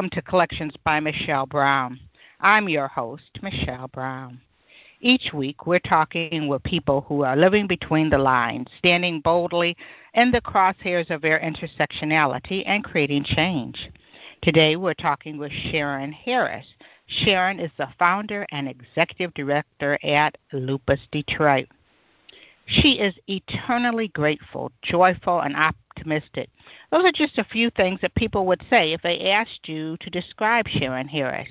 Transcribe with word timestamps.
Welcome 0.00 0.16
to 0.16 0.22
Collections 0.22 0.72
by 0.82 0.98
Michelle 0.98 1.44
Brown. 1.44 2.00
I'm 2.40 2.70
your 2.70 2.88
host, 2.88 3.38
Michelle 3.42 3.88
Brown. 3.88 4.40
Each 5.02 5.30
week, 5.34 5.66
we're 5.66 5.78
talking 5.78 6.48
with 6.48 6.62
people 6.62 7.02
who 7.02 7.22
are 7.22 7.36
living 7.36 7.66
between 7.66 8.08
the 8.08 8.16
lines, 8.16 8.68
standing 8.78 9.20
boldly 9.20 9.76
in 10.14 10.30
the 10.30 10.40
crosshairs 10.40 11.10
of 11.10 11.20
their 11.20 11.38
intersectionality 11.40 12.62
and 12.64 12.82
creating 12.82 13.24
change. 13.24 13.90
Today, 14.40 14.76
we're 14.76 14.94
talking 14.94 15.36
with 15.36 15.52
Sharon 15.52 16.12
Harris. 16.12 16.64
Sharon 17.06 17.60
is 17.60 17.70
the 17.76 17.88
founder 17.98 18.46
and 18.52 18.70
executive 18.70 19.34
director 19.34 19.98
at 20.02 20.38
Lupus 20.54 21.00
Detroit. 21.12 21.68
She 22.64 22.92
is 22.92 23.12
eternally 23.26 24.08
grateful, 24.08 24.72
joyful, 24.80 25.40
and 25.40 25.54
optimistic. 25.54 25.89
Those 26.90 27.04
are 27.04 27.12
just 27.12 27.38
a 27.38 27.44
few 27.44 27.70
things 27.70 28.00
that 28.00 28.14
people 28.14 28.46
would 28.46 28.62
say 28.68 28.92
if 28.92 29.02
they 29.02 29.30
asked 29.30 29.68
you 29.68 29.96
to 29.98 30.10
describe 30.10 30.68
Sharon 30.68 31.08
Harris. 31.08 31.48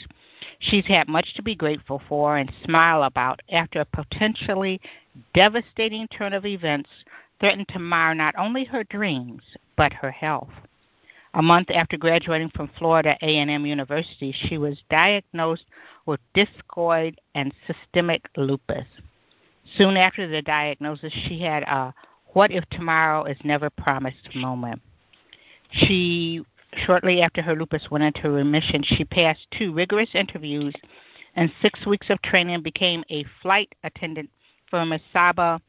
She's 0.59 0.85
had 0.85 1.07
much 1.07 1.33
to 1.35 1.41
be 1.41 1.55
grateful 1.55 2.01
for 2.07 2.37
and 2.37 2.51
smile 2.63 3.03
about 3.03 3.41
after 3.51 3.81
a 3.81 3.85
potentially 3.85 4.79
devastating 5.33 6.07
turn 6.07 6.33
of 6.33 6.45
events 6.45 6.89
threatened 7.39 7.67
to 7.69 7.79
mar 7.79 8.15
not 8.15 8.35
only 8.37 8.63
her 8.65 8.83
dreams 8.83 9.43
but 9.75 9.93
her 9.93 10.11
health. 10.11 10.51
A 11.33 11.41
month 11.41 11.69
after 11.69 11.95
graduating 11.95 12.49
from 12.49 12.69
Florida 12.77 13.15
A&M 13.21 13.65
University, 13.65 14.31
she 14.31 14.57
was 14.57 14.81
diagnosed 14.89 15.65
with 16.05 16.19
discoid 16.33 17.15
and 17.35 17.53
systemic 17.67 18.27
lupus. 18.35 18.87
Soon 19.77 19.95
after 19.95 20.27
the 20.27 20.41
diagnosis, 20.41 21.13
she 21.13 21.39
had 21.39 21.63
a 21.63 21.93
what 22.33 22.51
if 22.51 22.67
tomorrow 22.69 23.23
is 23.25 23.37
never 23.43 23.69
promised 23.69 24.35
moment. 24.35 24.81
She, 25.71 26.43
shortly 26.85 27.21
after 27.21 27.41
her 27.41 27.55
lupus 27.55 27.89
went 27.89 28.03
into 28.03 28.29
remission, 28.29 28.83
she 28.83 29.05
passed 29.05 29.47
two 29.51 29.73
rigorous 29.73 30.09
interviews 30.13 30.73
and 31.35 31.51
six 31.61 31.85
weeks 31.85 32.09
of 32.09 32.21
training 32.21 32.61
became 32.61 33.03
a 33.09 33.25
flight 33.41 33.73
attendant 33.83 34.29
for 34.69 34.79
Mesaba 34.79 35.59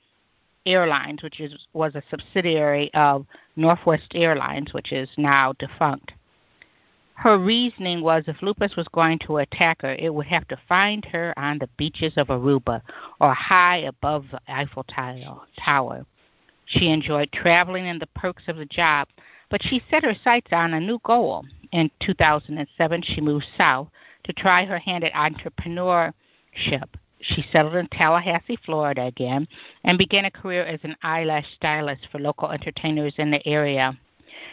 Airlines, 0.66 1.22
which 1.22 1.40
is, 1.40 1.66
was 1.72 1.94
a 1.94 2.02
subsidiary 2.10 2.92
of 2.94 3.26
Northwest 3.56 4.12
Airlines, 4.14 4.74
which 4.74 4.92
is 4.92 5.08
now 5.16 5.54
defunct. 5.58 6.12
Her 7.14 7.38
reasoning 7.38 8.00
was 8.02 8.24
if 8.26 8.40
lupus 8.42 8.76
was 8.76 8.88
going 8.88 9.18
to 9.26 9.38
attack 9.38 9.82
her, 9.82 9.94
it 9.94 10.12
would 10.12 10.26
have 10.26 10.48
to 10.48 10.58
find 10.68 11.04
her 11.06 11.34
on 11.38 11.58
the 11.58 11.68
beaches 11.76 12.14
of 12.16 12.28
Aruba 12.28 12.80
or 13.20 13.34
high 13.34 13.78
above 13.78 14.26
the 14.30 14.40
Eiffel 14.48 14.84
Tower. 14.84 16.06
She 16.72 16.88
enjoyed 16.88 17.32
traveling 17.32 17.88
and 17.88 18.00
the 18.00 18.06
perks 18.06 18.46
of 18.46 18.56
the 18.56 18.64
job, 18.64 19.08
but 19.48 19.60
she 19.60 19.82
set 19.90 20.04
her 20.04 20.14
sights 20.14 20.52
on 20.52 20.72
a 20.72 20.78
new 20.78 21.00
goal. 21.02 21.44
In 21.72 21.90
2007, 21.98 23.02
she 23.02 23.20
moved 23.20 23.46
south 23.58 23.88
to 24.22 24.32
try 24.32 24.64
her 24.64 24.78
hand 24.78 25.02
at 25.02 25.12
entrepreneurship. 25.12 26.14
She 27.20 27.42
settled 27.42 27.74
in 27.74 27.88
Tallahassee, 27.88 28.54
Florida 28.64 29.02
again, 29.02 29.48
and 29.82 29.98
began 29.98 30.26
a 30.26 30.30
career 30.30 30.62
as 30.62 30.78
an 30.84 30.96
eyelash 31.02 31.52
stylist 31.54 32.06
for 32.06 32.20
local 32.20 32.48
entertainers 32.50 33.14
in 33.18 33.32
the 33.32 33.44
area. 33.48 33.98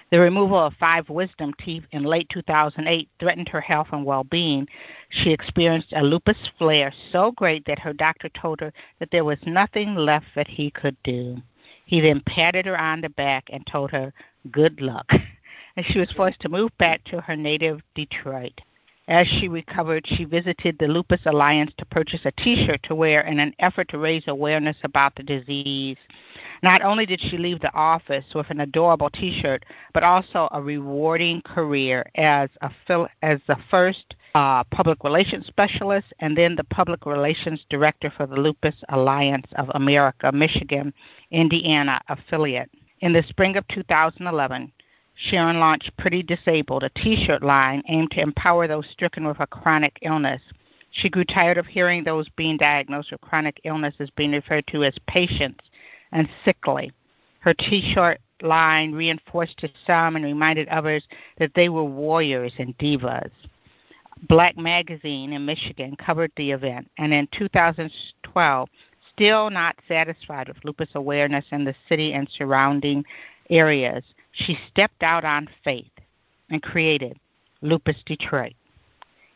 The 0.10 0.20
removal 0.20 0.58
of 0.58 0.74
five 0.74 1.08
wisdom 1.10 1.54
teeth 1.54 1.86
in 1.92 2.02
late 2.02 2.30
2008 2.30 3.10
threatened 3.20 3.50
her 3.50 3.62
health 3.62 3.90
and 3.92 4.04
well 4.04 4.24
being. 4.24 4.68
She 5.10 5.30
experienced 5.30 5.94
a 5.94 6.02
lupus 6.02 6.50
flare 6.58 6.92
so 7.12 7.32
great 7.32 7.66
that 7.66 7.78
her 7.78 7.94
doctor 7.94 8.30
told 8.30 8.60
her 8.62 8.74
that 8.98 9.12
there 9.12 9.24
was 9.24 9.46
nothing 9.46 9.94
left 9.94 10.34
that 10.34 10.48
he 10.48 10.72
could 10.72 10.98
do. 11.04 11.44
He 11.88 12.02
then 12.02 12.20
patted 12.20 12.66
her 12.66 12.80
on 12.80 13.00
the 13.00 13.10
back 13.10 13.50
and 13.52 13.66
told 13.66 13.92
her, 13.92 14.14
Good 14.52 14.82
luck. 14.82 15.10
And 15.76 15.86
she 15.86 16.00
was 16.00 16.12
forced 16.12 16.40
to 16.40 16.50
move 16.50 16.76
back 16.80 17.04
to 17.04 17.22
her 17.22 17.36
native 17.36 17.84
Detroit. 17.94 18.62
As 19.10 19.26
she 19.26 19.48
recovered, 19.48 20.06
she 20.06 20.26
visited 20.26 20.78
the 20.78 20.88
Lupus 20.90 21.22
Alliance 21.26 21.72
to 21.78 21.86
purchase 21.86 22.26
a 22.26 22.32
t 22.32 22.66
shirt 22.66 22.84
to 22.84 22.96
wear 22.96 23.22
in 23.22 23.40
an 23.40 23.54
effort 23.60 23.88
to 23.90 23.98
raise 23.98 24.28
awareness 24.28 24.76
about 24.84 25.16
the 25.16 25.24
disease. 25.24 25.96
Not 26.62 26.82
only 26.82 27.06
did 27.06 27.22
she 27.22 27.38
leave 27.38 27.62
the 27.62 27.74
office 27.74 28.26
with 28.36 28.50
an 28.50 28.60
adorable 28.60 29.10
t 29.10 29.40
shirt, 29.42 29.64
but 29.94 30.04
also 30.04 30.50
a 30.52 30.62
rewarding 30.62 31.42
career 31.44 32.06
as, 32.16 32.50
a, 32.60 32.70
as 33.22 33.40
the 33.48 33.56
first 33.72 34.16
uh, 34.36 34.66
public 34.66 35.02
relations 35.06 35.48
specialist 35.48 36.08
and 36.20 36.38
then 36.38 36.58
the 36.58 36.66
public 36.66 37.06
relations 37.06 37.66
director 37.70 38.12
for 38.18 38.28
the 38.28 38.36
Lupus 38.36 38.76
Alliance 38.90 39.48
of 39.56 39.72
America, 39.74 40.34
Michigan, 40.34 40.94
Indiana 41.32 42.02
affiliate. 42.10 42.70
In 43.00 43.14
the 43.14 43.24
spring 43.24 43.56
of 43.56 43.68
2011, 43.70 44.72
Sharon 45.20 45.60
launched 45.60 45.98
Pretty 45.98 46.22
Disabled, 46.22 46.84
a 46.84 46.90
t 46.90 47.26
shirt 47.26 47.42
line 47.42 47.82
aimed 47.88 48.12
to 48.12 48.22
empower 48.22 48.68
those 48.68 48.88
stricken 48.92 49.26
with 49.26 49.40
a 49.40 49.48
chronic 49.48 49.98
illness. 50.04 50.42
She 50.92 51.10
grew 51.10 51.26
tired 51.26 51.58
of 51.58 51.66
hearing 51.66 52.04
those 52.04 52.30
being 52.30 52.56
diagnosed 52.56 53.12
with 53.12 53.22
chronic 53.22 53.60
illness 53.64 53.96
as 54.00 54.12
being 54.12 54.32
referred 54.32 54.68
to 54.68 54.84
as 54.84 54.96
patients 55.08 55.66
and 56.12 56.30
sickly. 56.46 56.92
Her 57.40 57.56
t 57.56 57.82
shirt 57.94 58.20
line 58.44 58.94
reinforced 58.94 59.58
to 59.58 59.70
some 59.88 60.16
and 60.16 60.24
reminded 60.24 60.68
others 60.68 61.08
that 61.40 61.52
they 61.56 61.70
were 61.70 61.84
warriors 61.84 62.54
and 62.60 62.78
divas. 62.78 63.32
BLAC 64.30 64.56
Magazine 64.56 65.34
in 65.34 65.46
Michigan 65.46 65.96
covered 65.96 66.32
the 66.38 66.52
event, 66.52 66.92
and 67.00 67.12
in 67.12 67.28
2012, 67.32 68.70
still 69.14 69.50
not 69.50 69.76
satisfied 69.88 70.48
with 70.48 70.64
lupus 70.64 70.90
awareness 70.94 71.46
in 71.52 71.64
the 71.64 71.76
city 71.90 72.14
and 72.14 72.30
surrounding 72.30 73.04
areas, 73.50 74.04
she 74.38 74.58
stepped 74.70 75.02
out 75.02 75.26
on 75.26 75.50
faith 75.64 75.92
and 76.50 76.62
created 76.62 77.20
Lupus 77.62 77.98
Detroit. 78.06 78.54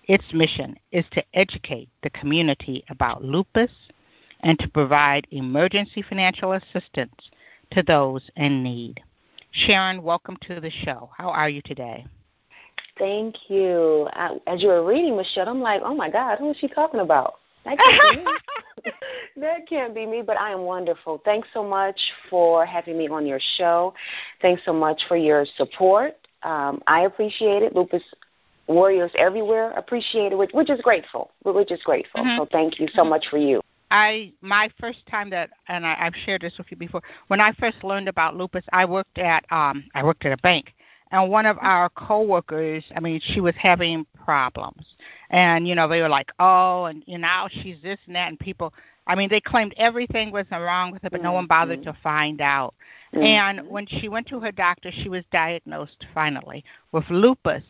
Its 0.07 0.23
mission 0.33 0.77
is 0.91 1.05
to 1.11 1.23
educate 1.33 1.89
the 2.03 2.09
community 2.11 2.83
about 2.89 3.23
lupus 3.23 3.71
and 4.41 4.59
to 4.59 4.67
provide 4.67 5.27
emergency 5.31 6.01
financial 6.01 6.53
assistance 6.53 7.15
to 7.71 7.81
those 7.83 8.29
in 8.35 8.63
need. 8.63 9.01
Sharon, 9.51 10.03
welcome 10.03 10.37
to 10.47 10.59
the 10.59 10.69
show. 10.69 11.09
How 11.17 11.29
are 11.29 11.49
you 11.49 11.61
today? 11.63 12.05
Thank 12.97 13.49
you. 13.49 14.07
as 14.47 14.61
you 14.61 14.67
were 14.67 14.85
reading, 14.85 15.17
Michelle, 15.17 15.49
I'm 15.49 15.61
like, 15.61 15.81
oh 15.83 15.95
my 15.95 16.09
God, 16.09 16.37
who 16.37 16.51
is 16.51 16.57
she 16.57 16.67
talking 16.67 16.99
about? 16.99 17.35
That 17.65 17.77
can't 17.77 18.17
be 18.17 18.23
me. 18.25 18.91
that 19.37 19.67
can't 19.67 19.93
be 19.95 20.05
me, 20.05 20.21
but 20.21 20.37
I 20.37 20.51
am 20.51 20.61
wonderful. 20.61 21.21
Thanks 21.23 21.47
so 21.53 21.63
much 21.63 21.99
for 22.29 22.65
having 22.65 22.97
me 22.97 23.07
on 23.07 23.25
your 23.25 23.39
show. 23.57 23.93
Thanks 24.41 24.61
so 24.65 24.73
much 24.73 25.01
for 25.07 25.15
your 25.15 25.45
support. 25.57 26.15
Um, 26.43 26.81
I 26.87 27.01
appreciate 27.01 27.61
it. 27.61 27.75
Lupus 27.75 28.03
warriors 28.67 29.11
everywhere 29.17 29.71
appreciate 29.71 30.31
it. 30.31 30.37
We're 30.53 30.63
just 30.63 30.83
grateful. 30.83 31.31
We're 31.43 31.65
just 31.65 31.83
grateful. 31.83 32.21
Mm-hmm. 32.21 32.41
So 32.41 32.47
thank 32.51 32.79
you 32.79 32.87
so 32.93 33.01
mm-hmm. 33.01 33.09
much 33.09 33.25
for 33.29 33.37
you. 33.37 33.61
I 33.91 34.31
my 34.41 34.69
first 34.79 35.05
time 35.07 35.29
that 35.31 35.49
and 35.67 35.85
I, 35.85 35.97
I've 35.99 36.15
shared 36.25 36.41
this 36.41 36.57
with 36.57 36.67
you 36.69 36.77
before. 36.77 37.01
When 37.27 37.41
I 37.41 37.51
first 37.53 37.83
learned 37.83 38.07
about 38.07 38.37
lupus, 38.37 38.63
I 38.71 38.85
worked 38.85 39.17
at 39.17 39.45
um 39.51 39.83
I 39.93 40.03
worked 40.03 40.25
at 40.25 40.31
a 40.31 40.41
bank, 40.41 40.73
and 41.11 41.29
one 41.29 41.45
of 41.45 41.57
our 41.59 41.89
coworkers, 41.89 42.83
I 42.95 43.01
mean, 43.01 43.19
she 43.21 43.41
was 43.41 43.53
having 43.57 44.05
problems, 44.23 44.95
and 45.29 45.67
you 45.67 45.75
know 45.75 45.87
they 45.87 46.01
were 46.01 46.09
like, 46.09 46.31
oh, 46.39 46.85
and 46.85 47.03
you 47.05 47.17
know 47.17 47.47
she's 47.49 47.77
this 47.83 47.99
and 48.07 48.15
that, 48.15 48.29
and 48.29 48.39
people, 48.39 48.73
I 49.07 49.15
mean, 49.15 49.29
they 49.29 49.41
claimed 49.41 49.73
everything 49.77 50.31
was 50.31 50.45
wrong 50.51 50.91
with 50.91 51.01
her, 51.03 51.09
but 51.09 51.17
mm-hmm. 51.17 51.25
no 51.25 51.33
one 51.33 51.47
bothered 51.47 51.81
mm-hmm. 51.81 51.91
to 51.91 51.97
find 52.01 52.39
out. 52.39 52.73
Mm-hmm. 53.13 53.23
And 53.23 53.67
when 53.67 53.85
she 53.87 54.07
went 54.07 54.27
to 54.27 54.39
her 54.39 54.51
doctor, 54.51 54.89
she 54.91 55.09
was 55.09 55.23
diagnosed 55.31 56.05
finally 56.13 56.63
with 56.93 57.03
lupus. 57.09 57.63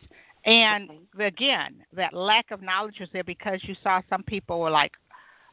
And 0.44 0.90
again, 1.18 1.84
that 1.94 2.14
lack 2.14 2.50
of 2.52 2.62
knowledge 2.62 3.00
was 3.00 3.08
there 3.12 3.24
because 3.24 3.60
you 3.64 3.74
saw 3.82 4.02
some 4.08 4.22
people 4.22 4.60
were 4.60 4.70
like, 4.70 4.92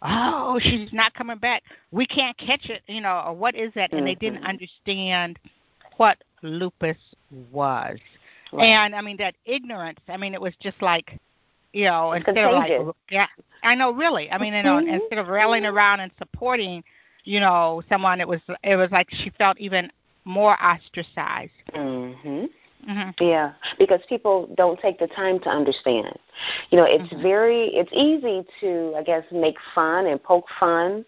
"Oh, 0.03 0.59
she's 0.62 0.94
not 0.94 1.15
coming 1.15 1.39
back. 1.39 1.63
We 1.89 2.06
can't 2.06 2.38
catch 2.38 2.69
it," 2.69 2.83
you 2.85 3.01
know, 3.01 3.24
or 3.25 3.33
what 3.33 3.56
is 3.56 3.71
that? 3.74 3.94
And 3.94 4.06
they 4.06 4.15
didn't 4.15 4.42
mm-hmm. 4.42 4.47
understand 4.50 5.39
what 5.97 6.18
lupus 6.44 6.97
was. 7.52 7.98
Right. 8.52 8.66
And 8.66 8.96
I 8.96 9.02
mean 9.02 9.18
that 9.18 9.36
ignorance. 9.46 10.00
I 10.08 10.18
mean 10.18 10.34
it 10.34 10.42
was 10.42 10.54
just 10.60 10.81
like, 10.81 11.20
you 11.74 11.86
know, 11.86 12.14
it's 12.14 12.28
instead 12.28 12.50
contagious. 12.50 12.80
of 12.80 12.88
like, 12.88 12.96
yeah, 13.12 13.28
I 13.64 13.76
know 13.76 13.92
really. 13.92 14.31
I 14.31 14.38
mean, 14.38 14.54
you 14.54 14.64
know, 14.64 14.76
mm-hmm. 14.76 14.90
instead 14.90 15.20
of 15.20 15.28
railing 15.28 15.66
around 15.66 16.00
and 16.00 16.12
supporting, 16.18 16.84
you 17.24 17.40
know, 17.40 17.84
someone 17.90 18.22
it 18.22 18.28
was 18.28 18.42
it 18.64 18.76
was 18.76 18.90
like 18.92 19.08
she 19.12 19.31
felt 19.38 19.60
even 19.60 19.92
more 20.26 20.58
ostracized. 20.64 21.52
Mhm. 21.74 22.50
Mm-hmm. 22.88 23.24
Yeah, 23.24 23.54
because 23.78 24.00
people 24.08 24.50
don't 24.56 24.80
take 24.80 25.00
the 25.00 25.08
time 25.08 25.40
to 25.42 25.50
understand. 25.50 26.18
You 26.70 26.78
know, 26.78 26.86
it's 26.86 27.12
mm-hmm. 27.12 27.22
very 27.22 27.68
it's 27.68 27.92
easy 27.92 28.46
to 28.62 28.96
I 28.98 29.04
guess 29.04 29.24
make 29.31 29.58
fun 29.76 30.08
and 30.08 30.22
poke 30.22 30.46
fun 30.60 31.04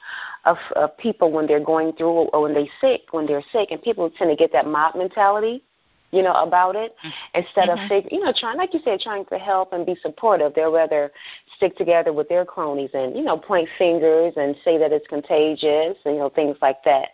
of, 0.46 0.58
of 0.76 0.98
people 0.98 1.32
when 1.32 1.48
they're 1.48 1.64
going 1.64 1.94
through 1.94 2.28
or 2.34 2.42
when 2.42 2.54
they 2.54 2.70
sick 2.82 3.02
when 3.12 3.26
they're 3.26 3.44
sick, 3.54 3.72
and 3.72 3.82
people 3.82 4.10
tend 4.10 4.30
to 4.30 4.36
get 4.36 4.52
that 4.52 4.68
mob 4.68 4.96
mentality. 4.96 5.64
You 6.12 6.24
know 6.24 6.34
about 6.34 6.76
it 6.76 6.96
mm-hmm. 6.98 7.40
instead 7.40 7.70
of 7.70 7.80
fig- 7.88 8.10
you 8.12 8.20
know 8.20 8.34
trying 8.38 8.58
like 8.58 8.74
you 8.74 8.82
said 8.84 9.00
trying 9.00 9.26
to 9.26 9.38
help 9.38 9.74
and 9.74 9.86
be 9.86 9.96
supportive. 10.02 10.54
They'll 10.54 10.72
rather 10.72 11.12
stick 11.56 11.78
together 11.78 12.12
with 12.14 12.28
their 12.30 12.46
cronies 12.46 12.92
and 12.94 13.16
you 13.16 13.24
know 13.24 13.38
point 13.38 13.70
fingers 13.78 14.34
and 14.36 14.56
say 14.64 14.78
that 14.78 14.92
it's 14.92 15.08
contagious 15.08 15.98
and 16.06 16.16
you 16.16 16.20
know 16.20 16.30
things 16.30 16.58
like 16.62 16.84
that. 16.84 17.10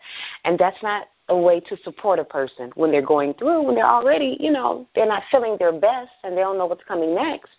And 0.45 0.57
that's 0.57 0.81
not 0.81 1.07
a 1.29 1.38
way 1.38 1.59
to 1.59 1.77
support 1.83 2.19
a 2.19 2.23
person 2.23 2.71
when 2.75 2.91
they're 2.91 3.01
going 3.01 3.33
through, 3.33 3.63
when 3.63 3.75
they're 3.75 3.85
already, 3.85 4.38
you 4.39 4.51
know, 4.51 4.88
they're 4.95 5.07
not 5.07 5.23
feeling 5.29 5.57
their 5.59 5.73
best 5.73 6.11
and 6.23 6.38
they 6.38 6.41
don't 6.41 6.57
know 6.57 6.65
what's 6.65 6.83
coming 6.88 7.13
next. 7.13 7.49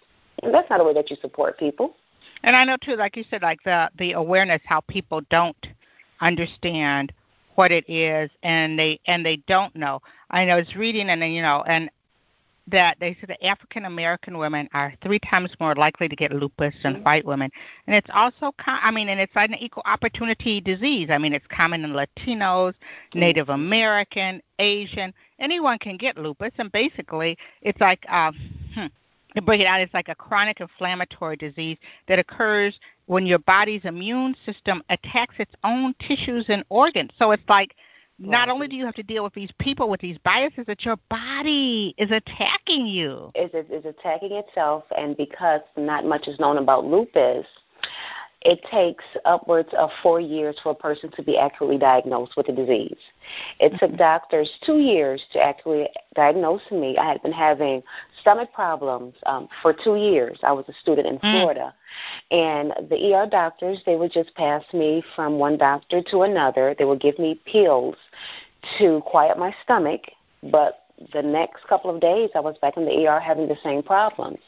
And 0.43 0.55
that's 0.55 0.71
not 0.71 0.81
a 0.81 0.85
way 0.85 0.95
that 0.95 1.11
you 1.11 1.17
support 1.21 1.59
people. 1.59 1.95
And 2.43 2.57
I 2.57 2.65
know 2.65 2.77
too, 2.81 2.97
like 2.97 3.17
you 3.17 3.25
said, 3.29 3.43
like 3.43 3.63
the 3.65 3.91
the 3.99 4.13
awareness 4.13 4.63
how 4.65 4.81
people 4.83 5.21
don't 5.31 5.67
understand 6.21 7.13
what 7.59 7.73
it 7.73 7.85
is 7.91 8.31
and 8.45 8.79
they 8.79 9.01
and 9.09 9.27
they 9.27 9.37
don't 9.49 9.75
know. 9.75 10.01
I 10.31 10.45
was 10.55 10.77
reading 10.77 11.11
and 11.11 11.21
you 11.35 11.43
know 11.43 11.65
and 11.67 11.91
that 12.69 12.97
they 13.01 13.17
said 13.19 13.31
that 13.31 13.45
African 13.45 13.85
American 13.85 14.39
women 14.39 14.69
are 14.75 14.95
three 15.03 15.19
times 15.19 15.51
more 15.59 15.75
likely 15.75 16.09
to 16.09 16.15
get 16.15 16.31
lupus 16.33 16.73
than 16.85 16.95
mm-hmm. 16.95 17.03
white 17.03 17.25
women, 17.25 17.51
and 17.87 17.97
it's 17.97 18.09
also, 18.15 18.53
com- 18.59 18.79
I 18.81 18.93
mean, 18.93 19.09
and 19.09 19.19
it's 19.19 19.33
an 19.35 19.55
equal 19.55 19.83
opportunity 19.87 20.61
disease. 20.61 21.09
I 21.11 21.19
mean, 21.19 21.33
it's 21.33 21.47
common 21.49 21.85
in 21.85 21.93
Latinos, 21.93 22.75
mm-hmm. 22.75 23.19
Native 23.19 23.49
American, 23.49 24.41
Asian. 24.61 25.13
Anyone 25.41 25.79
can 25.79 25.97
get 25.97 26.17
lupus, 26.17 26.53
and 26.59 26.71
basically, 26.71 27.39
it's 27.63 27.81
like, 27.81 28.05
uh, 28.09 28.33
hmm, 28.75 28.87
to 29.37 29.43
break 29.43 29.61
it 29.61 29.67
out, 29.67 29.81
it's 29.81 29.95
like 29.95 30.09
a 30.09 30.15
chronic 30.15 30.61
inflammatory 30.61 31.37
disease 31.37 31.77
that 32.09 32.19
occurs 32.19 32.79
when 33.07 33.27
your 33.27 33.39
body's 33.41 33.85
immune 33.85 34.35
system 34.45 34.83
attacks 34.91 35.35
its 35.39 35.53
own 35.65 35.95
tissues 36.07 36.47
and 36.49 36.65
organs. 36.69 37.11
So 37.19 37.31
it's 37.33 37.49
like 37.49 37.75
not 38.19 38.49
only 38.49 38.67
do 38.67 38.77
you 38.77 38.85
have 38.85 38.95
to 38.97 39.03
deal 39.03 39.23
with 39.23 39.35
these 39.35 39.51
people 39.59 39.89
with 39.89 40.01
these 40.01 40.19
biases, 40.19 40.67
that 40.67 40.85
your 40.85 40.97
body 41.09 41.95
is 41.99 42.11
attacking 42.11 42.87
you. 42.87 43.31
Is 43.35 43.51
is 43.71 43.85
attacking 43.85 44.33
itself, 44.33 44.85
and 44.97 45.17
because 45.17 45.61
not 45.77 46.05
much 46.05 46.27
is 46.27 46.39
known 46.41 46.59
about 46.59 46.85
lupus, 46.85 47.47
it 48.43 48.61
takes 48.71 49.05
upwards 49.25 49.69
of 49.77 49.91
four 50.03 50.21
years 50.21 50.57
for 50.63 50.71
a 50.71 50.75
person 50.75 51.11
to 51.17 51.23
be 51.23 51.37
accurately 51.37 51.77
diagnosed 51.77 52.37
with 52.37 52.47
the 52.47 52.53
disease. 52.53 52.97
It 53.59 53.71
took 53.79 53.91
mm-hmm. 53.91 53.97
doctors 53.97 54.49
two 54.65 54.79
years 54.79 55.23
to 55.33 55.41
accurately 55.41 55.89
diagnose 56.15 56.63
me. 56.71 56.97
I 56.97 57.09
had 57.09 57.21
been 57.23 57.33
having 57.33 57.83
stomach 58.21 58.53
problems 58.53 59.15
um, 59.27 59.49
for 59.61 59.73
two 59.73 59.97
years. 59.97 60.39
I 60.45 60.53
was 60.53 60.65
a 60.69 60.73
student 60.81 61.09
in 61.09 61.19
mm. 61.19 61.21
Florida. 61.21 61.75
And 62.31 62.73
the 62.89 63.13
ER 63.13 63.27
doctors, 63.29 63.81
they 63.85 63.97
would 63.97 64.13
just 64.13 64.33
pass 64.37 64.63
me 64.73 65.03
from 65.17 65.39
one 65.39 65.59
doctor 65.59 66.01
to 66.11 66.23
another. 66.23 66.77
They 66.79 66.85
would 66.85 67.01
give 67.01 67.19
me 67.19 67.41
pills 67.45 67.97
to 68.79 69.03
quiet 69.05 69.37
my 69.37 69.53
stomach, 69.65 70.03
but 70.45 70.88
the 71.13 71.23
next 71.23 71.67
couple 71.67 71.95
of 71.95 72.01
days, 72.01 72.31
I 72.35 72.41
was 72.41 72.57
back 72.61 72.77
in 72.77 72.85
the 72.85 73.07
ER 73.07 73.21
having 73.21 73.49
the 73.49 73.57
same 73.63 73.83
problems. 73.83 74.39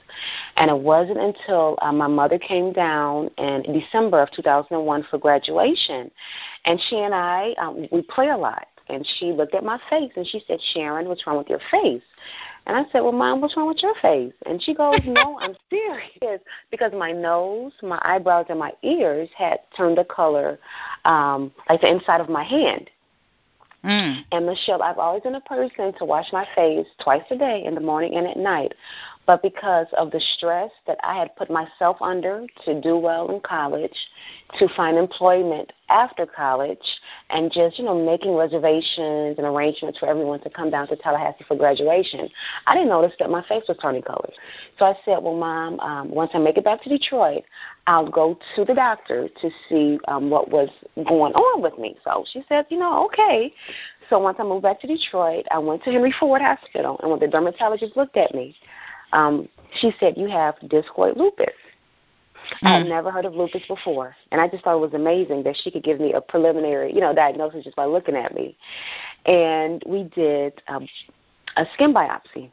And 0.56 0.70
it 0.70 0.78
wasn't 0.78 1.18
until 1.18 1.78
uh, 1.82 1.92
my 1.92 2.06
mother 2.06 2.38
came 2.38 2.72
down 2.72 3.30
in 3.38 3.62
December 3.72 4.20
of 4.22 4.30
2001 4.32 5.06
for 5.10 5.18
graduation, 5.18 6.10
and 6.64 6.80
she 6.88 6.98
and 6.98 7.14
I, 7.14 7.54
um, 7.58 7.86
we 7.90 8.02
play 8.02 8.30
a 8.30 8.36
lot. 8.36 8.66
And 8.88 9.06
she 9.18 9.26
looked 9.26 9.54
at 9.54 9.62
my 9.62 9.78
face 9.88 10.10
and 10.16 10.26
she 10.26 10.42
said, 10.48 10.58
Sharon, 10.74 11.06
what's 11.06 11.24
wrong 11.24 11.38
with 11.38 11.48
your 11.48 11.60
face? 11.70 12.02
And 12.66 12.76
I 12.76 12.90
said, 12.90 13.00
Well, 13.00 13.12
Mom, 13.12 13.40
what's 13.40 13.56
wrong 13.56 13.68
with 13.68 13.82
your 13.82 13.94
face? 14.02 14.32
And 14.46 14.62
she 14.62 14.74
goes, 14.74 14.98
No, 15.04 15.38
I'm 15.40 15.54
serious. 15.70 16.40
Because 16.70 16.92
my 16.92 17.12
nose, 17.12 17.72
my 17.82 18.00
eyebrows, 18.02 18.46
and 18.48 18.58
my 18.58 18.72
ears 18.82 19.28
had 19.36 19.60
turned 19.76 19.96
the 19.96 20.04
color 20.04 20.58
um, 21.04 21.52
like 21.68 21.80
the 21.80 21.88
inside 21.88 22.20
of 22.20 22.28
my 22.28 22.44
hand. 22.44 22.90
Mm. 23.84 24.24
And 24.32 24.46
Michelle, 24.46 24.82
I've 24.82 24.98
always 24.98 25.22
been 25.22 25.34
a 25.34 25.40
person 25.40 25.92
to 25.98 26.04
wash 26.04 26.32
my 26.32 26.46
face 26.54 26.86
twice 27.02 27.22
a 27.30 27.36
day 27.36 27.64
in 27.64 27.74
the 27.74 27.80
morning 27.80 28.16
and 28.16 28.26
at 28.26 28.36
night. 28.36 28.74
But 29.26 29.42
because 29.42 29.86
of 29.96 30.10
the 30.10 30.20
stress 30.36 30.70
that 30.86 30.98
I 31.04 31.16
had 31.16 31.36
put 31.36 31.50
myself 31.50 31.98
under 32.00 32.46
to 32.64 32.80
do 32.80 32.96
well 32.96 33.30
in 33.30 33.40
college, 33.40 33.94
to 34.58 34.66
find 34.74 34.96
employment 34.96 35.72
after 35.88 36.26
college, 36.26 36.78
and 37.28 37.52
just, 37.52 37.78
you 37.78 37.84
know, 37.84 38.04
making 38.04 38.34
reservations 38.34 39.38
and 39.38 39.46
arrangements 39.46 39.98
for 39.98 40.08
everyone 40.08 40.40
to 40.40 40.50
come 40.50 40.70
down 40.70 40.88
to 40.88 40.96
Tallahassee 40.96 41.44
for 41.46 41.56
graduation, 41.56 42.28
I 42.66 42.74
didn't 42.74 42.88
notice 42.88 43.12
that 43.20 43.30
my 43.30 43.42
face 43.46 43.64
was 43.68 43.76
turning 43.80 44.02
colors. 44.02 44.34
So 44.78 44.86
I 44.86 44.94
said, 45.04 45.22
well, 45.22 45.36
Mom, 45.36 45.78
um, 45.80 46.10
once 46.10 46.32
I 46.34 46.38
make 46.38 46.56
it 46.56 46.64
back 46.64 46.82
to 46.82 46.88
Detroit, 46.88 47.44
I'll 47.86 48.10
go 48.10 48.38
to 48.56 48.64
the 48.64 48.74
doctor 48.74 49.28
to 49.28 49.50
see 49.68 49.98
um, 50.08 50.30
what 50.30 50.50
was 50.50 50.70
going 50.96 51.34
on 51.34 51.62
with 51.62 51.78
me. 51.78 51.96
So 52.04 52.24
she 52.32 52.42
said, 52.48 52.66
you 52.68 52.78
know, 52.78 53.04
okay. 53.06 53.52
So 54.08 54.18
once 54.18 54.38
I 54.40 54.42
moved 54.42 54.64
back 54.64 54.80
to 54.80 54.88
Detroit, 54.88 55.46
I 55.52 55.58
went 55.58 55.84
to 55.84 55.92
Henry 55.92 56.12
Ford 56.18 56.42
Hospital, 56.42 56.98
and 57.00 57.10
when 57.10 57.20
the 57.20 57.28
dermatologist 57.28 57.96
looked 57.96 58.16
at 58.16 58.34
me, 58.34 58.56
um, 59.12 59.48
she 59.80 59.92
said, 60.00 60.14
You 60.16 60.28
have 60.28 60.56
discoid 60.64 61.16
lupus. 61.16 61.48
Mm. 62.62 62.66
I 62.66 62.78
had 62.78 62.86
never 62.86 63.10
heard 63.10 63.24
of 63.24 63.34
lupus 63.34 63.62
before, 63.68 64.16
and 64.32 64.40
I 64.40 64.48
just 64.48 64.64
thought 64.64 64.76
it 64.76 64.80
was 64.80 64.94
amazing 64.94 65.42
that 65.44 65.56
she 65.62 65.70
could 65.70 65.84
give 65.84 66.00
me 66.00 66.12
a 66.12 66.20
preliminary, 66.20 66.92
you 66.92 67.00
know, 67.00 67.14
diagnosis 67.14 67.64
just 67.64 67.76
by 67.76 67.84
looking 67.84 68.16
at 68.16 68.34
me. 68.34 68.56
And 69.26 69.82
we 69.86 70.04
did 70.04 70.62
um, 70.68 70.86
a 71.56 71.66
skin 71.74 71.92
biopsy. 71.92 72.50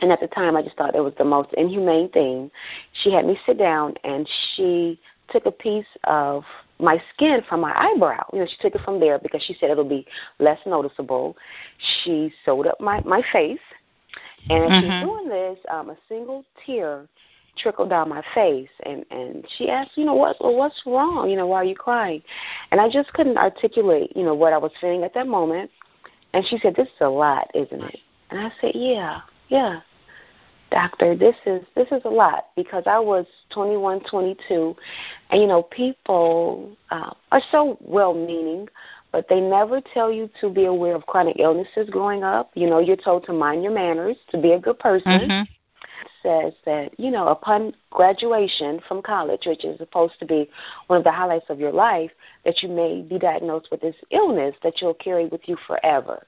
And 0.00 0.10
at 0.10 0.20
the 0.20 0.26
time, 0.26 0.56
I 0.56 0.62
just 0.62 0.76
thought 0.76 0.96
it 0.96 1.04
was 1.04 1.14
the 1.18 1.24
most 1.24 1.52
inhumane 1.54 2.08
thing. 2.10 2.50
She 3.02 3.12
had 3.12 3.26
me 3.26 3.38
sit 3.46 3.58
down, 3.58 3.94
and 4.04 4.28
she 4.54 4.98
took 5.30 5.46
a 5.46 5.52
piece 5.52 5.86
of 6.04 6.44
my 6.78 7.00
skin 7.14 7.40
from 7.48 7.60
my 7.60 7.72
eyebrow. 7.76 8.24
You 8.32 8.40
know, 8.40 8.46
she 8.46 8.56
took 8.60 8.74
it 8.74 8.84
from 8.84 9.00
there 9.00 9.18
because 9.18 9.42
she 9.42 9.54
said 9.54 9.70
it'll 9.70 9.88
be 9.88 10.06
less 10.38 10.58
noticeable. 10.66 11.36
She 12.02 12.32
sewed 12.44 12.66
up 12.66 12.80
my 12.80 13.00
my 13.02 13.22
face 13.32 13.60
and 14.50 14.62
mm-hmm. 14.64 14.80
she's 14.80 15.06
doing 15.06 15.28
this, 15.28 15.58
um, 15.70 15.90
a 15.90 15.96
single 16.08 16.44
tear 16.64 17.06
trickled 17.56 17.90
down 17.90 18.08
my 18.08 18.22
face 18.34 18.68
and 18.84 19.04
and 19.10 19.46
she 19.56 19.68
asked 19.68 19.92
you 19.96 20.04
know 20.04 20.14
what 20.14 20.36
well, 20.40 20.56
what's 20.56 20.82
wrong? 20.86 21.28
You 21.30 21.36
know 21.36 21.46
why 21.46 21.58
are 21.58 21.64
you 21.64 21.74
crying? 21.74 22.22
And 22.70 22.80
i 22.80 22.88
just 22.88 23.12
couldn't 23.12 23.38
articulate 23.38 24.16
you 24.16 24.24
know 24.24 24.34
what 24.34 24.52
i 24.52 24.58
was 24.58 24.72
feeling 24.80 25.04
at 25.04 25.14
that 25.14 25.26
moment. 25.26 25.70
And 26.32 26.44
she 26.46 26.58
said 26.58 26.74
this 26.74 26.88
is 26.88 27.00
a 27.00 27.08
lot 27.08 27.50
isn't 27.54 27.82
it? 27.82 27.98
And 28.30 28.40
i 28.40 28.52
said 28.60 28.72
yeah 28.74 29.20
yeah. 29.48 29.80
Doctor 30.70 31.14
this 31.14 31.36
is 31.46 31.62
this 31.76 31.86
is 31.92 32.02
a 32.04 32.08
lot 32.08 32.46
because 32.56 32.82
i 32.86 32.98
was 32.98 33.26
twenty 33.50 33.76
one 33.76 34.00
twenty 34.10 34.36
two 34.48 34.74
and 35.30 35.40
you 35.40 35.46
know 35.46 35.62
people 35.62 36.76
uh, 36.90 37.12
are 37.30 37.42
so 37.52 37.78
well 37.80 38.12
meaning 38.12 38.66
but 39.14 39.28
they 39.28 39.40
never 39.40 39.80
tell 39.80 40.10
you 40.10 40.28
to 40.40 40.50
be 40.50 40.64
aware 40.64 40.96
of 40.96 41.06
chronic 41.06 41.36
illnesses 41.38 41.88
growing 41.88 42.24
up. 42.24 42.50
You 42.54 42.68
know, 42.68 42.80
you're 42.80 42.96
told 42.96 43.24
to 43.26 43.32
mind 43.32 43.62
your 43.62 43.70
manners, 43.70 44.16
to 44.32 44.42
be 44.42 44.54
a 44.54 44.58
good 44.58 44.80
person. 44.80 45.12
Mm-hmm. 45.12 45.42
Says 46.20 46.52
that, 46.66 46.98
you 46.98 47.12
know, 47.12 47.28
upon 47.28 47.74
graduation 47.90 48.80
from 48.88 49.02
college, 49.02 49.42
which 49.46 49.64
is 49.64 49.78
supposed 49.78 50.18
to 50.18 50.26
be 50.26 50.50
one 50.88 50.98
of 50.98 51.04
the 51.04 51.12
highlights 51.12 51.48
of 51.48 51.60
your 51.60 51.70
life, 51.70 52.10
that 52.44 52.60
you 52.60 52.68
may 52.68 53.02
be 53.02 53.16
diagnosed 53.16 53.68
with 53.70 53.82
this 53.82 53.94
illness 54.10 54.56
that 54.64 54.80
you'll 54.80 54.94
carry 54.94 55.26
with 55.26 55.42
you 55.44 55.56
forever. 55.64 56.26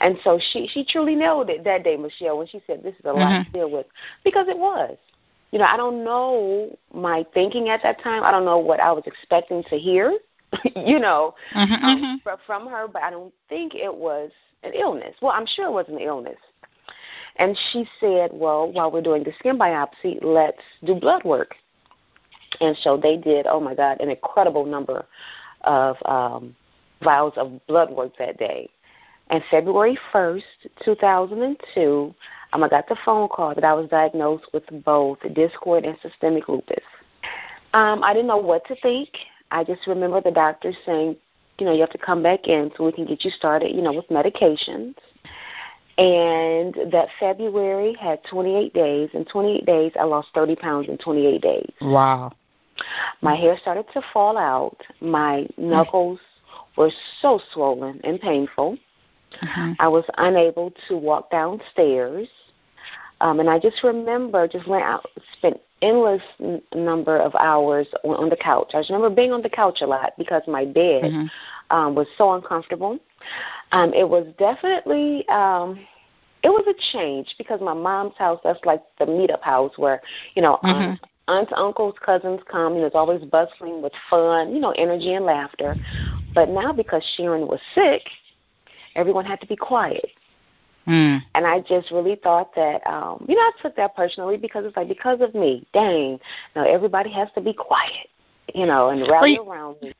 And 0.00 0.18
so 0.22 0.38
she 0.52 0.68
she 0.70 0.84
truly 0.84 1.14
nailed 1.14 1.48
it 1.48 1.64
that 1.64 1.82
day, 1.82 1.96
Michelle, 1.96 2.36
when 2.36 2.46
she 2.46 2.60
said 2.66 2.82
this 2.82 2.94
is 2.94 3.04
a 3.04 3.08
mm-hmm. 3.08 3.20
lot 3.20 3.44
to 3.46 3.52
deal 3.52 3.70
with, 3.70 3.86
because 4.22 4.48
it 4.48 4.58
was. 4.58 4.98
You 5.50 5.60
know, 5.60 5.64
I 5.64 5.78
don't 5.78 6.04
know 6.04 6.76
my 6.92 7.24
thinking 7.32 7.70
at 7.70 7.82
that 7.84 8.02
time. 8.02 8.22
I 8.22 8.30
don't 8.30 8.44
know 8.44 8.58
what 8.58 8.80
I 8.80 8.92
was 8.92 9.04
expecting 9.06 9.62
to 9.70 9.78
hear 9.78 10.18
you 10.76 10.98
know, 10.98 11.34
mm-hmm, 11.54 11.84
um, 11.84 12.20
mm-hmm. 12.24 12.34
from 12.46 12.66
her, 12.68 12.86
but 12.88 13.02
I 13.02 13.10
don't 13.10 13.34
think 13.48 13.74
it 13.74 13.94
was 13.94 14.30
an 14.62 14.72
illness. 14.74 15.14
Well, 15.20 15.32
I'm 15.32 15.46
sure 15.46 15.66
it 15.66 15.72
was 15.72 15.86
an 15.88 15.98
illness. 15.98 16.38
And 17.36 17.58
she 17.70 17.86
said, 18.00 18.30
well, 18.32 18.72
while 18.72 18.90
we're 18.90 19.02
doing 19.02 19.22
the 19.22 19.32
skin 19.38 19.58
biopsy, 19.58 20.18
let's 20.22 20.62
do 20.84 20.94
blood 20.94 21.24
work. 21.24 21.54
And 22.60 22.76
so 22.80 22.96
they 22.96 23.16
did, 23.16 23.46
oh 23.46 23.60
my 23.60 23.74
God, 23.74 24.00
an 24.00 24.08
incredible 24.08 24.64
number 24.64 25.04
of 25.62 25.96
um, 26.06 26.54
vials 27.02 27.34
of 27.36 27.60
blood 27.66 27.90
work 27.90 28.12
that 28.18 28.38
day. 28.38 28.70
And 29.28 29.42
February 29.50 29.98
1st, 30.14 30.42
2002, 30.84 32.14
um, 32.52 32.64
I 32.64 32.68
got 32.68 32.88
the 32.88 32.96
phone 33.04 33.28
call 33.28 33.54
that 33.54 33.64
I 33.64 33.74
was 33.74 33.88
diagnosed 33.90 34.46
with 34.54 34.64
both 34.84 35.18
discoid 35.18 35.86
and 35.86 35.98
systemic 36.00 36.48
lupus. 36.48 36.84
Um, 37.74 38.02
I 38.02 38.14
didn't 38.14 38.28
know 38.28 38.36
what 38.36 38.64
to 38.68 38.76
think. 38.76 39.10
I 39.50 39.64
just 39.64 39.86
remember 39.86 40.20
the 40.20 40.30
doctor 40.30 40.72
saying, 40.84 41.16
you 41.58 41.66
know, 41.66 41.72
you 41.72 41.80
have 41.80 41.90
to 41.90 41.98
come 41.98 42.22
back 42.22 42.46
in 42.46 42.70
so 42.76 42.84
we 42.84 42.92
can 42.92 43.06
get 43.06 43.24
you 43.24 43.30
started, 43.30 43.74
you 43.74 43.82
know, 43.82 43.92
with 43.92 44.08
medications. 44.08 44.94
And 45.98 46.74
that 46.92 47.08
February 47.18 47.94
had 47.94 48.22
28 48.24 48.74
days. 48.74 49.08
In 49.14 49.24
28 49.24 49.64
days, 49.64 49.92
I 49.98 50.04
lost 50.04 50.28
30 50.34 50.56
pounds 50.56 50.88
in 50.88 50.98
28 50.98 51.40
days. 51.40 51.72
Wow. 51.80 52.32
My 53.22 53.34
hair 53.34 53.56
started 53.62 53.86
to 53.94 54.02
fall 54.12 54.36
out. 54.36 54.76
My 55.00 55.48
knuckles 55.56 56.20
were 56.76 56.90
so 57.22 57.40
swollen 57.52 58.00
and 58.04 58.20
painful. 58.20 58.76
Mm-hmm. 59.42 59.72
I 59.78 59.88
was 59.88 60.04
unable 60.18 60.72
to 60.88 60.96
walk 60.96 61.30
downstairs. 61.30 62.28
Um, 63.22 63.40
and 63.40 63.48
I 63.48 63.58
just 63.58 63.82
remember 63.82 64.46
just 64.46 64.68
went 64.68 64.84
out, 64.84 65.06
spent 65.38 65.58
endless 65.82 66.22
n- 66.40 66.62
number 66.74 67.18
of 67.18 67.34
hours 67.34 67.86
on, 68.04 68.16
on 68.16 68.28
the 68.28 68.36
couch. 68.36 68.70
I 68.74 68.80
just 68.80 68.90
remember 68.90 69.14
being 69.14 69.32
on 69.32 69.42
the 69.42 69.50
couch 69.50 69.78
a 69.82 69.86
lot 69.86 70.12
because 70.18 70.42
my 70.46 70.64
bed 70.64 71.04
mm-hmm. 71.04 71.76
um, 71.76 71.94
was 71.94 72.06
so 72.16 72.32
uncomfortable. 72.32 72.98
Um, 73.72 73.92
it 73.92 74.08
was 74.08 74.26
definitely 74.38 75.26
um, 75.28 75.86
it 76.42 76.50
was 76.50 76.64
a 76.68 76.96
change 76.96 77.34
because 77.38 77.60
my 77.60 77.74
mom's 77.74 78.16
house 78.16 78.40
that's 78.44 78.64
like 78.64 78.82
the 78.98 79.04
meetup 79.04 79.42
house 79.42 79.72
where 79.76 80.00
you 80.34 80.42
know 80.42 80.58
mm-hmm. 80.62 80.68
aunts, 80.68 81.02
aunts, 81.28 81.52
uncles, 81.56 81.94
cousins 82.04 82.40
come. 82.50 82.74
You 82.74 82.80
know, 82.80 82.86
it's 82.86 82.96
always 82.96 83.24
bustling 83.24 83.82
with 83.82 83.92
fun, 84.08 84.54
you 84.54 84.60
know, 84.60 84.72
energy 84.72 85.14
and 85.14 85.24
laughter. 85.24 85.74
But 86.34 86.48
now 86.48 86.72
because 86.72 87.02
Sharon 87.16 87.46
was 87.46 87.60
sick, 87.74 88.02
everyone 88.94 89.24
had 89.24 89.40
to 89.40 89.46
be 89.46 89.56
quiet. 89.56 90.06
Mm. 90.86 91.20
And 91.34 91.46
I 91.46 91.60
just 91.60 91.90
really 91.90 92.16
thought 92.22 92.54
that, 92.54 92.86
um, 92.86 93.24
you 93.28 93.34
know, 93.34 93.40
I 93.40 93.50
took 93.60 93.74
that 93.76 93.96
personally 93.96 94.36
because 94.36 94.64
it's 94.64 94.76
like 94.76 94.88
because 94.88 95.20
of 95.20 95.34
me, 95.34 95.66
dang, 95.72 96.20
now 96.54 96.64
everybody 96.64 97.10
has 97.12 97.28
to 97.34 97.40
be 97.40 97.52
quiet, 97.52 98.08
you 98.54 98.66
know, 98.66 98.90
and 98.90 99.00
rally 99.08 99.38
well, 99.38 99.50
around 99.50 99.76
me. 99.82 99.92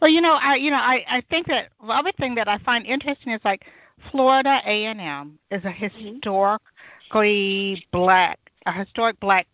Well, 0.00 0.10
you 0.10 0.20
know, 0.20 0.32
I 0.32 0.56
you 0.56 0.70
know, 0.70 0.78
I 0.78 1.04
I 1.08 1.22
think 1.28 1.46
that 1.48 1.68
the 1.80 1.92
other 1.92 2.12
thing 2.12 2.34
that 2.36 2.48
I 2.48 2.58
find 2.58 2.86
interesting 2.86 3.32
is 3.32 3.40
like 3.44 3.66
Florida 4.10 4.60
A 4.64 4.86
and 4.86 5.00
M 5.00 5.38
is 5.50 5.62
a 5.64 5.68
mm-hmm. 5.68 6.14
historically 6.14 7.86
black, 7.92 8.38
a 8.66 8.72
historic 8.72 9.20
black 9.20 9.46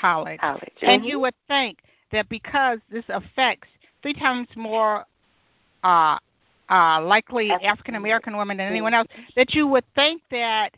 college, 0.00 0.40
college. 0.40 0.72
and 0.80 1.02
mm-hmm. 1.02 1.10
you 1.10 1.20
would 1.20 1.34
think 1.46 1.78
that 2.10 2.28
because 2.28 2.78
this 2.90 3.04
affects 3.08 3.68
three 4.02 4.14
times 4.14 4.48
more 4.56 5.04
uh, 5.84 6.18
uh, 6.72 7.02
likely 7.02 7.50
African 7.50 7.96
American 7.96 8.36
women 8.36 8.56
than 8.56 8.68
anyone 8.68 8.94
else, 8.94 9.08
that 9.36 9.54
you 9.54 9.66
would 9.66 9.84
think 9.94 10.22
that 10.30 10.70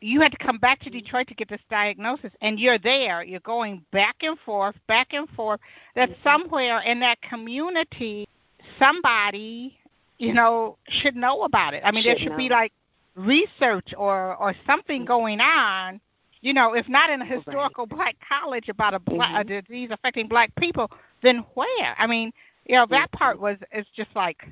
you 0.00 0.20
had 0.20 0.30
to 0.32 0.38
come 0.38 0.58
back 0.58 0.80
to 0.80 0.90
Detroit 0.90 1.26
to 1.28 1.34
get 1.34 1.48
this 1.48 1.60
diagnosis, 1.70 2.30
and 2.40 2.58
you're 2.60 2.78
there. 2.78 3.22
You're 3.22 3.40
going 3.40 3.84
back 3.90 4.16
and 4.20 4.38
forth, 4.40 4.76
back 4.86 5.08
and 5.12 5.28
forth. 5.30 5.60
That 5.94 6.10
mm-hmm. 6.10 6.22
somewhere 6.22 6.80
in 6.80 7.00
that 7.00 7.20
community, 7.22 8.28
somebody, 8.78 9.76
you 10.18 10.34
know, 10.34 10.76
should 10.88 11.16
know 11.16 11.42
about 11.42 11.74
it. 11.74 11.82
I 11.84 11.90
mean, 11.90 12.02
should 12.02 12.10
there 12.10 12.18
should 12.18 12.32
know. 12.32 12.36
be 12.36 12.48
like 12.48 12.72
research 13.16 13.94
or 13.96 14.36
or 14.36 14.54
something 14.66 15.00
mm-hmm. 15.00 15.08
going 15.08 15.40
on. 15.40 16.00
You 16.40 16.52
know, 16.54 16.74
if 16.74 16.88
not 16.88 17.10
in 17.10 17.20
a 17.20 17.24
historical 17.24 17.86
right. 17.86 17.96
black 17.96 18.16
college 18.28 18.68
about 18.68 18.94
a, 18.94 19.00
black, 19.00 19.46
mm-hmm. 19.46 19.52
a 19.52 19.62
disease 19.62 19.88
affecting 19.90 20.28
black 20.28 20.54
people, 20.54 20.88
then 21.20 21.44
where? 21.54 21.96
I 21.98 22.06
mean, 22.06 22.32
you 22.64 22.76
know, 22.76 22.86
that 22.90 23.10
part 23.10 23.40
was 23.40 23.56
it's 23.72 23.88
just 23.96 24.10
like 24.14 24.46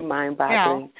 mind 0.00 0.38
boggling. 0.38 0.90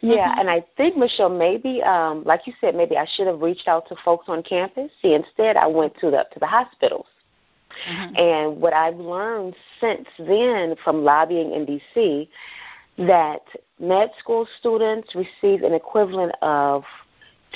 Yeah, 0.00 0.14
yeah 0.14 0.28
mm-hmm. 0.30 0.40
and 0.40 0.50
I 0.50 0.64
think 0.76 0.96
Michelle, 0.96 1.28
maybe 1.28 1.82
um, 1.82 2.24
like 2.24 2.46
you 2.46 2.52
said, 2.60 2.74
maybe 2.74 2.96
I 2.96 3.06
should 3.16 3.26
have 3.26 3.40
reached 3.40 3.68
out 3.68 3.88
to 3.88 3.96
folks 4.04 4.28
on 4.28 4.42
campus. 4.42 4.90
See, 5.02 5.14
instead 5.14 5.56
I 5.56 5.66
went 5.66 5.94
to 6.00 6.10
the 6.10 6.26
to 6.32 6.40
the 6.40 6.46
hospitals. 6.46 7.06
Mm-hmm. 7.88 8.16
And 8.16 8.60
what 8.60 8.72
I've 8.72 8.96
learned 8.96 9.54
since 9.80 10.06
then 10.18 10.74
from 10.82 11.04
lobbying 11.04 11.52
in 11.52 11.66
DC 11.66 12.28
that 12.98 13.42
med 13.78 14.10
school 14.18 14.46
students 14.58 15.14
receive 15.14 15.62
an 15.62 15.72
equivalent 15.72 16.34
of 16.42 16.84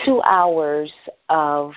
two 0.05 0.23
hours 0.23 0.93
of 1.29 1.73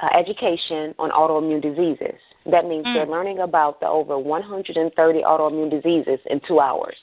uh, 0.00 0.08
education 0.14 0.94
on 0.98 1.10
autoimmune 1.10 1.60
diseases. 1.60 2.20
That 2.46 2.66
means 2.66 2.86
mm. 2.86 2.94
they're 2.94 3.06
learning 3.06 3.40
about 3.40 3.80
the 3.80 3.88
over 3.88 4.18
130 4.18 5.22
autoimmune 5.22 5.70
diseases 5.70 6.20
in 6.26 6.40
two 6.46 6.60
hours. 6.60 6.96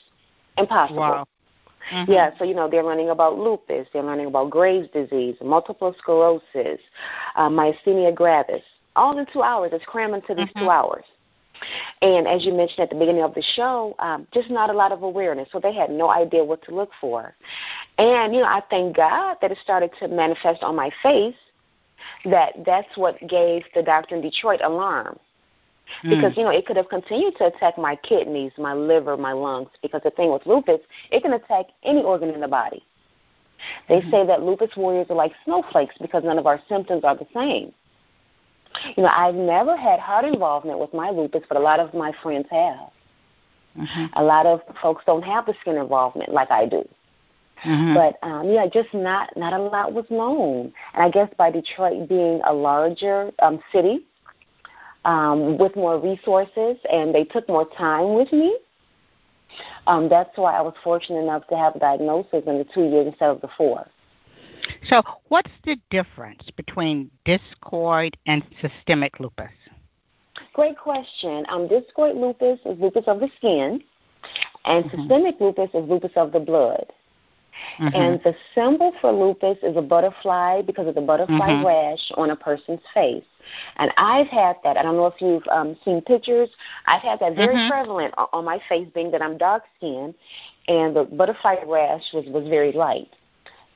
Impossible. 0.56 1.00
Wow. 1.00 1.28
Mm-hmm. 1.92 2.10
Yeah, 2.10 2.30
so 2.36 2.44
you 2.44 2.54
know 2.54 2.68
they're 2.68 2.82
learning 2.82 3.10
about 3.10 3.38
lupus, 3.38 3.86
they're 3.92 4.02
learning 4.02 4.26
about 4.26 4.50
Graves' 4.50 4.88
disease, 4.92 5.36
multiple 5.40 5.94
sclerosis, 5.98 6.80
uh, 7.36 7.48
myasthenia 7.48 8.12
gravis. 8.12 8.62
All 8.96 9.16
in 9.18 9.26
two 9.32 9.42
hours. 9.42 9.70
It's 9.72 9.84
crammed 9.84 10.14
into 10.14 10.34
these 10.34 10.48
mm-hmm. 10.48 10.60
two 10.64 10.70
hours. 10.70 11.04
And 12.02 12.26
as 12.26 12.44
you 12.44 12.52
mentioned 12.52 12.80
at 12.80 12.90
the 12.90 12.96
beginning 12.96 13.22
of 13.22 13.34
the 13.34 13.42
show, 13.54 13.94
um, 13.98 14.26
just 14.32 14.50
not 14.50 14.70
a 14.70 14.72
lot 14.72 14.92
of 14.92 15.02
awareness. 15.02 15.48
So 15.52 15.60
they 15.60 15.74
had 15.74 15.90
no 15.90 16.10
idea 16.10 16.44
what 16.44 16.62
to 16.64 16.74
look 16.74 16.90
for. 17.00 17.34
And, 17.98 18.34
you 18.34 18.40
know, 18.40 18.46
I 18.46 18.62
thank 18.68 18.96
God 18.96 19.36
that 19.40 19.50
it 19.50 19.58
started 19.62 19.90
to 20.00 20.08
manifest 20.08 20.62
on 20.62 20.76
my 20.76 20.90
face 21.02 21.34
that 22.24 22.52
that's 22.64 22.96
what 22.96 23.18
gave 23.28 23.62
the 23.74 23.82
doctor 23.82 24.16
in 24.16 24.20
Detroit 24.20 24.60
alarm. 24.62 25.18
Hmm. 26.02 26.10
Because, 26.10 26.36
you 26.36 26.42
know, 26.42 26.50
it 26.50 26.66
could 26.66 26.76
have 26.76 26.88
continued 26.88 27.36
to 27.38 27.46
attack 27.46 27.78
my 27.78 27.96
kidneys, 27.96 28.52
my 28.58 28.74
liver, 28.74 29.16
my 29.16 29.32
lungs. 29.32 29.68
Because 29.82 30.02
the 30.04 30.10
thing 30.10 30.32
with 30.32 30.46
lupus, 30.46 30.80
it 31.10 31.22
can 31.22 31.32
attack 31.32 31.66
any 31.84 32.02
organ 32.02 32.30
in 32.30 32.40
the 32.40 32.48
body. 32.48 32.82
They 33.88 34.00
mm-hmm. 34.00 34.10
say 34.10 34.26
that 34.26 34.42
lupus 34.42 34.76
warriors 34.76 35.06
are 35.10 35.16
like 35.16 35.32
snowflakes 35.44 35.94
because 36.00 36.24
none 36.24 36.38
of 36.38 36.46
our 36.46 36.60
symptoms 36.68 37.04
are 37.04 37.16
the 37.16 37.26
same. 37.34 37.72
You 38.96 39.04
know, 39.04 39.08
I've 39.08 39.34
never 39.34 39.76
had 39.76 40.00
heart 40.00 40.24
involvement 40.24 40.78
with 40.78 40.92
my 40.92 41.10
lupus, 41.10 41.42
but 41.48 41.56
a 41.56 41.60
lot 41.60 41.80
of 41.80 41.94
my 41.94 42.12
friends 42.22 42.46
have. 42.50 42.90
Mm-hmm. 43.78 44.06
A 44.14 44.22
lot 44.22 44.46
of 44.46 44.60
folks 44.82 45.04
don't 45.06 45.22
have 45.22 45.46
the 45.46 45.54
skin 45.60 45.76
involvement 45.76 46.32
like 46.32 46.50
I 46.50 46.66
do. 46.66 46.86
Mm-hmm. 47.64 47.94
But 47.94 48.18
um, 48.26 48.50
yeah, 48.50 48.66
just 48.66 48.92
not 48.92 49.34
not 49.36 49.54
a 49.54 49.58
lot 49.58 49.92
was 49.94 50.04
known, 50.10 50.72
and 50.94 51.02
I 51.02 51.08
guess 51.08 51.28
by 51.38 51.50
Detroit 51.50 52.06
being 52.06 52.40
a 52.46 52.52
larger 52.52 53.32
um, 53.40 53.60
city 53.72 54.04
um, 55.06 55.56
with 55.56 55.74
more 55.76 55.98
resources, 55.98 56.76
and 56.92 57.14
they 57.14 57.24
took 57.24 57.48
more 57.48 57.66
time 57.78 58.14
with 58.14 58.30
me. 58.32 58.58
Um, 59.86 60.08
that's 60.08 60.36
why 60.36 60.58
I 60.58 60.60
was 60.60 60.74
fortunate 60.82 61.20
enough 61.20 61.46
to 61.48 61.56
have 61.56 61.76
a 61.76 61.78
diagnosis 61.78 62.42
in 62.46 62.58
the 62.58 62.66
two 62.74 62.84
years 62.84 63.06
instead 63.06 63.30
of 63.30 63.40
the 63.40 63.48
four. 63.56 63.86
So, 64.88 65.02
what's 65.28 65.50
the 65.64 65.76
difference 65.90 66.42
between 66.56 67.10
discoid 67.24 68.14
and 68.26 68.42
systemic 68.60 69.20
lupus? 69.20 69.52
Great 70.52 70.76
question. 70.76 71.46
Um, 71.48 71.68
discoid 71.68 72.20
lupus 72.20 72.58
is 72.66 72.78
lupus 72.80 73.04
of 73.06 73.20
the 73.20 73.28
skin, 73.36 73.80
and 74.64 74.84
mm-hmm. 74.84 75.00
systemic 75.02 75.36
lupus 75.40 75.70
is 75.72 75.88
lupus 75.88 76.12
of 76.16 76.32
the 76.32 76.40
blood. 76.40 76.86
Mm-hmm. 77.78 77.94
And 77.94 78.20
the 78.24 78.34
symbol 78.54 78.92
for 79.00 79.12
lupus 79.12 79.58
is 79.62 79.76
a 79.76 79.82
butterfly 79.82 80.62
because 80.62 80.86
of 80.86 80.94
the 80.94 81.00
butterfly 81.00 81.50
mm-hmm. 81.50 81.66
rash 81.66 82.12
on 82.16 82.30
a 82.30 82.36
person's 82.36 82.80
face. 82.94 83.24
And 83.76 83.92
I've 83.96 84.26
had 84.28 84.56
that. 84.64 84.76
I 84.76 84.82
don't 84.82 84.96
know 84.96 85.06
if 85.06 85.20
you've 85.20 85.46
um, 85.48 85.76
seen 85.84 86.00
pictures. 86.00 86.48
I've 86.86 87.02
had 87.02 87.20
that 87.20 87.36
very 87.36 87.54
mm-hmm. 87.54 87.70
prevalent 87.70 88.14
on 88.32 88.44
my 88.44 88.60
face, 88.68 88.88
being 88.94 89.10
that 89.12 89.22
I'm 89.22 89.38
dark 89.38 89.62
skinned, 89.76 90.14
and 90.68 90.96
the 90.96 91.04
butterfly 91.04 91.56
rash 91.66 92.02
was 92.12 92.24
was 92.28 92.48
very 92.48 92.72
light. 92.72 93.10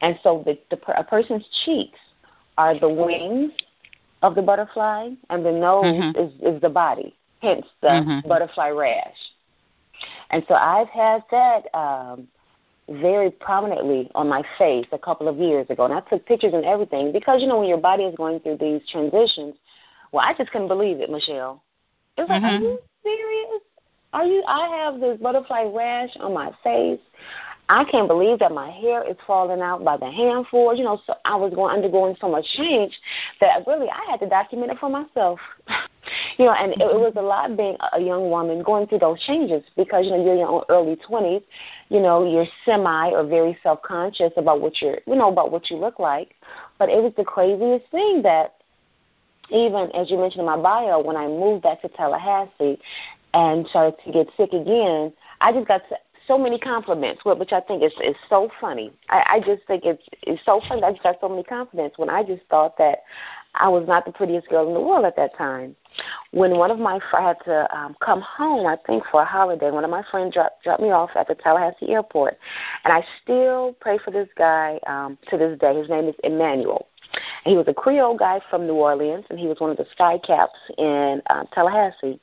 And 0.00 0.18
so 0.22 0.42
the, 0.44 0.58
the 0.70 0.98
a 0.98 1.04
person's 1.04 1.46
cheeks 1.64 1.98
are 2.58 2.78
the 2.78 2.88
wings 2.88 3.52
of 4.22 4.34
the 4.34 4.42
butterfly, 4.42 5.10
and 5.30 5.44
the 5.44 5.52
nose 5.52 5.84
mm-hmm. 5.84 6.18
is, 6.18 6.54
is 6.54 6.60
the 6.60 6.68
body, 6.68 7.14
hence 7.40 7.66
the 7.80 7.88
mm-hmm. 7.88 8.28
butterfly 8.28 8.70
rash. 8.70 9.16
And 10.30 10.44
so 10.48 10.54
I've 10.54 10.88
had 10.88 11.22
that 11.30 11.74
um, 11.74 12.28
very 12.90 13.30
prominently 13.30 14.10
on 14.14 14.28
my 14.28 14.42
face 14.58 14.86
a 14.92 14.98
couple 14.98 15.28
of 15.28 15.38
years 15.38 15.66
ago, 15.70 15.84
and 15.84 15.94
I 15.94 16.00
took 16.00 16.26
pictures 16.26 16.54
and 16.54 16.64
everything 16.64 17.12
because 17.12 17.40
you 17.40 17.46
know 17.46 17.58
when 17.58 17.68
your 17.68 17.78
body 17.78 18.04
is 18.04 18.14
going 18.16 18.40
through 18.40 18.58
these 18.58 18.82
transitions, 18.90 19.54
well, 20.12 20.24
I 20.26 20.34
just 20.34 20.50
couldn't 20.50 20.68
believe 20.68 21.00
it, 21.00 21.10
Michelle. 21.10 21.62
It 22.16 22.22
was 22.22 22.30
mm-hmm. 22.30 22.44
like, 22.44 22.52
are 22.52 22.64
you 22.64 22.78
serious? 23.02 23.62
Are 24.12 24.24
you? 24.24 24.42
I 24.46 24.68
have 24.76 25.00
this 25.00 25.18
butterfly 25.20 25.64
rash 25.72 26.10
on 26.18 26.34
my 26.34 26.50
face. 26.64 27.00
I 27.68 27.84
can't 27.84 28.08
believe 28.08 28.40
that 28.40 28.50
my 28.50 28.68
hair 28.68 29.08
is 29.08 29.16
falling 29.24 29.60
out 29.60 29.84
by 29.84 29.96
the 29.96 30.10
handful. 30.10 30.74
You 30.74 30.82
know, 30.82 31.00
so 31.06 31.14
I 31.24 31.36
was 31.36 31.54
going 31.54 31.74
undergoing 31.74 32.16
so 32.20 32.28
much 32.28 32.44
change 32.56 32.98
that 33.40 33.64
really 33.66 33.88
I 33.88 34.10
had 34.10 34.18
to 34.20 34.28
document 34.28 34.72
it 34.72 34.78
for 34.78 34.90
myself. 34.90 35.38
you 36.38 36.44
know, 36.44 36.52
and 36.52 36.72
it, 36.72 36.80
it 36.80 36.84
mm-hmm. 36.84 37.00
was 37.00 37.12
a 37.16 37.22
lot 37.22 37.56
being 37.56 37.76
a 37.92 38.00
young 38.00 38.30
woman 38.30 38.62
going 38.62 38.86
through 38.86 39.00
those 39.00 39.20
changes 39.22 39.62
because 39.76 40.04
you 40.04 40.12
know 40.12 40.24
you're 40.24 40.34
in 40.34 40.40
your 40.40 40.64
early 40.68 40.96
twenties. 40.96 41.42
You 41.88 42.00
know, 42.00 42.24
you're 42.24 42.46
semi 42.64 43.10
or 43.10 43.24
very 43.24 43.58
self 43.62 43.82
conscious 43.82 44.32
about 44.36 44.60
what 44.60 44.80
you're, 44.80 44.98
you 45.06 45.16
know, 45.16 45.28
about 45.28 45.50
what 45.50 45.70
you 45.70 45.76
look 45.76 45.98
like. 45.98 46.36
But 46.78 46.88
it 46.88 47.02
was 47.02 47.12
the 47.16 47.24
craziest 47.24 47.90
thing 47.90 48.22
that 48.22 48.54
even 49.50 49.90
as 49.92 50.10
you 50.10 50.18
mentioned 50.18 50.40
in 50.40 50.46
my 50.46 50.56
bio, 50.56 51.02
when 51.02 51.16
I 51.16 51.26
moved 51.26 51.62
back 51.62 51.82
to 51.82 51.88
Tallahassee 51.88 52.78
and 53.34 53.66
started 53.68 53.96
to 54.04 54.12
get 54.12 54.28
sick 54.36 54.52
again, 54.52 55.12
I 55.40 55.52
just 55.52 55.66
got 55.66 55.82
so 56.26 56.38
many 56.38 56.58
compliments, 56.58 57.24
which 57.24 57.52
I 57.52 57.60
think 57.60 57.82
is 57.82 57.92
is 58.02 58.16
so 58.28 58.48
funny. 58.60 58.92
I, 59.08 59.24
I 59.26 59.40
just 59.40 59.66
think 59.66 59.84
it's 59.84 60.02
it's 60.22 60.40
so 60.44 60.60
funny. 60.68 60.82
I 60.82 60.92
just 60.92 61.02
got 61.02 61.16
so 61.20 61.28
many 61.28 61.42
compliments 61.42 61.98
when 61.98 62.08
I 62.10 62.22
just 62.22 62.42
thought 62.48 62.78
that 62.78 63.00
I 63.54 63.68
was 63.68 63.86
not 63.86 64.04
the 64.04 64.12
prettiest 64.12 64.48
girl 64.48 64.68
in 64.68 64.74
the 64.74 64.80
world 64.80 65.04
at 65.04 65.16
that 65.16 65.36
time. 65.36 65.74
When 66.30 66.56
one 66.56 66.70
of 66.70 66.78
my 66.78 67.00
I 67.12 67.20
had 67.20 67.36
to 67.44 67.76
um, 67.76 67.96
come 68.00 68.20
home, 68.20 68.66
I 68.66 68.76
think 68.86 69.02
for 69.10 69.22
a 69.22 69.24
holiday, 69.24 69.70
one 69.70 69.84
of 69.84 69.90
my 69.90 70.04
friends 70.10 70.34
dropped 70.34 70.62
dropped 70.62 70.82
me 70.82 70.90
off 70.90 71.10
at 71.16 71.26
the 71.26 71.34
Tallahassee 71.34 71.88
airport, 71.90 72.38
and 72.84 72.92
I 72.92 73.04
still 73.22 73.76
pray 73.80 73.98
for 73.98 74.12
this 74.12 74.28
guy 74.38 74.78
um, 74.86 75.18
to 75.28 75.36
this 75.36 75.58
day. 75.58 75.76
His 75.76 75.88
name 75.88 76.08
is 76.08 76.14
Emmanuel. 76.22 76.86
He 77.44 77.56
was 77.56 77.66
a 77.66 77.74
Creole 77.74 78.16
guy 78.16 78.40
from 78.48 78.66
New 78.66 78.74
Orleans, 78.74 79.24
and 79.30 79.38
he 79.38 79.48
was 79.48 79.58
one 79.58 79.70
of 79.70 79.76
the 79.76 79.86
sky 79.90 80.18
caps 80.18 80.58
in 80.78 81.20
um, 81.30 81.48
Tallahassee. 81.52 82.20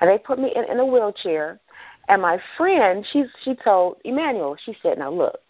And 0.00 0.08
they 0.08 0.16
put 0.16 0.38
me 0.38 0.52
in, 0.54 0.64
in 0.64 0.78
a 0.78 0.86
wheelchair. 0.86 1.60
And 2.08 2.22
my 2.22 2.40
friend, 2.56 3.06
she 3.12 3.24
she 3.44 3.54
told 3.54 3.98
Emmanuel, 4.04 4.56
she 4.64 4.74
said, 4.82 4.98
"Now 4.98 5.10
look, 5.10 5.40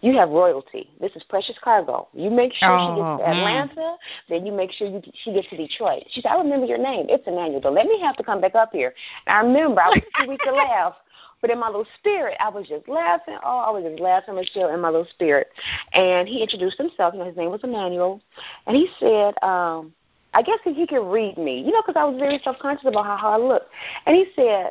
you 0.00 0.16
have 0.16 0.28
royalty. 0.30 0.90
This 1.00 1.12
is 1.16 1.22
precious 1.24 1.56
cargo. 1.62 2.08
You 2.12 2.30
make 2.30 2.52
sure 2.52 2.70
oh, 2.70 2.78
she 2.78 3.00
gets 3.00 3.22
to 3.22 3.24
oh, 3.24 3.38
Atlanta, 3.38 3.80
mm. 3.80 3.96
then 4.28 4.46
you 4.46 4.52
make 4.52 4.72
sure 4.72 4.86
you, 4.86 5.02
she 5.22 5.32
gets 5.32 5.48
to 5.50 5.56
Detroit. 5.56 6.04
She 6.10 6.20
said, 6.20 6.30
I 6.30 6.36
remember 6.36 6.66
your 6.66 6.78
name. 6.78 7.06
It's 7.08 7.26
Emmanuel. 7.26 7.60
Don't 7.60 7.74
let 7.74 7.86
me 7.86 8.00
have 8.00 8.16
to 8.16 8.22
come 8.22 8.40
back 8.40 8.54
up 8.54 8.70
here. 8.72 8.94
And 9.26 9.36
I 9.36 9.40
remember 9.40 9.80
I 9.80 9.88
was 9.88 10.02
too 10.20 10.28
weak 10.28 10.40
to 10.44 10.52
laugh. 10.52 10.94
But 11.40 11.50
in 11.50 11.58
my 11.58 11.66
little 11.66 11.86
spirit, 11.98 12.38
I 12.40 12.48
was 12.48 12.66
just 12.68 12.88
laughing. 12.88 13.36
Oh, 13.44 13.58
I 13.58 13.70
was 13.70 13.84
just 13.84 14.00
laughing, 14.00 14.34
Michelle, 14.34 14.72
in 14.72 14.80
my 14.80 14.88
little 14.88 15.06
spirit. 15.10 15.48
And 15.92 16.26
he 16.26 16.40
introduced 16.40 16.78
himself. 16.78 17.12
You 17.12 17.20
know, 17.20 17.26
his 17.26 17.36
name 17.36 17.50
was 17.50 17.60
Emmanuel. 17.62 18.22
And 18.66 18.74
he 18.74 18.88
said, 18.98 19.34
um, 19.42 19.92
I 20.32 20.42
guess 20.42 20.58
he, 20.64 20.72
he 20.72 20.86
could 20.86 21.06
read 21.06 21.36
me, 21.36 21.60
you 21.60 21.70
know, 21.70 21.82
because 21.86 22.00
I 22.00 22.04
was 22.04 22.18
very 22.18 22.40
self 22.42 22.58
conscious 22.58 22.86
about 22.86 23.04
how, 23.04 23.16
how 23.16 23.30
I 23.30 23.36
looked. 23.36 23.70
And 24.06 24.16
he 24.16 24.26
said, 24.34 24.70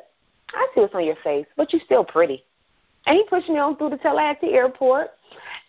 I 0.53 0.67
see 0.73 0.81
what's 0.81 0.95
on 0.95 1.05
your 1.05 1.15
face, 1.23 1.45
but 1.55 1.71
you're 1.71 1.81
still 1.85 2.03
pretty. 2.03 2.43
And 3.05 3.17
he 3.17 3.23
pushed 3.23 3.49
me 3.49 3.57
on 3.59 3.77
through 3.77 3.91
the 3.91 3.97
Tallahassee 3.97 4.53
airport, 4.53 5.11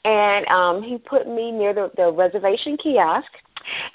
and 0.04 0.46
um, 0.48 0.82
he 0.82 0.98
put 0.98 1.26
me 1.26 1.50
near 1.50 1.74
the, 1.74 1.90
the 1.96 2.12
reservation 2.12 2.76
kiosk. 2.76 3.30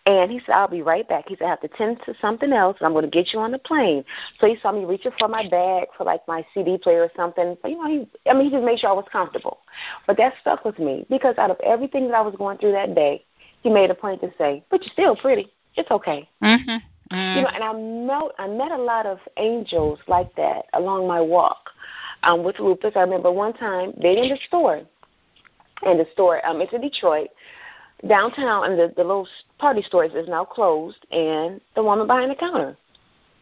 And 0.08 0.32
he 0.32 0.40
said, 0.40 0.54
I'll 0.54 0.68
be 0.68 0.82
right 0.82 1.08
back. 1.08 1.26
He 1.28 1.36
said, 1.36 1.46
I 1.46 1.50
have 1.50 1.62
to 1.62 1.68
tend 1.68 2.00
to 2.06 2.16
something 2.20 2.52
else, 2.52 2.78
and 2.80 2.88
I'm 2.88 2.94
going 2.94 3.06
to 3.06 3.12
get 3.12 3.32
you 3.32 3.40
on 3.40 3.52
the 3.52 3.60
plane. 3.60 4.04
So 4.40 4.48
he 4.48 4.58
saw 4.62 4.72
me 4.72 4.84
reaching 4.84 5.12
for 5.20 5.28
my 5.28 5.48
bag 5.48 5.90
for 5.96 6.06
like 6.06 6.28
my 6.28 6.44
CD 6.56 6.80
player 6.80 7.04
or 7.04 7.12
something. 7.16 7.56
So, 7.62 7.68
you 7.68 7.78
know, 7.78 7.88
he, 7.88 8.30
I 8.30 8.34
mean, 8.34 8.46
he 8.46 8.50
just 8.50 8.64
made 8.64 8.80
sure 8.80 8.90
I 8.90 8.94
was 8.94 9.06
comfortable. 9.12 9.60
But 10.08 10.18
that 10.18 10.34
stuck 10.42 10.66
with 10.66 10.80
me 10.80 11.06
because 11.08 11.38
out 11.38 11.52
of 11.52 11.58
everything 11.64 12.08
that 12.08 12.16
I 12.16 12.22
was 12.22 12.34
going 12.36 12.58
through 12.58 12.72
that 12.72 12.96
day, 12.96 13.24
he 13.62 13.70
made 13.70 13.92
a 13.92 13.96
point 13.96 14.22
to 14.22 14.32
say, 14.40 14.64
but 14.72 14.82
you're 14.82 14.94
still 14.94 15.16
pretty. 15.16 15.52
It's 15.76 15.92
okay. 15.92 16.28
Mm-hmm. 16.44 17.16
Mm. 17.16 17.36
You 17.36 17.42
know, 17.42 17.48
and 17.48 17.64
I 17.64 17.74
met 17.74 18.32
I 18.38 18.48
met 18.48 18.72
a 18.72 18.82
lot 18.82 19.06
of 19.06 19.20
angels 19.38 20.00
like 20.08 20.36
that 20.36 20.66
along 20.74 21.08
my 21.08 21.20
walk 21.20 21.70
um, 22.24 22.44
with 22.44 22.60
lupus. 22.60 22.94
I 22.96 23.02
remember 23.02 23.32
one 23.32 23.54
time 23.54 23.94
being 24.02 24.24
in 24.24 24.30
the 24.30 24.40
store, 24.48 24.82
and 25.84 26.00
the 26.00 26.08
store 26.14 26.46
um, 26.46 26.62
it's 26.62 26.74
in 26.74 26.82
Detroit, 26.82 27.30
downtown, 28.08 28.66
and 28.70 28.80
the, 28.80 28.94
the 28.96 29.04
little 29.04 29.28
party 29.58 29.82
stores 29.82 30.12
is 30.14 30.28
now 30.28 30.46
closed, 30.46 31.06
and 31.12 31.62
the 31.76 31.84
woman 31.84 32.08
behind 32.08 32.32
the 32.32 32.36
counter, 32.36 32.78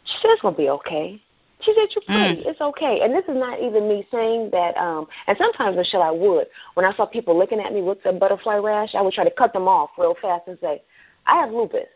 she 0.05 0.13
said 0.21 0.31
it's 0.31 0.41
gonna 0.41 0.55
be 0.55 0.69
okay. 0.69 1.21
She 1.61 1.73
said, 1.73 1.87
You're 1.95 2.03
pretty. 2.05 2.43
Mm. 2.43 2.51
It's 2.51 2.61
okay. 2.61 3.01
And 3.01 3.13
this 3.13 3.23
is 3.23 3.35
not 3.35 3.59
even 3.59 3.87
me 3.87 4.07
saying 4.11 4.49
that 4.51 4.77
um 4.77 5.07
and 5.27 5.37
sometimes 5.37 5.75
Michelle 5.75 6.03
I 6.03 6.11
would. 6.11 6.47
When 6.75 6.85
I 6.85 6.93
saw 6.93 7.05
people 7.05 7.37
looking 7.37 7.59
at 7.59 7.73
me 7.73 7.81
with 7.81 7.97
a 8.05 8.13
butterfly 8.13 8.57
rash, 8.57 8.93
I 8.93 9.01
would 9.01 9.13
try 9.13 9.23
to 9.23 9.31
cut 9.31 9.53
them 9.53 9.67
off 9.67 9.89
real 9.97 10.15
fast 10.21 10.47
and 10.47 10.57
say, 10.61 10.83
I 11.25 11.35
have 11.37 11.51
lupus. 11.51 11.87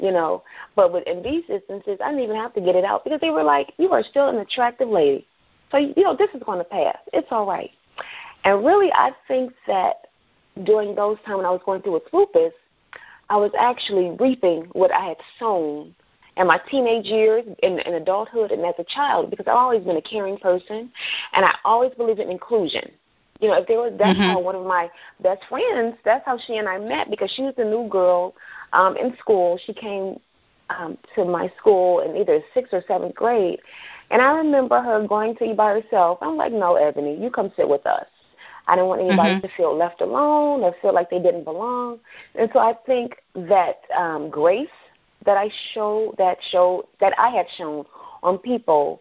You 0.00 0.10
know. 0.10 0.42
But 0.74 0.92
with 0.92 1.06
in 1.06 1.22
these 1.22 1.44
instances 1.48 1.98
I 2.04 2.10
didn't 2.10 2.24
even 2.24 2.36
have 2.36 2.54
to 2.54 2.60
get 2.60 2.74
it 2.74 2.84
out 2.84 3.04
because 3.04 3.20
they 3.20 3.30
were 3.30 3.44
like, 3.44 3.72
You 3.78 3.92
are 3.92 4.02
still 4.02 4.28
an 4.28 4.38
attractive 4.38 4.88
lady. 4.88 5.26
So, 5.70 5.78
you 5.78 6.02
know, 6.02 6.16
this 6.16 6.30
is 6.34 6.42
going 6.44 6.58
to 6.58 6.64
pass. 6.64 6.96
It's 7.12 7.28
all 7.30 7.46
right. 7.46 7.70
And 8.44 8.64
really, 8.64 8.92
I 8.92 9.10
think 9.26 9.52
that 9.66 10.08
during 10.64 10.94
those 10.94 11.18
times 11.24 11.38
when 11.38 11.46
I 11.46 11.50
was 11.50 11.60
going 11.64 11.82
through 11.82 11.94
with 11.94 12.04
lupus, 12.12 12.52
I 13.30 13.36
was 13.36 13.50
actually 13.58 14.16
reaping 14.18 14.62
what 14.72 14.92
I 14.92 15.06
had 15.06 15.18
sown 15.38 15.94
in 16.36 16.46
my 16.46 16.60
teenage 16.70 17.06
years, 17.06 17.44
in, 17.62 17.80
in 17.80 17.94
adulthood, 17.94 18.52
and 18.52 18.64
as 18.64 18.74
a 18.78 18.84
child, 18.84 19.28
because 19.30 19.46
I've 19.46 19.56
always 19.56 19.82
been 19.82 19.96
a 19.96 20.02
caring 20.02 20.38
person, 20.38 20.90
and 21.32 21.44
I 21.44 21.54
always 21.64 21.92
believed 21.94 22.20
in 22.20 22.30
inclusion. 22.30 22.90
You 23.40 23.48
know, 23.48 23.54
if 23.54 23.68
there 23.68 23.78
was 23.78 23.92
that's 23.98 24.18
mm-hmm. 24.18 24.30
how 24.30 24.40
one 24.40 24.54
of 24.54 24.64
my 24.64 24.88
best 25.20 25.42
friends, 25.48 25.96
that's 26.04 26.24
how 26.24 26.38
she 26.38 26.56
and 26.56 26.68
I 26.68 26.78
met 26.78 27.10
because 27.10 27.30
she 27.36 27.42
was 27.42 27.54
a 27.58 27.64
new 27.64 27.88
girl 27.88 28.34
um, 28.72 28.96
in 28.96 29.16
school. 29.18 29.58
She 29.64 29.72
came 29.72 30.18
um, 30.70 30.98
to 31.14 31.24
my 31.24 31.50
school 31.58 32.00
in 32.00 32.16
either 32.16 32.40
sixth 32.54 32.72
or 32.72 32.82
seventh 32.88 33.14
grade, 33.14 33.60
and 34.10 34.22
I 34.22 34.32
remember 34.32 34.80
her 34.80 35.06
going 35.06 35.36
to 35.36 35.46
you 35.46 35.54
by 35.54 35.80
herself. 35.80 36.18
I'm 36.22 36.36
like, 36.36 36.52
no, 36.52 36.76
Ebony, 36.76 37.16
you 37.20 37.30
come 37.30 37.52
sit 37.56 37.68
with 37.68 37.86
us. 37.86 38.06
I 38.66 38.76
didn't 38.76 38.88
want 38.88 39.00
anybody 39.00 39.30
mm-hmm. 39.30 39.46
to 39.46 39.52
feel 39.56 39.76
left 39.76 40.00
alone 40.02 40.62
or 40.62 40.74
feel 40.82 40.94
like 40.94 41.10
they 41.10 41.18
didn't 41.18 41.44
belong. 41.44 41.98
And 42.34 42.50
so 42.52 42.58
I 42.58 42.74
think 42.86 43.16
that 43.34 43.80
um, 43.96 44.28
grace 44.28 44.68
that 45.24 45.36
I 45.36 45.50
show 45.72 46.14
that 46.18 46.38
show 46.50 46.86
that 47.00 47.18
I 47.18 47.30
had 47.30 47.46
shown 47.56 47.84
on 48.22 48.38
people 48.38 49.00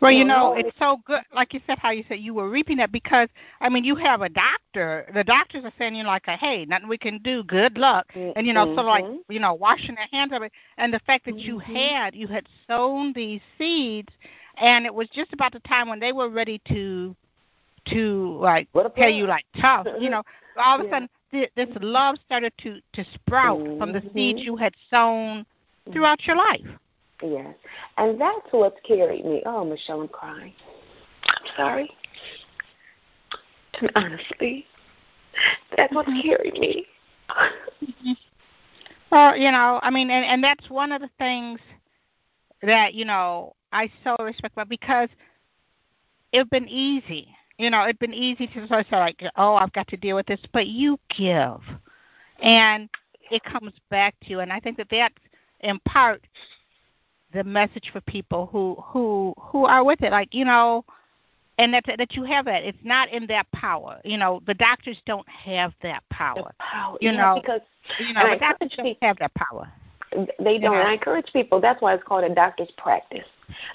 well, 0.00 0.12
you 0.12 0.24
know, 0.24 0.54
it's 0.54 0.76
so 0.78 0.98
good, 1.04 1.22
like 1.34 1.52
you 1.52 1.60
said, 1.66 1.78
how 1.78 1.90
you 1.90 2.04
said 2.08 2.20
you 2.20 2.34
were 2.34 2.48
reaping 2.48 2.76
that 2.76 2.92
because 2.92 3.28
I 3.60 3.68
mean, 3.68 3.84
you 3.84 3.96
have 3.96 4.22
a 4.22 4.28
doctor. 4.28 5.10
The 5.12 5.24
doctors 5.24 5.64
are 5.64 5.72
saying 5.78 5.94
you 5.94 6.04
like, 6.04 6.24
hey, 6.26 6.64
nothing 6.66 6.88
we 6.88 6.98
can 6.98 7.18
do. 7.18 7.42
Good 7.44 7.76
luck, 7.78 8.06
and 8.14 8.46
you 8.46 8.52
know, 8.52 8.66
mm-hmm. 8.66 8.78
so 8.78 8.82
like 8.84 9.04
you 9.28 9.40
know, 9.40 9.54
washing 9.54 9.96
their 9.96 10.08
hands 10.12 10.32
of 10.32 10.42
it, 10.42 10.52
and 10.76 10.92
the 10.92 11.00
fact 11.00 11.24
that 11.24 11.34
mm-hmm. 11.34 11.46
you 11.46 11.58
had 11.58 12.14
you 12.14 12.28
had 12.28 12.46
sown 12.66 13.12
these 13.14 13.40
seeds, 13.56 14.12
and 14.60 14.86
it 14.86 14.94
was 14.94 15.08
just 15.08 15.32
about 15.32 15.52
the 15.52 15.60
time 15.60 15.88
when 15.88 16.00
they 16.00 16.12
were 16.12 16.28
ready 16.28 16.60
to 16.68 17.14
to 17.88 18.38
like 18.40 18.68
tell 18.96 19.10
you 19.10 19.26
like 19.26 19.44
tough, 19.60 19.86
you 19.98 20.10
know, 20.10 20.22
all 20.56 20.76
of 20.76 20.82
a 20.82 20.84
yeah. 20.84 20.90
sudden 20.90 21.08
th- 21.32 21.50
this 21.56 21.68
love 21.80 22.16
started 22.24 22.52
to 22.58 22.80
to 22.92 23.04
sprout 23.14 23.58
mm-hmm. 23.58 23.78
from 23.78 23.92
the 23.92 24.02
seeds 24.14 24.40
mm-hmm. 24.40 24.46
you 24.46 24.56
had 24.56 24.74
sown 24.90 25.44
throughout 25.92 26.24
your 26.26 26.36
life. 26.36 26.66
Yes. 27.22 27.54
And 27.96 28.20
that's 28.20 28.46
what's 28.50 28.80
carried 28.86 29.24
me. 29.24 29.42
Oh, 29.46 29.64
Michelle, 29.64 30.02
I'm 30.02 30.08
crying. 30.08 30.52
I'm 31.24 31.46
sorry. 31.56 31.90
And 33.80 33.90
honestly, 33.94 34.66
that's 35.76 35.92
what's 35.94 36.08
mm-hmm. 36.08 36.28
carried 36.28 36.54
me. 36.54 36.86
Mm-hmm. 37.30 38.12
well, 39.10 39.36
you 39.36 39.50
know, 39.50 39.80
I 39.82 39.90
mean, 39.90 40.10
and, 40.10 40.24
and 40.24 40.42
that's 40.42 40.68
one 40.70 40.92
of 40.92 41.00
the 41.00 41.10
things 41.18 41.60
that, 42.62 42.94
you 42.94 43.04
know, 43.04 43.54
I 43.72 43.90
so 44.02 44.16
respect 44.20 44.54
about 44.54 44.68
because 44.68 45.08
it's 46.32 46.48
been 46.50 46.68
easy. 46.68 47.28
You 47.58 47.70
know, 47.70 47.82
it's 47.82 47.98
been 47.98 48.14
easy 48.14 48.46
to 48.48 48.66
sort 48.68 48.80
of 48.80 48.86
say, 48.90 48.96
like, 48.96 49.24
oh, 49.36 49.54
I've 49.56 49.72
got 49.72 49.88
to 49.88 49.96
deal 49.96 50.16
with 50.16 50.26
this, 50.26 50.40
but 50.52 50.68
you 50.68 50.98
give. 51.16 51.60
And 52.40 52.88
it 53.30 53.42
comes 53.44 53.72
back 53.90 54.14
to 54.22 54.30
you. 54.30 54.40
And 54.40 54.52
I 54.52 54.60
think 54.60 54.76
that 54.76 54.86
that's 54.90 55.14
in 55.60 55.78
part 55.80 56.24
the 57.32 57.44
message 57.44 57.90
for 57.92 58.00
people 58.02 58.46
who 58.46 58.76
who 58.82 59.34
who 59.38 59.64
are 59.64 59.84
with 59.84 60.02
it. 60.02 60.12
Like 60.12 60.34
you 60.34 60.44
know 60.44 60.84
and 61.58 61.74
that 61.74 61.84
that 61.98 62.14
you 62.14 62.24
have 62.24 62.44
that. 62.46 62.64
It's 62.64 62.78
not 62.82 63.10
in 63.10 63.26
that 63.26 63.50
power. 63.52 64.00
You 64.04 64.16
know 64.16 64.40
the 64.46 64.54
doctors 64.54 64.98
don't 65.06 65.28
have 65.28 65.72
that 65.82 66.02
power, 66.10 66.52
power 66.58 66.96
you 67.00 67.10
yeah, 67.10 67.16
know 67.16 67.40
because 67.40 67.60
you 67.98 68.14
know 68.14 68.30
the 68.30 68.38
doctors 68.38 68.72
don't 68.76 68.96
have 69.02 69.18
that 69.18 69.34
power. 69.34 69.70
They 70.38 70.58
don't. 70.58 70.72
yeah. 70.72 70.86
i 70.88 70.92
encourage 70.94 71.30
people 71.32 71.60
that's 71.60 71.82
why 71.82 71.94
it's 71.94 72.04
called 72.04 72.24
a 72.24 72.34
doctor's 72.34 72.70
practice. 72.76 73.26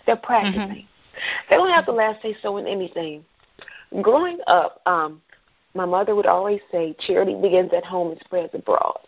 They're 0.05 0.15
practicing. 0.15 0.61
Mm-hmm. 0.61 1.49
they 1.49 1.55
don't 1.55 1.69
have 1.69 1.85
the 1.85 1.91
last 1.91 2.21
say 2.21 2.35
so 2.41 2.57
in 2.57 2.67
anything. 2.67 3.23
Growing 4.01 4.39
up 4.47 4.81
um 4.85 5.21
my 5.75 5.85
mother 5.85 6.15
would 6.15 6.25
always 6.25 6.61
say 6.71 6.95
charity 6.99 7.35
begins 7.39 7.71
at 7.75 7.83
home 7.83 8.11
and 8.11 8.21
spreads 8.21 8.53
abroad 8.53 8.99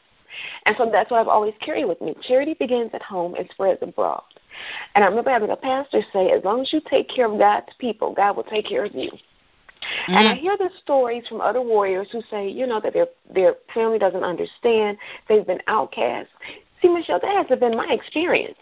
and 0.66 0.76
so 0.78 0.90
that's 0.92 1.12
what 1.12 1.20
I've 1.20 1.28
always 1.28 1.54
carried 1.60 1.86
with 1.86 2.02
me. 2.02 2.16
Charity 2.22 2.56
begins 2.60 2.92
at 2.94 3.02
home 3.02 3.36
and 3.36 3.48
spreads 3.52 3.80
abroad. 3.82 4.24
And 4.96 5.04
I 5.04 5.08
remember 5.08 5.30
having 5.30 5.50
a 5.50 5.56
pastor 5.56 6.02
say, 6.14 6.32
as 6.32 6.44
long 6.44 6.62
as 6.62 6.72
you 6.72 6.82
take 6.90 7.10
care 7.10 7.32
of 7.32 7.38
God's 7.38 7.74
people, 7.78 8.14
God 8.14 8.38
will 8.38 8.44
take 8.44 8.66
care 8.68 8.86
of 8.86 8.96
you. 8.96 9.12
Mm-hmm. 9.12 10.14
And 10.14 10.28
I 10.28 10.36
hear 10.36 10.58
the 10.58 10.70
stories 10.82 11.28
from 11.28 11.42
other 11.42 11.62
warriors 11.62 12.08
who 12.12 12.22
say, 12.32 12.48
you 12.50 12.66
know, 12.66 12.80
that 12.80 12.94
their 12.94 13.08
their 13.34 13.56
family 13.74 14.00
doesn't 14.00 14.24
understand, 14.24 14.98
they've 15.28 15.46
been 15.46 15.62
outcast. 15.68 16.30
See, 16.82 16.88
Michelle, 16.88 17.20
that 17.20 17.36
hasn't 17.36 17.60
been 17.60 17.76
my 17.76 17.88
experience. 17.90 18.58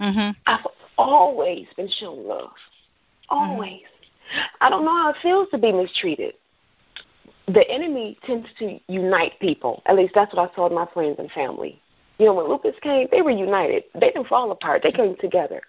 Mm-hmm. 0.00 0.30
I've 0.46 0.66
always 0.96 1.66
been 1.76 1.90
shown 2.00 2.26
love. 2.26 2.50
Always. 3.28 3.82
Mm-hmm. 3.82 4.40
I 4.60 4.70
don't 4.70 4.84
know 4.84 4.94
how 4.94 5.10
it 5.10 5.16
feels 5.22 5.48
to 5.50 5.58
be 5.58 5.72
mistreated 5.72 6.34
the 7.52 7.68
enemy 7.68 8.18
tends 8.24 8.48
to 8.58 8.78
unite 8.86 9.32
people. 9.40 9.82
At 9.86 9.96
least 9.96 10.14
that's 10.14 10.34
what 10.34 10.50
I 10.50 10.54
told 10.54 10.72
my 10.72 10.86
friends 10.92 11.16
and 11.18 11.30
family. 11.32 11.80
You 12.18 12.26
know, 12.26 12.34
when 12.34 12.48
lupus 12.48 12.76
came, 12.82 13.08
they 13.10 13.22
were 13.22 13.30
united. 13.30 13.84
They 13.94 14.10
didn't 14.10 14.26
fall 14.26 14.50
apart. 14.52 14.82
They 14.82 14.92
came 14.92 15.16
together. 15.20 15.62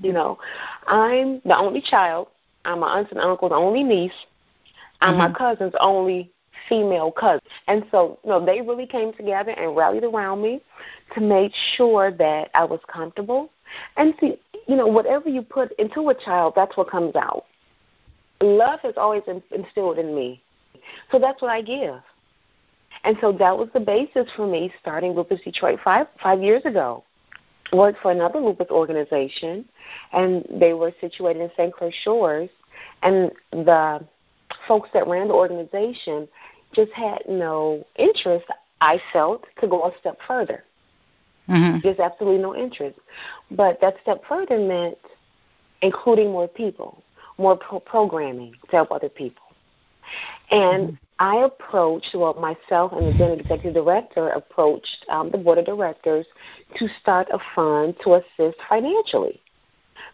You 0.00 0.12
know, 0.12 0.38
I'm 0.86 1.40
the 1.44 1.56
only 1.56 1.80
child. 1.80 2.28
I'm 2.64 2.80
my 2.80 2.98
aunt's 2.98 3.10
and 3.10 3.20
uncle's 3.20 3.52
only 3.54 3.82
niece. 3.82 4.12
I'm 5.00 5.14
mm-hmm. 5.14 5.32
my 5.32 5.38
cousin's 5.38 5.74
only 5.80 6.30
female 6.68 7.10
cousin. 7.12 7.40
And 7.66 7.84
so, 7.90 8.18
you 8.24 8.30
know, 8.30 8.44
they 8.44 8.60
really 8.60 8.86
came 8.86 9.12
together 9.14 9.50
and 9.50 9.76
rallied 9.76 10.04
around 10.04 10.42
me 10.42 10.60
to 11.14 11.20
make 11.20 11.52
sure 11.76 12.10
that 12.12 12.50
I 12.54 12.64
was 12.64 12.80
comfortable. 12.92 13.50
And 13.96 14.14
see, 14.20 14.38
you 14.68 14.76
know, 14.76 14.86
whatever 14.86 15.28
you 15.28 15.42
put 15.42 15.72
into 15.78 16.08
a 16.10 16.14
child, 16.14 16.54
that's 16.56 16.76
what 16.76 16.90
comes 16.90 17.16
out. 17.16 17.44
Love 18.40 18.80
has 18.80 18.94
always 18.96 19.22
instilled 19.50 19.98
in 19.98 20.14
me 20.14 20.42
so 21.10 21.18
that's 21.18 21.40
what 21.42 21.50
I 21.50 21.62
give. 21.62 22.00
And 23.04 23.16
so 23.20 23.32
that 23.32 23.56
was 23.56 23.68
the 23.74 23.80
basis 23.80 24.26
for 24.36 24.46
me 24.46 24.72
starting 24.80 25.12
Lupus 25.12 25.40
Detroit 25.42 25.78
five 25.84 26.06
five 26.22 26.42
years 26.42 26.64
ago. 26.64 27.04
Worked 27.72 28.00
for 28.00 28.10
another 28.12 28.38
lupus 28.40 28.68
organization, 28.70 29.64
and 30.12 30.44
they 30.50 30.74
were 30.74 30.92
situated 31.00 31.42
in 31.42 31.50
St. 31.56 31.74
Clair 31.74 31.90
Shores. 32.02 32.50
And 33.02 33.30
the 33.52 34.04
folks 34.68 34.90
that 34.94 35.06
ran 35.06 35.28
the 35.28 35.34
organization 35.34 36.28
just 36.74 36.92
had 36.92 37.22
no 37.28 37.84
interest, 37.96 38.46
I 38.80 39.00
felt, 39.12 39.44
to 39.60 39.66
go 39.66 39.84
a 39.84 39.92
step 39.98 40.18
further. 40.26 40.64
Mm-hmm. 41.48 41.80
There's 41.82 41.98
absolutely 41.98 42.40
no 42.40 42.54
interest. 42.54 42.98
But 43.50 43.80
that 43.80 43.94
step 44.02 44.22
further 44.28 44.58
meant 44.58 44.98
including 45.82 46.32
more 46.32 46.48
people, 46.48 47.02
more 47.38 47.56
pro- 47.56 47.80
programming 47.80 48.54
to 48.70 48.70
help 48.70 48.90
other 48.90 49.08
people. 49.08 49.42
And 50.50 50.88
mm-hmm. 50.88 50.94
I 51.18 51.44
approached, 51.44 52.10
well, 52.14 52.34
myself 52.34 52.92
and 52.92 53.14
the 53.14 53.18
then 53.18 53.38
executive 53.38 53.74
director 53.74 54.30
approached 54.30 55.06
um, 55.08 55.30
the 55.30 55.38
board 55.38 55.58
of 55.58 55.66
directors 55.66 56.26
to 56.76 56.88
start 57.00 57.28
a 57.32 57.38
fund 57.54 57.94
to 58.04 58.14
assist 58.14 58.58
financially. 58.68 59.40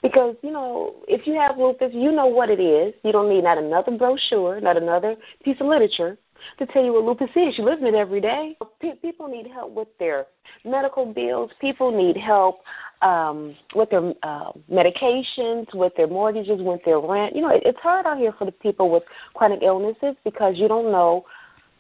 Because, 0.03 0.37
you 0.43 0.51
know, 0.51 0.95
if 1.09 1.27
you 1.27 1.35
have 1.35 1.59
lupus, 1.59 1.93
you 1.93 2.13
know 2.13 2.27
what 2.27 2.51
it 2.51 2.61
is. 2.61 2.95
You 3.03 3.13
don't 3.13 3.29
need 3.29 3.45
not 3.45 3.59
another 3.59 3.97
brochure, 3.97 4.61
not 4.61 4.77
another 4.77 5.17
piece 5.45 5.61
of 5.61 5.67
literature 5.67 6.17
to 6.59 6.67
tell 6.67 6.85
you 6.85 6.93
what 6.93 7.05
lupus 7.05 7.31
is. 7.37 7.59
You 7.59 7.65
live 7.65 7.81
in 7.81 7.87
it 7.87 7.95
every 7.95 8.21
day. 8.21 8.57
People 9.03 9.29
need 9.29 9.47
help 9.47 9.73
with 9.73 9.89
their 9.99 10.27
medical 10.65 11.07
bills. 11.07 11.51
People 11.61 11.91
need 11.91 12.17
help 12.17 12.61
um, 13.03 13.57
with 13.75 13.91
their 13.91 14.13
uh, 14.23 14.53
medications, 14.71 15.75
with 15.75 15.95
their 15.97 16.07
mortgages, 16.07 16.61
with 16.63 16.81
their 16.85 17.01
rent. 17.01 17.35
You 17.35 17.43
know, 17.43 17.51
it, 17.51 17.63
it's 17.65 17.79
hard 17.81 18.07
out 18.07 18.19
here 18.19 18.35
for 18.39 18.45
the 18.45 18.53
people 18.53 18.91
with 18.91 19.03
chronic 19.35 19.61
illnesses 19.63 20.17
because 20.25 20.59
you 20.59 20.69
don't 20.69 20.91
know 20.91 21.25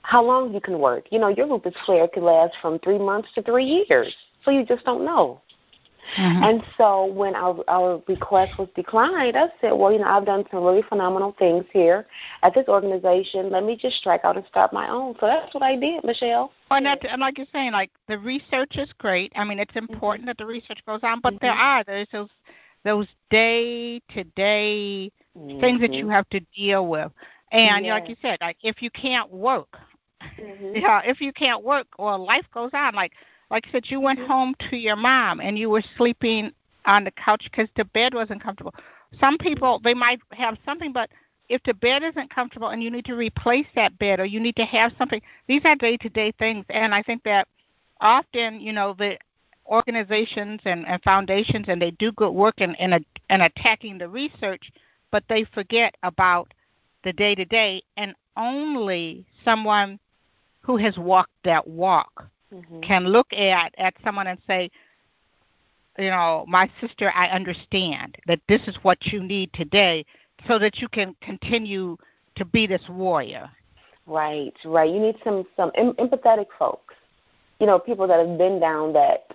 how 0.02 0.24
long 0.24 0.54
you 0.54 0.60
can 0.60 0.78
work. 0.78 1.04
You 1.10 1.18
know, 1.18 1.28
your 1.28 1.46
lupus 1.46 1.74
flare 1.84 2.08
could 2.08 2.22
last 2.22 2.54
from 2.62 2.78
three 2.78 2.98
months 2.98 3.28
to 3.34 3.42
three 3.42 3.84
years, 3.88 4.14
so 4.44 4.50
you 4.50 4.64
just 4.64 4.84
don't 4.84 5.04
know. 5.04 5.42
Mm-hmm. 6.16 6.42
And 6.42 6.62
so 6.76 7.06
when 7.06 7.34
our 7.34 7.62
our 7.68 8.02
request 8.08 8.58
was 8.58 8.68
declined, 8.74 9.36
I 9.36 9.46
said, 9.60 9.72
well, 9.72 9.92
you 9.92 9.98
know, 9.98 10.06
I've 10.06 10.26
done 10.26 10.44
some 10.50 10.64
really 10.64 10.82
phenomenal 10.88 11.34
things 11.38 11.64
here 11.72 12.06
at 12.42 12.54
this 12.54 12.66
organization. 12.68 13.50
Let 13.50 13.64
me 13.64 13.76
just 13.76 13.96
strike 13.96 14.24
out 14.24 14.36
and 14.36 14.46
start 14.46 14.72
my 14.72 14.88
own. 14.88 15.14
So 15.20 15.26
that's 15.26 15.54
what 15.54 15.62
I 15.62 15.76
did, 15.76 16.04
Michelle. 16.04 16.52
And, 16.70 16.86
that, 16.86 17.04
and 17.04 17.20
like 17.20 17.38
you're 17.38 17.46
saying, 17.52 17.72
like 17.72 17.90
the 18.08 18.18
research 18.18 18.76
is 18.76 18.88
great. 18.98 19.32
I 19.36 19.44
mean, 19.44 19.58
it's 19.58 19.72
mm-hmm. 19.72 19.92
important 19.92 20.22
mm-hmm. 20.22 20.28
that 20.28 20.38
the 20.38 20.46
research 20.46 20.80
goes 20.86 21.00
on, 21.02 21.20
but 21.20 21.34
mm-hmm. 21.34 21.46
there 21.46 21.52
are 21.52 21.84
there's 21.84 22.08
those 22.12 22.28
those 22.84 23.06
day 23.30 24.00
to 24.14 24.24
day 24.24 25.10
things 25.60 25.80
that 25.80 25.92
you 25.92 26.04
mm-hmm. 26.04 26.12
have 26.12 26.28
to 26.30 26.40
deal 26.56 26.86
with. 26.86 27.12
And 27.52 27.86
like 27.86 28.08
you 28.08 28.16
said, 28.22 28.38
like 28.40 28.56
if 28.62 28.82
you 28.82 28.90
can't 28.90 29.30
work, 29.30 29.76
mm-hmm. 30.38 30.76
yeah, 30.76 31.02
if 31.04 31.20
you 31.20 31.32
can't 31.32 31.62
work 31.62 31.86
or 31.98 32.18
life 32.18 32.46
goes 32.52 32.70
on, 32.72 32.94
like 32.94 33.12
like 33.50 33.66
I 33.68 33.72
said, 33.72 33.84
you 33.90 34.00
went 34.00 34.20
home 34.20 34.54
to 34.70 34.76
your 34.76 34.96
mom 34.96 35.40
and 35.40 35.58
you 35.58 35.70
were 35.70 35.82
sleeping 35.96 36.52
on 36.86 37.04
the 37.04 37.10
couch 37.10 37.48
because 37.50 37.68
the 37.76 37.84
bed 37.86 38.14
wasn't 38.14 38.42
comfortable. 38.42 38.74
Some 39.18 39.38
people 39.38 39.80
they 39.82 39.94
might 39.94 40.20
have 40.32 40.56
something, 40.64 40.92
but 40.92 41.10
if 41.48 41.60
the 41.64 41.74
bed 41.74 42.04
isn't 42.04 42.32
comfortable 42.32 42.68
and 42.68 42.82
you 42.82 42.90
need 42.90 43.04
to 43.06 43.16
replace 43.16 43.66
that 43.74 43.98
bed 43.98 44.20
or 44.20 44.24
you 44.24 44.38
need 44.38 44.56
to 44.56 44.64
have 44.64 44.92
something, 44.96 45.20
these 45.48 45.62
are 45.64 45.74
day 45.74 45.96
to 45.96 46.08
day 46.08 46.32
things. 46.38 46.64
And 46.70 46.94
I 46.94 47.02
think 47.02 47.24
that 47.24 47.48
often, 48.00 48.60
you 48.60 48.72
know, 48.72 48.94
the 48.96 49.18
organizations 49.66 50.60
and, 50.64 50.86
and 50.86 51.02
foundations 51.02 51.66
and 51.68 51.82
they 51.82 51.90
do 51.92 52.12
good 52.12 52.30
work 52.30 52.60
in, 52.60 52.74
in, 52.76 52.92
a, 52.92 53.00
in 53.30 53.40
attacking 53.40 53.98
the 53.98 54.08
research, 54.08 54.70
but 55.10 55.24
they 55.28 55.44
forget 55.52 55.94
about 56.04 56.52
the 57.02 57.12
day 57.12 57.34
to 57.34 57.44
day 57.44 57.82
and 57.96 58.14
only 58.36 59.26
someone 59.44 59.98
who 60.60 60.76
has 60.76 60.96
walked 60.98 61.32
that 61.44 61.66
walk 61.66 62.30
mm-hmm. 62.52 62.80
can 62.80 63.06
look 63.06 63.32
at 63.32 63.74
at 63.78 63.94
someone 64.04 64.26
and 64.26 64.38
say, 64.46 64.70
you 65.98 66.10
know, 66.10 66.44
my 66.48 66.70
sister, 66.80 67.12
I 67.14 67.28
understand 67.28 68.16
that 68.26 68.40
this 68.48 68.60
is 68.66 68.76
what 68.82 68.98
you 69.06 69.22
need 69.22 69.52
today, 69.52 70.04
so 70.46 70.58
that 70.58 70.78
you 70.78 70.88
can 70.88 71.14
continue 71.20 71.96
to 72.36 72.44
be 72.44 72.66
this 72.66 72.82
warrior. 72.88 73.50
Right, 74.06 74.54
right. 74.64 74.92
You 74.92 75.00
need 75.00 75.16
some 75.22 75.44
some 75.56 75.70
em- 75.74 75.94
empathetic 75.94 76.46
folks. 76.58 76.94
You 77.60 77.66
know, 77.66 77.78
people 77.78 78.06
that 78.06 78.18
have 78.26 78.38
been 78.38 78.58
down 78.58 78.92
that 78.94 79.26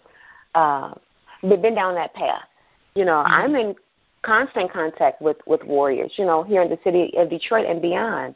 uh, 0.56 0.94
they've 1.44 1.62
been 1.62 1.76
down 1.76 1.96
that 1.96 2.14
path. 2.14 2.44
You 2.96 3.06
know, 3.06 3.24
mm-hmm. 3.24 3.34
I'm 3.34 3.56
in 3.56 3.76
constant 4.24 4.72
contact 4.72 5.22
with 5.22 5.38
with 5.46 5.64
warriors. 5.64 6.14
You 6.18 6.26
know, 6.26 6.44
here 6.44 6.62
in 6.62 6.70
the 6.70 6.80
city 6.84 7.14
of 7.18 7.30
Detroit 7.30 7.68
and 7.68 7.82
beyond, 7.82 8.36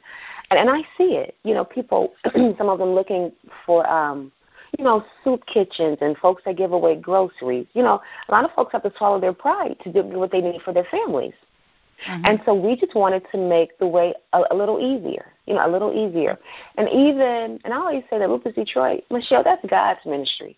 and 0.51 0.59
and 0.59 0.69
I 0.69 0.81
see 0.97 1.15
it. 1.15 1.35
You 1.43 1.53
know, 1.53 1.65
people, 1.65 2.13
some 2.33 2.69
of 2.69 2.79
them 2.79 2.93
looking 2.93 3.31
for 3.65 3.89
um 3.89 4.31
you 4.77 4.83
know, 4.83 5.03
soup 5.23 5.45
kitchens 5.45 5.97
and 6.01 6.17
folks 6.17 6.43
that 6.45 6.57
give 6.57 6.71
away 6.71 6.95
groceries. 6.95 7.67
You 7.73 7.83
know, 7.83 8.01
a 8.27 8.31
lot 8.31 8.45
of 8.45 8.51
folks 8.51 8.71
have 8.73 8.83
to 8.83 8.93
swallow 8.97 9.19
their 9.19 9.33
pride 9.33 9.77
to 9.83 9.91
do 9.91 10.03
what 10.03 10.31
they 10.31 10.41
need 10.41 10.61
for 10.61 10.73
their 10.73 10.87
families. 10.91 11.33
Mm-hmm. 12.07 12.25
And 12.25 12.41
so 12.45 12.53
we 12.53 12.75
just 12.75 12.95
wanted 12.95 13.23
to 13.31 13.37
make 13.37 13.77
the 13.77 13.87
way 13.87 14.13
a, 14.33 14.43
a 14.51 14.55
little 14.55 14.79
easier, 14.79 15.33
you 15.45 15.55
know, 15.55 15.67
a 15.67 15.71
little 15.71 15.91
easier. 15.91 16.37
And 16.77 16.87
even, 16.87 17.59
and 17.63 17.73
I 17.73 17.77
always 17.77 18.03
say 18.09 18.19
that 18.19 18.29
Lupus 18.29 18.55
Detroit, 18.55 19.03
Michelle, 19.11 19.43
that's 19.43 19.65
God's 19.69 19.99
ministry. 20.05 20.57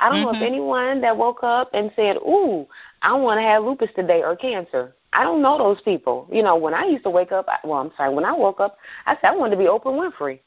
I 0.00 0.08
don't 0.08 0.18
mm-hmm. 0.18 0.24
know 0.24 0.30
if 0.30 0.36
mm-hmm. 0.36 0.44
anyone 0.44 1.00
that 1.02 1.16
woke 1.16 1.44
up 1.44 1.70
and 1.74 1.92
said, 1.94 2.16
"Ooh, 2.16 2.66
I 3.02 3.14
want 3.14 3.38
to 3.38 3.42
have 3.42 3.62
lupus 3.62 3.90
today 3.94 4.22
or 4.22 4.34
cancer." 4.34 4.94
I 5.12 5.24
don't 5.24 5.42
know 5.42 5.58
those 5.58 5.80
people. 5.82 6.28
You 6.30 6.42
know, 6.42 6.56
when 6.56 6.74
I 6.74 6.84
used 6.84 7.04
to 7.04 7.10
wake 7.10 7.32
up, 7.32 7.46
well, 7.64 7.80
I'm 7.80 7.90
sorry, 7.96 8.14
when 8.14 8.24
I 8.24 8.32
woke 8.32 8.60
up, 8.60 8.78
I 9.06 9.14
said 9.16 9.28
I 9.28 9.36
wanted 9.36 9.56
to 9.56 9.56
be 9.56 9.64
Oprah 9.68 9.86
Winfrey. 9.86 10.40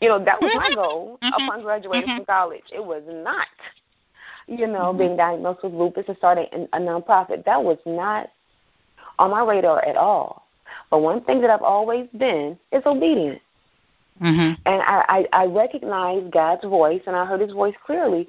You 0.00 0.08
know, 0.08 0.24
that 0.24 0.40
was 0.40 0.50
my 0.54 0.66
mm-hmm. 0.68 0.74
goal 0.74 1.18
mm-hmm. 1.22 1.44
upon 1.44 1.62
graduating 1.62 2.08
mm-hmm. 2.08 2.16
from 2.18 2.26
college. 2.26 2.64
It 2.72 2.84
was 2.84 3.02
not, 3.06 3.46
you 4.46 4.66
know, 4.66 4.86
mm-hmm. 4.86 4.98
being 4.98 5.16
diagnosed 5.16 5.62
with 5.62 5.74
lupus 5.74 6.04
and 6.08 6.16
starting 6.16 6.46
a 6.72 6.78
nonprofit. 6.78 7.44
That 7.44 7.62
was 7.62 7.78
not 7.84 8.30
on 9.18 9.30
my 9.30 9.44
radar 9.44 9.84
at 9.84 9.96
all. 9.96 10.46
But 10.90 11.02
one 11.02 11.22
thing 11.22 11.40
that 11.42 11.50
I've 11.50 11.62
always 11.62 12.08
been 12.16 12.58
is 12.72 12.82
obedient. 12.86 13.42
Mm-hmm. 14.20 14.60
And 14.66 14.82
I, 14.82 15.26
I, 15.32 15.42
I 15.42 15.46
recognize 15.46 16.22
God's 16.30 16.64
voice, 16.64 17.02
and 17.06 17.16
I 17.16 17.24
heard 17.24 17.40
His 17.40 17.52
voice 17.52 17.74
clearly 17.84 18.28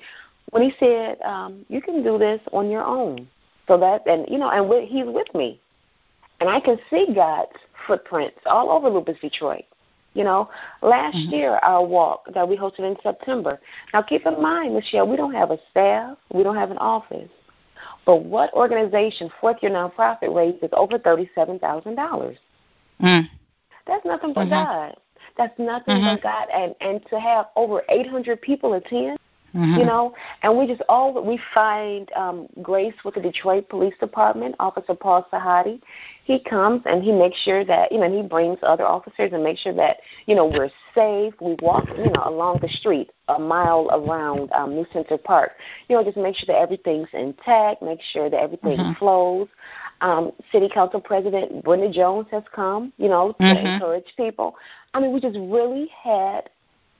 when 0.51 0.63
He 0.63 0.73
said, 0.79 1.21
um, 1.21 1.65
"You 1.69 1.81
can 1.81 2.03
do 2.03 2.17
this 2.17 2.39
on 2.53 2.69
your 2.69 2.83
own." 2.83 3.27
So 3.67 3.77
that, 3.77 4.07
and 4.07 4.25
you 4.29 4.37
know, 4.37 4.49
and 4.49 4.69
with, 4.69 4.87
He's 4.87 5.05
with 5.05 5.33
me, 5.35 5.59
and 6.39 6.49
I 6.49 6.59
can 6.59 6.77
see 6.89 7.13
God's 7.13 7.51
footprints 7.87 8.39
all 8.45 8.69
over 8.69 8.89
Lupus 8.89 9.17
Detroit. 9.19 9.65
You 10.13 10.25
know, 10.25 10.49
last 10.81 11.15
mm-hmm. 11.15 11.33
year 11.33 11.51
our 11.63 11.85
walk 11.85 12.25
that 12.33 12.47
we 12.47 12.57
hosted 12.57 12.79
in 12.79 12.97
September. 13.01 13.61
Now 13.93 14.01
keep 14.01 14.25
in 14.25 14.41
mind, 14.41 14.73
Michelle, 14.73 15.07
we 15.07 15.15
don't 15.15 15.33
have 15.33 15.51
a 15.51 15.59
staff, 15.69 16.17
we 16.33 16.43
don't 16.43 16.57
have 16.57 16.71
an 16.71 16.77
office. 16.77 17.29
But 18.05 18.25
what 18.25 18.53
organization, 18.53 19.31
fourth 19.39 19.57
year 19.61 19.71
nonprofit, 19.71 20.35
raises 20.35 20.69
over 20.73 20.99
thirty-seven 20.99 21.59
thousand 21.59 21.95
dollars? 21.95 22.37
Mm. 23.01 23.29
That's 23.87 24.05
nothing 24.05 24.33
but 24.33 24.47
mm-hmm. 24.47 24.49
God. 24.49 24.95
That's 25.37 25.57
nothing 25.57 25.95
mm-hmm. 25.95 26.15
but 26.15 26.23
God, 26.23 26.47
and 26.53 26.75
and 26.81 27.05
to 27.09 27.19
have 27.19 27.47
over 27.55 27.83
eight 27.89 28.07
hundred 28.07 28.41
people 28.41 28.73
attend. 28.73 29.17
Mm-hmm. 29.55 29.79
You 29.79 29.85
know, 29.85 30.15
and 30.43 30.57
we 30.57 30.65
just 30.65 30.81
all 30.87 31.21
we 31.21 31.37
find 31.53 32.09
um, 32.13 32.47
grace 32.61 32.93
with 33.03 33.15
the 33.15 33.21
Detroit 33.21 33.67
Police 33.67 33.93
Department, 33.99 34.55
Officer 34.59 34.95
Paul 34.95 35.27
Sahadi. 35.31 35.81
He 36.23 36.39
comes 36.39 36.83
and 36.85 37.03
he 37.03 37.11
makes 37.11 37.37
sure 37.39 37.65
that 37.65 37.91
you 37.91 37.99
know 37.99 38.09
he 38.09 38.25
brings 38.25 38.59
other 38.63 38.85
officers 38.85 39.31
and 39.33 39.43
makes 39.43 39.59
sure 39.59 39.73
that 39.73 39.97
you 40.25 40.35
know 40.35 40.45
we're 40.45 40.69
safe. 40.95 41.33
We 41.41 41.57
walk 41.61 41.85
you 41.97 42.11
know 42.11 42.23
along 42.23 42.59
the 42.61 42.69
street 42.69 43.11
a 43.27 43.37
mile 43.37 43.89
around 43.91 44.51
um, 44.53 44.73
New 44.73 44.85
Center 44.93 45.17
Park. 45.17 45.51
You 45.89 45.97
know, 45.97 46.03
just 46.03 46.17
make 46.17 46.35
sure 46.37 46.47
that 46.47 46.61
everything's 46.61 47.09
intact. 47.11 47.81
Make 47.81 47.99
sure 48.13 48.29
that 48.29 48.39
everything 48.39 48.77
mm-hmm. 48.77 48.99
flows. 48.99 49.49
Um, 49.99 50.31
City 50.51 50.69
Council 50.73 51.01
President 51.01 51.61
Brenda 51.63 51.91
Jones 51.91 52.27
has 52.31 52.43
come. 52.55 52.93
You 52.97 53.09
know, 53.09 53.33
to 53.33 53.43
mm-hmm. 53.43 53.67
encourage 53.67 54.07
people. 54.15 54.55
I 54.93 55.01
mean, 55.01 55.11
we 55.11 55.19
just 55.19 55.37
really 55.37 55.89
had 56.01 56.49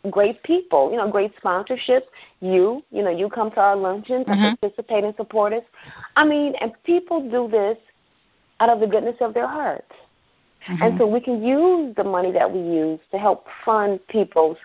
great 0.09 0.41
people, 0.43 0.91
you 0.91 0.97
know, 0.97 1.09
great 1.09 1.31
sponsorships. 1.41 2.07
You, 2.39 2.83
you 2.91 3.03
know, 3.03 3.09
you 3.09 3.29
come 3.29 3.51
to 3.51 3.59
our 3.59 3.75
luncheons 3.75 4.25
and 4.27 4.39
mm-hmm. 4.39 4.55
participate 4.55 5.03
and 5.03 5.15
support 5.15 5.53
us. 5.53 5.63
I 6.15 6.25
mean, 6.25 6.55
and 6.59 6.71
people 6.83 7.29
do 7.29 7.47
this 7.49 7.77
out 8.59 8.69
of 8.69 8.79
the 8.79 8.87
goodness 8.87 9.17
of 9.21 9.33
their 9.33 9.47
hearts. 9.47 9.91
Mm-hmm. 10.67 10.83
And 10.83 10.99
so 10.99 11.07
we 11.07 11.19
can 11.19 11.43
use 11.43 11.95
the 11.95 12.03
money 12.03 12.31
that 12.31 12.51
we 12.51 12.59
use 12.59 12.99
to 13.11 13.17
help 13.17 13.45
fund 13.65 13.99
people's 14.07 14.57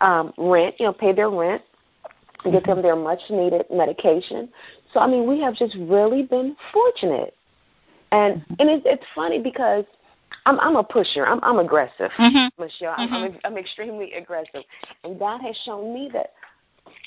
um, 0.00 0.32
rent, 0.38 0.76
you 0.78 0.86
know, 0.86 0.92
pay 0.92 1.12
their 1.12 1.30
rent, 1.30 1.62
mm-hmm. 2.04 2.52
get 2.52 2.64
them 2.64 2.82
their 2.82 2.96
much 2.96 3.20
needed 3.30 3.66
medication. 3.70 4.48
So 4.92 5.00
I 5.00 5.06
mean, 5.06 5.26
we 5.26 5.40
have 5.40 5.54
just 5.54 5.76
really 5.78 6.22
been 6.22 6.56
fortunate. 6.72 7.34
And 8.12 8.36
mm-hmm. 8.36 8.54
and 8.58 8.70
it's 8.70 8.82
it's 8.86 9.04
funny 9.14 9.40
because 9.40 9.84
I'm 10.46 10.58
I'm 10.60 10.76
a 10.76 10.84
pusher. 10.84 11.26
I'm 11.26 11.40
I'm 11.42 11.58
aggressive, 11.58 12.10
mm-hmm. 12.18 12.62
Michelle. 12.62 12.94
I'm, 12.96 13.08
mm-hmm. 13.08 13.14
I'm 13.14 13.38
I'm 13.44 13.58
extremely 13.58 14.12
aggressive, 14.14 14.64
and 15.04 15.18
God 15.18 15.40
has 15.40 15.56
shown 15.64 15.92
me 15.92 16.10
that, 16.12 16.32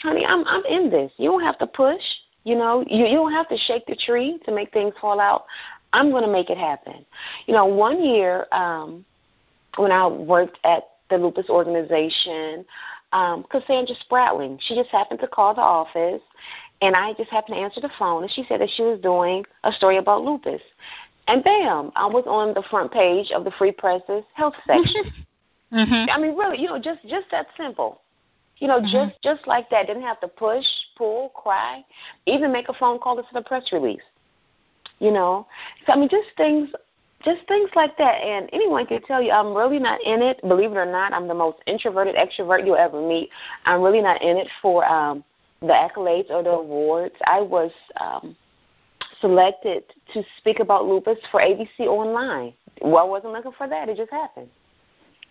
honey, 0.01 0.25
I'm 0.25 0.45
I'm 0.45 0.63
in 0.65 0.89
this. 0.89 1.11
You 1.17 1.31
don't 1.31 1.43
have 1.43 1.57
to 1.59 1.67
push. 1.67 2.01
You 2.43 2.55
know, 2.55 2.83
you 2.87 3.05
you 3.05 3.15
don't 3.15 3.31
have 3.31 3.49
to 3.49 3.57
shake 3.57 3.85
the 3.85 3.95
tree 3.95 4.39
to 4.45 4.53
make 4.53 4.71
things 4.71 4.93
fall 4.99 5.19
out. 5.19 5.45
I'm 5.93 6.09
going 6.09 6.23
to 6.23 6.31
make 6.31 6.49
it 6.49 6.57
happen. 6.57 7.05
You 7.45 7.53
know, 7.53 7.65
one 7.65 8.03
year 8.03 8.47
um, 8.51 9.05
when 9.77 9.91
I 9.91 10.07
worked 10.07 10.57
at 10.63 10.83
the 11.09 11.17
lupus 11.17 11.49
organization, 11.49 12.65
um, 13.13 13.45
Cassandra 13.49 13.95
Spratling. 14.09 14.59
She 14.61 14.75
just 14.75 14.89
happened 14.89 15.19
to 15.21 15.27
call 15.27 15.53
the 15.53 15.61
office, 15.61 16.21
and 16.81 16.95
I 16.95 17.13
just 17.13 17.29
happened 17.29 17.55
to 17.55 17.61
answer 17.61 17.79
the 17.79 17.91
phone, 17.97 18.23
and 18.23 18.31
she 18.31 18.43
said 18.49 18.59
that 18.59 18.69
she 18.75 18.83
was 18.83 18.99
doing 18.99 19.45
a 19.63 19.71
story 19.71 19.97
about 19.97 20.23
lupus. 20.23 20.61
And 21.27 21.43
bam, 21.43 21.91
I 21.95 22.05
was 22.05 22.25
on 22.27 22.53
the 22.53 22.63
front 22.69 22.91
page 22.91 23.31
of 23.31 23.43
the 23.43 23.51
Free 23.51 23.71
Press's 23.71 24.23
health 24.33 24.55
section. 24.67 25.03
mm-hmm. 25.73 26.09
I 26.11 26.19
mean, 26.19 26.35
really, 26.35 26.59
you 26.59 26.67
know, 26.67 26.79
just 26.79 27.01
just 27.03 27.27
that 27.31 27.47
simple. 27.57 28.01
You 28.57 28.67
know, 28.67 28.79
mm-hmm. 28.79 29.09
just 29.09 29.21
just 29.23 29.47
like 29.47 29.69
that. 29.69 29.87
Didn't 29.87 30.03
have 30.03 30.19
to 30.21 30.27
push, 30.27 30.65
pull, 30.97 31.29
cry, 31.29 31.83
even 32.25 32.51
make 32.51 32.69
a 32.69 32.73
phone 32.73 32.99
call 32.99 33.15
to 33.15 33.23
the 33.33 33.41
press 33.41 33.71
release. 33.71 34.01
You 34.99 35.11
know, 35.11 35.47
so 35.85 35.93
I 35.93 35.95
mean, 35.97 36.09
just 36.09 36.27
things 36.37 36.69
just 37.23 37.47
things 37.47 37.69
like 37.75 37.97
that. 37.97 38.21
And 38.21 38.49
anyone 38.51 38.85
can 38.85 39.01
tell 39.03 39.21
you, 39.21 39.31
I'm 39.31 39.53
really 39.55 39.79
not 39.79 40.01
in 40.03 40.21
it. 40.21 40.41
Believe 40.41 40.71
it 40.71 40.77
or 40.77 40.85
not, 40.85 41.13
I'm 41.13 41.27
the 41.27 41.33
most 41.33 41.57
introverted 41.67 42.15
extrovert 42.15 42.65
you'll 42.65 42.75
ever 42.75 43.05
meet. 43.05 43.29
I'm 43.65 43.81
really 43.81 44.01
not 44.01 44.21
in 44.21 44.37
it 44.37 44.47
for 44.61 44.85
um, 44.85 45.23
the 45.61 45.67
accolades 45.67 46.29
or 46.29 46.43
the 46.43 46.51
awards. 46.51 47.15
I 47.25 47.39
was 47.39 47.71
um, 47.99 48.35
selected 49.23 49.83
to 50.13 50.23
speak 50.37 50.59
about 50.59 50.85
lupus 50.85 51.17
for 51.31 51.39
ABC 51.39 51.81
Online. 51.81 52.53
Well, 52.81 53.05
I 53.05 53.07
wasn't 53.07 53.33
looking 53.33 53.53
for 53.57 53.67
that. 53.67 53.89
It 53.89 53.97
just 53.97 54.11
happened. 54.11 54.49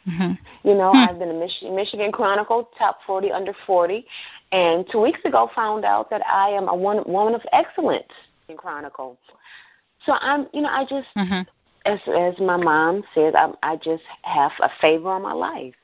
Mm-hmm. 0.09 0.69
You 0.69 0.75
know, 0.75 0.91
hmm. 0.91 0.97
I've 0.97 1.19
been 1.19 1.31
a 1.31 1.35
Mich- 1.35 1.63
Michigan 1.71 2.11
Chronicle 2.11 2.69
top 2.77 2.99
40 3.07 3.31
under 3.31 3.55
40, 3.67 4.05
and 4.51 4.85
two 4.91 5.01
weeks 5.01 5.21
ago 5.25 5.51
found 5.55 5.85
out 5.85 6.11
that 6.11 6.23
I 6.27 6.49
am 6.49 6.69
a 6.69 6.75
one, 6.75 7.05
woman 7.07 7.35
of 7.35 7.43
excellence 7.53 8.09
in 8.49 8.57
Chronicle. 8.57 9.17
So 10.05 10.13
I'm, 10.13 10.49
you 10.53 10.63
know, 10.63 10.69
I 10.69 10.83
just 10.83 11.09
mm-hmm 11.17 11.43
as 11.85 11.99
as 12.09 12.39
my 12.39 12.57
mom 12.57 13.03
says, 13.15 13.35
I, 13.37 13.53
I 13.63 13.77
just 13.77 14.03
have 14.23 14.53
a 14.61 14.71
favor 14.81 15.11
on 15.11 15.23
my 15.23 15.33
life. 15.33 15.75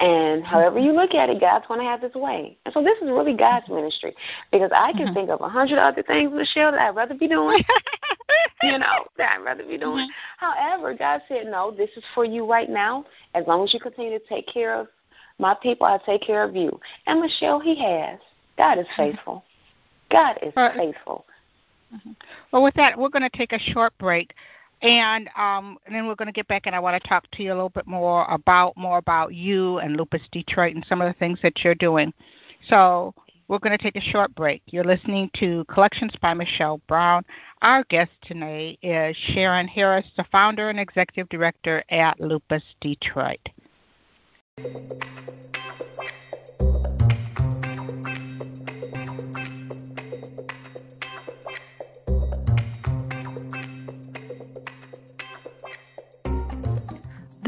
And 0.00 0.42
however 0.44 0.80
you 0.80 0.92
look 0.92 1.14
at 1.14 1.30
it, 1.30 1.40
God's 1.40 1.66
going 1.68 1.78
to 1.78 1.86
have 1.86 2.02
His 2.02 2.14
way. 2.14 2.56
And 2.64 2.74
so 2.74 2.82
this 2.82 2.98
is 2.98 3.10
really 3.10 3.34
God's 3.34 3.68
ministry 3.68 4.14
because 4.50 4.70
I 4.74 4.92
can 4.92 5.06
mm-hmm. 5.06 5.14
think 5.14 5.30
of 5.30 5.40
a 5.40 5.48
hundred 5.48 5.78
other 5.78 6.02
things, 6.02 6.32
Michelle, 6.34 6.72
that 6.72 6.80
I'd 6.80 6.96
rather 6.96 7.14
be 7.14 7.28
doing. 7.28 7.62
you 8.62 8.78
know, 8.78 9.06
that 9.16 9.38
I'd 9.38 9.44
rather 9.44 9.64
be 9.64 9.78
doing. 9.78 10.08
Mm-hmm. 10.08 10.44
However, 10.44 10.94
God 10.94 11.22
said, 11.28 11.46
no, 11.46 11.70
this 11.70 11.90
is 11.96 12.02
for 12.14 12.24
you 12.24 12.50
right 12.50 12.68
now. 12.68 13.04
As 13.34 13.46
long 13.46 13.62
as 13.62 13.72
you 13.72 13.80
continue 13.80 14.18
to 14.18 14.24
take 14.26 14.46
care 14.48 14.74
of 14.74 14.88
my 15.38 15.54
people, 15.54 15.86
I'll 15.86 16.00
take 16.00 16.22
care 16.22 16.42
of 16.42 16.56
you. 16.56 16.78
And 17.06 17.20
Michelle, 17.20 17.60
He 17.60 17.76
has. 17.82 18.18
God 18.58 18.78
is 18.78 18.86
mm-hmm. 18.86 19.02
faithful. 19.12 19.44
God 20.10 20.38
is 20.42 20.52
faithful. 20.54 21.24
Mm-hmm. 21.94 22.12
Well, 22.50 22.62
with 22.62 22.74
that, 22.74 22.98
we're 22.98 23.08
going 23.08 23.28
to 23.28 23.36
take 23.36 23.52
a 23.52 23.58
short 23.58 23.92
break. 23.98 24.34
And, 24.82 25.28
um, 25.36 25.78
and 25.86 25.94
then 25.94 26.08
we're 26.08 26.16
going 26.16 26.26
to 26.26 26.32
get 26.32 26.48
back, 26.48 26.66
and 26.66 26.74
I 26.74 26.80
want 26.80 27.00
to 27.00 27.08
talk 27.08 27.30
to 27.32 27.42
you 27.42 27.52
a 27.52 27.54
little 27.54 27.68
bit 27.70 27.86
more 27.86 28.24
about 28.28 28.76
more 28.76 28.98
about 28.98 29.32
you 29.32 29.78
and 29.78 29.96
Lupus 29.96 30.22
Detroit 30.32 30.74
and 30.74 30.84
some 30.88 31.00
of 31.00 31.06
the 31.06 31.18
things 31.18 31.38
that 31.42 31.62
you're 31.62 31.76
doing. 31.76 32.12
So 32.68 33.14
we're 33.46 33.58
going 33.58 33.76
to 33.76 33.82
take 33.82 33.96
a 33.96 34.00
short 34.00 34.34
break. 34.34 34.62
You're 34.66 34.82
listening 34.82 35.30
to 35.34 35.64
Collections 35.66 36.12
by 36.20 36.34
Michelle 36.34 36.80
Brown. 36.88 37.24
Our 37.60 37.84
guest 37.84 38.10
today 38.22 38.76
is 38.82 39.16
Sharon 39.16 39.68
Harris, 39.68 40.06
the 40.16 40.24
founder 40.32 40.68
and 40.68 40.80
executive 40.80 41.28
director 41.28 41.84
at 41.90 42.18
Lupus 42.18 42.62
Detroit. 42.80 43.48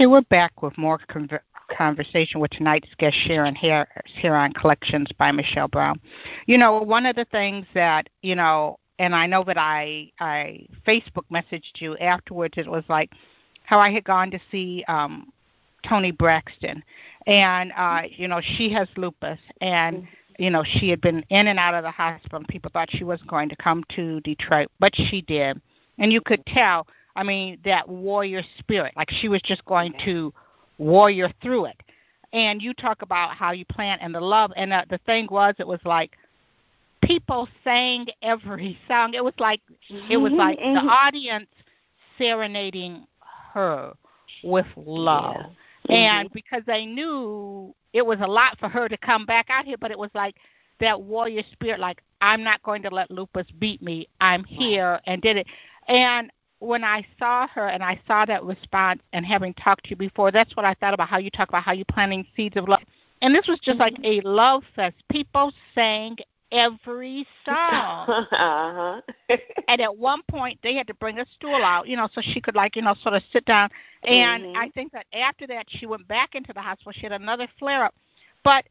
Okay, 0.00 0.06
we're 0.06 0.22
back 0.22 0.62
with 0.62 0.78
more 0.78 0.98
conver- 1.10 1.40
conversation 1.76 2.40
with 2.40 2.50
tonight's 2.52 2.88
guest, 2.96 3.14
Sharon 3.26 3.54
Harris, 3.54 3.90
here 4.06 4.34
on 4.34 4.50
Collections 4.54 5.08
by 5.18 5.30
Michelle 5.30 5.68
Brown. 5.68 6.00
You 6.46 6.56
know, 6.56 6.80
one 6.80 7.04
of 7.04 7.16
the 7.16 7.26
things 7.26 7.66
that, 7.74 8.08
you 8.22 8.34
know, 8.34 8.78
and 8.98 9.14
I 9.14 9.26
know 9.26 9.44
that 9.44 9.58
I, 9.58 10.10
I 10.18 10.66
Facebook 10.88 11.24
messaged 11.30 11.82
you 11.82 11.98
afterwards, 11.98 12.54
it 12.56 12.66
was 12.66 12.82
like 12.88 13.12
how 13.64 13.78
I 13.78 13.92
had 13.92 14.04
gone 14.04 14.30
to 14.30 14.40
see 14.50 14.86
um, 14.88 15.30
Toni 15.86 16.12
Braxton. 16.12 16.82
And, 17.26 17.70
uh, 17.76 18.04
you 18.08 18.26
know, 18.26 18.40
she 18.56 18.72
has 18.72 18.88
lupus. 18.96 19.38
And, 19.60 20.08
you 20.38 20.48
know, 20.48 20.64
she 20.64 20.88
had 20.88 21.02
been 21.02 21.22
in 21.28 21.48
and 21.48 21.58
out 21.58 21.74
of 21.74 21.84
the 21.84 21.90
hospital, 21.90 22.38
and 22.38 22.48
people 22.48 22.70
thought 22.72 22.88
she 22.90 23.04
wasn't 23.04 23.28
going 23.28 23.50
to 23.50 23.56
come 23.56 23.84
to 23.96 24.22
Detroit, 24.22 24.68
but 24.78 24.96
she 24.96 25.20
did. 25.20 25.60
And 25.98 26.10
you 26.10 26.22
could 26.22 26.46
tell– 26.46 26.86
I 27.20 27.22
mean, 27.22 27.58
that 27.66 27.86
warrior 27.86 28.42
spirit. 28.58 28.94
Like 28.96 29.10
she 29.10 29.28
was 29.28 29.42
just 29.42 29.62
going 29.66 29.92
to 30.06 30.32
warrior 30.78 31.30
through 31.42 31.66
it. 31.66 31.76
And 32.32 32.62
you 32.62 32.72
talk 32.72 33.02
about 33.02 33.36
how 33.36 33.52
you 33.52 33.66
plan 33.66 33.98
and 34.00 34.14
the 34.14 34.20
love. 34.20 34.52
And 34.56 34.72
uh, 34.72 34.86
the 34.88 34.96
thing 35.04 35.28
was, 35.30 35.54
it 35.58 35.66
was 35.66 35.80
like 35.84 36.12
people 37.02 37.46
sang 37.62 38.06
every 38.22 38.78
song. 38.88 39.12
It 39.12 39.22
was 39.22 39.34
like 39.38 39.60
it 40.08 40.16
was 40.16 40.32
like 40.32 40.56
the 40.58 40.64
mm-hmm. 40.64 40.88
audience 40.88 41.48
serenading 42.16 43.06
her 43.52 43.92
with 44.42 44.66
love. 44.76 45.36
Yeah. 45.36 45.42
Mm-hmm. 45.42 45.92
And 45.92 46.32
because 46.32 46.62
they 46.66 46.86
knew 46.86 47.74
it 47.92 48.06
was 48.06 48.18
a 48.22 48.26
lot 48.26 48.58
for 48.58 48.70
her 48.70 48.88
to 48.88 48.96
come 48.96 49.26
back 49.26 49.48
out 49.50 49.66
here, 49.66 49.76
but 49.78 49.90
it 49.90 49.98
was 49.98 50.10
like 50.14 50.36
that 50.80 51.02
warrior 51.02 51.42
spirit, 51.52 51.80
like 51.80 52.02
I'm 52.22 52.42
not 52.42 52.62
going 52.62 52.80
to 52.84 52.88
let 52.88 53.10
lupus 53.10 53.46
beat 53.58 53.82
me. 53.82 54.08
I'm 54.22 54.42
here 54.44 55.00
and 55.04 55.20
did 55.20 55.36
it. 55.36 55.46
And 55.86 56.30
when 56.60 56.84
I 56.84 57.04
saw 57.18 57.48
her 57.48 57.68
and 57.68 57.82
I 57.82 58.00
saw 58.06 58.24
that 58.26 58.44
response 58.44 59.00
and 59.12 59.26
having 59.26 59.54
talked 59.54 59.84
to 59.84 59.90
you 59.90 59.96
before, 59.96 60.30
that's 60.30 60.54
what 60.56 60.64
I 60.64 60.74
thought 60.74 60.94
about 60.94 61.08
how 61.08 61.18
you 61.18 61.30
talk 61.30 61.48
about 61.48 61.62
how 61.62 61.72
you're 61.72 61.86
planting 61.86 62.26
seeds 62.36 62.56
of 62.56 62.68
love. 62.68 62.80
And 63.22 63.34
this 63.34 63.46
was 63.48 63.58
just 63.60 63.78
like 63.78 63.96
a 64.04 64.20
love 64.22 64.62
fest. 64.76 64.96
People 65.10 65.52
sang 65.74 66.16
every 66.52 67.26
song. 67.44 68.08
uh-huh. 68.08 69.00
and 69.68 69.80
at 69.80 69.96
one 69.96 70.20
point 70.30 70.58
they 70.62 70.74
had 70.74 70.86
to 70.86 70.94
bring 70.94 71.18
a 71.18 71.26
stool 71.34 71.54
out, 71.54 71.88
you 71.88 71.96
know, 71.96 72.08
so 72.12 72.20
she 72.22 72.40
could 72.40 72.54
like, 72.54 72.76
you 72.76 72.82
know, 72.82 72.94
sort 73.02 73.14
of 73.14 73.22
sit 73.32 73.44
down. 73.46 73.70
And 74.04 74.44
mm-hmm. 74.44 74.56
I 74.56 74.68
think 74.70 74.92
that 74.92 75.06
after 75.12 75.46
that 75.48 75.66
she 75.68 75.86
went 75.86 76.06
back 76.08 76.34
into 76.34 76.52
the 76.52 76.60
hospital. 76.60 76.92
She 76.94 77.02
had 77.02 77.12
another 77.12 77.48
flare 77.58 77.84
up. 77.84 77.94
But 78.44 78.64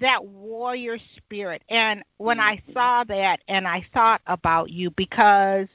that 0.00 0.24
warrior 0.24 0.96
spirit 1.16 1.62
and 1.68 2.02
when 2.16 2.38
mm-hmm. 2.38 2.48
I 2.48 2.72
saw 2.72 3.04
that 3.04 3.40
and 3.48 3.68
I 3.68 3.84
thought 3.92 4.22
about 4.26 4.70
you 4.70 4.90
because 4.92 5.68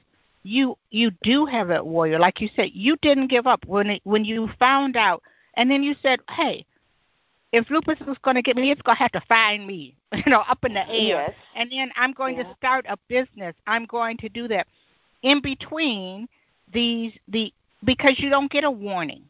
you 0.48 0.78
you 0.90 1.10
do 1.22 1.44
have 1.44 1.68
that 1.68 1.86
warrior. 1.86 2.18
Like 2.18 2.40
you 2.40 2.48
said, 2.56 2.70
you 2.72 2.96
didn't 3.02 3.28
give 3.28 3.46
up 3.46 3.64
when 3.66 3.90
it, 3.90 4.00
when 4.04 4.24
you 4.24 4.48
found 4.58 4.96
out, 4.96 5.22
and 5.54 5.70
then 5.70 5.82
you 5.82 5.94
said, 6.02 6.20
"Hey, 6.30 6.64
if 7.52 7.68
lupus 7.70 7.98
is 8.06 8.16
going 8.22 8.36
to 8.36 8.42
get 8.42 8.56
me, 8.56 8.70
it's 8.70 8.82
going 8.82 8.96
to 8.96 9.02
have 9.02 9.12
to 9.12 9.22
find 9.28 9.66
me, 9.66 9.94
you 10.12 10.30
know, 10.30 10.42
up 10.48 10.64
in 10.64 10.74
the 10.74 10.88
air. 10.88 11.26
Yes. 11.28 11.34
And 11.54 11.70
then 11.70 11.90
I'm 11.96 12.12
going 12.12 12.36
yeah. 12.36 12.44
to 12.44 12.54
start 12.56 12.86
a 12.88 12.96
business. 13.08 13.54
I'm 13.66 13.84
going 13.86 14.16
to 14.18 14.28
do 14.28 14.48
that. 14.48 14.66
In 15.22 15.40
between 15.42 16.28
these 16.72 17.12
the 17.28 17.52
because 17.84 18.14
you 18.18 18.30
don't 18.30 18.50
get 18.50 18.64
a 18.64 18.70
warning. 18.70 19.22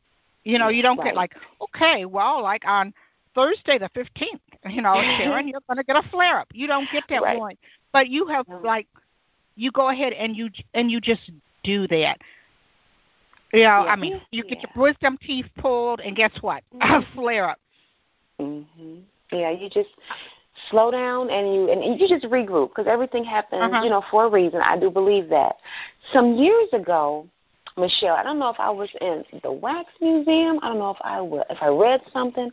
You 0.45 0.59
know, 0.59 0.69
you 0.69 0.83
don't 0.83 0.99
right. 0.99 1.07
get 1.07 1.17
like, 1.17 1.35
okay, 1.61 2.05
well, 2.05 2.43
like 2.43 2.63
on 2.67 2.95
Thursday 3.35 3.79
the 3.79 3.91
15th, 3.91 4.41
you 4.71 4.83
know, 4.83 4.95
Sharon, 5.19 5.49
you're 5.49 5.61
going 5.67 5.77
to 5.77 5.85
get 5.85 5.97
a 5.97 6.09
flare 6.11 6.39
up. 6.39 6.49
You 6.55 6.67
don't 6.67 6.89
get 6.93 7.05
that 7.11 7.23
right. 7.23 7.37
warning. 7.37 7.59
But 7.93 8.09
you 8.09 8.27
have 8.29 8.47
like 8.63 8.87
you 9.59 9.73
go 9.73 9.91
ahead 9.91 10.13
and 10.13 10.37
you 10.37 10.49
and 10.73 10.91
you 10.91 11.01
just 11.01 11.31
do 11.65 11.87
that. 11.89 12.19
You 13.53 13.61
know, 13.65 13.85
yeah. 13.85 13.93
I 13.93 13.97
mean, 13.97 14.21
you 14.31 14.45
get 14.45 14.63
your 14.63 14.71
wisdom 14.77 15.19
teeth 15.21 15.47
pulled, 15.59 16.01
and 16.01 16.15
guess 16.15 16.33
what? 16.41 16.63
Mm-hmm. 16.75 16.95
A 16.95 17.15
flare 17.15 17.51
up. 17.51 17.59
Mhm. 18.41 19.03
Yeah, 19.33 19.51
you 19.51 19.69
just 19.69 19.91
slow 20.71 20.91
down 20.91 21.29
and 21.31 21.55
you 21.55 21.71
and 21.71 22.01
you 22.01 22.09
just 22.09 22.25
regroup 22.27 22.69
because 22.69 22.87
everything 22.87 23.25
happens, 23.25 23.63
uh-huh. 23.63 23.83
you 23.83 23.91
know, 23.91 24.03
for 24.11 24.27
a 24.27 24.31
reason. 24.31 24.61
I 24.63 24.79
do 24.79 24.91
believe 24.91 25.29
that. 25.31 25.57
Some 26.13 26.35
years 26.35 26.69
ago, 26.73 27.27
Michelle, 27.77 28.15
I 28.15 28.23
don't 28.23 28.39
know 28.39 28.51
if 28.51 28.61
I 28.61 28.71
was 28.71 28.89
in 29.01 29.25
the 29.43 29.53
Wax 29.53 29.91
Museum. 30.01 30.61
I 30.63 30.69
don't 30.69 30.79
know 30.79 30.91
if 30.91 30.99
I 31.03 31.21
was, 31.21 31.45
if 31.51 31.59
I 31.61 31.69
read 31.69 32.01
something, 32.13 32.51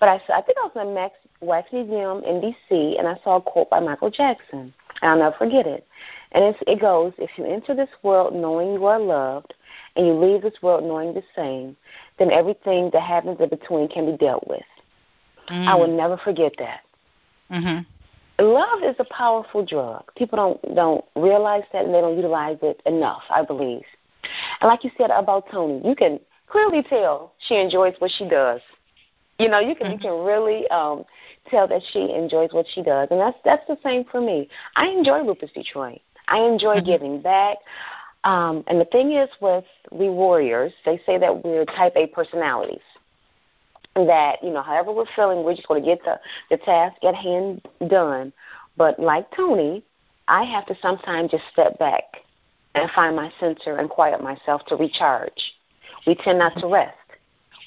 but 0.00 0.08
I 0.08 0.14
I 0.34 0.42
think 0.42 0.58
I 0.58 0.64
was 0.64 0.72
in 0.74 0.88
the 0.88 0.94
Max, 0.94 1.14
Wax 1.40 1.72
Museum 1.72 2.24
in 2.24 2.40
D.C. 2.40 2.96
and 2.98 3.06
I 3.06 3.18
saw 3.22 3.36
a 3.36 3.40
quote 3.40 3.70
by 3.70 3.80
Michael 3.80 4.10
Jackson. 4.10 4.74
And 5.02 5.10
I'll 5.10 5.18
never 5.18 5.36
forget 5.36 5.66
it. 5.66 5.86
And 6.32 6.44
it's, 6.44 6.58
it 6.66 6.80
goes, 6.80 7.12
"If 7.18 7.30
you 7.36 7.44
enter 7.44 7.74
this 7.74 7.90
world 8.02 8.34
knowing 8.34 8.72
you 8.72 8.86
are 8.86 9.00
loved, 9.00 9.54
and 9.96 10.06
you 10.06 10.12
leave 10.12 10.42
this 10.42 10.62
world 10.62 10.84
knowing 10.84 11.12
the 11.12 11.24
same, 11.34 11.76
then 12.18 12.30
everything 12.30 12.90
that 12.92 13.02
happens 13.02 13.40
in 13.40 13.48
between 13.48 13.88
can 13.88 14.06
be 14.06 14.16
dealt 14.16 14.46
with." 14.46 14.62
Mm. 15.48 15.66
I 15.66 15.74
will 15.74 15.88
never 15.88 16.16
forget 16.16 16.52
that. 16.58 16.80
Mm-hmm 17.50 17.80
love 18.42 18.82
is 18.82 18.96
a 18.98 19.04
powerful 19.04 19.64
drug. 19.64 20.04
People 20.16 20.36
don't 20.36 20.74
don't 20.74 21.04
realize 21.16 21.64
that 21.72 21.84
and 21.84 21.94
they 21.94 22.00
don't 22.00 22.16
utilize 22.16 22.58
it 22.62 22.80
enough, 22.86 23.22
I 23.30 23.44
believe. 23.44 23.84
And 24.60 24.68
like 24.68 24.84
you 24.84 24.90
said 24.98 25.10
about 25.10 25.50
Toni, 25.50 25.86
you 25.86 25.94
can 25.94 26.20
clearly 26.46 26.82
tell 26.82 27.32
she 27.48 27.56
enjoys 27.56 27.94
what 27.98 28.10
she 28.10 28.28
does. 28.28 28.60
You 29.38 29.48
know, 29.48 29.58
you 29.58 29.74
can 29.74 29.86
mm-hmm. 29.86 29.92
you 29.94 29.98
can 29.98 30.24
really 30.24 30.68
um 30.68 31.04
tell 31.48 31.66
that 31.68 31.82
she 31.92 32.12
enjoys 32.12 32.52
what 32.52 32.66
she 32.72 32.82
does. 32.82 33.08
And 33.10 33.20
that's 33.20 33.38
that's 33.44 33.66
the 33.66 33.78
same 33.82 34.04
for 34.04 34.20
me. 34.20 34.48
I 34.76 34.88
enjoy 34.88 35.22
Lupus 35.22 35.50
Detroit. 35.52 36.00
I 36.30 36.38
enjoy 36.38 36.76
mm-hmm. 36.76 36.86
giving 36.86 37.20
back. 37.20 37.58
Um, 38.24 38.64
and 38.66 38.80
the 38.80 38.86
thing 38.86 39.12
is 39.12 39.28
with 39.40 39.64
we 39.90 40.08
warriors, 40.08 40.72
they 40.84 41.00
say 41.06 41.18
that 41.18 41.44
we're 41.44 41.64
type 41.64 41.94
A 41.96 42.06
personalities. 42.06 42.80
That 43.94 44.36
you 44.42 44.50
know 44.50 44.62
however 44.62 44.92
we're 44.92 45.04
feeling 45.16 45.42
we're 45.44 45.56
just 45.56 45.66
going 45.66 45.82
to 45.82 45.86
get 45.86 46.02
the 46.04 46.20
the 46.48 46.56
task 46.58 47.02
at 47.04 47.14
hand 47.14 47.66
done. 47.88 48.32
But 48.76 49.00
like 49.00 49.28
toni 49.34 49.82
i 50.28 50.44
have 50.44 50.64
to 50.66 50.76
sometimes 50.80 51.32
just 51.32 51.42
step 51.52 51.76
back 51.80 52.04
and 52.76 52.88
find 52.92 53.16
my 53.16 53.32
center 53.40 53.78
and 53.78 53.90
quiet 53.90 54.22
myself 54.22 54.64
to 54.68 54.76
recharge. 54.76 55.54
We 56.06 56.14
tend 56.14 56.38
not 56.38 56.56
to 56.58 56.68
rest 56.68 56.96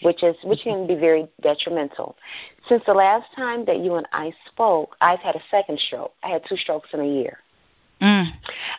which 0.03 0.23
is 0.23 0.35
which 0.43 0.61
can 0.63 0.87
be 0.87 0.95
very 0.95 1.27
detrimental. 1.41 2.15
Since 2.67 2.83
the 2.85 2.93
last 2.93 3.27
time 3.35 3.65
that 3.65 3.79
you 3.79 3.95
and 3.95 4.07
i 4.13 4.33
spoke 4.47 4.95
i've 5.01 5.19
had 5.19 5.35
a 5.35 5.41
second 5.51 5.79
stroke. 5.79 6.13
I 6.23 6.29
had 6.29 6.43
two 6.47 6.57
strokes 6.57 6.89
in 6.93 7.01
a 7.01 7.07
year. 7.07 7.39
Mm. 8.01 8.27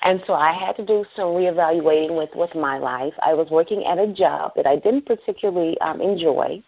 And 0.05 0.23
so 0.27 0.35
I 0.35 0.53
had 0.53 0.77
to 0.77 0.85
do 0.85 1.05
some 1.17 1.29
reevaluating 1.29 2.17
with 2.17 2.31
with 2.35 2.55
my 2.55 2.79
life. 2.79 3.15
I 3.23 3.33
was 3.35 3.49
working 3.51 3.85
at 3.87 3.99
a 3.99 4.07
job 4.13 4.53
that 4.57 4.67
I 4.67 4.77
didn't 4.77 5.07
particularly 5.07 5.81
um, 5.81 6.01
enjoy, 6.01 6.63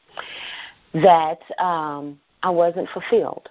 that 0.94 1.38
um, 1.58 2.18
I 2.42 2.50
wasn't 2.50 2.88
fulfilled. 2.90 3.48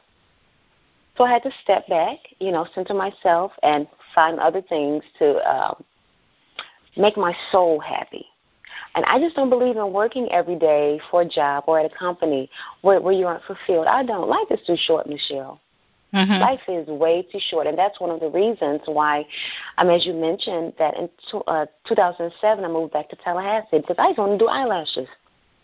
So 1.18 1.24
I 1.24 1.32
had 1.32 1.44
to 1.44 1.52
step 1.64 1.88
back, 1.88 2.18
you 2.40 2.52
know, 2.52 2.68
center 2.76 2.94
myself 2.94 3.52
and 3.64 3.88
find 4.14 4.40
other 4.40 4.62
things 4.62 5.04
to 5.20 5.38
um, 5.50 5.84
make 6.98 7.16
my 7.16 7.34
soul 7.52 7.80
happy. 7.80 8.26
And 8.96 9.06
I 9.06 9.20
just 9.20 9.36
don't 9.36 9.50
believe 9.50 9.78
in 9.78 9.94
working 9.94 10.30
every 10.32 10.58
day 10.58 11.00
for 11.12 11.22
a 11.22 11.26
job 11.26 11.66
or 11.68 11.80
at 11.80 11.86
a 11.86 11.96
company 11.96 12.50
where, 12.82 13.00
where 13.00 13.14
you 13.14 13.28
aren't 13.28 13.44
fulfilled. 13.44 13.88
I 13.88 14.04
don't. 14.04 14.28
Life 14.28 14.48
is 14.52 14.60
too 14.66 14.76
short, 14.78 15.08
Michelle. 15.08 15.62
Mm-hmm. 16.16 16.42
Life 16.42 16.62
is 16.70 16.88
way 16.88 17.28
too 17.30 17.40
short, 17.50 17.68
and 17.68 17.78
that's 17.78 18.00
one 18.00 18.10
of 18.10 18.22
the 18.22 18.30
reasons 18.30 18.80
why, 18.86 19.26
um, 19.78 19.90
as 19.90 20.06
you 20.06 20.14
mentioned, 20.14 20.72
that 20.80 20.96
in 20.96 21.10
to, 21.32 21.40
uh, 21.40 21.66
2007 21.88 22.64
I 22.64 22.68
moved 22.70 22.94
back 22.94 23.10
to 23.10 23.18
Tallahassee 23.18 23.80
because 23.80 23.98
I 24.00 24.08
just 24.08 24.20
wanted 24.20 24.40
to 24.40 24.46
do 24.46 24.48
eyelashes. 24.48 25.10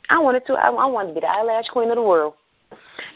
I 0.10 0.20
wanted 0.20 0.46
to. 0.48 0.54
I, 0.54 0.68
I 0.68 0.86
wanted 0.88 1.10
to 1.10 1.14
be 1.14 1.20
the 1.22 1.30
eyelash 1.30 1.68
queen 1.70 1.90
of 1.90 1.96
the 1.96 2.02
world. 2.02 2.34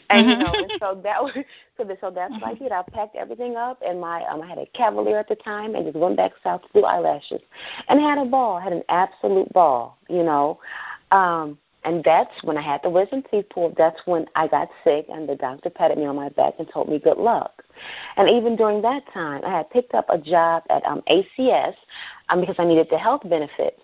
And 0.08 0.30
you 0.30 0.36
know, 0.36 0.52
and 0.54 0.72
so 0.80 1.00
that 1.02 1.22
was 1.22 1.32
so. 1.76 1.84
That, 1.84 1.98
so 2.00 2.10
that's 2.10 2.32
what 2.32 2.44
I 2.44 2.54
did. 2.54 2.72
I 2.72 2.82
packed 2.82 3.16
everything 3.16 3.56
up, 3.56 3.82
and 3.86 4.00
my 4.00 4.24
um, 4.24 4.40
I 4.40 4.46
had 4.46 4.58
a 4.58 4.66
Cavalier 4.74 5.18
at 5.18 5.28
the 5.28 5.34
time, 5.36 5.74
and 5.74 5.84
just 5.84 5.96
went 5.96 6.16
back 6.16 6.32
south 6.42 6.62
to 6.62 6.68
do 6.80 6.86
eyelashes, 6.86 7.42
and 7.88 8.00
had 8.00 8.18
a 8.18 8.24
ball. 8.24 8.58
Had 8.58 8.72
an 8.72 8.82
absolute 8.88 9.52
ball, 9.52 9.98
you 10.08 10.22
know. 10.22 10.58
Um, 11.12 11.58
and 11.86 12.02
that's 12.02 12.32
when 12.42 12.58
I 12.58 12.62
had 12.62 12.82
the 12.82 12.90
wisdom 12.90 13.22
teeth 13.30 13.46
pulled. 13.48 13.76
That's 13.76 14.00
when 14.06 14.26
I 14.34 14.48
got 14.48 14.68
sick, 14.82 15.06
and 15.08 15.28
the 15.28 15.36
doctor 15.36 15.70
patted 15.70 15.98
me 15.98 16.04
on 16.04 16.16
my 16.16 16.28
back 16.30 16.54
and 16.58 16.68
told 16.68 16.88
me 16.88 16.98
good 16.98 17.16
luck. 17.16 17.62
And 18.16 18.28
even 18.28 18.56
during 18.56 18.82
that 18.82 19.04
time, 19.14 19.42
I 19.44 19.50
had 19.58 19.70
picked 19.70 19.94
up 19.94 20.06
a 20.08 20.18
job 20.18 20.64
at 20.68 20.84
um, 20.84 21.02
ACS 21.08 21.74
um, 22.28 22.40
because 22.40 22.56
I 22.58 22.64
needed 22.64 22.88
the 22.90 22.98
health 22.98 23.22
benefits. 23.24 23.80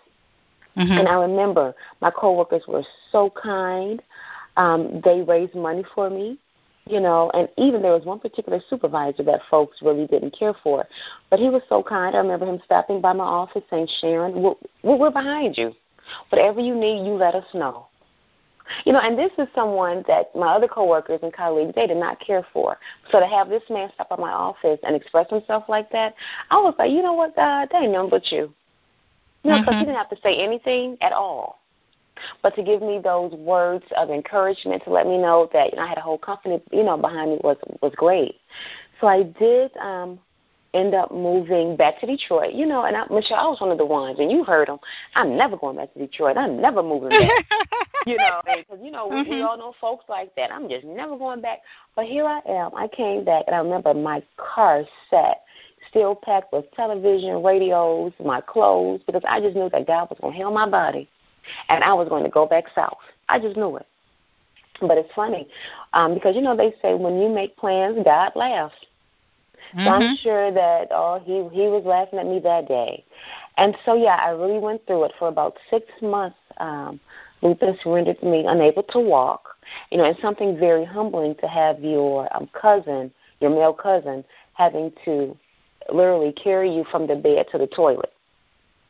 Mm-hmm. 0.76 0.92
And 0.92 1.08
I 1.08 1.14
remember 1.14 1.74
my 2.00 2.10
coworkers 2.10 2.64
were 2.66 2.82
so 3.12 3.30
kind. 3.40 4.02
Um, 4.56 5.00
they 5.04 5.22
raised 5.22 5.54
money 5.54 5.84
for 5.94 6.10
me, 6.10 6.38
you 6.86 6.98
know, 6.98 7.30
and 7.34 7.48
even 7.56 7.82
there 7.82 7.92
was 7.92 8.04
one 8.04 8.18
particular 8.18 8.60
supervisor 8.68 9.22
that 9.22 9.42
folks 9.48 9.78
really 9.80 10.08
didn't 10.08 10.36
care 10.36 10.54
for, 10.64 10.86
but 11.30 11.38
he 11.38 11.50
was 11.50 11.62
so 11.68 11.82
kind. 11.82 12.16
I 12.16 12.18
remember 12.18 12.46
him 12.46 12.60
stopping 12.64 13.00
by 13.00 13.12
my 13.12 13.24
office 13.24 13.62
saying, 13.70 13.88
"Sharon, 14.00 14.42
we're, 14.42 14.96
we're 14.96 15.10
behind 15.10 15.56
you. 15.56 15.72
Whatever 16.30 16.60
you 16.60 16.74
need, 16.74 17.06
you 17.06 17.14
let 17.14 17.34
us 17.34 17.46
know." 17.54 17.86
You 18.84 18.92
know, 18.92 19.00
and 19.00 19.18
this 19.18 19.32
is 19.38 19.48
someone 19.54 20.04
that 20.08 20.34
my 20.34 20.54
other 20.54 20.68
coworkers 20.68 21.20
and 21.22 21.32
colleagues 21.32 21.72
they 21.74 21.86
did 21.86 21.96
not 21.96 22.20
care 22.20 22.46
for. 22.52 22.78
So 23.10 23.20
to 23.20 23.26
have 23.26 23.48
this 23.48 23.62
man 23.70 23.90
stop 23.94 24.08
by 24.08 24.16
my 24.16 24.32
office 24.32 24.78
and 24.84 24.94
express 24.94 25.28
himself 25.30 25.64
like 25.68 25.90
that, 25.92 26.14
I 26.50 26.56
was 26.56 26.74
like, 26.78 26.90
you 26.90 27.02
know 27.02 27.12
what, 27.12 27.36
God, 27.36 27.68
they 27.72 27.78
ain't 27.78 27.92
nothing 27.92 28.10
but 28.10 28.30
you. 28.30 28.52
You 29.42 29.50
know, 29.50 29.58
because 29.58 29.74
mm-hmm. 29.74 29.78
he 29.80 29.84
didn't 29.86 29.98
have 29.98 30.10
to 30.10 30.18
say 30.22 30.36
anything 30.36 30.96
at 31.00 31.12
all. 31.12 31.58
But 32.42 32.54
to 32.56 32.62
give 32.62 32.82
me 32.82 33.00
those 33.02 33.32
words 33.32 33.84
of 33.96 34.10
encouragement 34.10 34.84
to 34.84 34.90
let 34.90 35.06
me 35.06 35.18
know 35.18 35.48
that 35.52 35.70
you 35.70 35.76
know 35.76 35.82
I 35.82 35.88
had 35.88 35.98
a 35.98 36.02
whole 36.02 36.18
company, 36.18 36.62
you 36.70 36.84
know, 36.84 36.96
behind 36.96 37.32
me 37.32 37.38
was 37.42 37.56
was 37.80 37.92
great. 37.96 38.36
So 39.00 39.06
I 39.08 39.24
did 39.24 39.76
um 39.78 40.20
end 40.74 40.94
up 40.94 41.12
moving 41.12 41.76
back 41.76 42.00
to 42.00 42.06
Detroit. 42.06 42.54
You 42.54 42.66
know, 42.66 42.84
and 42.84 42.96
I, 42.96 43.04
Michelle, 43.10 43.38
I 43.38 43.46
was 43.48 43.60
one 43.60 43.70
of 43.70 43.78
the 43.78 43.86
ones, 43.86 44.18
and 44.18 44.30
you 44.30 44.44
heard 44.44 44.68
them. 44.68 44.78
I'm 45.14 45.36
never 45.36 45.56
going 45.56 45.76
back 45.76 45.92
to 45.94 45.98
Detroit. 45.98 46.36
I'm 46.36 46.60
never 46.60 46.82
moving 46.82 47.10
back. 47.10 47.30
you 48.06 48.16
know, 48.16 48.40
because 48.44 48.78
you 48.82 48.90
know 48.90 49.08
we, 49.08 49.16
mm-hmm. 49.16 49.30
we 49.30 49.42
all 49.42 49.58
know 49.58 49.74
folks 49.80 50.04
like 50.08 50.34
that. 50.36 50.50
I'm 50.50 50.68
just 50.68 50.84
never 50.84 51.16
going 51.16 51.40
back. 51.40 51.60
But 51.94 52.06
here 52.06 52.26
I 52.26 52.40
am. 52.48 52.74
I 52.74 52.88
came 52.88 53.24
back, 53.24 53.44
and 53.46 53.56
I 53.56 53.58
remember 53.58 53.94
my 53.94 54.22
car 54.36 54.84
sat 55.10 55.42
still 55.88 56.14
packed 56.14 56.52
with 56.52 56.70
television, 56.72 57.42
radios, 57.42 58.12
my 58.24 58.40
clothes, 58.40 59.00
because 59.06 59.22
I 59.28 59.40
just 59.40 59.56
knew 59.56 59.68
that 59.70 59.86
God 59.86 60.08
was 60.10 60.18
going 60.20 60.32
to 60.32 60.36
heal 60.36 60.50
my 60.50 60.68
body, 60.68 61.08
and 61.68 61.82
I 61.82 61.92
was 61.92 62.08
going 62.08 62.24
to 62.24 62.30
go 62.30 62.46
back 62.46 62.64
south. 62.74 62.98
I 63.28 63.38
just 63.38 63.56
knew 63.56 63.76
it. 63.76 63.86
But 64.80 64.98
it's 64.98 65.12
funny 65.14 65.46
um, 65.92 66.14
because 66.14 66.34
you 66.34 66.42
know 66.42 66.56
they 66.56 66.74
say 66.82 66.94
when 66.94 67.20
you 67.20 67.28
make 67.28 67.56
plans, 67.56 67.98
God 68.04 68.32
laughs. 68.34 68.74
Mm-hmm. 69.74 69.84
So 69.84 69.90
I'm 69.90 70.02
mm-hmm. 70.02 70.22
sure 70.22 70.52
that 70.52 70.88
oh 70.90 71.20
he 71.24 71.48
he 71.54 71.68
was 71.68 71.84
laughing 71.84 72.18
at 72.18 72.26
me 72.26 72.40
that 72.40 72.68
day, 72.68 73.04
and 73.56 73.76
so 73.84 73.94
yeah, 73.94 74.16
I 74.16 74.30
really 74.30 74.58
went 74.58 74.86
through 74.86 75.04
it 75.04 75.12
for 75.18 75.28
about 75.28 75.56
six 75.70 75.86
months. 76.02 76.36
Um, 76.58 77.00
lupus 77.40 77.78
rendered 77.84 78.22
me 78.22 78.44
unable 78.46 78.82
to 78.84 78.98
walk. 78.98 79.56
You 79.90 79.98
know, 79.98 80.04
it's 80.04 80.20
something 80.20 80.58
very 80.58 80.84
humbling 80.84 81.34
to 81.36 81.48
have 81.48 81.80
your 81.80 82.34
um, 82.36 82.48
cousin, 82.52 83.10
your 83.40 83.50
male 83.50 83.72
cousin, 83.72 84.24
having 84.54 84.92
to 85.04 85.36
literally 85.92 86.32
carry 86.32 86.74
you 86.74 86.84
from 86.90 87.06
the 87.06 87.16
bed 87.16 87.46
to 87.52 87.58
the 87.58 87.66
toilet. 87.66 88.12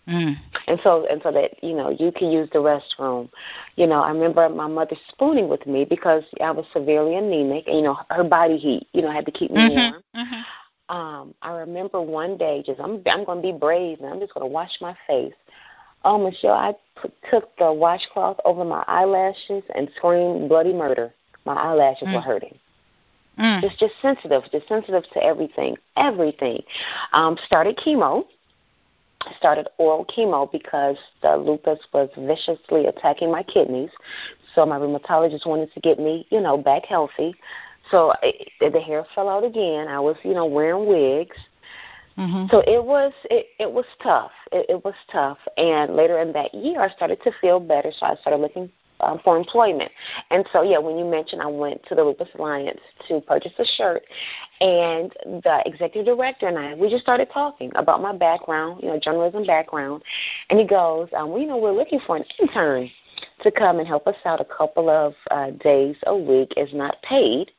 Mm. 0.09 0.37
And 0.67 0.81
so 0.83 1.07
and 1.09 1.23
so 1.23 1.31
that 1.31 1.63
you 1.63 1.77
know 1.77 1.91
you 1.91 2.11
can 2.11 2.31
use 2.31 2.49
the 2.53 2.59
restroom. 2.59 3.31
You 3.77 3.87
know, 3.87 4.01
I 4.01 4.11
remember 4.11 4.49
my 4.49 4.67
mother 4.67 4.97
spooning 5.11 5.49
with 5.49 5.65
me 5.65 5.85
because 5.85 6.25
I 6.41 6.51
was 6.51 6.67
severely 6.73 7.15
anemic, 7.15 7.69
and 7.69 7.77
you 7.77 7.83
know 7.83 7.99
her 8.11 8.25
body 8.25 8.57
heat, 8.57 8.89
you 8.93 9.03
know, 9.03 9.13
had 9.13 9.27
to 9.27 9.33
keep 9.33 9.53
me 9.53 9.61
mm-hmm. 9.61 9.77
warm. 9.77 10.03
Mm-hmm. 10.17 10.41
Um, 10.93 11.35
I 11.41 11.53
remember 11.53 12.03
one 12.03 12.37
day, 12.37 12.63
just 12.65 12.79
I'm 12.79 13.03
I'm 13.07 13.25
going 13.25 13.39
to 13.39 13.43
be 13.43 13.59
brave, 13.59 14.01
and 14.01 14.09
I'm 14.09 14.21
just 14.21 14.35
going 14.35 14.47
to 14.47 14.53
wash 14.53 14.73
my 14.83 14.95
face. 15.07 15.33
Oh, 16.05 16.19
Michelle, 16.19 16.53
I 16.53 16.75
p- 17.03 17.09
took 17.31 17.57
the 17.57 17.73
washcloth 17.73 18.39
over 18.45 18.63
my 18.63 18.85
eyelashes 18.87 19.63
and 19.75 19.89
screamed 19.97 20.51
bloody 20.51 20.75
murder. 20.75 21.15
My 21.47 21.55
eyelashes 21.55 22.09
mm. 22.09 22.15
were 22.15 22.21
hurting. 22.21 22.59
Mm. 23.39 23.63
Just 23.63 23.79
just 23.79 23.95
sensitive, 24.03 24.43
just 24.53 24.69
sensitive 24.69 25.05
to 25.15 25.25
everything, 25.25 25.77
everything. 25.97 26.63
Um, 27.15 27.39
started 27.47 27.79
chemo. 27.79 28.25
Started 29.39 29.69
oral 29.79 30.05
chemo 30.05 30.51
because 30.51 30.97
the 31.23 31.37
lupus 31.37 31.79
was 31.95 32.11
viciously 32.19 32.87
attacking 32.87 33.31
my 33.31 33.45
kidneys. 33.45 33.91
So 34.55 34.67
my 34.67 34.77
rheumatologist 34.77 35.47
wanted 35.47 35.73
to 35.73 35.81
get 35.81 35.99
me, 35.99 36.27
you 36.31 36.41
know, 36.41 36.59
back 36.59 36.85
healthy. 36.85 37.35
So 37.91 38.13
it, 38.23 38.73
the 38.73 38.81
hair 38.81 39.05
fell 39.15 39.29
out 39.29 39.45
again. 39.45 39.89
I 39.89 40.01
was, 40.01 40.17
you 40.23 40.35
know, 40.35 40.47
wearing 40.47 40.87
wigs. 40.87 41.37
Mm-hmm. 42.19 42.47
So 42.51 42.61
it 42.67 42.83
was 42.83 43.13
it, 43.31 43.47
it 43.59 43.71
was 43.71 43.87
tough. 44.03 44.33
It, 44.53 44.67
it 44.69 44.85
was 44.85 44.95
tough. 45.11 45.39
And 45.57 45.95
later 45.95 46.19
in 46.21 46.33
that 46.33 46.55
year, 46.55 46.81
I 46.81 46.91
started 46.91 47.23
to 47.25 47.33
feel 47.41 47.59
better. 47.59 47.91
So 47.91 48.07
I 48.07 48.15
started 48.17 48.39
looking 48.39 48.71
um, 49.03 49.21
for 49.25 49.37
employment. 49.37 49.91
And 50.31 50.47
so, 50.53 50.63
yeah, 50.63 50.79
when 50.79 50.97
you 50.97 51.05
mentioned 51.05 51.43
I 51.43 51.47
went 51.47 51.85
to 51.87 51.95
the 51.95 52.03
Lupus 52.03 52.29
Alliance 52.39 52.81
to 53.09 53.21
purchase 53.21 53.53
a 53.59 53.65
shirt, 53.65 54.03
and 54.61 55.13
the 55.25 55.63
executive 55.67 56.17
director 56.17 56.49
and 56.49 56.59
I, 56.59 56.75
we 56.75 56.89
just 56.89 57.03
started 57.03 57.29
talking 57.33 57.73
about 57.75 58.01
my 58.01 58.17
background, 58.17 58.81
you 58.83 58.89
know, 58.89 58.99
journalism 58.99 59.45
background. 59.45 60.03
And 60.51 60.59
he 60.59 60.67
goes, 60.67 61.09
um, 61.17 61.31
well, 61.31 61.41
you 61.41 61.49
know, 61.49 61.59
we're 61.59 61.73
looking 61.73 62.01
for 62.07 62.17
an 62.17 62.25
intern 62.41 62.91
to 63.43 63.51
come 63.51 63.79
and 63.79 63.89
help 63.89 64.07
us 64.07 64.17
out 64.25 64.41
a 64.41 64.45
couple 64.45 64.89
of 64.89 65.15
uh, 65.31 65.51
days 65.51 65.97
a 66.07 66.17
week. 66.17 66.55
is 66.57 66.73
not 66.73 66.97
paid. 67.03 67.51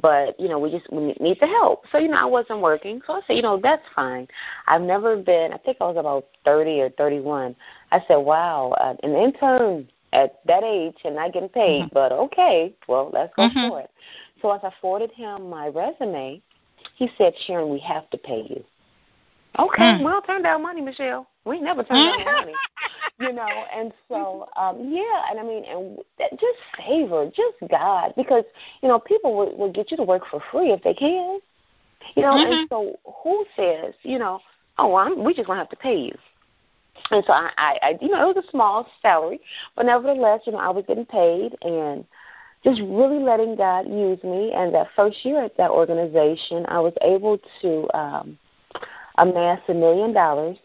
But 0.00 0.38
you 0.38 0.48
know 0.48 0.58
we 0.58 0.70
just 0.70 0.90
we 0.92 1.14
need 1.20 1.38
the 1.40 1.46
help. 1.46 1.84
So 1.92 1.98
you 1.98 2.08
know 2.08 2.18
I 2.18 2.24
wasn't 2.24 2.60
working, 2.60 3.00
so 3.06 3.14
I 3.14 3.20
said 3.26 3.36
you 3.36 3.42
know 3.42 3.60
that's 3.62 3.84
fine. 3.94 4.28
I've 4.66 4.82
never 4.82 5.16
been. 5.16 5.52
I 5.52 5.58
think 5.58 5.78
I 5.80 5.84
was 5.84 5.96
about 5.96 6.26
thirty 6.44 6.80
or 6.80 6.90
thirty 6.90 7.20
one. 7.20 7.56
I 7.92 8.02
said 8.06 8.16
wow, 8.16 8.74
uh, 8.80 8.94
an 9.02 9.14
intern 9.14 9.88
at 10.12 10.40
that 10.46 10.64
age 10.64 10.96
and 11.04 11.16
not 11.16 11.32
getting 11.32 11.48
paid, 11.48 11.84
mm-hmm. 11.84 11.94
but 11.94 12.12
okay, 12.12 12.74
well 12.88 13.10
let's 13.12 13.32
go 13.36 13.42
mm-hmm. 13.42 13.68
for 13.68 13.80
it. 13.80 13.90
So 14.42 14.50
as 14.52 14.60
I 14.64 14.70
forwarded 14.80 15.12
him 15.12 15.50
my 15.50 15.68
resume, 15.68 16.40
he 16.96 17.10
said, 17.18 17.34
Sharon, 17.46 17.68
we 17.68 17.78
have 17.80 18.08
to 18.10 18.18
pay 18.18 18.46
you. 18.48 18.64
Okay, 19.58 19.82
mm. 19.82 20.02
well, 20.02 20.22
turn 20.22 20.42
down 20.42 20.62
money, 20.62 20.80
Michelle. 20.80 21.26
We 21.44 21.60
never 21.60 21.82
turn 21.82 21.96
down 21.96 22.24
money, 22.40 22.54
you 23.18 23.32
know. 23.32 23.64
And 23.74 23.92
so, 24.08 24.48
um, 24.56 24.90
yeah, 24.90 25.22
and 25.30 25.38
I 25.38 25.42
mean, 25.42 25.64
and 25.64 25.98
just 26.32 26.58
favor, 26.76 27.26
just 27.26 27.70
God, 27.70 28.12
because 28.16 28.44
you 28.82 28.88
know 28.88 28.98
people 28.98 29.36
will, 29.36 29.56
will 29.56 29.72
get 29.72 29.90
you 29.90 29.96
to 29.96 30.02
work 30.02 30.22
for 30.30 30.42
free 30.50 30.72
if 30.72 30.82
they 30.82 30.94
can, 30.94 31.40
you 32.14 32.22
know. 32.22 32.32
Mm-hmm. 32.32 32.52
And 32.52 32.68
so, 32.68 32.98
who 33.22 33.44
says, 33.56 33.94
you 34.02 34.18
know, 34.18 34.40
oh, 34.78 34.94
I'm, 34.94 35.24
we 35.24 35.34
just 35.34 35.46
gonna 35.46 35.58
have 35.58 35.70
to 35.70 35.76
pay 35.76 35.96
you? 35.96 36.14
And 37.10 37.24
so, 37.26 37.32
I, 37.32 37.50
I, 37.56 37.78
I, 37.82 37.98
you 38.00 38.08
know, 38.08 38.28
it 38.28 38.36
was 38.36 38.44
a 38.44 38.50
small 38.50 38.86
salary, 39.00 39.40
but 39.76 39.86
nevertheless, 39.86 40.40
you 40.46 40.52
know, 40.52 40.58
I 40.58 40.70
was 40.70 40.84
getting 40.86 41.06
paid, 41.06 41.56
and 41.62 42.04
just 42.62 42.80
really 42.82 43.18
letting 43.18 43.56
God 43.56 43.88
use 43.88 44.22
me. 44.22 44.52
And 44.52 44.74
that 44.74 44.88
first 44.94 45.24
year 45.24 45.42
at 45.44 45.56
that 45.56 45.70
organization, 45.70 46.66
I 46.68 46.80
was 46.80 46.94
able 47.02 47.38
to. 47.62 47.96
um 47.96 48.38
amass 49.18 49.60
a 49.68 49.74
million 49.74 50.12
dollars 50.12 50.56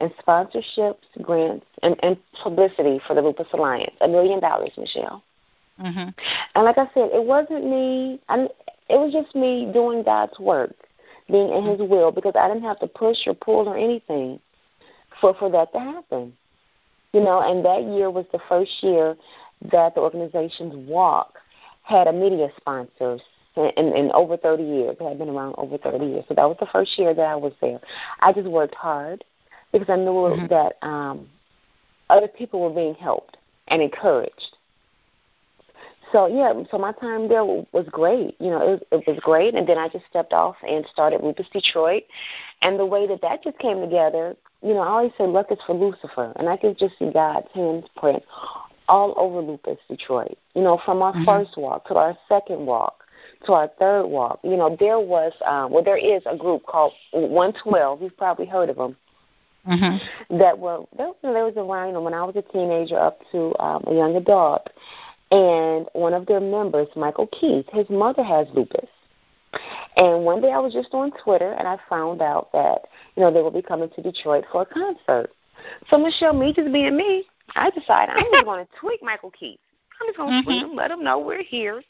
in 0.00 0.10
sponsorships, 0.26 0.96
grants, 1.22 1.66
and, 1.82 1.96
and 2.02 2.16
publicity 2.42 3.00
for 3.06 3.14
the 3.14 3.22
Lupus 3.22 3.46
Alliance. 3.52 3.94
A 4.00 4.08
million 4.08 4.40
dollars, 4.40 4.70
Michelle. 4.76 5.22
Mm-hmm. 5.80 6.08
And 6.54 6.64
like 6.64 6.78
I 6.78 6.86
said, 6.94 7.10
it 7.12 7.24
wasn't 7.24 7.64
me. 7.64 8.20
I, 8.28 8.44
it 8.88 8.96
was 8.96 9.12
just 9.12 9.34
me 9.34 9.70
doing 9.72 10.02
God's 10.02 10.38
work, 10.38 10.74
being 11.28 11.50
in 11.52 11.64
His 11.64 11.80
will, 11.80 12.12
because 12.12 12.34
I 12.38 12.48
didn't 12.48 12.62
have 12.64 12.78
to 12.80 12.86
push 12.86 13.18
or 13.26 13.34
pull 13.34 13.68
or 13.68 13.76
anything 13.76 14.40
for 15.20 15.34
for 15.34 15.50
that 15.50 15.72
to 15.72 15.80
happen. 15.80 16.32
You 17.12 17.22
know, 17.22 17.40
and 17.40 17.64
that 17.64 17.82
year 17.94 18.10
was 18.10 18.26
the 18.32 18.40
first 18.48 18.82
year 18.82 19.16
that 19.72 19.94
the 19.94 20.00
organization's 20.00 20.74
walk 20.88 21.38
had 21.82 22.06
a 22.06 22.12
media 22.12 22.48
sponsor 22.56 23.18
in, 23.56 23.94
in 23.94 24.10
over 24.12 24.36
30 24.36 24.62
years. 24.62 24.96
I 25.00 25.04
had 25.04 25.18
been 25.18 25.30
around 25.30 25.54
over 25.56 25.78
30 25.78 26.04
years. 26.04 26.24
So 26.28 26.34
that 26.34 26.44
was 26.44 26.56
the 26.60 26.66
first 26.66 26.98
year 26.98 27.14
that 27.14 27.22
I 27.22 27.36
was 27.36 27.52
there. 27.60 27.80
I 28.20 28.32
just 28.32 28.48
worked 28.48 28.74
hard 28.74 29.24
because 29.78 29.92
I 29.92 29.96
knew 29.96 30.10
mm-hmm. 30.10 30.46
that 30.46 30.76
um, 30.82 31.28
other 32.10 32.28
people 32.28 32.60
were 32.60 32.74
being 32.74 32.94
helped 32.94 33.36
and 33.68 33.82
encouraged. 33.82 34.56
So 36.12 36.26
yeah, 36.26 36.52
so 36.70 36.78
my 36.78 36.92
time 36.92 37.28
there 37.28 37.44
was 37.44 37.86
great. 37.90 38.36
You 38.38 38.50
know, 38.50 38.62
it 38.62 38.70
was, 38.70 39.02
it 39.06 39.10
was 39.10 39.18
great, 39.20 39.54
and 39.54 39.68
then 39.68 39.76
I 39.76 39.88
just 39.88 40.06
stepped 40.08 40.32
off 40.32 40.56
and 40.66 40.86
started 40.92 41.22
Lupus 41.22 41.48
Detroit. 41.52 42.04
And 42.62 42.78
the 42.78 42.86
way 42.86 43.08
that 43.08 43.22
that 43.22 43.42
just 43.42 43.58
came 43.58 43.80
together, 43.80 44.36
you 44.62 44.72
know, 44.72 44.80
I 44.80 44.88
always 44.88 45.12
say 45.18 45.26
luck 45.26 45.46
is 45.50 45.58
for 45.66 45.74
Lucifer, 45.74 46.32
and 46.36 46.48
I 46.48 46.56
can 46.56 46.76
just 46.78 46.98
see 46.98 47.10
God's 47.12 47.48
handprint 47.54 48.22
all 48.88 49.14
over 49.16 49.40
Lupus 49.40 49.78
Detroit. 49.88 50.38
You 50.54 50.62
know, 50.62 50.80
from 50.84 51.02
our 51.02 51.12
mm-hmm. 51.12 51.24
first 51.24 51.56
walk 51.56 51.88
to 51.88 51.94
our 51.96 52.16
second 52.28 52.64
walk 52.64 53.02
to 53.44 53.52
our 53.52 53.68
third 53.78 54.06
walk. 54.06 54.40
You 54.42 54.56
know, 54.56 54.76
there 54.78 55.00
was, 55.00 55.32
um, 55.44 55.70
well, 55.70 55.82
there 55.82 55.96
is 55.96 56.22
a 56.26 56.36
group 56.36 56.64
called 56.66 56.92
112. 57.12 58.02
You've 58.02 58.16
probably 58.16 58.46
heard 58.46 58.70
of 58.70 58.76
them. 58.76 58.96
Mm-hmm. 59.66 60.38
That 60.38 60.58
were 60.58 60.84
there, 60.96 61.10
there 61.22 61.44
was 61.44 61.54
around 61.56 61.88
you 61.88 61.94
know, 61.94 62.00
when 62.00 62.14
I 62.14 62.22
was 62.22 62.36
a 62.36 62.42
teenager 62.52 62.98
up 62.98 63.20
to 63.32 63.58
um, 63.58 63.84
a 63.86 63.94
young 63.94 64.14
adult, 64.16 64.68
and 65.30 65.86
one 65.92 66.14
of 66.14 66.26
their 66.26 66.40
members, 66.40 66.88
Michael 66.94 67.26
Keith, 67.28 67.66
his 67.72 67.88
mother 67.90 68.22
has 68.22 68.46
lupus. 68.54 68.88
And 69.96 70.24
one 70.24 70.40
day 70.40 70.52
I 70.52 70.58
was 70.58 70.72
just 70.72 70.92
on 70.92 71.10
Twitter 71.22 71.52
and 71.52 71.66
I 71.66 71.78
found 71.88 72.20
out 72.20 72.52
that 72.52 72.82
you 73.16 73.22
know 73.22 73.32
they 73.32 73.42
will 73.42 73.50
be 73.50 73.62
coming 73.62 73.90
to 73.96 74.02
Detroit 74.02 74.44
for 74.52 74.62
a 74.62 74.66
concert. 74.66 75.30
So 75.90 75.98
Michelle, 75.98 76.34
me 76.34 76.52
just 76.52 76.72
being 76.72 76.96
me, 76.96 77.24
I 77.54 77.70
decided 77.70 78.14
I'm 78.14 78.24
just 78.30 78.44
going 78.44 78.64
to 78.66 78.70
tweet 78.78 79.02
Michael 79.02 79.30
Keith. 79.30 79.58
I'm 80.00 80.08
just 80.08 80.18
going 80.18 80.30
to 80.30 80.36
mm-hmm. 80.36 80.48
tweet 80.48 80.62
him, 80.62 80.76
let 80.76 80.90
him 80.90 81.02
know 81.02 81.18
we're 81.18 81.42
here. 81.42 81.82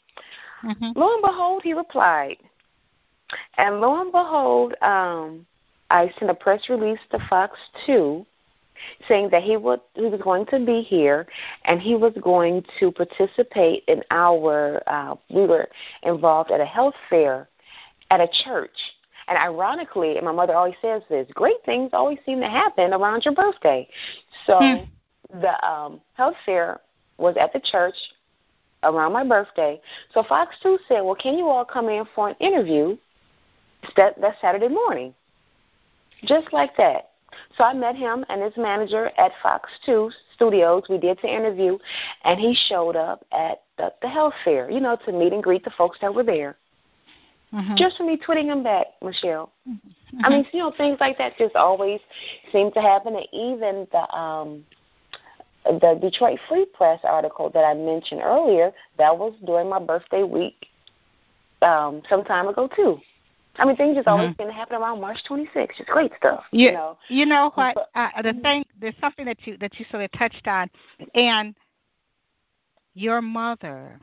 Mm-hmm. 0.63 0.97
Lo 0.97 1.13
and 1.13 1.21
behold, 1.21 1.61
he 1.63 1.73
replied. 1.73 2.37
And 3.57 3.81
lo 3.81 4.01
and 4.01 4.11
behold, 4.11 4.73
um, 4.81 5.45
I 5.89 6.11
sent 6.19 6.31
a 6.31 6.33
press 6.33 6.69
release 6.69 6.99
to 7.11 7.19
Fox 7.29 7.57
2 7.85 8.25
saying 9.07 9.29
that 9.31 9.41
he 9.41 9.57
would 9.57 9.81
he 9.95 10.05
was 10.05 10.21
going 10.21 10.45
to 10.47 10.63
be 10.63 10.81
here 10.81 11.25
and 11.65 11.81
he 11.81 11.95
was 11.95 12.13
going 12.21 12.63
to 12.79 12.91
participate 12.91 13.83
in 13.87 14.03
our 14.11 14.81
uh, 14.85 15.15
we 15.31 15.47
were 15.47 15.67
involved 16.03 16.51
at 16.51 16.59
a 16.59 16.65
health 16.65 16.93
fair 17.09 17.49
at 18.11 18.19
a 18.19 18.27
church 18.45 18.77
and 19.27 19.37
ironically 19.37 20.17
and 20.17 20.25
my 20.25 20.31
mother 20.31 20.53
always 20.53 20.75
says 20.79 21.01
this 21.09 21.27
great 21.33 21.57
things 21.65 21.89
always 21.91 22.19
seem 22.23 22.39
to 22.39 22.47
happen 22.47 22.93
around 22.93 23.25
your 23.25 23.33
birthday 23.33 23.87
so 24.45 24.59
hmm. 24.59 25.39
the 25.41 25.67
um 25.67 25.99
health 26.13 26.35
fair 26.45 26.79
was 27.17 27.35
at 27.35 27.51
the 27.53 27.59
church 27.59 27.95
around 28.83 29.13
my 29.13 29.23
birthday. 29.23 29.79
So 30.13 30.23
Fox 30.23 30.55
2 30.63 30.79
said, 30.87 31.01
well, 31.01 31.15
can 31.15 31.37
you 31.37 31.47
all 31.47 31.65
come 31.65 31.89
in 31.89 32.05
for 32.15 32.29
an 32.29 32.35
interview 32.39 32.97
that, 33.95 34.19
that 34.21 34.35
Saturday 34.41 34.67
morning? 34.67 35.13
Just 36.25 36.51
like 36.53 36.75
that. 36.77 37.11
So 37.57 37.63
I 37.63 37.73
met 37.73 37.95
him 37.95 38.25
and 38.29 38.41
his 38.41 38.53
manager 38.57 39.11
at 39.17 39.31
Fox 39.43 39.69
2 39.85 40.09
Studios. 40.35 40.83
We 40.89 40.97
did 40.97 41.19
the 41.21 41.33
interview, 41.33 41.77
and 42.23 42.39
he 42.39 42.57
showed 42.67 42.95
up 42.95 43.25
at 43.31 43.63
the, 43.77 43.93
the 44.01 44.07
health 44.07 44.33
fair, 44.43 44.71
you 44.71 44.79
know, 44.79 44.97
to 45.05 45.11
meet 45.11 45.33
and 45.33 45.43
greet 45.43 45.63
the 45.63 45.71
folks 45.71 45.97
that 46.01 46.13
were 46.13 46.23
there. 46.23 46.57
Mm-hmm. 47.53 47.75
Just 47.75 47.97
for 47.97 48.03
me 48.03 48.17
tweeting 48.17 48.45
him 48.45 48.63
back, 48.63 48.87
Michelle. 49.01 49.51
Mm-hmm. 49.67 50.25
I 50.25 50.29
mean, 50.29 50.45
you 50.51 50.59
know, 50.59 50.73
things 50.75 50.97
like 50.99 51.17
that 51.17 51.37
just 51.37 51.55
always 51.55 51.99
seem 52.51 52.71
to 52.73 52.81
happen. 52.81 53.15
And 53.15 53.27
even 53.31 53.87
the 53.91 54.17
um 54.17 54.65
the 55.63 55.97
Detroit 56.01 56.39
Free 56.47 56.65
Press 56.65 56.99
article 57.03 57.49
that 57.49 57.63
I 57.63 57.73
mentioned 57.73 58.21
earlier, 58.23 58.71
that 58.97 59.17
was 59.17 59.33
during 59.45 59.69
my 59.69 59.79
birthday 59.79 60.23
week 60.23 60.67
um, 61.61 62.01
some 62.09 62.23
time 62.23 62.47
ago 62.47 62.69
too. 62.73 62.99
I 63.57 63.65
mean, 63.65 63.75
things 63.75 63.95
just 63.95 64.07
always 64.07 64.29
mm-hmm. 64.29 64.41
seem 64.41 64.47
to 64.49 64.53
happen 64.53 64.77
around 64.77 65.01
March 65.01 65.17
26th. 65.29 65.77
Just 65.77 65.89
great 65.89 66.11
stuff. 66.17 66.43
You, 66.51 66.67
you 66.67 66.71
know, 66.73 66.97
you 67.09 67.25
know 67.25 67.51
what? 67.55 67.75
But, 67.75 67.89
uh, 67.95 68.21
the 68.21 68.33
thing, 68.41 68.63
there's 68.79 68.95
something 69.01 69.25
that 69.25 69.37
you 69.45 69.57
that 69.57 69.79
you 69.79 69.85
sort 69.89 70.03
of 70.03 70.11
touched 70.11 70.47
on, 70.47 70.69
and 71.13 71.55
your 72.93 73.21
mother 73.21 73.99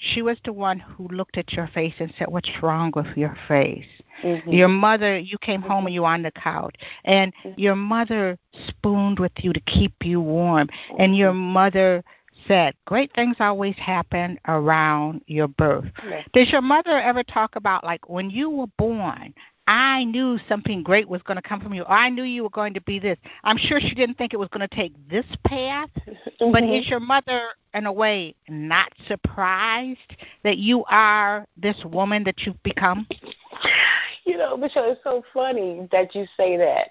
she 0.00 0.22
was 0.22 0.38
the 0.44 0.52
one 0.52 0.78
who 0.78 1.06
looked 1.08 1.36
at 1.36 1.52
your 1.52 1.66
face 1.68 1.92
and 1.98 2.12
said, 2.18 2.28
What's 2.28 2.50
wrong 2.62 2.90
with 2.96 3.16
your 3.16 3.36
face? 3.46 3.84
Mm-hmm. 4.22 4.50
Your 4.50 4.68
mother, 4.68 5.18
you 5.18 5.36
came 5.38 5.60
home 5.60 5.84
and 5.84 5.94
you 5.94 6.02
were 6.02 6.08
on 6.08 6.22
the 6.22 6.30
couch, 6.30 6.74
and 7.04 7.34
mm-hmm. 7.44 7.60
your 7.60 7.76
mother 7.76 8.38
spooned 8.68 9.18
with 9.18 9.32
you 9.40 9.52
to 9.52 9.60
keep 9.60 9.92
you 10.02 10.20
warm, 10.20 10.68
and 10.98 11.14
your 11.14 11.32
mm-hmm. 11.32 11.52
mother 11.52 12.02
said, 12.46 12.74
Great 12.86 13.12
things 13.14 13.36
always 13.40 13.76
happen 13.76 14.38
around 14.46 15.22
your 15.26 15.48
birth. 15.48 15.86
Does 16.32 16.50
your 16.50 16.62
mother 16.62 16.98
ever 16.98 17.22
talk 17.22 17.56
about, 17.56 17.84
like, 17.84 18.08
when 18.08 18.30
you 18.30 18.50
were 18.50 18.66
born, 18.78 19.34
I 19.70 20.02
knew 20.02 20.36
something 20.48 20.82
great 20.82 21.08
was 21.08 21.22
going 21.22 21.36
to 21.36 21.48
come 21.48 21.60
from 21.60 21.74
you. 21.74 21.82
or 21.82 21.92
I 21.92 22.08
knew 22.10 22.24
you 22.24 22.42
were 22.42 22.50
going 22.50 22.74
to 22.74 22.80
be 22.80 22.98
this. 22.98 23.16
I'm 23.44 23.56
sure 23.56 23.80
she 23.80 23.94
didn't 23.94 24.18
think 24.18 24.34
it 24.34 24.36
was 24.36 24.48
going 24.48 24.66
to 24.66 24.74
take 24.74 24.92
this 25.08 25.26
path. 25.46 25.90
Mm-hmm. 26.40 26.50
But 26.50 26.64
is 26.64 26.88
your 26.88 26.98
mother, 26.98 27.42
in 27.72 27.86
a 27.86 27.92
way, 27.92 28.34
not 28.48 28.90
surprised 29.06 30.16
that 30.42 30.58
you 30.58 30.84
are 30.88 31.46
this 31.56 31.76
woman 31.84 32.24
that 32.24 32.40
you've 32.40 32.60
become? 32.64 33.06
You 34.24 34.38
know, 34.38 34.56
Michelle, 34.56 34.90
it's 34.90 35.00
so 35.04 35.22
funny 35.32 35.88
that 35.92 36.14
you 36.14 36.26
say 36.36 36.56
that. 36.56 36.88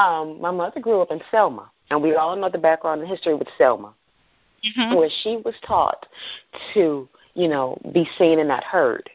Um, 0.00 0.40
my 0.40 0.50
mother 0.50 0.80
grew 0.80 1.00
up 1.02 1.10
in 1.10 1.20
Selma, 1.30 1.70
and 1.90 2.02
we 2.02 2.14
all 2.16 2.36
know 2.36 2.50
the 2.50 2.58
background 2.58 3.00
and 3.00 3.08
history 3.08 3.34
with 3.34 3.48
Selma, 3.56 3.94
mm-hmm. 4.76 4.96
where 4.96 5.10
she 5.22 5.36
was 5.44 5.54
taught 5.66 6.06
to, 6.74 7.08
you 7.34 7.48
know, 7.48 7.78
be 7.92 8.08
seen 8.18 8.38
and 8.38 8.48
not 8.48 8.64
heard. 8.64 9.08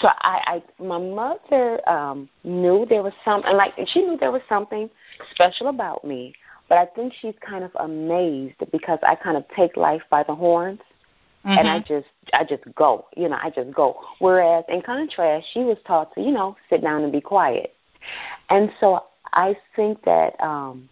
So 0.00 0.08
I, 0.08 0.62
I 0.78 0.82
my 0.82 0.98
mother 0.98 1.88
um 1.88 2.28
knew 2.44 2.86
there 2.88 3.02
was 3.02 3.14
something 3.24 3.56
like 3.56 3.72
she 3.86 4.02
knew 4.02 4.16
there 4.18 4.32
was 4.32 4.42
something 4.48 4.90
special 5.30 5.68
about 5.68 6.04
me, 6.04 6.34
but 6.68 6.78
I 6.78 6.86
think 6.86 7.14
she's 7.20 7.34
kind 7.46 7.64
of 7.64 7.70
amazed 7.80 8.56
because 8.70 8.98
I 9.02 9.14
kind 9.14 9.36
of 9.36 9.44
take 9.56 9.76
life 9.76 10.02
by 10.10 10.22
the 10.22 10.34
horns. 10.34 10.80
Mm-hmm. 11.44 11.58
and 11.58 11.68
I 11.68 11.80
mm-hmm. 11.80 11.94
just 11.94 12.06
I 12.34 12.44
just 12.44 12.62
go, 12.76 13.06
you 13.16 13.28
know, 13.28 13.36
I 13.42 13.50
just 13.50 13.74
go. 13.74 14.00
Whereas 14.20 14.64
in 14.68 14.80
contrast, 14.80 15.48
she 15.52 15.60
was 15.60 15.76
taught 15.84 16.14
to, 16.14 16.20
you 16.20 16.30
know, 16.30 16.56
sit 16.70 16.82
down 16.82 17.02
and 17.02 17.10
be 17.10 17.20
quiet. 17.20 17.74
And 18.48 18.70
so 18.78 19.06
I 19.32 19.56
think 19.74 20.04
that 20.04 20.40
um 20.40 20.88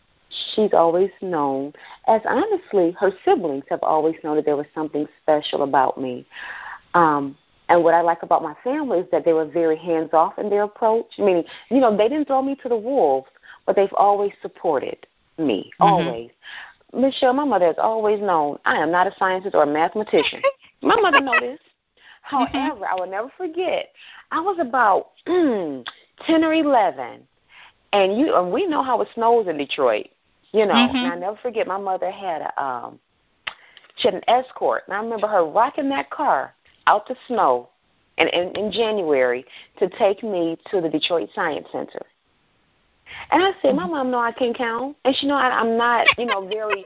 she's 0.55 0.73
always 0.73 1.11
known 1.21 1.73
as 2.07 2.21
honestly 2.25 2.97
her 2.99 3.13
siblings 3.25 3.65
have 3.69 3.83
always 3.83 4.15
known 4.23 4.37
that 4.37 4.45
there 4.45 4.57
was 4.57 4.67
something 4.75 5.07
special 5.23 5.63
about 5.63 6.01
me. 6.01 6.27
Um 6.95 7.37
and 7.71 7.85
what 7.85 7.95
I 7.95 8.01
like 8.01 8.25
about 8.25 8.43
my 8.43 8.55
family 8.65 8.99
is 8.99 9.07
that 9.13 9.25
they 9.25 9.33
were 9.33 9.45
very 9.45 9.77
hands 9.77 10.11
off 10.13 10.39
in 10.41 10.51
their 10.51 10.65
approach. 10.65 11.07
Meaning, 11.19 11.45
you 11.71 11.79
know, 11.79 11.97
they 11.97 12.09
didn't 12.09 12.27
throw 12.27 12.43
me 12.43 12.57
to 12.65 12.69
the 12.69 12.77
wolves, 12.77 13.29
but 13.65 13.77
they've 13.77 13.95
always 13.95 14.33
supported 14.43 15.07
me. 15.39 15.71
Mm-hmm. 15.81 15.83
Always. 15.83 16.31
Michelle, 16.93 17.33
my 17.33 17.45
mother 17.45 17.67
has 17.67 17.77
always 17.79 18.21
known 18.21 18.59
I 18.65 18.77
am 18.77 18.91
not 18.91 19.07
a 19.07 19.15
scientist 19.17 19.55
or 19.55 19.63
a 19.63 19.67
mathematician. 19.67 20.43
my 20.83 20.97
mother 20.97 21.21
knows 21.21 21.41
this. 21.41 21.61
However, 22.23 22.51
mm-hmm. 22.53 22.85
I 22.85 22.95
will 22.99 23.11
never 23.11 23.31
forget. 23.37 23.91
I 24.33 24.41
was 24.41 24.59
about 24.61 25.13
mm, 25.27 25.87
ten 26.27 26.45
or 26.45 26.53
eleven, 26.53 27.23
and 27.93 28.19
you 28.19 28.37
and 28.37 28.53
we 28.53 28.67
know 28.67 28.83
how 28.83 29.01
it 29.01 29.09
snows 29.15 29.47
in 29.47 29.57
Detroit. 29.57 30.09
You 30.53 30.67
know, 30.67 30.75
mm-hmm. 30.75 30.97
and 30.97 31.13
I 31.13 31.17
never 31.17 31.37
forget. 31.37 31.67
My 31.67 31.79
mother 31.79 32.11
had 32.11 32.43
a 32.43 32.63
um, 32.63 32.99
she 33.97 34.09
had 34.09 34.15
an 34.15 34.29
escort, 34.29 34.85
and 34.87 34.97
I 34.97 35.01
remember 35.01 35.27
her 35.27 35.45
rocking 35.45 35.89
that 35.91 36.11
car 36.11 36.55
out 36.87 37.07
the 37.07 37.17
snow, 37.29 37.69
and 38.19 38.29
in, 38.31 38.57
in 38.57 38.73
January 38.73 39.45
to 39.79 39.89
take 39.91 40.23
me 40.23 40.59
to 40.71 40.81
the 40.81 40.89
Detroit 40.89 41.29
Science 41.35 41.69
Center. 41.71 42.05
And 43.31 43.43
I 43.43 43.53
said, 43.61 43.75
my 43.75 43.83
mm-hmm. 43.83 43.93
mom 43.93 44.11
know 44.11 44.19
I 44.19 44.33
can 44.33 44.55
count, 44.55 44.97
and 45.05 45.15
she 45.17 45.27
know 45.27 45.35
I, 45.35 45.51
I'm 45.51 45.77
not, 45.77 46.07
you 46.17 46.27
know, 46.27 46.47
very 46.47 46.85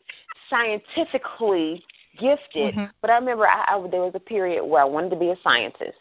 scientifically 0.48 1.84
gifted. 2.18 2.74
Mm-hmm. 2.74 2.84
But 3.00 3.10
I 3.10 3.16
remember 3.16 3.46
I, 3.46 3.64
I, 3.68 3.88
there 3.90 4.00
was 4.00 4.12
a 4.14 4.20
period 4.20 4.64
where 4.64 4.82
I 4.82 4.86
wanted 4.86 5.10
to 5.10 5.16
be 5.16 5.30
a 5.30 5.36
scientist, 5.42 5.98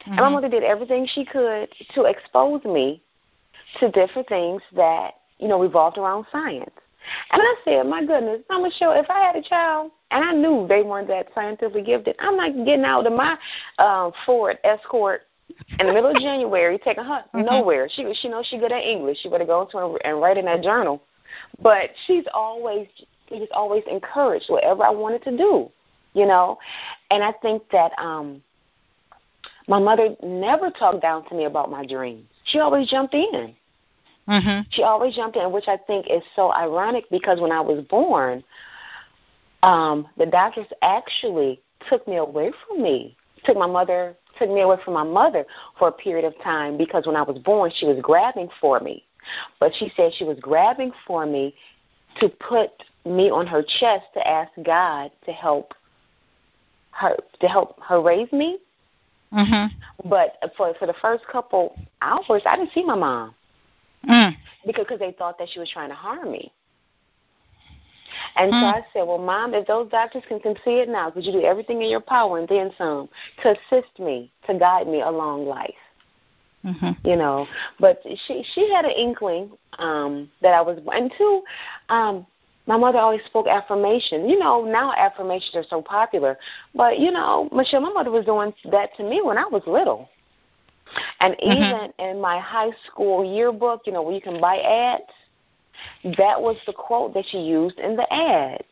mm-hmm. 0.00 0.10
and 0.10 0.16
my 0.16 0.22
mm-hmm. 0.22 0.34
mother 0.34 0.48
did 0.48 0.62
everything 0.62 1.06
she 1.12 1.24
could 1.24 1.68
to 1.94 2.04
expose 2.04 2.62
me 2.64 3.02
to 3.80 3.90
different 3.90 4.28
things 4.28 4.62
that 4.74 5.14
you 5.38 5.48
know 5.48 5.60
revolved 5.60 5.98
around 5.98 6.26
science. 6.30 6.70
And 7.32 7.42
I 7.42 7.54
said, 7.64 7.86
my 7.86 8.04
goodness, 8.04 8.40
I'm 8.50 8.60
gonna 8.60 8.74
show 8.78 8.92
if 8.92 9.08
I 9.10 9.20
had 9.20 9.36
a 9.36 9.42
child 9.42 9.90
and 10.10 10.24
I 10.24 10.32
knew 10.32 10.66
they 10.68 10.82
weren't 10.82 11.08
that 11.08 11.28
scientifically 11.34 11.82
gifted, 11.82 12.16
I'm 12.18 12.36
not 12.36 12.54
getting 12.64 12.84
out 12.84 13.06
of 13.06 13.12
my 13.12 13.36
um, 13.78 14.12
Ford 14.24 14.58
Escort 14.64 15.22
in 15.78 15.86
the 15.86 15.92
middle 15.92 16.10
of 16.10 16.16
January, 16.16 16.78
taking 16.78 17.04
her 17.04 17.24
mm-hmm. 17.34 17.44
nowhere. 17.44 17.88
She 17.90 18.12
she 18.20 18.28
knows 18.28 18.46
she 18.46 18.58
good 18.58 18.72
at 18.72 18.82
English. 18.82 19.18
She 19.22 19.28
better 19.28 19.44
go 19.44 19.62
into 19.62 19.98
and 20.04 20.20
write 20.20 20.38
in 20.38 20.44
that 20.46 20.62
journal. 20.62 21.02
But 21.60 21.90
she's 22.06 22.24
always 22.32 22.86
she 23.28 23.40
was 23.40 23.48
always 23.52 23.82
encouraged 23.90 24.46
whatever 24.48 24.84
I 24.84 24.90
wanted 24.90 25.22
to 25.24 25.36
do, 25.36 25.70
you 26.14 26.26
know. 26.26 26.58
And 27.10 27.22
I 27.22 27.32
think 27.32 27.62
that 27.70 27.92
um 27.98 28.42
my 29.66 29.78
mother 29.78 30.14
never 30.22 30.70
talked 30.70 31.02
down 31.02 31.28
to 31.28 31.34
me 31.34 31.44
about 31.44 31.70
my 31.70 31.84
dreams. 31.86 32.26
She 32.44 32.58
always 32.58 32.88
jumped 32.88 33.14
in. 33.14 33.54
Mm-hmm. 34.28 34.62
She 34.70 34.82
always 34.82 35.14
jumped 35.14 35.36
in, 35.36 35.52
which 35.52 35.68
I 35.68 35.76
think 35.76 36.06
is 36.08 36.22
so 36.34 36.52
ironic 36.52 37.04
because 37.10 37.40
when 37.40 37.52
I 37.52 37.60
was 37.60 37.84
born, 37.84 38.42
um, 39.62 40.08
the 40.16 40.26
doctors 40.26 40.66
actually 40.82 41.60
took 41.88 42.06
me 42.08 42.16
away 42.16 42.52
from 42.66 42.82
me, 42.82 43.16
took 43.44 43.56
my 43.56 43.66
mother, 43.66 44.16
took 44.38 44.48
me 44.50 44.62
away 44.62 44.76
from 44.84 44.94
my 44.94 45.04
mother 45.04 45.44
for 45.78 45.88
a 45.88 45.92
period 45.92 46.24
of 46.24 46.34
time 46.42 46.78
because 46.78 47.06
when 47.06 47.16
I 47.16 47.22
was 47.22 47.38
born, 47.38 47.70
she 47.74 47.86
was 47.86 47.98
grabbing 48.00 48.48
for 48.60 48.80
me. 48.80 49.04
But 49.60 49.72
she 49.78 49.92
said 49.96 50.12
she 50.14 50.24
was 50.24 50.38
grabbing 50.40 50.92
for 51.06 51.26
me 51.26 51.54
to 52.20 52.28
put 52.28 52.70
me 53.04 53.30
on 53.30 53.46
her 53.46 53.62
chest 53.62 54.04
to 54.14 54.26
ask 54.26 54.50
God 54.64 55.10
to 55.26 55.32
help 55.32 55.74
her 56.92 57.16
to 57.40 57.48
help 57.48 57.78
her 57.82 58.00
raise 58.00 58.30
me. 58.32 58.58
Mm-hmm. 59.32 60.08
But 60.08 60.36
for 60.56 60.74
for 60.78 60.86
the 60.86 60.94
first 61.02 61.26
couple 61.26 61.76
hours, 62.00 62.42
I 62.46 62.56
didn't 62.56 62.72
see 62.72 62.84
my 62.84 62.94
mom 62.94 63.34
mm. 64.08 64.36
because 64.66 64.86
cause 64.88 64.98
they 64.98 65.12
thought 65.12 65.38
that 65.38 65.48
she 65.52 65.58
was 65.58 65.70
trying 65.70 65.88
to 65.88 65.94
harm 65.94 66.30
me. 66.30 66.52
And 68.36 68.52
mm. 68.52 68.60
so 68.60 68.66
I 68.66 68.82
said, 68.92 69.02
Well, 69.06 69.18
Mom, 69.18 69.54
if 69.54 69.66
those 69.66 69.90
doctors 69.90 70.22
can, 70.28 70.40
can 70.40 70.54
see 70.64 70.78
it 70.78 70.88
now, 70.88 71.10
could 71.10 71.24
you 71.24 71.32
do 71.32 71.42
everything 71.42 71.82
in 71.82 71.88
your 71.88 72.00
power 72.00 72.38
and 72.38 72.48
then 72.48 72.70
some 72.76 73.08
to 73.42 73.50
assist 73.50 73.98
me, 73.98 74.30
to 74.46 74.58
guide 74.58 74.86
me 74.86 75.00
along 75.00 75.46
life? 75.46 75.70
Mm-hmm. 76.64 77.06
You 77.06 77.16
know, 77.16 77.46
but 77.78 78.00
she 78.26 78.42
she 78.54 78.72
had 78.72 78.86
an 78.86 78.92
inkling 78.92 79.50
um 79.78 80.30
that 80.40 80.54
I 80.54 80.62
was, 80.62 80.78
and 80.94 81.12
two, 81.18 81.42
um, 81.90 82.26
my 82.66 82.78
mother 82.78 82.98
always 82.98 83.20
spoke 83.26 83.46
affirmation. 83.46 84.30
You 84.30 84.38
know, 84.38 84.64
now 84.64 84.92
affirmations 84.92 85.54
are 85.54 85.64
so 85.68 85.82
popular, 85.82 86.38
but 86.74 86.98
you 86.98 87.10
know, 87.10 87.50
Michelle, 87.52 87.82
my 87.82 87.92
mother 87.92 88.10
was 88.10 88.24
doing 88.24 88.54
that 88.70 88.96
to 88.96 89.02
me 89.02 89.20
when 89.22 89.36
I 89.36 89.44
was 89.44 89.62
little. 89.66 90.08
And 91.20 91.34
mm-hmm. 91.34 91.52
even 91.52 91.92
in 91.98 92.20
my 92.20 92.38
high 92.38 92.70
school 92.86 93.24
yearbook, 93.24 93.82
you 93.86 93.92
know, 93.92 94.02
where 94.02 94.14
you 94.14 94.20
can 94.20 94.40
buy 94.40 94.58
ads, 94.58 96.16
that 96.18 96.40
was 96.40 96.56
the 96.66 96.72
quote 96.72 97.14
that 97.14 97.24
she 97.28 97.38
used 97.38 97.78
in 97.78 97.96
the 97.96 98.12
ad. 98.12 98.64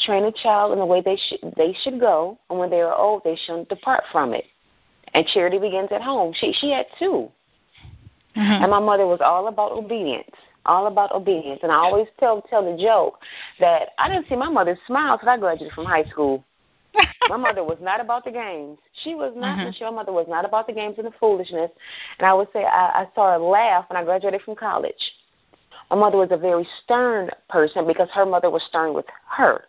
Train 0.00 0.24
a 0.24 0.32
child 0.32 0.72
in 0.72 0.78
the 0.78 0.84
way 0.84 1.00
they 1.00 1.16
should 1.16 1.54
they 1.56 1.74
should 1.82 1.98
go, 1.98 2.38
and 2.50 2.58
when 2.58 2.68
they 2.68 2.82
are 2.82 2.94
old, 2.94 3.22
they 3.24 3.36
shouldn't 3.36 3.68
depart 3.68 4.04
from 4.12 4.34
it. 4.34 4.44
And 5.14 5.26
charity 5.26 5.58
begins 5.58 5.88
at 5.90 6.02
home. 6.02 6.34
She 6.34 6.52
she 6.52 6.70
had 6.70 6.86
2 6.98 7.04
mm-hmm. 7.06 8.40
and 8.40 8.70
my 8.70 8.78
mother 8.78 9.06
was 9.06 9.20
all 9.22 9.48
about 9.48 9.72
obedience, 9.72 10.30
all 10.66 10.86
about 10.86 11.12
obedience. 11.12 11.60
And 11.62 11.72
I 11.72 11.76
always 11.76 12.08
tell 12.18 12.42
tell 12.42 12.62
the 12.62 12.80
joke 12.80 13.20
that 13.58 13.88
I 13.98 14.08
didn't 14.08 14.28
see 14.28 14.36
my 14.36 14.50
mother 14.50 14.78
smile 14.86 15.14
until 15.14 15.30
I 15.30 15.38
graduated 15.38 15.72
from 15.72 15.86
high 15.86 16.04
school 16.04 16.44
my 17.28 17.36
mother 17.36 17.62
was 17.62 17.78
not 17.80 18.00
about 18.00 18.24
the 18.24 18.30
games. 18.30 18.78
She 19.04 19.14
was 19.14 19.32
not. 19.36 19.58
Mm-hmm. 19.58 19.66
Michelle 19.66 19.92
mother 19.92 20.12
was 20.12 20.26
not 20.28 20.44
about 20.44 20.66
the 20.66 20.72
games 20.72 20.96
and 20.98 21.06
the 21.06 21.12
foolishness. 21.20 21.70
And 22.18 22.26
I 22.26 22.34
would 22.34 22.48
say 22.52 22.64
I, 22.64 23.02
I 23.02 23.08
saw 23.14 23.32
her 23.32 23.38
laugh 23.38 23.84
when 23.88 23.96
I 23.96 24.04
graduated 24.04 24.42
from 24.42 24.56
college. 24.56 25.12
My 25.90 25.96
mother 25.96 26.18
was 26.18 26.28
a 26.30 26.36
very 26.36 26.66
stern 26.84 27.30
person 27.48 27.86
because 27.86 28.08
her 28.12 28.26
mother 28.26 28.50
was 28.50 28.62
stern 28.68 28.94
with 28.94 29.06
her. 29.36 29.64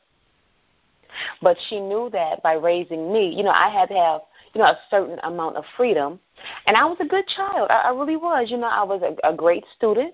But 1.42 1.58
she 1.68 1.80
knew 1.80 2.10
that 2.14 2.42
by 2.42 2.54
raising 2.54 3.12
me, 3.12 3.34
you 3.36 3.44
know, 3.44 3.52
I 3.52 3.70
had 3.70 3.90
to 3.90 3.96
have, 3.96 4.22
you 4.54 4.62
know, 4.62 4.68
a 4.68 4.80
certain 4.90 5.20
amount 5.24 5.58
of 5.58 5.64
freedom. 5.76 6.20
And 6.68 6.78
I 6.78 6.86
was 6.86 6.98
a 7.00 7.06
good 7.06 7.28
child. 7.28 7.70
I, 7.70 7.88
I 7.88 7.90
really 7.90 8.16
was. 8.16 8.50
You 8.50 8.58
know, 8.58 8.68
I 8.68 8.84
was 8.84 9.02
a, 9.02 9.30
a 9.30 9.36
great 9.36 9.66
student. 9.76 10.14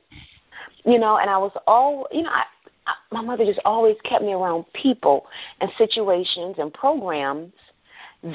You 0.85 0.99
know, 0.99 1.17
and 1.17 1.29
I 1.29 1.37
was 1.37 1.51
all, 1.67 2.07
you 2.11 2.23
know, 2.23 2.29
I, 2.29 2.43
my 3.11 3.21
mother 3.21 3.45
just 3.45 3.59
always 3.65 3.95
kept 4.03 4.23
me 4.23 4.33
around 4.33 4.65
people 4.73 5.25
and 5.61 5.69
situations 5.77 6.55
and 6.59 6.73
programs 6.73 7.53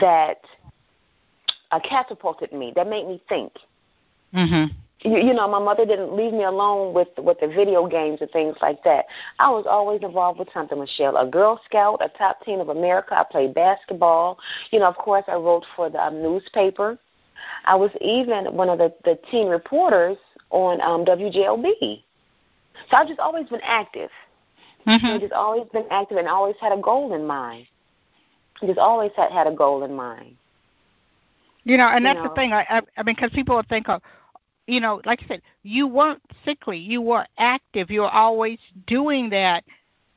that 0.01 0.41
uh, 1.71 1.81
catapulted 1.81 2.53
me, 2.53 2.73
that 2.77 2.89
made 2.89 3.07
me 3.07 3.23
think. 3.29 3.53
Mm-hmm. 4.35 4.73
You, 5.01 5.19
you 5.19 5.35
know, 5.35 5.49
my 5.49 5.59
mother 5.59 5.85
didn't 5.85 6.15
leave 6.15 6.33
me 6.33 6.45
alone 6.45 6.95
with 6.95 7.09
with 7.19 7.41
the 7.41 7.49
video 7.49 7.89
games 7.89 8.21
and 8.21 8.31
things 8.31 8.57
like 8.63 8.83
that. 8.85 9.07
I 9.39 9.51
was 9.51 9.67
always 9.69 10.03
involved 10.03 10.39
with 10.39 10.49
something, 10.55 10.79
Michelle. 10.79 11.17
A 11.17 11.27
Girl 11.27 11.61
Scout, 11.65 12.01
a 12.03 12.09
Top 12.17 12.45
Teens 12.45 12.61
of 12.61 12.69
America. 12.69 13.19
I 13.19 13.25
played 13.25 13.55
basketball. 13.55 14.39
You 14.71 14.79
know, 14.79 14.87
of 14.87 14.97
course, 14.97 15.25
I 15.27 15.35
wrote 15.35 15.65
for 15.75 15.91
the 15.91 16.01
um, 16.01 16.23
newspaper. 16.23 16.99
I 17.65 17.75
was 17.75 17.91
even 18.01 18.55
one 18.55 18.69
of 18.69 18.79
the 18.79 18.95
the 19.05 19.19
teen 19.31 19.49
reporters 19.49 20.19
on 20.51 20.81
um, 20.81 21.05
WJLB. 21.05 22.05
So 22.91 22.97
I've 22.97 23.09
just 23.09 23.21
always 23.21 23.49
been 23.49 23.61
active. 23.63 24.11
Mm-hmm. 24.87 25.21
just 25.21 25.33
always 25.33 25.69
been 25.73 25.85
active 25.91 26.19
and 26.19 26.29
always 26.29 26.57
had 26.61 26.73
a 26.73 26.81
goal 26.81 27.15
in 27.15 27.27
mind. 27.27 27.67
Just 28.65 28.79
always 28.79 29.11
had 29.17 29.31
had 29.31 29.47
a 29.47 29.53
goal 29.53 29.85
in 29.85 29.95
mind. 29.95 30.37
You 31.65 31.77
know, 31.77 31.87
and 31.89 32.03
you 32.03 32.09
that's 32.09 32.19
know. 32.19 32.29
the 32.29 32.35
thing. 32.35 32.53
I, 32.53 32.67
I, 32.69 32.81
I 32.97 33.03
mean, 33.03 33.15
because 33.15 33.31
people 33.31 33.57
would 33.57 33.69
think 33.69 33.89
of, 33.89 34.03
you 34.67 34.81
know, 34.81 35.01
like 35.05 35.23
I 35.25 35.29
said, 35.29 35.43
you 35.63 35.87
weren't 35.87 36.23
sickly. 36.45 36.79
You 36.79 37.01
were 37.01 37.27
active. 37.39 37.91
You 37.91 38.03
were 38.03 38.11
always 38.11 38.59
doing 38.87 39.31
that. 39.31 39.65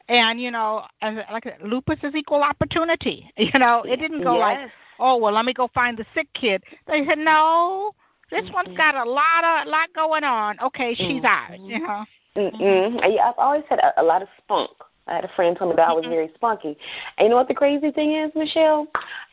And 0.08 0.40
you 0.40 0.52
know, 0.52 0.84
and 1.02 1.24
like 1.32 1.48
lupus 1.64 1.98
is 2.04 2.14
equal 2.16 2.44
opportunity. 2.44 3.32
You 3.38 3.60
know, 3.60 3.84
it 3.84 3.98
didn't 3.98 4.24
go 4.24 4.38
yes. 4.38 4.42
like, 4.42 4.72
oh 5.00 5.18
well, 5.18 5.34
let 5.34 5.46
me 5.46 5.54
go 5.54 5.68
find 5.74 5.98
the 5.98 6.06
sick 6.14 6.28
kid. 6.34 6.64
They 6.88 7.06
said, 7.08 7.18
no, 7.18 7.92
this 8.30 8.44
mm-hmm. 8.44 8.54
one's 8.54 8.78
got 8.78 8.96
a 8.96 9.10
lot 9.10 9.44
of 9.44 9.68
lot 9.68 9.90
going 9.96 10.24
on. 10.24 10.60
Okay, 10.60 10.94
she's 10.94 11.24
mm-hmm. 11.24 11.26
ours. 11.26 11.60
You 11.64 11.80
know. 11.80 12.06
Mm-mm. 12.36 13.02
I've 13.02 13.38
always 13.38 13.64
had 13.70 13.80
a, 13.80 14.02
a 14.02 14.04
lot 14.04 14.22
of 14.22 14.28
spunk. 14.44 14.72
I 15.08 15.16
had 15.16 15.26
a 15.26 15.32
friend 15.36 15.56
tell 15.56 15.70
me 15.70 15.76
that 15.76 15.88
I 15.88 15.94
was 15.94 16.04
mm-hmm. 16.04 16.12
very 16.12 16.32
spunky. 16.36 16.78
And 17.18 17.26
you 17.26 17.30
know 17.30 17.36
what 17.36 17.48
the 17.48 17.54
crazy 17.54 17.92
thing 17.92 18.14
is, 18.14 18.32
Michelle? 18.36 18.88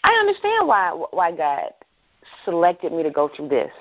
I 0.05 0.13
understand 0.21 0.69
why 0.69 0.91
why 1.11 1.33
God 1.33 1.73
selected 2.45 2.93
me 2.93 3.03
to 3.03 3.11
go 3.11 3.31
through 3.35 3.49
this. 3.49 3.73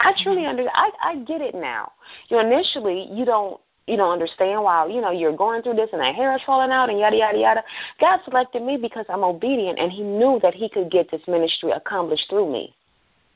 I 0.00 0.12
truly 0.22 0.42
mm-hmm. 0.42 0.50
under 0.50 0.68
I 0.72 0.90
I 1.02 1.16
get 1.16 1.40
it 1.40 1.54
now. 1.54 1.92
You 2.28 2.36
know, 2.36 2.46
initially 2.46 3.08
you 3.10 3.24
don't 3.24 3.60
you 3.86 3.96
don't 3.96 4.12
understand 4.12 4.62
why 4.62 4.86
you 4.88 5.00
know 5.00 5.12
you're 5.12 5.36
going 5.36 5.62
through 5.62 5.74
this 5.74 5.90
and 5.92 6.00
that 6.00 6.14
hair 6.14 6.34
is 6.34 6.42
falling 6.44 6.72
out 6.72 6.90
and 6.90 6.98
yada 6.98 7.16
yada 7.16 7.38
yada. 7.38 7.64
God 8.00 8.20
selected 8.24 8.62
me 8.62 8.76
because 8.76 9.06
I'm 9.08 9.22
obedient 9.22 9.78
and 9.78 9.92
He 9.92 10.02
knew 10.02 10.40
that 10.42 10.54
He 10.54 10.68
could 10.68 10.90
get 10.90 11.10
this 11.10 11.22
ministry 11.28 11.70
accomplished 11.70 12.26
through 12.28 12.52
me. 12.52 12.74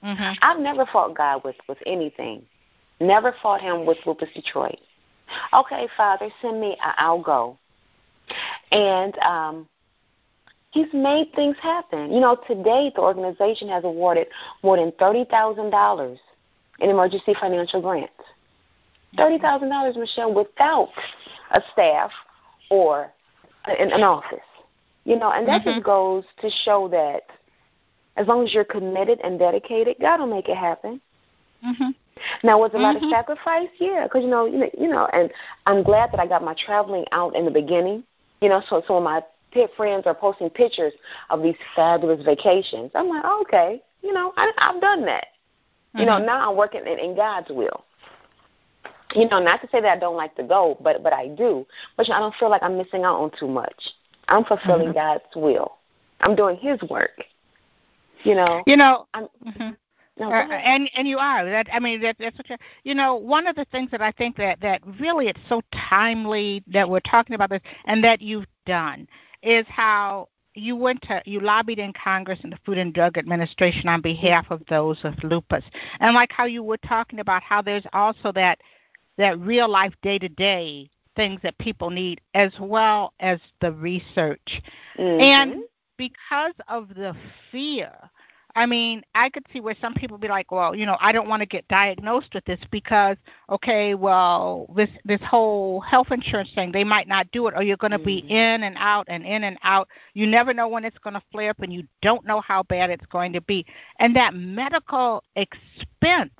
Mm-hmm. 0.04 0.32
I've 0.42 0.58
never 0.58 0.84
fought 0.86 1.16
God 1.16 1.42
with 1.44 1.56
with 1.68 1.78
anything. 1.86 2.42
Never 3.00 3.34
fought 3.40 3.60
Him 3.60 3.86
with 3.86 3.98
Lupus 4.04 4.28
Detroit. 4.34 4.80
Okay, 5.52 5.88
Father, 5.96 6.28
send 6.40 6.60
me. 6.60 6.76
I'll 6.80 7.22
go. 7.22 7.58
And 8.70 9.18
um, 9.18 9.68
he's 10.70 10.92
made 10.92 11.32
things 11.34 11.56
happen. 11.60 12.12
You 12.12 12.20
know, 12.20 12.36
today 12.46 12.92
the 12.94 13.00
organization 13.00 13.68
has 13.68 13.84
awarded 13.84 14.28
more 14.62 14.76
than 14.76 14.92
thirty 14.98 15.24
thousand 15.24 15.70
dollars 15.70 16.18
in 16.78 16.90
emergency 16.90 17.34
financial 17.40 17.80
grants. 17.80 18.12
Thirty 19.16 19.38
thousand 19.38 19.70
dollars, 19.70 19.96
Michelle, 19.96 20.32
without 20.32 20.90
a 21.52 21.60
staff 21.72 22.10
or 22.70 23.12
an, 23.66 23.92
an 23.92 24.02
office. 24.02 24.38
You 25.04 25.18
know, 25.18 25.32
and 25.32 25.48
that 25.48 25.62
mm-hmm. 25.62 25.70
just 25.70 25.84
goes 25.84 26.24
to 26.40 26.50
show 26.64 26.88
that 26.88 27.22
as 28.16 28.26
long 28.26 28.44
as 28.44 28.52
you're 28.52 28.64
committed 28.64 29.18
and 29.24 29.38
dedicated, 29.38 29.96
God 30.00 30.20
will 30.20 30.26
make 30.26 30.48
it 30.48 30.56
happen. 30.56 31.00
Mm-hmm. 31.64 31.90
Now, 32.42 32.58
was 32.58 32.70
a 32.70 32.74
mm-hmm. 32.74 32.82
lot 32.82 32.96
of 32.96 33.02
mm-hmm. 33.02 33.10
sacrifice? 33.10 33.68
Yeah, 33.78 34.04
because 34.04 34.22
you 34.22 34.30
know, 34.30 34.46
you 34.46 34.58
know, 34.58 34.70
you 34.78 34.88
know, 34.88 35.06
and 35.12 35.30
I'm 35.66 35.82
glad 35.82 36.12
that 36.12 36.20
I 36.20 36.26
got 36.26 36.44
my 36.44 36.54
traveling 36.64 37.04
out 37.12 37.34
in 37.36 37.44
the 37.44 37.50
beginning. 37.50 38.04
You 38.40 38.48
know, 38.48 38.62
so 38.68 38.82
so 38.86 39.00
my 39.00 39.22
pit 39.52 39.70
friends 39.76 40.06
are 40.06 40.14
posting 40.14 40.50
pictures 40.50 40.92
of 41.30 41.42
these 41.42 41.56
fabulous 41.74 42.24
vacations. 42.24 42.90
I'm 42.94 43.08
like, 43.08 43.22
oh, 43.24 43.42
okay, 43.42 43.82
you 44.02 44.12
know, 44.12 44.32
I, 44.36 44.50
I've 44.58 44.80
done 44.80 45.04
that. 45.06 45.26
You 45.96 46.06
know, 46.06 46.12
mm-hmm. 46.12 46.26
now 46.26 46.50
I'm 46.50 46.56
working 46.56 46.82
in, 46.86 46.98
in 46.98 47.16
God's 47.16 47.48
will. 47.50 47.84
You 49.14 49.28
know, 49.28 49.40
not 49.40 49.60
to 49.60 49.68
say 49.72 49.80
that 49.80 49.96
I 49.96 49.98
don't 49.98 50.16
like 50.16 50.36
to 50.36 50.44
go, 50.44 50.78
but 50.80 51.02
but 51.02 51.12
I 51.12 51.28
do. 51.28 51.66
But 51.96 52.06
you 52.06 52.12
know, 52.12 52.18
I 52.18 52.20
don't 52.20 52.34
feel 52.36 52.48
like 52.48 52.62
I'm 52.62 52.76
missing 52.76 53.02
out 53.02 53.20
on 53.20 53.30
too 53.38 53.48
much. 53.48 53.90
I'm 54.28 54.44
fulfilling 54.44 54.88
mm-hmm. 54.88 54.94
God's 54.94 55.24
will. 55.34 55.78
I'm 56.20 56.36
doing 56.36 56.56
His 56.56 56.80
work. 56.88 57.24
You 58.22 58.36
know. 58.36 58.62
You 58.66 58.76
know. 58.76 59.06
I'm, 59.14 59.26
mm-hmm. 59.44 59.70
No, 60.20 60.30
uh, 60.30 60.48
and 60.48 60.90
and 60.94 61.08
you 61.08 61.18
are 61.18 61.44
that. 61.46 61.68
I 61.72 61.80
mean, 61.80 62.02
that, 62.02 62.16
that's 62.18 62.36
what 62.36 62.50
you. 62.50 62.56
You 62.84 62.94
know, 62.94 63.16
one 63.16 63.46
of 63.46 63.56
the 63.56 63.64
things 63.72 63.90
that 63.90 64.02
I 64.02 64.12
think 64.12 64.36
that 64.36 64.60
that 64.60 64.82
really 65.00 65.28
it's 65.28 65.40
so 65.48 65.62
timely 65.88 66.62
that 66.66 66.88
we're 66.88 67.00
talking 67.00 67.34
about 67.34 67.48
this, 67.48 67.62
and 67.86 68.04
that 68.04 68.20
you've 68.20 68.46
done 68.66 69.08
is 69.42 69.64
how 69.68 70.28
you 70.54 70.76
went 70.76 71.00
to 71.02 71.22
you 71.24 71.40
lobbied 71.40 71.78
in 71.78 71.94
Congress 71.94 72.38
and 72.42 72.52
the 72.52 72.58
Food 72.66 72.76
and 72.76 72.92
Drug 72.92 73.16
Administration 73.16 73.88
on 73.88 74.02
behalf 74.02 74.50
of 74.50 74.62
those 74.68 75.02
with 75.02 75.24
lupus, 75.24 75.64
and 76.00 76.14
like 76.14 76.30
how 76.32 76.44
you 76.44 76.62
were 76.62 76.78
talking 76.78 77.20
about 77.20 77.42
how 77.42 77.62
there's 77.62 77.86
also 77.94 78.30
that 78.32 78.60
that 79.16 79.40
real 79.40 79.70
life 79.70 79.94
day 80.02 80.18
to 80.18 80.28
day 80.28 80.90
things 81.16 81.40
that 81.42 81.56
people 81.58 81.88
need 81.88 82.20
as 82.34 82.52
well 82.60 83.14
as 83.20 83.40
the 83.62 83.72
research, 83.72 84.60
mm-hmm. 84.98 85.20
and 85.20 85.62
because 85.96 86.54
of 86.68 86.88
the 86.90 87.16
fear 87.50 87.90
I 88.56 88.66
mean, 88.66 89.02
I 89.14 89.30
could 89.30 89.44
see 89.52 89.60
where 89.60 89.76
some 89.80 89.94
people 89.94 90.18
be 90.18 90.28
like, 90.28 90.50
well, 90.50 90.74
you 90.74 90.86
know, 90.86 90.96
I 91.00 91.12
don't 91.12 91.28
want 91.28 91.40
to 91.40 91.46
get 91.46 91.66
diagnosed 91.68 92.34
with 92.34 92.44
this 92.44 92.58
because, 92.70 93.16
okay, 93.48 93.94
well, 93.94 94.66
this 94.74 94.88
this 95.04 95.20
whole 95.22 95.80
health 95.80 96.08
insurance 96.10 96.50
thing, 96.54 96.72
they 96.72 96.84
might 96.84 97.08
not 97.08 97.30
do 97.32 97.46
it, 97.46 97.54
or 97.56 97.62
you're 97.62 97.76
going 97.76 97.92
to 97.92 97.98
mm-hmm. 97.98 98.06
be 98.06 98.18
in 98.28 98.62
and 98.62 98.76
out 98.78 99.06
and 99.08 99.24
in 99.24 99.44
and 99.44 99.58
out. 99.62 99.88
You 100.14 100.26
never 100.26 100.52
know 100.52 100.68
when 100.68 100.84
it's 100.84 100.98
going 100.98 101.14
to 101.14 101.22
flare 101.30 101.50
up, 101.50 101.60
and 101.60 101.72
you 101.72 101.84
don't 102.02 102.26
know 102.26 102.40
how 102.40 102.62
bad 102.64 102.90
it's 102.90 103.06
going 103.06 103.32
to 103.34 103.40
be. 103.40 103.64
And 103.98 104.14
that 104.16 104.34
medical 104.34 105.22
expense, 105.36 106.32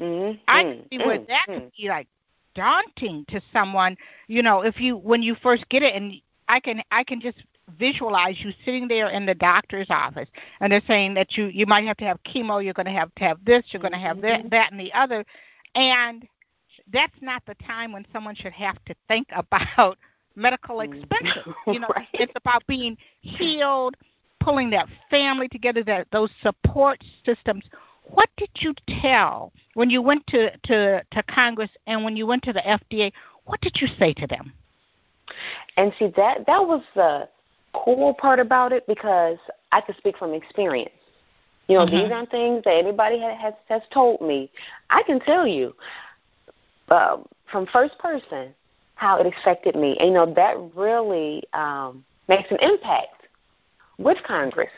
mm-hmm. 0.00 0.38
I 0.48 0.62
can 0.62 0.86
see 0.90 0.98
where 0.98 1.18
that 1.18 1.46
mm-hmm. 1.48 1.52
could 1.54 1.72
be 1.76 1.88
like 1.88 2.08
daunting 2.54 3.24
to 3.28 3.40
someone. 3.52 3.96
You 4.28 4.42
know, 4.42 4.62
if 4.62 4.80
you 4.80 4.96
when 4.96 5.22
you 5.22 5.36
first 5.42 5.68
get 5.68 5.82
it, 5.82 5.94
and 5.94 6.14
I 6.48 6.60
can 6.60 6.82
I 6.90 7.04
can 7.04 7.20
just 7.20 7.38
visualize 7.78 8.36
you 8.40 8.52
sitting 8.64 8.88
there 8.88 9.08
in 9.08 9.26
the 9.26 9.34
doctor's 9.34 9.86
office 9.90 10.28
and 10.60 10.72
they're 10.72 10.82
saying 10.86 11.14
that 11.14 11.36
you 11.36 11.46
you 11.46 11.66
might 11.66 11.84
have 11.84 11.96
to 11.96 12.04
have 12.04 12.18
chemo 12.24 12.62
you're 12.62 12.74
going 12.74 12.86
to 12.86 12.92
have 12.92 13.14
to 13.14 13.24
have 13.24 13.38
this 13.44 13.64
you're 13.70 13.82
going 13.82 13.92
to 13.92 13.98
have 13.98 14.20
that, 14.20 14.40
mm-hmm. 14.40 14.48
that 14.48 14.70
and 14.70 14.80
the 14.80 14.92
other 14.92 15.24
and 15.74 16.26
that's 16.92 17.14
not 17.20 17.42
the 17.46 17.54
time 17.66 17.92
when 17.92 18.04
someone 18.12 18.34
should 18.34 18.52
have 18.52 18.76
to 18.86 18.94
think 19.08 19.26
about 19.36 19.98
medical 20.36 20.78
mm-hmm. 20.78 20.92
expenses 20.92 21.52
you 21.66 21.80
know 21.80 21.88
right. 21.96 22.08
it's 22.14 22.32
about 22.36 22.66
being 22.66 22.96
healed 23.20 23.96
pulling 24.40 24.70
that 24.70 24.86
family 25.10 25.48
together 25.48 25.84
that 25.84 26.06
those 26.12 26.30
support 26.42 27.02
systems 27.24 27.64
what 28.04 28.28
did 28.36 28.50
you 28.56 28.74
tell 29.00 29.52
when 29.74 29.90
you 29.90 30.00
went 30.00 30.26
to 30.26 30.50
to 30.64 31.02
to 31.10 31.22
congress 31.24 31.70
and 31.86 32.02
when 32.04 32.16
you 32.16 32.26
went 32.26 32.42
to 32.42 32.52
the 32.52 32.60
fda 32.60 33.12
what 33.44 33.60
did 33.60 33.76
you 33.80 33.88
say 33.98 34.12
to 34.14 34.26
them 34.26 34.52
and 35.76 35.92
see 35.98 36.12
that 36.16 36.46
that 36.46 36.64
was 36.64 36.82
the 36.94 37.28
cool 37.72 38.14
part 38.14 38.40
about 38.40 38.72
it 38.72 38.86
because 38.86 39.38
I 39.72 39.80
could 39.80 39.96
speak 39.96 40.16
from 40.18 40.34
experience. 40.34 40.90
You 41.68 41.78
know, 41.78 41.86
mm-hmm. 41.86 41.96
these 41.96 42.12
aren't 42.12 42.30
things 42.30 42.64
that 42.64 42.74
anybody 42.74 43.20
has 43.20 43.54
has 43.68 43.82
told 43.92 44.20
me. 44.20 44.50
I 44.90 45.02
can 45.04 45.20
tell 45.20 45.46
you 45.46 45.74
uh, 46.88 47.18
from 47.50 47.66
first 47.66 47.98
person 47.98 48.54
how 49.00 49.18
it 49.18 49.26
affected 49.26 49.76
me. 49.76 49.96
And, 49.98 50.08
you 50.08 50.14
know, 50.14 50.34
that 50.34 50.56
really 50.74 51.42
um, 51.54 52.04
makes 52.28 52.50
an 52.50 52.58
impact 52.60 53.26
with 53.98 54.18
Congress. 54.26 54.70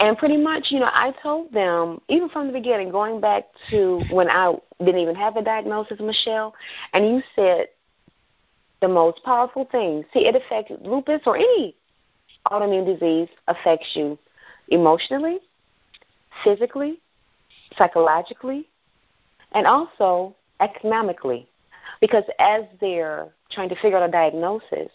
And 0.00 0.16
pretty 0.16 0.38
much, 0.38 0.68
you 0.70 0.80
know, 0.80 0.88
I 0.90 1.12
told 1.22 1.52
them, 1.52 2.00
even 2.08 2.28
from 2.30 2.46
the 2.46 2.52
beginning, 2.52 2.90
going 2.90 3.20
back 3.20 3.44
to 3.70 4.00
when 4.10 4.28
I 4.30 4.54
didn't 4.78 5.00
even 5.00 5.14
have 5.14 5.36
a 5.36 5.42
diagnosis, 5.42 6.00
Michelle, 6.00 6.54
and 6.92 7.06
you 7.06 7.22
said 7.36 7.66
the 8.80 8.88
most 8.88 9.22
powerful 9.22 9.68
thing. 9.70 10.04
See, 10.14 10.26
it 10.26 10.34
affected 10.34 10.86
lupus 10.86 11.20
or 11.26 11.36
any 11.36 11.76
autoimmune 12.50 12.86
disease 12.86 13.28
affects 13.48 13.88
you 13.94 14.18
emotionally, 14.68 15.38
physically, 16.44 17.00
psychologically, 17.76 18.68
and 19.52 19.66
also 19.66 20.34
economically. 20.60 21.46
Because 22.00 22.24
as 22.38 22.62
they're 22.80 23.28
trying 23.50 23.68
to 23.68 23.76
figure 23.76 23.98
out 23.98 24.08
a 24.08 24.12
diagnosis, 24.12 24.90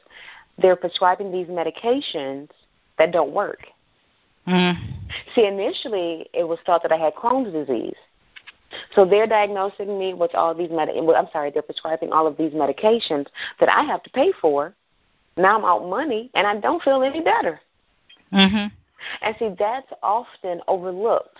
they're 0.58 0.76
prescribing 0.76 1.32
these 1.32 1.48
medications 1.48 2.50
that 2.98 3.12
don't 3.12 3.32
work. 3.32 3.60
Mm. 4.48 4.76
See, 5.36 5.46
initially 5.46 6.28
it 6.34 6.48
was 6.48 6.60
thought 6.66 6.82
that 6.84 6.92
I 6.92 6.98
had 6.98 7.14
Crohn's 7.14 7.52
disease. 7.54 7.96
So 8.96 9.06
they're 9.06 9.28
diagnosing 9.28 9.98
me 9.98 10.14
with 10.14 10.34
all 10.36 10.54
these 10.54 10.70
med. 10.70 10.90
I'm 10.90 11.28
sorry, 11.32 11.52
they're 11.52 11.62
prescribing 11.62 12.12
all 12.12 12.28
of 12.28 12.38
these 12.38 12.52
medications 12.52 13.28
that 13.60 13.70
I 13.70 13.84
have 13.84 14.04
to 14.04 14.10
pay 14.10 14.34
for 14.42 14.74
now 15.38 15.58
I'm 15.58 15.66
out 15.66 15.88
money 15.88 16.30
and 16.34 16.48
I 16.48 16.58
don't 16.58 16.82
feel 16.82 17.04
any 17.04 17.22
better. 17.22 17.60
Mhm. 18.32 18.72
And 19.22 19.36
see, 19.38 19.50
that's 19.50 19.92
often 20.02 20.62
overlooked 20.68 21.38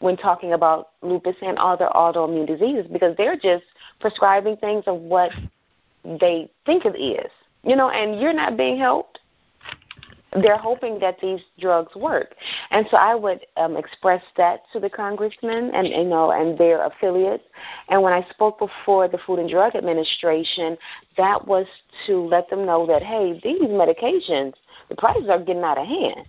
when 0.00 0.16
talking 0.16 0.52
about 0.52 0.90
lupus 1.02 1.36
and 1.40 1.56
other 1.58 1.88
autoimmune 1.94 2.46
diseases 2.46 2.86
because 2.86 3.16
they're 3.16 3.36
just 3.36 3.64
prescribing 4.00 4.56
things 4.56 4.84
of 4.86 5.00
what 5.00 5.32
they 6.04 6.50
think 6.66 6.84
it 6.84 6.98
is. 6.98 7.30
You 7.62 7.76
know, 7.76 7.88
and 7.88 8.20
you're 8.20 8.34
not 8.34 8.56
being 8.56 8.76
helped 8.76 9.20
they're 10.42 10.58
hoping 10.58 10.98
that 10.98 11.18
these 11.20 11.40
drugs 11.60 11.94
work. 11.94 12.34
And 12.70 12.86
so 12.90 12.96
I 12.96 13.14
would 13.14 13.46
um, 13.56 13.76
express 13.76 14.22
that 14.36 14.62
to 14.72 14.80
the 14.80 14.90
congressmen 14.90 15.70
and 15.74 15.88
you 15.88 16.04
know 16.04 16.32
and 16.32 16.58
their 16.58 16.84
affiliates. 16.84 17.44
And 17.88 18.02
when 18.02 18.12
I 18.12 18.26
spoke 18.30 18.58
before 18.58 19.08
the 19.08 19.18
Food 19.26 19.38
and 19.38 19.48
Drug 19.48 19.76
Administration, 19.76 20.76
that 21.16 21.46
was 21.46 21.66
to 22.06 22.20
let 22.26 22.50
them 22.50 22.66
know 22.66 22.86
that 22.86 23.02
hey, 23.02 23.40
these 23.42 23.62
medications, 23.62 24.54
the 24.88 24.96
prices 24.96 25.28
are 25.28 25.38
getting 25.38 25.62
out 25.62 25.78
of 25.78 25.86
hand. 25.86 26.26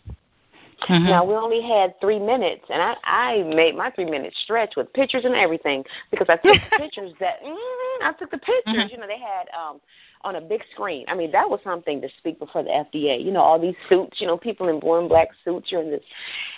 Mm-hmm. 0.89 1.05
Now 1.05 1.25
we 1.25 1.33
only 1.35 1.61
had 1.61 1.99
three 2.01 2.19
minutes, 2.19 2.65
and 2.69 2.81
I 2.81 2.95
I 3.03 3.43
made 3.55 3.75
my 3.75 3.89
three 3.91 4.05
minute 4.05 4.33
stretch 4.43 4.73
with 4.75 4.91
pictures 4.93 5.25
and 5.25 5.33
everything 5.33 5.83
because 6.11 6.27
I 6.29 6.35
took 6.35 6.61
the 6.69 6.77
pictures 6.77 7.13
that 7.19 7.41
mm, 7.43 7.55
I 8.01 8.13
took 8.19 8.29
the 8.29 8.37
pictures. 8.37 8.63
Mm-hmm. 8.67 8.91
You 8.91 8.97
know, 8.99 9.07
they 9.07 9.19
had 9.19 9.47
um 9.57 9.79
on 10.25 10.35
a 10.35 10.41
big 10.41 10.61
screen. 10.73 11.05
I 11.07 11.15
mean, 11.15 11.31
that 11.31 11.49
was 11.49 11.59
something 11.63 12.01
to 12.01 12.09
speak 12.17 12.39
before 12.39 12.63
the 12.63 12.69
FDA. 12.69 13.23
You 13.23 13.31
know, 13.31 13.41
all 13.41 13.59
these 13.59 13.75
suits. 13.87 14.19
You 14.19 14.27
know, 14.27 14.37
people 14.37 14.67
in 14.67 14.79
blue 14.79 14.99
and 14.99 15.07
black 15.07 15.29
suits. 15.45 15.71
You're 15.71 15.83
in 15.83 15.91
this 15.91 16.03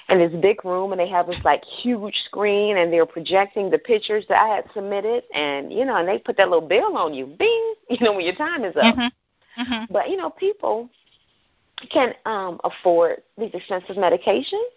in 0.10 0.18
this 0.18 0.34
big 0.42 0.64
room, 0.66 0.92
and 0.94 1.00
they 1.00 1.10
have 1.10 1.28
this 1.28 1.44
like 1.44 1.64
huge 1.64 2.16
screen, 2.26 2.78
and 2.78 2.92
they're 2.92 3.06
projecting 3.06 3.70
the 3.70 3.78
pictures 3.78 4.26
that 4.30 4.42
I 4.42 4.48
had 4.48 4.66
submitted, 4.74 5.24
and 5.34 5.72
you 5.72 5.86
know, 5.86 5.98
and 5.98 6.08
they 6.08 6.18
put 6.18 6.38
that 6.38 6.50
little 6.50 6.68
bill 6.68 6.98
on 6.98 7.14
you, 7.14 7.26
bing. 7.26 7.74
You 7.90 8.06
know, 8.06 8.12
when 8.12 8.26
your 8.26 8.36
time 8.36 8.66
is 8.66 8.76
up. 8.76 8.96
Mm-hmm. 8.96 9.62
Mm-hmm. 9.62 9.94
But 9.94 10.10
you 10.10 10.18
know, 10.18 10.30
people 10.30 10.90
can 11.90 12.14
um, 12.26 12.60
afford 12.64 13.22
these 13.38 13.52
expensive 13.54 13.96
medications. 13.96 14.72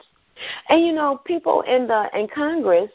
And 0.68 0.86
you 0.86 0.92
know, 0.92 1.20
people 1.24 1.62
in 1.62 1.86
the 1.86 2.08
in 2.14 2.28
Congress, 2.28 2.90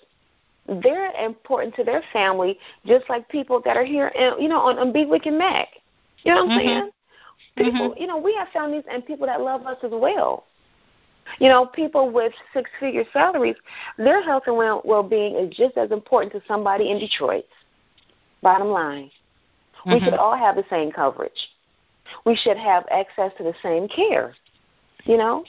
they're 0.82 1.12
important 1.24 1.76
to 1.76 1.84
their 1.84 2.04
family, 2.12 2.58
just 2.86 3.08
like 3.10 3.28
people 3.30 3.62
that 3.66 3.78
are 3.78 3.86
here, 3.86 4.08
in, 4.08 4.42
you 4.42 4.50
know, 4.50 4.60
on, 4.60 4.80
on 4.80 4.92
Bewick 4.92 5.28
and 5.28 5.38
Mack. 5.38 5.68
You 6.26 6.34
know 6.34 6.46
what 6.46 6.52
I'm 6.52 6.60
mm-hmm. 6.60 6.68
saying? 6.68 6.90
People, 7.58 7.90
mm-hmm. 7.92 8.02
you 8.02 8.08
know, 8.08 8.18
we 8.18 8.36
have 8.36 8.50
families 8.50 8.84
and 8.92 9.06
people 9.06 9.28
that 9.28 9.42
love 9.42 9.66
us 9.66 9.78
as 9.84 9.92
well. 9.94 10.46
You 11.40 11.50
know, 11.50 11.66
people 11.66 12.12
with 12.12 12.34
six-figure 12.54 13.06
salaries, 13.12 13.56
their 13.98 14.22
health 14.24 14.44
and 14.48 14.56
well-being 14.58 15.36
is 15.36 15.56
just 15.56 15.78
as 15.78 15.92
important 15.92 16.34
to 16.34 16.42
somebody 16.48 16.92
in 16.92 17.00
Detroit. 17.00 17.46
Bottom 18.42 18.68
line, 18.68 19.10
we 19.86 19.94
Mm-hmm. 19.94 20.06
should 20.06 20.14
all 20.16 20.36
have 20.36 20.56
the 20.56 20.66
same 20.70 20.92
coverage 20.92 21.50
we 22.26 22.36
should 22.36 22.58
have 22.58 22.86
access 22.92 23.32
to 23.38 23.44
the 23.44 23.54
same 23.62 23.88
care. 23.88 24.36
You 25.04 25.18
know, 25.18 25.44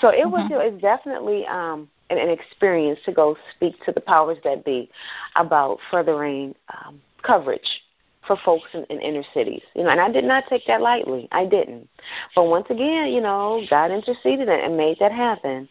so 0.00 0.10
it 0.10 0.28
was. 0.28 0.48
Mm-hmm. 0.48 0.74
It's 0.74 0.80
definitely 0.80 1.44
um, 1.46 1.88
an, 2.10 2.18
an 2.18 2.28
experience 2.28 3.00
to 3.04 3.12
go 3.12 3.36
speak 3.56 3.74
to 3.84 3.90
the 3.90 4.00
powers 4.00 4.38
that 4.44 4.64
be 4.64 4.88
about 5.34 5.78
furthering 5.90 6.54
um, 6.72 7.00
coverage 7.24 7.82
for 8.26 8.36
folks 8.44 8.68
in, 8.74 8.84
in 8.84 9.00
inner 9.00 9.24
cities. 9.34 9.62
You 9.74 9.84
know, 9.84 9.90
and 9.90 10.00
I 10.00 10.10
did 10.10 10.24
not 10.24 10.44
take 10.48 10.66
that 10.66 10.80
lightly. 10.80 11.28
I 11.32 11.46
didn't. 11.46 11.88
But 12.34 12.44
once 12.44 12.66
again, 12.70 13.12
you 13.12 13.20
know, 13.20 13.62
God 13.70 13.90
interceded 13.90 14.48
and 14.48 14.76
made 14.76 14.98
that 15.00 15.12
happen. 15.12 15.68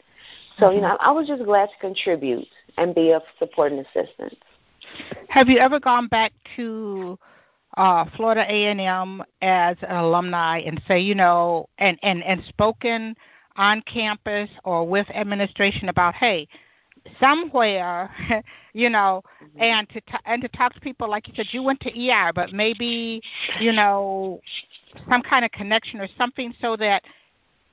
So 0.60 0.66
mm-hmm. 0.66 0.76
you 0.76 0.82
know, 0.82 0.98
I 1.00 1.12
was 1.12 1.28
just 1.28 1.44
glad 1.44 1.70
to 1.70 1.78
contribute 1.80 2.48
and 2.78 2.94
be 2.96 3.12
of 3.12 3.22
support 3.40 3.72
and 3.72 3.86
assistance. 3.86 4.36
Have 5.30 5.50
you 5.50 5.58
ever 5.60 5.80
gone 5.80 6.08
back 6.08 6.32
to 6.56 7.18
uh, 7.78 8.06
Florida 8.16 8.46
A&M 8.48 9.24
as 9.42 9.78
an 9.82 9.96
alumni 9.96 10.60
and 10.60 10.82
say, 10.88 11.00
you 11.00 11.16
know, 11.16 11.68
and, 11.78 12.00
and, 12.04 12.24
and 12.24 12.44
spoken 12.46 13.16
on 13.58 13.82
campus 13.82 14.50
or 14.64 14.88
with 14.88 15.10
administration 15.10 15.90
about, 15.90 16.14
hey, 16.16 16.48
somewhere, 17.20 18.10
you 18.74 18.90
know, 18.90 19.24
mm-hmm. 19.44 19.62
and 19.62 19.90
to 19.90 20.02
t- 20.02 20.24
and 20.26 20.42
to 20.42 20.48
talk 20.50 20.74
to 20.74 20.80
people 20.80 21.10
like 21.10 21.28
you 21.28 21.34
said, 21.36 21.48
you 21.52 21.64
went 21.64 21.80
to 21.82 22.10
ER, 22.10 22.32
but 22.34 22.54
maybe, 22.54 23.22
you 23.60 23.72
know, 23.72 24.42
some 25.10 25.22
kind 25.22 25.46
of 25.46 25.52
connection 25.52 26.00
or 26.00 26.08
something 26.18 26.54
so 26.62 26.76
that 26.78 27.04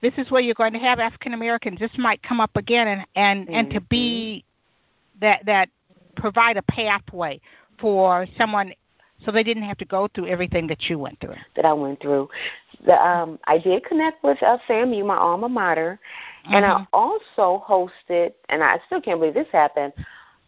this 0.01 0.13
is 0.19 0.31
where 0.31 0.41
you're 0.41 0.55
going 0.55 0.73
to 0.73 0.79
have 0.79 0.99
African 0.99 1.35
Americans. 1.35 1.79
This 1.79 1.93
might 1.97 2.23
come 2.23 2.41
up 2.41 2.57
again, 2.57 2.89
and 2.89 3.07
and 3.15 3.47
mm-hmm. 3.47 3.55
and 3.55 3.71
to 3.71 3.81
be 3.81 4.45
mm-hmm. 4.45 5.27
that 5.27 5.47
that 5.47 5.69
provide 6.17 6.57
a 6.57 6.63
pathway 6.63 7.41
for 7.81 8.27
someone 8.37 8.73
so 9.25 9.31
they 9.31 9.43
didn't 9.43 9.63
have 9.63 9.79
to 9.79 9.85
go 9.85 10.09
through 10.15 10.27
everything 10.27 10.67
that 10.67 10.83
you 10.89 10.99
went 10.99 11.21
through. 11.21 11.37
That 11.57 11.65
I 11.65 11.73
went 11.73 12.01
through. 12.01 12.29
The, 12.85 12.95
um, 12.95 13.39
I 13.47 13.59
did 13.59 13.85
connect 13.85 14.23
with 14.25 14.43
uh, 14.43 14.59
FAMU, 14.69 15.07
my 15.07 15.17
alma 15.17 15.49
mater, 15.49 16.01
mm-hmm. 16.45 16.55
and 16.55 16.65
I 16.65 16.71
mm-hmm. 16.71 16.85
also 16.93 17.65
hosted, 17.67 18.33
and 18.49 18.63
I 18.63 18.79
still 18.87 19.01
can't 19.01 19.19
believe 19.19 19.35
this 19.35 19.47
happened, 19.53 19.93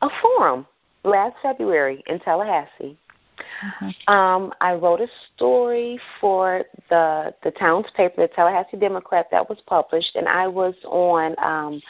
a 0.02 0.08
forum 0.20 0.66
last 1.04 1.36
February 1.42 2.02
in 2.06 2.18
Tallahassee. 2.20 2.96
Mm-hmm. 3.38 4.12
Um, 4.12 4.52
I 4.60 4.74
wrote 4.74 5.00
a 5.00 5.08
story 5.34 5.98
for 6.20 6.64
the 6.88 7.34
the 7.42 7.50
town's 7.52 7.86
paper, 7.96 8.22
the 8.22 8.28
Tallahassee 8.28 8.76
Democrat, 8.76 9.26
that 9.30 9.48
was 9.48 9.58
published, 9.66 10.14
and 10.16 10.28
I 10.28 10.46
was 10.46 10.74
on 10.84 11.34
um, 11.42 11.82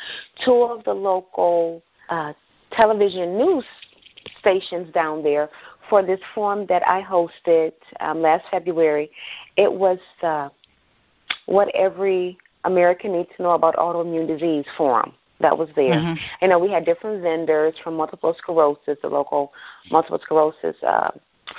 two 0.45 0.63
of 0.63 0.85
the 0.85 0.93
local 0.93 1.83
uh, 2.09 2.33
television 2.73 3.37
news 3.37 3.65
stations 4.39 4.93
down 4.93 5.23
there 5.23 5.49
for 5.89 6.03
this 6.03 6.21
forum 6.35 6.67
that 6.69 6.87
I 6.87 7.03
hosted 7.03 7.73
um, 8.01 8.23
last 8.23 8.45
February. 8.51 9.11
It 9.57 9.73
was 9.73 9.99
the 10.21 10.51
What 11.47 11.69
Every 11.75 12.39
American 12.65 13.13
Needs 13.13 13.29
to 13.37 13.43
Know 13.43 13.51
About 13.51 13.77
Autoimmune 13.77 14.27
Disease 14.27 14.65
forum 14.77 15.13
that 15.41 15.57
was 15.57 15.69
there. 15.77 15.95
Mm-hmm. 15.95 16.15
You 16.43 16.49
know, 16.49 16.59
we 16.59 16.71
had 16.71 16.85
different 16.85 17.23
vendors 17.23 17.75
from 17.83 17.95
multiple 17.97 18.35
sclerosis, 18.39 18.99
the 19.03 19.09
local 19.09 19.53
multiple 19.91 20.21
sclerosis 20.23 20.77
uh, 20.83 21.11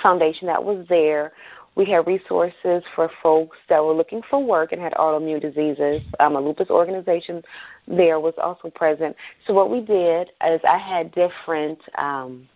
foundation 0.02 0.46
that 0.46 0.62
was 0.62 0.84
there. 0.88 1.32
We 1.76 1.84
had 1.84 2.06
resources 2.06 2.82
for 2.94 3.10
folks 3.22 3.58
that 3.68 3.84
were 3.84 3.92
looking 3.92 4.22
for 4.30 4.42
work 4.42 4.72
and 4.72 4.80
had 4.80 4.94
autoimmune 4.94 5.42
diseases. 5.42 6.02
Um, 6.20 6.34
a 6.36 6.40
lupus 6.40 6.70
organization 6.70 7.42
there 7.86 8.18
was 8.18 8.32
also 8.42 8.70
present. 8.70 9.14
So 9.46 9.52
what 9.52 9.70
we 9.70 9.82
did 9.82 10.30
is 10.46 10.60
I 10.66 10.78
had 10.78 11.12
different 11.12 11.78
um, 11.98 12.48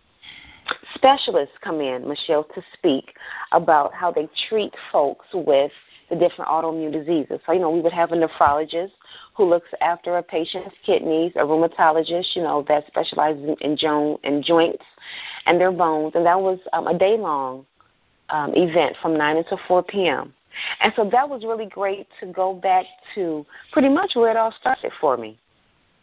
specialists 0.95 1.55
come 1.61 1.81
in, 1.81 2.07
Michelle, 2.07 2.45
to 2.55 2.63
speak 2.73 3.13
about 3.51 3.93
how 3.93 4.11
they 4.11 4.27
treat 4.49 4.73
folks 4.91 5.27
with 5.33 5.71
the 6.11 6.17
different 6.17 6.51
autoimmune 6.51 6.91
diseases. 6.91 7.39
So, 7.45 7.53
you 7.53 7.59
know, 7.59 7.71
we 7.71 7.81
would 7.81 7.93
have 7.93 8.11
a 8.11 8.15
nephrologist 8.15 8.91
who 9.35 9.45
looks 9.45 9.69
after 9.79 10.17
a 10.17 10.23
patient's 10.23 10.75
kidneys, 10.85 11.31
a 11.35 11.39
rheumatologist, 11.39 12.35
you 12.35 12.43
know, 12.43 12.63
that 12.67 12.85
specializes 12.87 13.43
in, 13.43 13.55
in, 13.61 13.77
jo- 13.77 14.19
in 14.23 14.43
joints 14.43 14.83
and 15.45 15.59
their 15.59 15.71
bones. 15.71 16.13
And 16.15 16.25
that 16.25 16.39
was 16.39 16.59
um, 16.73 16.87
a 16.87 16.97
day 16.97 17.17
long 17.17 17.65
um, 18.29 18.51
event 18.53 18.97
from 19.01 19.17
9 19.17 19.37
until 19.37 19.59
4 19.67 19.83
p.m. 19.83 20.33
And 20.81 20.91
so 20.95 21.09
that 21.09 21.27
was 21.27 21.43
really 21.45 21.65
great 21.65 22.07
to 22.19 22.27
go 22.27 22.53
back 22.53 22.85
to 23.15 23.45
pretty 23.71 23.89
much 23.89 24.11
where 24.15 24.29
it 24.29 24.37
all 24.37 24.53
started 24.59 24.91
for 24.99 25.15
me 25.15 25.39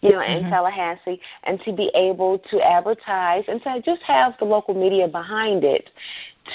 you 0.00 0.12
know, 0.12 0.20
in 0.20 0.42
mm-hmm. 0.42 0.50
Tallahassee, 0.50 1.20
and 1.44 1.60
to 1.62 1.72
be 1.72 1.90
able 1.94 2.38
to 2.50 2.60
advertise 2.60 3.44
and 3.48 3.60
to 3.62 3.82
just 3.84 4.00
have 4.02 4.34
the 4.38 4.44
local 4.44 4.74
media 4.74 5.08
behind 5.08 5.64
it 5.64 5.90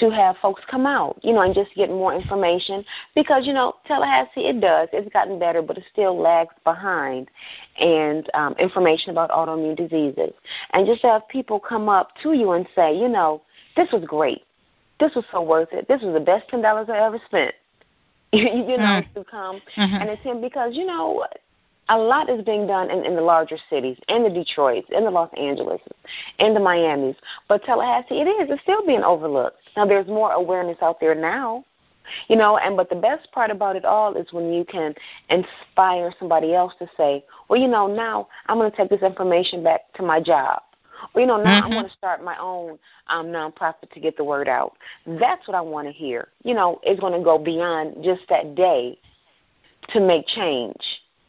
to 0.00 0.10
have 0.10 0.36
folks 0.42 0.62
come 0.70 0.86
out, 0.86 1.18
you 1.22 1.32
know, 1.32 1.42
and 1.42 1.54
just 1.54 1.74
get 1.74 1.88
more 1.88 2.14
information 2.14 2.84
because, 3.14 3.46
you 3.46 3.52
know, 3.52 3.74
Tallahassee, 3.86 4.46
it 4.46 4.60
does. 4.60 4.88
It's 4.92 5.12
gotten 5.12 5.38
better, 5.38 5.62
but 5.62 5.78
it 5.78 5.84
still 5.92 6.18
lags 6.18 6.54
behind 6.64 7.28
and 7.78 8.28
um, 8.34 8.54
information 8.54 9.10
about 9.10 9.30
autoimmune 9.30 9.76
diseases. 9.76 10.32
And 10.72 10.86
just 10.86 11.02
have 11.02 11.28
people 11.28 11.60
come 11.60 11.88
up 11.88 12.10
to 12.22 12.32
you 12.32 12.52
and 12.52 12.66
say, 12.74 12.96
you 12.96 13.08
know, 13.08 13.42
this 13.76 13.88
was 13.92 14.04
great. 14.04 14.42
This 15.00 15.14
was 15.14 15.24
so 15.32 15.42
worth 15.42 15.72
it. 15.72 15.88
This 15.88 16.02
was 16.02 16.14
the 16.14 16.20
best 16.20 16.48
$10 16.50 16.88
I 16.88 17.06
ever 17.06 17.20
spent. 17.26 17.54
you 18.34 18.42
know, 18.78 19.00
mm-hmm. 19.00 19.18
to 19.20 19.24
come 19.30 19.60
mm-hmm. 19.76 19.94
and 19.94 20.10
attend 20.10 20.42
because, 20.42 20.74
you 20.74 20.84
know, 20.84 21.24
a 21.88 21.98
lot 21.98 22.30
is 22.30 22.44
being 22.44 22.66
done 22.66 22.90
in, 22.90 23.04
in 23.04 23.14
the 23.14 23.22
larger 23.22 23.58
cities, 23.68 23.98
in 24.08 24.22
the 24.22 24.30
Detroits, 24.30 24.88
in 24.90 25.04
the 25.04 25.10
Los 25.10 25.30
Angeles, 25.36 25.80
in 26.38 26.54
the 26.54 26.60
Miamis. 26.60 27.16
But 27.48 27.62
Tallahassee, 27.64 28.20
it 28.20 28.26
is. 28.26 28.50
It's 28.50 28.62
still 28.62 28.86
being 28.86 29.02
overlooked. 29.02 29.58
Now, 29.76 29.86
there's 29.86 30.06
more 30.06 30.32
awareness 30.32 30.78
out 30.80 30.98
there 31.00 31.14
now, 31.14 31.64
you 32.28 32.36
know. 32.36 32.56
And 32.56 32.76
but 32.76 32.88
the 32.88 32.96
best 32.96 33.30
part 33.32 33.50
about 33.50 33.76
it 33.76 33.84
all 33.84 34.14
is 34.16 34.32
when 34.32 34.52
you 34.52 34.64
can 34.64 34.94
inspire 35.28 36.12
somebody 36.18 36.54
else 36.54 36.72
to 36.78 36.88
say, 36.96 37.24
well, 37.48 37.60
you 37.60 37.68
know, 37.68 37.86
now 37.86 38.28
I'm 38.46 38.58
going 38.58 38.70
to 38.70 38.76
take 38.76 38.88
this 38.88 39.02
information 39.02 39.62
back 39.62 39.80
to 39.96 40.02
my 40.02 40.20
job. 40.20 40.62
Or, 41.12 41.20
you 41.20 41.26
know, 41.26 41.36
now 41.36 41.60
mm-hmm. 41.60 41.66
I'm 41.66 41.72
going 41.72 41.84
to 41.84 41.92
start 41.92 42.24
my 42.24 42.38
own 42.38 42.78
um, 43.08 43.26
nonprofit 43.26 43.90
to 43.92 44.00
get 44.00 44.16
the 44.16 44.24
word 44.24 44.48
out. 44.48 44.72
That's 45.06 45.46
what 45.46 45.54
I 45.54 45.60
want 45.60 45.86
to 45.86 45.92
hear. 45.92 46.28
You 46.44 46.54
know, 46.54 46.80
it's 46.82 47.00
going 47.00 47.12
to 47.12 47.22
go 47.22 47.36
beyond 47.36 48.02
just 48.02 48.22
that 48.30 48.54
day 48.54 48.98
to 49.90 50.00
make 50.00 50.26
change 50.28 50.80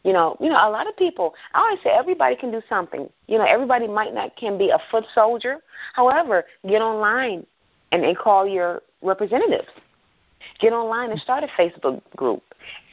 you 0.06 0.14
know, 0.14 0.38
you 0.40 0.50
know, 0.50 0.56
a 0.56 0.70
lot 0.70 0.88
of 0.88 0.96
people. 0.96 1.34
I 1.56 1.62
always 1.62 1.80
say 1.84 1.90
everybody 1.90 2.36
can 2.36 2.52
do 2.52 2.62
something. 2.70 3.10
You 3.28 3.40
know, 3.40 3.44
everybody 3.44 3.88
might 3.88 4.14
not 4.14 4.36
can 4.38 4.56
be 4.56 4.70
a 4.70 4.78
foot 4.92 5.04
soldier. 5.16 5.58
However, 5.94 6.46
get 6.68 6.82
online 6.82 7.46
and, 7.92 8.06
and 8.06 8.16
call 8.16 8.48
your 8.48 8.84
representatives. 9.02 9.68
Get 10.60 10.74
online 10.74 11.10
and 11.10 11.20
start 11.20 11.44
a 11.44 11.48
Facebook 11.60 12.04
group. 12.16 12.44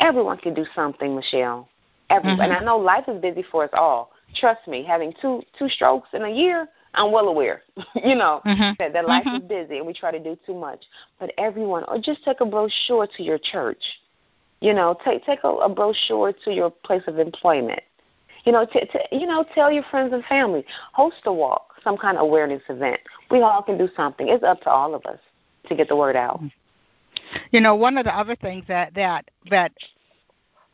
Everyone 0.01 0.39
can 0.39 0.55
do 0.55 0.65
something, 0.75 1.15
Michelle. 1.15 1.69
Everyone. 2.09 2.39
Mm-hmm. 2.39 2.51
And 2.51 2.53
I 2.55 2.65
know 2.65 2.79
life 2.79 3.05
is 3.09 3.21
busy 3.21 3.45
for 3.53 3.65
us 3.65 3.71
all. 3.75 4.13
Trust 4.35 4.67
me, 4.67 4.83
having 4.83 5.13
two 5.21 5.43
two 5.59 5.69
strokes 5.69 6.09
in 6.15 6.23
a 6.23 6.31
year, 6.31 6.67
I'm 6.95 7.13
well 7.13 7.29
aware, 7.29 7.63
you 7.95 8.15
know, 8.15 8.41
mm-hmm. 8.47 8.73
that, 8.79 8.95
that 8.95 9.07
life 9.07 9.25
mm-hmm. 9.27 9.43
is 9.43 9.49
busy 9.49 9.77
and 9.77 9.87
we 9.87 9.93
try 9.93 10.11
to 10.11 10.19
do 10.19 10.39
too 10.47 10.55
much. 10.55 10.83
But 11.21 11.33
everyone, 11.37 11.85
or 11.89 11.99
just 11.99 12.25
take 12.25 12.41
a 12.41 12.47
brochure 12.47 13.07
to 13.07 13.23
your 13.23 13.39
church 13.39 13.83
you 14.63 14.73
know, 14.73 14.97
take 15.05 15.27
take 15.27 15.41
a, 15.43 15.49
a 15.49 15.69
brochure 15.69 16.33
to 16.45 16.53
your 16.53 16.71
place 16.71 17.03
of 17.09 17.19
employment. 17.19 17.83
You 18.45 18.53
know, 18.53 18.65
t- 18.65 18.89
t- 18.93 19.17
you 19.17 19.27
know, 19.27 19.45
tell 19.55 19.71
your 19.73 19.83
friends 19.91 20.13
and 20.13 20.25
family. 20.25 20.65
Host 20.93 21.17
a 21.27 21.33
walk, 21.33 21.75
some 21.83 21.97
kind 21.97 22.17
of 22.17 22.23
awareness 22.23 22.63
event. 22.69 23.01
We 23.31 23.43
all 23.43 23.63
can 23.63 23.77
do 23.77 23.89
something. 23.97 24.29
It's 24.29 24.45
up 24.45 24.61
to 24.63 24.71
all 24.71 24.95
of 24.95 25.05
us 25.05 25.19
to 25.69 25.75
get 25.75 25.89
the 25.89 25.97
word 25.97 26.17
out. 26.17 26.41
You 27.51 27.61
know, 27.61 27.75
one 27.75 27.99
of 27.99 28.05
the 28.05 28.17
other 28.17 28.37
things 28.37 28.65
that 28.69 28.95
that 28.95 29.29
that 29.51 29.73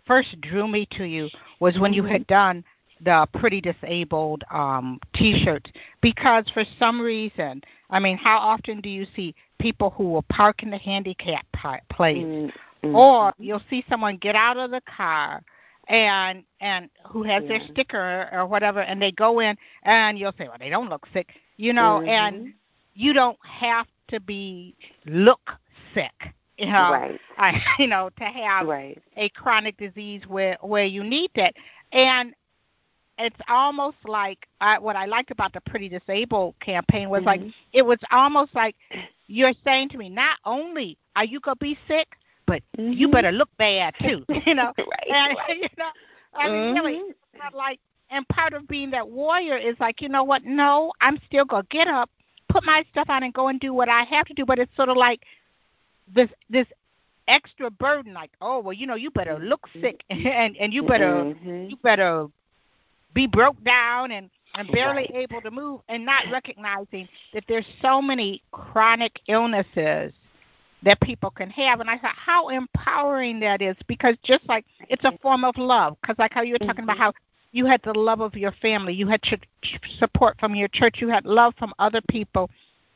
first 0.07 0.39
drew 0.43 0.69
me 0.69 0.87
to 0.93 1.05
you 1.05 1.31
was 1.61 1.79
when 1.79 1.95
you 1.95 2.05
had 2.05 2.27
done 2.27 2.65
the 3.01 3.27
pretty 3.35 3.61
disabled 3.61 4.43
um 4.51 4.99
t-shirts 5.15 5.71
because 6.01 6.45
for 6.53 6.65
some 6.81 7.01
reason 7.01 7.63
i 7.91 8.01
mean 8.01 8.17
how 8.17 8.39
often 8.39 8.81
do 8.81 8.89
you 8.89 9.07
see 9.15 9.33
people 9.61 9.91
who 9.91 10.09
will 10.09 10.25
park 10.29 10.65
in 10.65 10.71
the 10.71 10.79
handicap 10.79 11.47
place 11.91 12.27
mm, 12.27 12.51
Mm-hmm. 12.83 12.95
Or 12.95 13.33
you'll 13.39 13.63
see 13.69 13.85
someone 13.89 14.17
get 14.19 14.35
out 14.35 14.57
of 14.57 14.71
the 14.71 14.83
car 14.83 15.43
and 15.89 16.45
and 16.61 16.91
who 17.09 17.23
has 17.23 17.43
yeah. 17.43 17.49
their 17.49 17.61
sticker 17.73 18.29
or 18.33 18.47
whatever 18.47 18.81
and 18.81 19.01
they 19.01 19.11
go 19.13 19.41
in 19.41 19.57
and 19.85 20.19
you'll 20.19 20.35
say, 20.39 20.49
Well, 20.49 20.59
they 20.59 20.71
don't 20.71 20.89
look 20.89 21.07
sick 21.13 21.29
you 21.59 21.73
know, 21.73 22.01
mm-hmm. 22.01 22.09
and 22.09 22.55
you 22.95 23.13
don't 23.13 23.39
have 23.45 23.87
to 24.09 24.21
be 24.21 24.75
look 25.05 25.51
sick. 25.93 26.33
You 26.57 26.67
know, 26.67 26.91
right. 26.91 27.21
I, 27.39 27.61
you 27.79 27.87
know, 27.87 28.11
to 28.19 28.25
have 28.25 28.67
right. 28.67 29.01
a 29.17 29.29
chronic 29.31 29.77
disease 29.77 30.23
where 30.27 30.57
where 30.63 30.87
you 30.87 31.05
need 31.05 31.31
that, 31.37 31.55
and 31.93 32.33
it's 33.19 33.37
almost 33.49 33.97
like 34.07 34.47
I, 34.61 34.79
what 34.79 34.97
I 34.97 35.07
liked 35.07 35.31
about 35.31 35.53
the 35.53 35.61
Pretty 35.61 35.89
Disabled 35.89 36.55
campaign 36.61 37.11
was 37.11 37.19
mm-hmm. 37.19 37.45
like 37.45 37.55
it 37.73 37.83
was 37.83 37.99
almost 38.11 38.55
like 38.55 38.75
you're 39.27 39.53
saying 39.65 39.91
to 39.91 39.99
me, 39.99 40.09
not 40.09 40.39
only 40.45 40.97
are 41.15 41.25
you 41.25 41.41
gonna 41.41 41.57
be 41.57 41.79
sick, 41.87 42.09
but 42.49 42.63
mm-hmm. 42.77 42.93
you 42.93 43.09
better 43.09 43.31
look 43.31 43.51
bad 43.59 43.95
too, 44.01 44.25
you 44.47 44.55
know. 44.55 44.73
right, 44.77 45.09
and, 45.15 45.37
right. 45.37 45.57
You 45.57 45.69
know, 45.79 45.91
I 46.35 46.49
mean, 46.49 46.57
mm-hmm. 46.57 46.75
really, 46.75 47.03
like, 47.55 47.79
and 48.11 48.27
part 48.29 48.55
of 48.55 48.67
being 48.67 48.91
that 48.91 49.09
warrior 49.09 49.57
is 49.57 49.77
like, 49.79 50.01
you 50.01 50.09
know 50.09 50.25
what? 50.25 50.45
No, 50.45 50.93
I'm 51.01 51.21
still 51.27 51.45
gonna 51.45 51.67
get 51.71 51.87
up, 51.87 52.11
put 52.49 52.65
my 52.65 52.85
stuff 52.91 53.11
on, 53.11 53.23
and 53.23 53.35
go 53.35 53.49
and 53.49 53.61
do 53.61 53.73
what 53.75 53.89
I 53.89 54.03
have 54.05 54.27
to 54.27 54.35
do. 54.35 54.45
But 54.47 54.59
it's 54.59 54.75
sort 54.75 54.89
of 54.89 54.97
like 54.97 55.23
this 56.13 56.31
this 56.49 56.67
extra 57.29 57.71
burden, 57.71 58.15
like, 58.15 58.31
oh 58.41 58.61
well, 58.61 58.73
you 58.73 58.87
know, 58.87 58.97
you 58.97 59.11
better 59.11 59.39
look 59.39 59.69
mm-hmm. 59.69 59.83
sick, 59.83 60.03
and 60.11 60.57
and 60.57 60.73
you 60.73 60.83
better 60.83 61.13
mm-hmm. 61.13 61.67
you 61.69 61.77
better 61.83 62.27
be 63.15 63.27
broke 63.27 63.63
down 63.63 64.11
and 64.11 64.31
and 64.55 64.73
barely 64.73 65.09
right. 65.13 65.29
able 65.31 65.43
to 65.43 65.51
move, 65.51 65.83
and 65.91 66.07
not 66.07 66.25
recognizing 66.33 67.07
that 67.35 67.45
there's 67.47 67.67
so 67.83 68.01
many 68.01 68.43
chronic 68.53 69.21
illnesses 69.29 70.15
that 70.83 71.01
people 71.01 71.31
can 71.31 71.51
have. 71.51 71.81
And 71.81 71.91
I 71.91 71.99
thought 71.99 72.15
how 72.17 72.49
empowering 72.49 73.41
that 73.41 73.63
is 73.63 73.77
because 73.87 74.17
just 74.23 74.47
like 74.49 74.65
it's 74.89 75.05
a 75.05 75.17
form 75.19 75.45
of 75.45 75.57
love, 75.59 75.97
because 76.01 76.17
like 76.19 76.33
how 76.33 76.43
you 76.43 76.53
were 76.53 76.59
talking 76.59 76.83
mm-hmm. 76.83 76.91
about 76.91 76.99
how 76.99 77.13
you 77.53 77.67
had 77.67 77.81
the 77.83 77.99
love 77.99 78.21
of 78.21 78.35
your 78.35 78.53
family, 78.53 78.93
you 78.93 79.09
had 79.09 79.23
ch- 79.23 79.35
support 79.99 80.37
from 80.39 80.55
your 80.55 80.69
church, 80.69 80.97
you 81.01 81.09
had 81.09 81.25
love 81.25 81.55
from 81.59 81.73
other 81.79 82.01
people. 82.09 82.51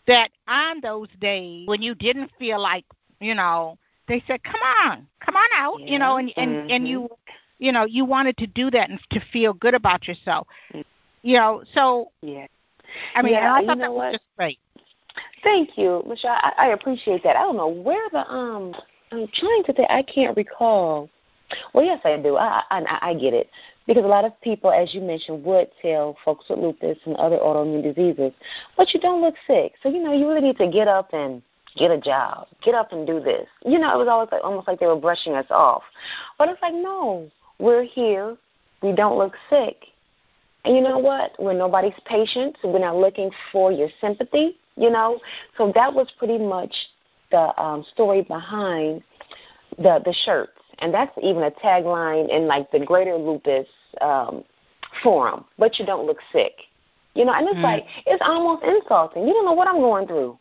That 0.07 0.31
on 0.49 0.81
those 0.81 1.09
days 1.21 1.69
when 1.69 1.81
you 1.81 1.95
didn't 1.95 2.33
feel 2.39 2.61
like, 2.61 2.85
you 3.21 3.37
know, 3.37 3.79
they 4.09 4.23
said, 4.27 4.43
"Come 4.43 4.61
on, 4.85 5.07
come 5.25 5.37
on 5.37 5.49
out," 5.55 5.81
yeah. 5.81 5.93
you 5.93 5.99
know, 5.99 6.17
and 6.17 6.33
and 6.37 6.51
mm-hmm. 6.51 6.71
and 6.71 6.89
you, 6.89 7.09
you 7.59 7.71
know, 7.71 7.85
you 7.85 8.05
wanted 8.05 8.37
to 8.39 8.49
do 8.49 8.69
that 8.73 8.91
and 8.91 8.99
to 9.11 9.21
feel 9.33 9.53
good 9.53 9.75
about 9.75 10.09
yourself, 10.09 10.49
you 11.23 11.37
know. 11.37 11.63
So 11.73 12.11
yeah, 12.21 12.47
I 13.15 13.23
mean, 13.23 13.35
yeah, 13.35 13.55
I 13.55 13.65
thought 13.65 13.79
that 13.79 13.93
was 13.93 14.15
just 14.15 14.25
great. 14.37 14.59
Thank 15.43 15.77
you, 15.77 16.03
Michelle. 16.07 16.39
I, 16.41 16.53
I 16.59 16.67
appreciate 16.69 17.23
that. 17.25 17.37
I 17.37 17.41
don't 17.43 17.57
know 17.57 17.69
where 17.69 18.09
the 18.11 18.31
um 18.31 18.75
I'm 19.11 19.29
trying 19.35 19.65
to 19.65 19.73
think 19.73 19.91
I 19.91 20.03
can't 20.03 20.37
recall 20.37 21.09
Well, 21.75 21.85
yes, 21.85 22.01
I 22.05 22.17
do. 22.17 22.37
I, 22.37 22.63
I 22.71 22.99
I 23.03 23.15
get 23.15 23.35
it 23.35 23.51
because 23.87 24.05
a 24.05 24.09
lot 24.09 24.25
of 24.25 24.41
people, 24.41 24.71
as 24.71 24.95
you 24.95 25.01
mentioned, 25.01 25.45
would 25.45 25.69
tell 25.81 26.17
folks 26.25 26.47
with 26.49 26.59
lupus 26.59 26.99
and 27.05 27.17
other 27.17 27.39
autoimmune 27.39 27.83
diseases, 27.83 28.33
but 28.77 28.93
you 28.95 29.01
don't 29.01 29.21
look 29.21 29.35
sick. 29.47 29.75
So 29.83 29.89
you 29.89 30.03
know, 30.03 30.13
you 30.13 30.29
really 30.29 30.41
need 30.41 30.59
to 30.59 30.69
get 30.69 30.89
up 30.89 31.13
and 31.13 31.43
get 31.77 31.91
a 31.91 31.99
job, 31.99 32.49
get 32.63 32.75
up 32.75 32.93
and 32.93 33.07
do 33.07 33.21
this. 33.21 33.47
You 33.65 33.79
know, 33.79 33.93
it 33.95 33.99
was 33.99 34.09
always 34.09 34.29
like 34.31 34.45
almost 34.45 34.69
like 34.69 34.81
they 34.81 34.87
were 34.87 34.97
brushing 34.97 35.35
us 35.35 35.47
off. 35.51 35.83
But 36.39 36.49
it's 36.49 36.63
like, 36.63 36.75
no, 36.75 37.31
we're 37.59 37.85
here. 37.85 38.37
We 38.83 38.93
don't 38.93 39.19
look 39.19 39.35
sick. 39.49 39.77
And 40.65 40.77
you 40.77 40.83
know 40.83 40.99
what? 40.99 41.33
We're 41.39 41.55
nobody's 41.55 41.99
patient, 42.05 42.57
so 42.63 42.71
we're 42.71 42.79
not 42.79 42.97
looking 42.97 43.31
for 43.51 43.73
your 43.73 43.89
sympathy. 44.01 44.59
You 44.77 44.91
know, 44.91 45.21
so 45.59 45.71
that 45.75 45.93
was 45.93 46.09
pretty 46.19 46.39
much 46.39 46.75
the 47.31 47.61
um, 47.61 47.85
story 47.93 48.23
behind 48.23 49.03
the 49.77 50.01
the 50.05 50.15
shirts, 50.25 50.59
and 50.79 50.93
that's 50.93 51.13
even 51.23 51.43
a 51.43 51.51
tagline 51.51 52.29
in 52.31 52.47
like 52.47 52.71
the 52.71 52.81
Greater 52.81 53.17
Lupus 53.17 53.67
um, 54.01 54.45
Forum. 55.03 55.45
But 55.59 55.79
you 55.79 55.87
don't 55.87 56.07
look 56.07 56.19
sick, 56.33 56.53
you 57.15 57.25
know. 57.25 57.33
And 57.33 57.47
it's 57.49 57.57
mm. 57.57 57.63
like 57.63 57.85
it's 58.07 58.23
almost 58.25 58.65
insulting. 58.65 59.27
You 59.27 59.35
don't 59.35 59.45
know 59.45 59.53
what 59.53 59.69
I'm 59.69 59.81
going 59.81 60.07
through. 60.07 60.39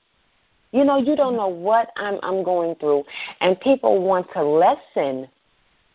You 0.71 0.85
know, 0.85 0.97
you 0.97 1.17
don't 1.17 1.35
know 1.35 1.49
what 1.49 1.91
I'm 1.97 2.19
I'm 2.23 2.43
going 2.43 2.75
through, 2.75 3.03
and 3.41 3.59
people 3.59 4.01
want 4.01 4.27
to 4.33 4.43
lessen 4.43 5.27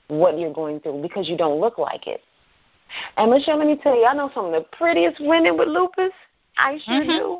what 0.09 0.39
you're 0.39 0.53
going 0.53 0.80
through 0.80 1.03
because 1.03 1.28
you 1.28 1.37
don't 1.37 1.61
look 1.61 1.78
like 1.78 2.07
it. 2.07 2.20
And 3.16 3.30
Michelle, 3.30 3.59
let 3.59 3.66
me 3.66 3.76
tell 3.82 3.97
you, 3.97 4.05
I 4.05 4.14
know 4.14 4.30
some 4.34 4.47
of 4.47 4.53
the 4.53 4.64
prettiest 4.76 5.20
women 5.20 5.57
with 5.57 5.68
lupus. 5.68 6.12
I 6.57 6.78
sure 6.84 7.03
mm-hmm. 7.03 7.11
do. 7.11 7.39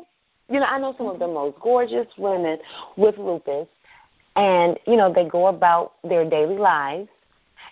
You 0.49 0.59
know, 0.61 0.65
I 0.65 0.79
know 0.79 0.95
some 0.97 1.07
of 1.07 1.19
the 1.19 1.27
most 1.27 1.59
gorgeous 1.59 2.07
women 2.17 2.57
with 2.95 3.17
lupus, 3.17 3.67
and 4.35 4.77
you 4.87 4.95
know 4.95 5.11
they 5.11 5.25
go 5.25 5.47
about 5.47 5.93
their 6.03 6.29
daily 6.29 6.57
lives, 6.57 7.09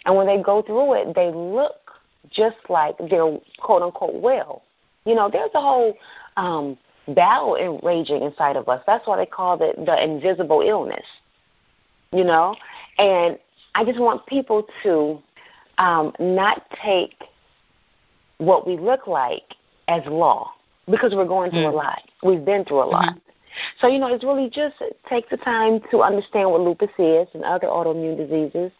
and 0.05 0.15
when 0.15 0.27
they 0.27 0.41
go 0.41 0.61
through 0.61 0.93
it, 0.93 1.15
they 1.15 1.31
look 1.31 1.91
just 2.29 2.57
like 2.69 2.95
they're 3.09 3.37
quote 3.59 3.81
unquote 3.81 4.15
well. 4.15 4.63
You 5.05 5.15
know, 5.15 5.29
there's 5.29 5.51
a 5.53 5.61
whole 5.61 5.95
um, 6.35 6.77
battle 7.09 7.79
raging 7.83 8.23
inside 8.23 8.57
of 8.57 8.67
us. 8.67 8.81
That's 8.85 9.07
why 9.07 9.17
they 9.17 9.25
call 9.25 9.61
it 9.61 9.85
the 9.85 10.03
invisible 10.03 10.61
illness. 10.61 11.05
You 12.11 12.23
know, 12.23 12.55
and 12.97 13.37
I 13.73 13.85
just 13.85 13.99
want 13.99 14.25
people 14.25 14.67
to 14.83 15.21
um, 15.77 16.13
not 16.19 16.63
take 16.83 17.23
what 18.37 18.67
we 18.67 18.77
look 18.77 19.07
like 19.07 19.55
as 19.87 20.01
law 20.07 20.51
because 20.89 21.13
we're 21.15 21.25
going 21.25 21.51
through 21.51 21.65
mm. 21.65 21.73
a 21.73 21.75
lot. 21.75 22.01
We've 22.23 22.43
been 22.43 22.65
through 22.65 22.83
a 22.83 22.89
lot. 22.89 23.09
Mm-hmm. 23.09 23.19
So, 23.79 23.87
you 23.87 23.99
know, 23.99 24.13
it's 24.13 24.23
really 24.23 24.49
just 24.49 24.75
take 25.09 25.29
the 25.29 25.37
time 25.37 25.79
to 25.91 26.01
understand 26.01 26.51
what 26.51 26.61
lupus 26.61 26.89
is 26.99 27.27
and 27.33 27.43
other 27.43 27.67
autoimmune 27.67 28.17
diseases 28.17 28.71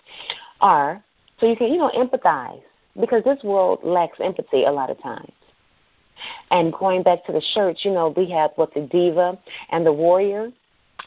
are 0.62 1.04
so 1.40 1.48
you 1.48 1.56
can, 1.56 1.72
you 1.72 1.78
know, 1.78 1.92
empathize 1.96 2.62
because 3.00 3.24
this 3.24 3.44
world 3.44 3.80
lacks 3.84 4.20
empathy 4.22 4.64
a 4.64 4.72
lot 4.72 4.90
of 4.90 5.02
times. 5.02 5.32
And 6.50 6.72
going 6.74 7.04
back 7.04 7.26
to 7.26 7.34
the 7.34 7.42
shirts, 7.54 7.84
you 7.84 7.92
know, 7.92 8.14
we 8.16 8.30
have 8.32 8.52
what 8.56 8.74
the 8.74 8.82
diva 8.82 9.38
and 9.72 9.86
the 9.86 9.92
warrior 9.92 10.52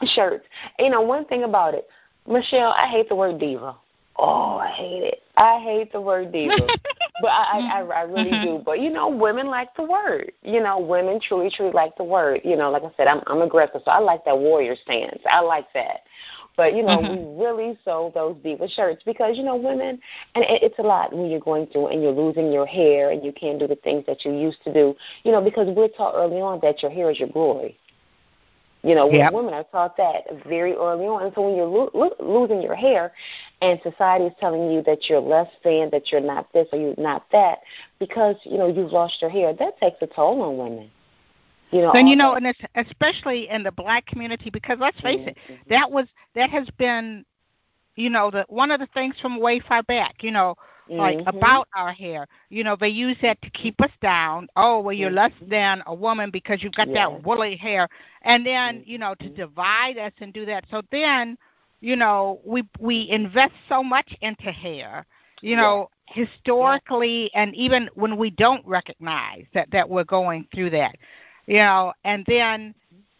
shirts. 0.03 0.45
You 0.77 0.89
know, 0.91 1.01
one 1.01 1.25
thing 1.25 1.43
about 1.43 1.73
it, 1.73 1.87
Michelle, 2.27 2.73
I 2.77 2.87
hate 2.87 3.09
the 3.09 3.15
word 3.15 3.39
diva. 3.39 3.75
Oh, 4.17 4.57
I 4.57 4.67
hate 4.67 5.03
it. 5.03 5.21
I 5.35 5.59
hate 5.59 5.91
the 5.91 6.01
word 6.01 6.31
diva. 6.31 6.53
but 7.21 7.29
I, 7.29 7.59
I, 7.59 7.81
I 7.81 8.01
really 8.01 8.31
mm-hmm. 8.31 8.57
do. 8.57 8.63
But 8.63 8.79
you 8.79 8.89
know, 8.89 9.09
women 9.09 9.47
like 9.47 9.75
the 9.75 9.83
word. 9.83 10.31
You 10.43 10.61
know, 10.61 10.79
women 10.79 11.19
truly, 11.19 11.51
truly 11.55 11.71
like 11.71 11.95
the 11.97 12.03
word. 12.03 12.41
You 12.43 12.55
know, 12.55 12.71
like 12.71 12.83
I 12.83 12.91
said, 12.97 13.07
I'm 13.07 13.21
I'm 13.27 13.41
aggressive, 13.41 13.81
so 13.85 13.91
I 13.91 13.99
like 13.99 14.25
that 14.25 14.37
warrior 14.37 14.75
stance. 14.83 15.21
I 15.29 15.41
like 15.41 15.67
that. 15.73 16.01
But 16.57 16.75
you 16.75 16.83
know, 16.83 16.97
mm-hmm. 16.97 17.37
we 17.37 17.45
really 17.45 17.79
sold 17.85 18.15
those 18.15 18.35
diva 18.43 18.67
shirts 18.67 19.01
because 19.05 19.37
you 19.37 19.43
know, 19.43 19.55
women, 19.55 19.99
and 20.35 20.43
it, 20.43 20.61
it's 20.63 20.79
a 20.79 20.81
lot 20.81 21.13
when 21.13 21.29
you're 21.29 21.39
going 21.39 21.67
through 21.67 21.87
and 21.87 22.03
you're 22.03 22.11
losing 22.11 22.51
your 22.51 22.65
hair 22.65 23.11
and 23.11 23.23
you 23.23 23.31
can't 23.31 23.59
do 23.59 23.67
the 23.67 23.77
things 23.77 24.05
that 24.07 24.25
you 24.25 24.33
used 24.33 24.61
to 24.65 24.73
do. 24.73 24.93
You 25.23 25.31
know, 25.31 25.41
because 25.41 25.67
we're 25.75 25.87
taught 25.87 26.15
early 26.15 26.41
on 26.41 26.59
that 26.61 26.81
your 26.81 26.91
hair 26.91 27.09
is 27.11 27.19
your 27.19 27.29
glory. 27.29 27.77
You 28.81 28.95
know, 28.95 29.11
yep. 29.11 29.33
women 29.33 29.53
are 29.53 29.65
taught 29.65 29.97
that 29.97 30.45
very 30.47 30.73
early 30.73 31.05
on. 31.05 31.23
And 31.23 31.33
so 31.35 31.41
when 31.41 31.55
you're 31.55 31.65
lo- 31.65 31.91
lo- 31.93 32.15
losing 32.19 32.61
your 32.61 32.75
hair, 32.75 33.11
and 33.61 33.77
society 33.83 34.25
is 34.25 34.33
telling 34.39 34.71
you 34.71 34.81
that 34.83 35.09
you're 35.09 35.19
less 35.19 35.49
than, 35.65 35.89
that 35.91 36.11
you're 36.11 36.21
not 36.21 36.51
this 36.53 36.67
or 36.71 36.79
you're 36.79 36.95
not 36.97 37.25
that, 37.33 37.59
because 37.99 38.37
you 38.43 38.57
know 38.57 38.67
you've 38.67 38.93
lost 38.93 39.21
your 39.21 39.29
hair, 39.29 39.53
that 39.53 39.77
takes 39.79 39.97
a 40.01 40.07
toll 40.07 40.41
on 40.41 40.57
women. 40.57 40.89
You 41.71 41.81
know, 41.81 41.91
and 41.91 42.07
you 42.07 42.15
know, 42.15 42.35
that. 42.41 42.55
and 42.73 42.87
especially 42.87 43.49
in 43.49 43.63
the 43.63 43.71
black 43.71 44.05
community, 44.05 44.49
because 44.49 44.77
let's 44.79 44.99
face 45.01 45.19
mm-hmm. 45.19 45.53
it, 45.53 45.59
that 45.69 45.91
was 45.91 46.07
that 46.35 46.49
has 46.49 46.67
been, 46.77 47.25
you 47.95 48.09
know, 48.09 48.31
the 48.31 48.45
one 48.47 48.71
of 48.71 48.79
the 48.79 48.87
things 48.93 49.15
from 49.21 49.41
way 49.41 49.59
far 49.59 49.83
back. 49.83 50.23
You 50.23 50.31
know, 50.31 50.55
like 50.89 51.17
mm-hmm. 51.19 51.37
about 51.37 51.67
our 51.75 51.91
hair. 51.91 52.27
You 52.49 52.63
know, 52.63 52.75
they 52.79 52.89
use 52.89 53.17
that 53.21 53.41
to 53.41 53.49
keep 53.51 53.79
us 53.81 53.91
down. 54.01 54.47
Oh, 54.55 54.79
well, 54.79 54.93
you're 54.93 55.11
less 55.11 55.31
mm-hmm. 55.33 55.49
than 55.49 55.83
a 55.87 55.93
woman 55.93 56.31
because 56.31 56.63
you've 56.63 56.73
got 56.73 56.87
yes. 56.87 56.95
that 56.95 57.23
woolly 57.23 57.55
hair, 57.55 57.87
and 58.23 58.45
then 58.45 58.83
you 58.85 58.97
know 58.97 59.15
to 59.15 59.25
mm-hmm. 59.25 59.35
divide 59.35 59.97
us 59.97 60.13
and 60.19 60.33
do 60.33 60.45
that. 60.45 60.65
So 60.71 60.81
then, 60.91 61.37
you 61.81 61.95
know, 61.95 62.41
we 62.43 62.63
we 62.79 63.07
invest 63.09 63.53
so 63.67 63.83
much 63.83 64.15
into 64.21 64.51
hair. 64.51 65.05
You 65.41 65.55
know, 65.55 65.89
yes. 66.13 66.27
historically, 66.27 67.23
yes. 67.23 67.31
and 67.35 67.55
even 67.55 67.89
when 67.93 68.17
we 68.17 68.29
don't 68.29 68.65
recognize 68.65 69.45
that 69.53 69.71
that 69.71 69.89
we're 69.89 70.03
going 70.03 70.47
through 70.53 70.71
that, 70.71 70.95
you 71.47 71.57
know, 71.57 71.93
and 72.03 72.25
then 72.27 72.75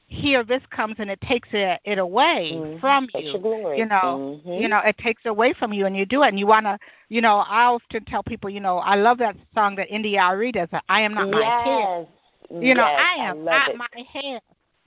here 0.10 0.44
this 0.44 0.62
comes 0.72 0.96
and 0.98 1.10
it 1.10 1.22
takes 1.22 1.48
it, 1.54 1.80
it 1.86 2.00
away 2.00 2.54
mm-hmm. 2.56 2.80
from 2.80 3.08
you. 3.14 3.32
You 3.78 3.86
know, 3.86 4.42
mm-hmm. 4.44 4.52
you 4.52 4.68
know, 4.68 4.80
it 4.80 4.98
takes 4.98 5.22
away 5.26 5.54
from 5.54 5.72
you, 5.72 5.86
and 5.86 5.96
you 5.96 6.06
do 6.06 6.24
it, 6.24 6.30
and 6.30 6.40
you 6.40 6.48
want 6.48 6.66
to. 6.66 6.78
You 7.10 7.22
know, 7.22 7.38
I 7.38 7.66
often 7.66 8.06
tell 8.06 8.24
people, 8.24 8.50
you 8.50 8.60
know, 8.60 8.78
I 8.80 8.96
love 8.96 9.20
that 9.20 9.36
song 9.54 9.76
that 9.76 9.88
india 9.88 10.20
India.Arie 10.20 10.52
does. 10.52 10.70
I 10.90 11.02
am 11.02 11.14
not 11.14 11.28
yes. 11.28 11.36
my 11.36 11.64
hair. 11.64 12.08
You 12.52 12.68
yes, 12.68 12.78
know, 12.78 12.84
I 12.84 13.16
am 13.20 13.48
I 13.48 13.68
not 13.68 13.76
my 13.78 14.04
hair. 14.12 14.40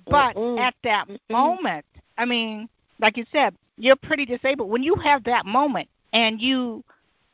But 0.07 0.37
mm 0.37 0.59
at 0.59 0.75
that 0.83 1.07
moment, 1.31 1.87
I 2.19 2.25
mean, 2.25 2.69
like 3.01 3.17
you 3.17 3.25
said, 3.31 3.55
you're 3.77 3.97
pretty 3.97 4.27
disabled. 4.27 4.69
When 4.69 4.83
you 4.83 4.97
have 4.97 5.23
that 5.25 5.47
moment 5.47 5.89
and 6.13 6.41
you 6.41 6.85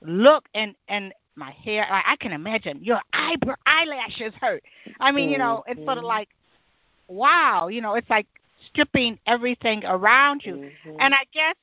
look 0.02 0.44
and 0.54 0.74
and 0.88 1.14
my 1.36 1.52
hair, 1.52 1.86
I, 1.90 2.12
I 2.12 2.16
can 2.16 2.32
imagine 2.32 2.80
your 2.82 3.00
eyebrow 3.14 3.54
eyelashes 3.64 4.34
hurt. 4.40 4.62
I 5.00 5.10
mean, 5.12 5.30
you 5.30 5.38
know, 5.38 5.64
it's 5.66 5.82
sort 5.84 5.98
of 5.98 6.04
like 6.04 6.28
wow, 7.08 7.68
you 7.68 7.80
know, 7.80 7.94
it's 7.94 8.08
like 8.10 8.26
stripping 8.66 9.18
everything 9.26 9.84
around 9.84 10.42
you. 10.44 10.54
Mm-hmm. 10.54 10.96
And 11.00 11.14
I 11.14 11.24
guess 11.32 11.54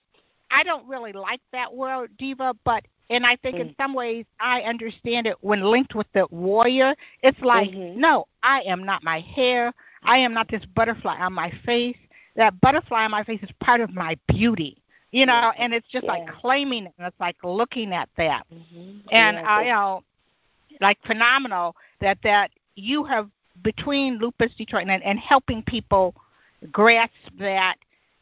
I 0.52 0.64
don't 0.64 0.88
really 0.88 1.14
like 1.14 1.42
that 1.52 1.74
word 1.74 2.12
diva, 2.18 2.56
but 2.64 2.84
and 3.10 3.26
I 3.26 3.36
think 3.36 3.58
mm-hmm. 3.58 3.68
in 3.68 3.74
mm. 3.74 3.78
some 3.78 3.94
ways 3.94 4.26
I 4.40 4.62
understand 4.62 5.28
it 5.28 5.36
when 5.42 5.62
linked 5.62 5.94
with 5.94 6.08
the 6.14 6.28
warrior. 6.32 6.96
It's 7.22 7.40
like, 7.42 7.70
mm-hmm. 7.70 8.00
no, 8.00 8.26
I 8.42 8.62
am 8.62 8.84
not 8.84 9.04
my 9.04 9.20
hair. 9.20 9.74
I 10.04 10.18
am 10.18 10.34
not 10.34 10.50
this 10.50 10.64
butterfly 10.76 11.18
on 11.18 11.34
my 11.34 11.52
face. 11.66 11.98
That 12.36 12.60
butterfly 12.62 13.06
on 13.06 13.12
my 13.12 13.24
face 13.24 13.42
is 13.44 13.50
part 13.62 13.80
of 13.82 13.94
my 13.94 14.18
beauty. 14.28 14.82
You 15.12 15.26
know, 15.26 15.54
and 15.58 15.74
it's 15.74 15.88
just 15.90 16.04
yeah. 16.04 16.12
like 16.12 16.28
claiming 16.28 16.88
it 16.88 16.94
and 16.98 17.08
it's 17.08 17.20
like 17.22 17.38
looking 17.44 17.94
at 17.94 18.10
that. 18.18 18.46
Mm-hmm. 18.54 18.98
And 19.12 19.38
yeah, 19.38 19.48
I 19.48 19.62
you 19.64 19.72
know 19.72 20.04
like 20.82 20.98
phenomenal 21.06 21.76
that 22.02 22.18
that 22.24 22.52
you 22.76 23.04
have 23.06 23.30
between 23.66 24.20
Lupus 24.20 24.52
Detroit 24.56 24.88
and, 24.88 25.04
and 25.04 25.20
helping 25.20 25.64
people 25.64 26.14
grasp 26.72 27.12
that 27.40 27.78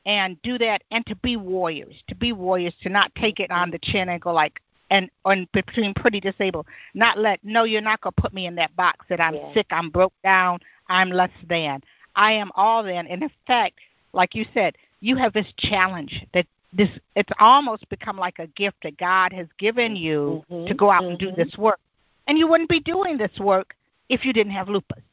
and 0.06 0.42
do 0.42 0.58
that 0.58 0.82
and 0.90 1.06
to 1.06 1.16
be 1.18 1.36
warriors, 1.36 1.96
to 2.08 2.16
be 2.16 2.32
warriors, 2.32 2.74
to 2.82 2.90
not 2.90 3.14
take 3.16 3.42
it 3.42 3.52
on 3.52 3.70
the 3.70 3.80
chin 3.84 4.10
and 4.10 4.22
go 4.22 4.34
like 4.34 4.60
and 4.90 5.10
on 5.26 5.48
between 5.54 5.94
pretty 5.94 6.20
disabled, 6.22 6.66
not 6.94 7.20
let 7.20 7.40
no, 7.44 7.66
you're 7.66 7.82
not 7.82 8.00
gonna 8.02 8.14
put 8.18 8.34
me 8.34 8.48
in 8.48 8.56
that 8.56 8.76
box 8.78 9.06
that 9.10 9.20
I'm 9.20 9.36
yeah. 9.36 9.54
sick, 9.54 9.68
I'm 9.70 9.90
broke 9.90 10.14
down, 10.24 10.60
I'm 10.88 11.10
less 11.10 11.32
than. 11.50 11.82
I 12.16 12.32
am 12.34 12.50
all 12.56 12.82
then. 12.84 13.06
And 13.08 13.22
in 13.22 13.32
fact, 13.46 13.76
like 14.14 14.36
you 14.36 14.46
said, 14.54 14.76
you 15.02 15.18
have 15.18 15.34
this 15.34 15.52
challenge 15.58 16.26
that 16.34 16.48
this 16.72 16.90
it's 17.16 17.32
almost 17.40 17.88
become 17.90 18.18
like 18.18 18.40
a 18.40 18.48
gift 18.48 18.78
that 18.84 18.98
God 18.98 19.34
has 19.34 19.48
given 19.60 19.96
you 19.96 20.44
mm-hmm, 20.50 20.68
to 20.68 20.74
go 20.74 20.90
out 20.90 21.02
mm-hmm. 21.02 21.12
and 21.12 21.20
do 21.20 21.28
mm-hmm. 21.28 21.42
this 21.42 21.58
work. 21.58 21.80
And 22.28 22.38
you 22.38 22.48
wouldn't 22.48 22.70
be 22.70 22.80
doing 22.80 23.18
this 23.18 23.38
work 23.40 23.76
if 24.08 24.24
you 24.24 24.32
didn't 24.32 24.54
have 24.54 24.70
lupus. 24.70 25.04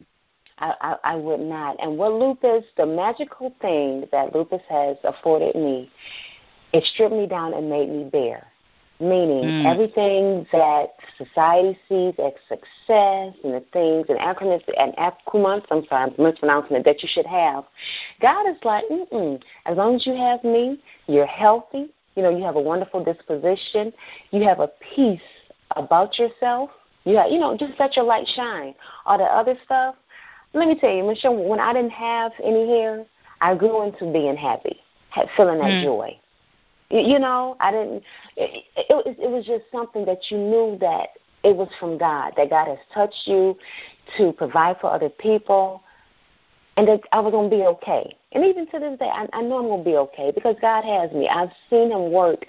I, 0.60 0.74
I, 0.80 0.96
I 1.12 1.16
would 1.16 1.40
not. 1.40 1.76
And 1.82 1.96
what 1.96 2.12
lupus, 2.12 2.64
the 2.76 2.86
magical 2.86 3.54
thing 3.60 4.06
that 4.12 4.34
lupus 4.34 4.62
has 4.68 4.96
afforded 5.04 5.54
me, 5.54 5.90
it 6.72 6.84
stripped 6.84 7.14
me 7.14 7.26
down 7.26 7.54
and 7.54 7.68
made 7.68 7.88
me 7.88 8.04
bare. 8.04 8.46
Meaning 9.00 9.44
mm. 9.44 9.72
everything 9.72 10.46
that 10.52 10.88
society 11.16 11.78
sees 11.88 12.12
as 12.18 12.32
success 12.48 13.34
and 13.42 13.54
the 13.54 13.64
things 13.72 14.06
and 14.10 14.18
acronyms 14.18 14.62
and 14.76 14.94
acronyms, 14.96 15.64
I'm 15.70 15.86
sorry, 15.86 16.12
I'm 16.12 16.22
mispronouncing 16.22 16.76
it, 16.76 16.84
that 16.84 17.02
you 17.02 17.08
should 17.10 17.24
have. 17.24 17.64
God 18.20 18.46
is 18.50 18.58
like, 18.62 18.84
mm 18.90 19.40
As 19.64 19.78
long 19.78 19.94
as 19.94 20.06
you 20.06 20.14
have 20.14 20.44
me, 20.44 20.78
you're 21.06 21.24
healthy. 21.24 21.88
You 22.14 22.22
know, 22.22 22.28
you 22.28 22.44
have 22.44 22.56
a 22.56 22.60
wonderful 22.60 23.02
disposition. 23.02 23.94
You 24.32 24.42
have 24.42 24.60
a 24.60 24.68
peace 24.94 25.20
about 25.76 26.18
yourself. 26.18 26.68
You 27.04 27.16
have, 27.16 27.30
you 27.30 27.38
know, 27.38 27.56
just 27.56 27.80
let 27.80 27.96
your 27.96 28.04
light 28.04 28.28
shine. 28.36 28.74
All 29.06 29.16
the 29.16 29.24
other 29.24 29.56
stuff, 29.64 29.94
let 30.52 30.68
me 30.68 30.78
tell 30.78 30.90
you, 30.90 31.04
Michelle, 31.04 31.36
when 31.36 31.60
I 31.60 31.72
didn't 31.72 31.92
have 31.92 32.32
any 32.42 32.66
hair, 32.66 33.04
I 33.40 33.54
grew 33.54 33.84
into 33.84 34.12
being 34.12 34.36
happy, 34.36 34.80
feeling 35.36 35.58
that 35.58 35.70
mm. 35.70 35.84
joy. 35.84 36.18
You 36.90 37.20
know, 37.20 37.56
I 37.60 37.70
didn't. 37.70 38.02
It, 38.36 38.64
it, 38.76 39.16
it 39.18 39.30
was 39.30 39.46
just 39.46 39.64
something 39.70 40.04
that 40.06 40.18
you 40.28 40.38
knew 40.38 40.76
that 40.80 41.10
it 41.44 41.54
was 41.54 41.68
from 41.78 41.98
God. 41.98 42.32
That 42.36 42.50
God 42.50 42.66
has 42.66 42.78
touched 42.92 43.26
you 43.26 43.56
to 44.18 44.32
provide 44.32 44.76
for 44.80 44.92
other 44.92 45.08
people, 45.08 45.84
and 46.76 46.88
that 46.88 47.00
I 47.12 47.20
was 47.20 47.30
going 47.30 47.48
to 47.48 47.56
be 47.56 47.62
okay. 47.62 48.12
And 48.32 48.44
even 48.44 48.66
to 48.70 48.80
this 48.80 48.98
day, 48.98 49.08
I, 49.08 49.28
I 49.32 49.42
know 49.42 49.58
I'm 49.58 49.66
going 49.66 49.84
to 49.84 49.90
be 49.90 49.96
okay 49.96 50.32
because 50.34 50.56
God 50.60 50.82
has 50.84 51.12
me. 51.12 51.28
I've 51.28 51.52
seen 51.70 51.92
Him 51.92 52.10
work 52.10 52.44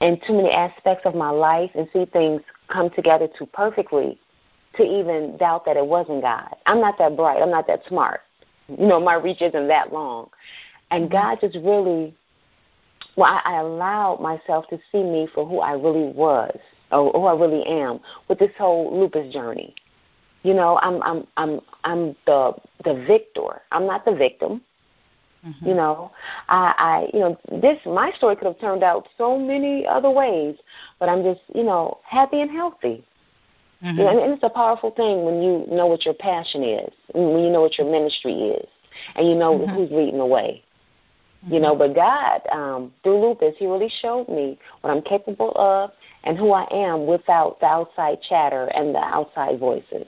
in 0.00 0.20
too 0.26 0.34
many 0.34 0.50
aspects 0.50 1.06
of 1.06 1.14
my 1.14 1.30
life 1.30 1.70
and 1.76 1.88
see 1.92 2.06
things 2.06 2.42
come 2.68 2.90
together 2.90 3.28
too 3.38 3.46
perfectly 3.46 4.18
to 4.76 4.82
even 4.82 5.36
doubt 5.36 5.64
that 5.66 5.76
it 5.76 5.86
wasn't 5.86 6.22
God. 6.22 6.54
I'm 6.66 6.80
not 6.80 6.98
that 6.98 7.16
bright. 7.16 7.42
I'm 7.42 7.50
not 7.50 7.66
that 7.66 7.82
smart. 7.88 8.20
You 8.68 8.86
know, 8.86 9.00
my 9.00 9.14
reach 9.14 9.42
isn't 9.42 9.68
that 9.68 9.92
long. 9.92 10.30
And 10.90 11.04
mm-hmm. 11.04 11.12
God 11.12 11.38
just 11.40 11.56
really, 11.56 12.14
well, 13.16 13.30
I, 13.30 13.54
I 13.54 13.60
allowed 13.60 14.20
myself 14.20 14.66
to 14.68 14.78
see 14.90 15.02
me 15.02 15.28
for 15.34 15.46
who 15.46 15.60
I 15.60 15.72
really 15.72 16.12
was 16.12 16.56
or 16.90 17.10
who 17.12 17.24
I 17.26 17.34
really 17.34 17.64
am 17.66 18.00
with 18.28 18.38
this 18.38 18.52
whole 18.58 18.98
lupus 18.98 19.32
journey. 19.32 19.74
You 20.42 20.54
know, 20.54 20.78
I'm 20.82 21.00
I'm 21.02 21.26
I'm 21.36 21.60
I'm 21.84 22.16
the 22.26 22.54
the 22.84 22.94
victor. 23.06 23.62
I'm 23.70 23.86
not 23.86 24.04
the 24.04 24.14
victim. 24.14 24.60
Mm-hmm. 25.46 25.68
You 25.68 25.74
know, 25.74 26.12
I, 26.48 26.74
I, 26.78 27.10
you 27.12 27.20
know, 27.20 27.38
this 27.60 27.78
my 27.84 28.12
story 28.16 28.36
could 28.36 28.46
have 28.46 28.60
turned 28.60 28.84
out 28.84 29.08
so 29.18 29.36
many 29.36 29.84
other 29.86 30.10
ways, 30.10 30.56
but 31.00 31.08
I'm 31.08 31.24
just, 31.24 31.40
you 31.52 31.64
know, 31.64 31.98
happy 32.04 32.40
and 32.40 32.50
healthy. 32.50 33.04
Mm-hmm. 33.82 33.98
You 33.98 34.04
know, 34.04 34.24
and 34.24 34.32
it's 34.32 34.42
a 34.42 34.50
powerful 34.50 34.90
thing 34.92 35.24
when 35.24 35.42
you 35.42 35.66
know 35.68 35.86
what 35.86 36.04
your 36.04 36.14
passion 36.14 36.62
is, 36.62 36.92
when 37.14 37.44
you 37.44 37.50
know 37.50 37.60
what 37.60 37.78
your 37.78 37.90
ministry 37.90 38.32
is, 38.32 38.68
and 39.16 39.28
you 39.28 39.34
know 39.34 39.58
mm-hmm. 39.58 39.74
who's 39.74 39.90
leading 39.90 40.18
the 40.18 40.26
way. 40.26 40.62
You 41.48 41.58
know, 41.58 41.74
mm-hmm. 41.74 41.92
but 41.92 41.94
God, 41.96 42.40
um, 42.52 42.92
through 43.02 43.20
lupus, 43.20 43.56
He 43.58 43.66
really 43.66 43.92
showed 44.00 44.28
me 44.28 44.58
what 44.80 44.90
I'm 44.90 45.02
capable 45.02 45.52
of 45.56 45.90
and 46.22 46.38
who 46.38 46.52
I 46.52 46.68
am 46.72 47.06
without 47.06 47.58
the 47.58 47.66
outside 47.66 48.18
chatter 48.22 48.66
and 48.66 48.94
the 48.94 49.00
outside 49.00 49.58
voices. 49.58 50.06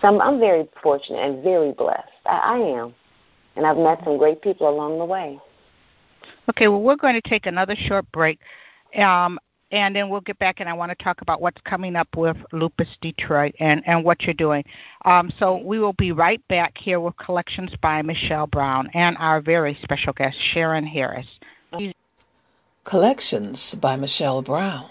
So 0.00 0.08
I'm, 0.08 0.20
I'm 0.20 0.38
very 0.38 0.68
fortunate 0.80 1.18
and 1.18 1.42
very 1.42 1.72
blessed. 1.72 2.08
I, 2.26 2.38
I 2.38 2.58
am 2.58 2.94
and 3.58 3.66
I've 3.66 3.76
met 3.76 3.98
some 4.04 4.16
great 4.16 4.40
people 4.40 4.68
along 4.68 4.98
the 4.98 5.04
way. 5.04 5.38
Okay, 6.48 6.68
well, 6.68 6.80
we're 6.80 6.96
going 6.96 7.20
to 7.20 7.28
take 7.28 7.46
another 7.46 7.74
short 7.76 8.10
break, 8.12 8.38
um, 8.96 9.38
and 9.70 9.94
then 9.94 10.08
we'll 10.08 10.20
get 10.20 10.38
back 10.38 10.60
and 10.60 10.68
I 10.68 10.72
want 10.72 10.96
to 10.96 11.04
talk 11.04 11.20
about 11.20 11.40
what's 11.40 11.60
coming 11.62 11.96
up 11.96 12.16
with 12.16 12.36
Lupus 12.52 12.88
Detroit 13.00 13.54
and, 13.60 13.82
and 13.86 14.04
what 14.04 14.22
you're 14.22 14.34
doing. 14.34 14.64
Um, 15.04 15.30
so 15.38 15.56
we 15.56 15.78
will 15.78 15.92
be 15.92 16.12
right 16.12 16.46
back 16.48 16.78
here 16.78 17.00
with 17.00 17.16
Collections 17.16 17.72
by 17.80 18.02
Michelle 18.02 18.46
Brown 18.46 18.90
and 18.94 19.16
our 19.18 19.40
very 19.40 19.78
special 19.82 20.12
guest, 20.12 20.36
Sharon 20.40 20.86
Harris. 20.86 21.26
Collections 22.84 23.74
by 23.74 23.96
Michelle 23.96 24.42
Brown 24.42 24.88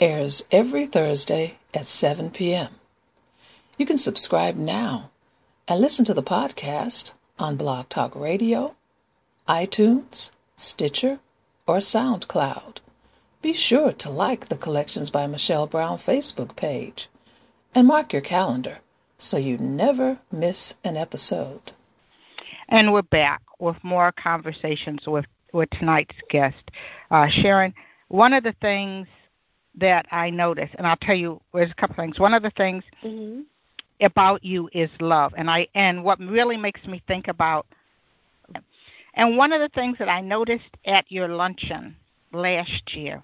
airs 0.00 0.42
every 0.50 0.86
Thursday 0.86 1.58
at 1.72 1.86
7 1.86 2.30
p.m. 2.30 2.70
You 3.78 3.86
can 3.86 3.98
subscribe 3.98 4.56
now 4.56 5.10
and 5.68 5.80
listen 5.80 6.04
to 6.06 6.14
the 6.14 6.22
podcast 6.22 7.12
on 7.38 7.56
Blog 7.56 7.88
Talk 7.88 8.16
Radio, 8.16 8.74
iTunes, 9.48 10.32
Stitcher, 10.56 11.20
or 11.66 11.76
SoundCloud. 11.76 12.78
Be 13.42 13.52
sure 13.52 13.92
to 13.92 14.10
like 14.10 14.48
the 14.48 14.56
Collections 14.56 15.10
by 15.10 15.26
Michelle 15.26 15.66
Brown 15.66 15.96
Facebook 15.96 16.56
page 16.56 17.08
and 17.74 17.86
mark 17.86 18.12
your 18.12 18.22
calendar 18.22 18.78
so 19.18 19.36
you 19.36 19.56
never 19.58 20.18
miss 20.30 20.74
an 20.84 20.96
episode. 20.96 21.72
And 22.68 22.92
we're 22.92 23.02
back 23.02 23.42
with 23.58 23.76
more 23.82 24.12
conversations 24.12 25.00
with, 25.06 25.24
with 25.52 25.70
tonight's 25.70 26.16
guest. 26.28 26.70
Uh, 27.10 27.28
Sharon, 27.28 27.74
one 28.08 28.32
of 28.32 28.44
the 28.44 28.54
things 28.60 29.06
that 29.76 30.06
I 30.10 30.30
noticed, 30.30 30.74
and 30.76 30.86
I'll 30.86 30.96
tell 30.96 31.16
you, 31.16 31.40
there's 31.54 31.70
a 31.70 31.74
couple 31.74 31.96
things. 31.96 32.18
One 32.18 32.34
of 32.34 32.42
the 32.42 32.52
things 32.56 32.84
mm-hmm 33.02 33.40
about 34.00 34.44
you 34.44 34.68
is 34.72 34.90
love. 35.00 35.32
And 35.36 35.50
I 35.50 35.68
and 35.74 36.04
what 36.04 36.18
really 36.18 36.56
makes 36.56 36.84
me 36.86 37.02
think 37.06 37.28
about 37.28 37.66
and 39.14 39.36
one 39.36 39.52
of 39.52 39.60
the 39.60 39.68
things 39.74 39.98
that 39.98 40.08
I 40.08 40.20
noticed 40.20 40.76
at 40.84 41.10
your 41.10 41.28
luncheon 41.28 41.96
last 42.32 42.94
year, 42.94 43.22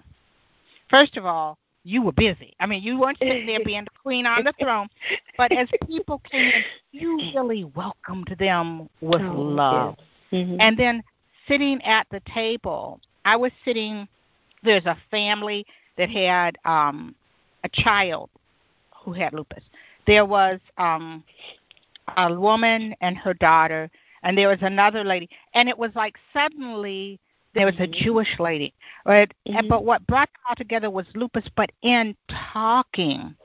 first 0.89 1.17
of 1.17 1.25
all, 1.25 1.57
you 1.83 2.01
were 2.01 2.11
busy. 2.11 2.53
I 2.59 2.65
mean, 2.65 2.83
you 2.83 2.99
weren't 2.99 3.17
sitting 3.17 3.45
there 3.45 3.63
being 3.63 3.85
the 3.85 3.99
queen 4.03 4.25
on 4.25 4.43
the 4.43 4.53
throne, 4.59 4.89
but 5.37 5.51
as 5.53 5.69
people 5.87 6.21
came 6.29 6.51
in, 6.51 6.63
you 6.91 7.17
really 7.33 7.63
welcomed 7.63 8.35
them 8.39 8.89
with 8.99 9.21
oh, 9.21 9.33
love. 9.33 9.95
Mm-hmm. 10.33 10.57
And 10.59 10.77
then 10.77 11.01
sitting 11.47 11.81
at 11.83 12.05
the 12.11 12.21
table, 12.33 12.99
I 13.23 13.37
was 13.37 13.51
sitting. 13.63 14.07
There's 14.63 14.85
a 14.85 14.97
family 15.09 15.65
that 15.97 16.09
had 16.09 16.57
um, 16.65 17.15
a 17.63 17.69
child 17.69 18.29
who 19.03 19.13
had 19.13 19.31
lupus, 19.31 19.63
there 20.07 20.25
was 20.25 20.59
um 20.77 21.23
a 22.15 22.33
woman 22.33 22.95
and 23.01 23.17
her 23.17 23.33
daughter 23.33 23.91
and 24.23 24.37
there 24.37 24.47
was 24.47 24.57
another 24.61 25.03
lady 25.03 25.29
and 25.53 25.67
it 25.69 25.77
was 25.77 25.91
like 25.93 26.15
suddenly 26.33 27.19
there 27.53 27.65
was 27.65 27.75
a 27.75 27.83
mm-hmm. 27.83 28.03
Jewish 28.03 28.39
lady. 28.39 28.73
Right? 29.05 29.31
Mm-hmm. 29.47 29.67
But 29.67 29.83
what 29.83 30.05
brought 30.07 30.29
them 30.29 30.41
all 30.49 30.55
together 30.55 30.89
was 30.89 31.05
lupus, 31.15 31.45
but 31.55 31.71
in 31.81 32.15
talking, 32.53 33.35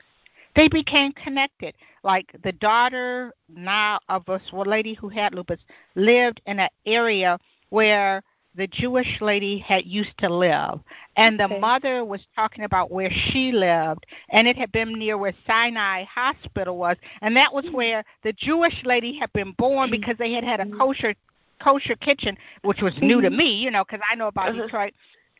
they 0.55 0.67
became 0.67 1.11
connected. 1.13 1.75
Like 2.03 2.35
the 2.43 2.51
daughter 2.51 3.33
now 3.49 3.99
of 4.09 4.27
a 4.27 4.39
lady 4.53 4.93
who 4.93 5.09
had 5.09 5.33
lupus 5.33 5.59
lived 5.95 6.41
in 6.45 6.59
an 6.59 6.69
area 6.85 7.39
where 7.69 8.21
the 8.55 8.67
Jewish 8.67 9.19
lady 9.19 9.57
had 9.57 9.85
used 9.85 10.15
to 10.19 10.29
live. 10.29 10.79
And 11.17 11.39
the 11.39 11.45
okay. 11.45 11.59
mother 11.59 12.05
was 12.05 12.21
talking 12.35 12.63
about 12.63 12.91
where 12.91 13.09
she 13.11 13.51
lived, 13.51 14.05
and 14.29 14.47
it 14.47 14.57
had 14.57 14.71
been 14.71 14.93
near 14.93 15.17
where 15.17 15.33
Sinai 15.45 16.03
Hospital 16.03 16.77
was, 16.77 16.97
and 17.21 17.35
that 17.35 17.53
was 17.53 17.65
where 17.71 18.03
the 18.23 18.33
Jewish 18.33 18.79
lady 18.83 19.17
had 19.17 19.31
been 19.33 19.53
born 19.57 19.89
because 19.89 20.17
they 20.17 20.33
had 20.33 20.43
had 20.43 20.59
a 20.59 20.69
kosher 20.77 21.15
kosher 21.61 21.95
kitchen, 21.95 22.37
which 22.63 22.81
was 22.81 22.93
new 23.01 23.21
to 23.21 23.29
me, 23.29 23.55
you 23.55 23.71
know, 23.71 23.83
because 23.83 24.01
I 24.09 24.15
know 24.15 24.27
about 24.27 24.49
uh-huh. 24.49 24.63
Detroit. 24.63 24.93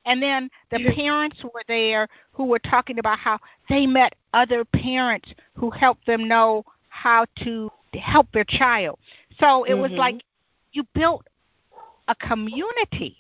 And 0.06 0.22
then 0.22 0.50
the 0.70 0.92
parents 0.94 1.42
were 1.44 1.64
there 1.68 2.08
who 2.34 2.46
were 2.46 2.60
talking 2.60 3.00
about 3.00 3.20
how 3.20 3.40
they 3.70 3.88
met 3.88 4.14
other 4.34 4.66
parents 4.66 5.30
who 5.56 5.70
helped 5.70 6.06
them 6.06 6.28
know 6.28 6.66
how 6.90 7.26
to 7.44 7.72
help 7.94 8.28
their 8.34 8.44
child. 8.44 9.00
So 9.40 9.64
it 9.64 9.72
mm-hmm. 9.72 9.82
was 9.82 9.92
like 9.92 10.24
you 10.74 10.84
built 10.94 11.26
a 12.08 12.16
community. 12.16 13.18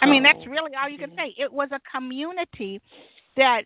I 0.00 0.06
mean, 0.06 0.22
that's 0.22 0.40
oh. 0.46 0.50
really 0.50 0.72
all 0.74 0.88
you 0.88 0.98
can 0.98 1.16
say. 1.16 1.34
It 1.38 1.52
was 1.52 1.68
a 1.70 1.80
community 1.96 2.80
that 3.36 3.64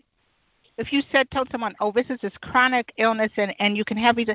if 0.79 0.93
you 0.93 1.03
said 1.11 1.31
told 1.31 1.49
someone, 1.51 1.75
"Oh, 1.81 1.93
this 1.93 2.07
is 2.11 2.21
this 2.21 2.33
chronic 2.43 2.93
illness," 2.99 3.33
and 3.37 3.55
and 3.59 3.77
you 3.77 3.85
can 3.85 3.97
have 3.97 4.17
these, 4.17 4.29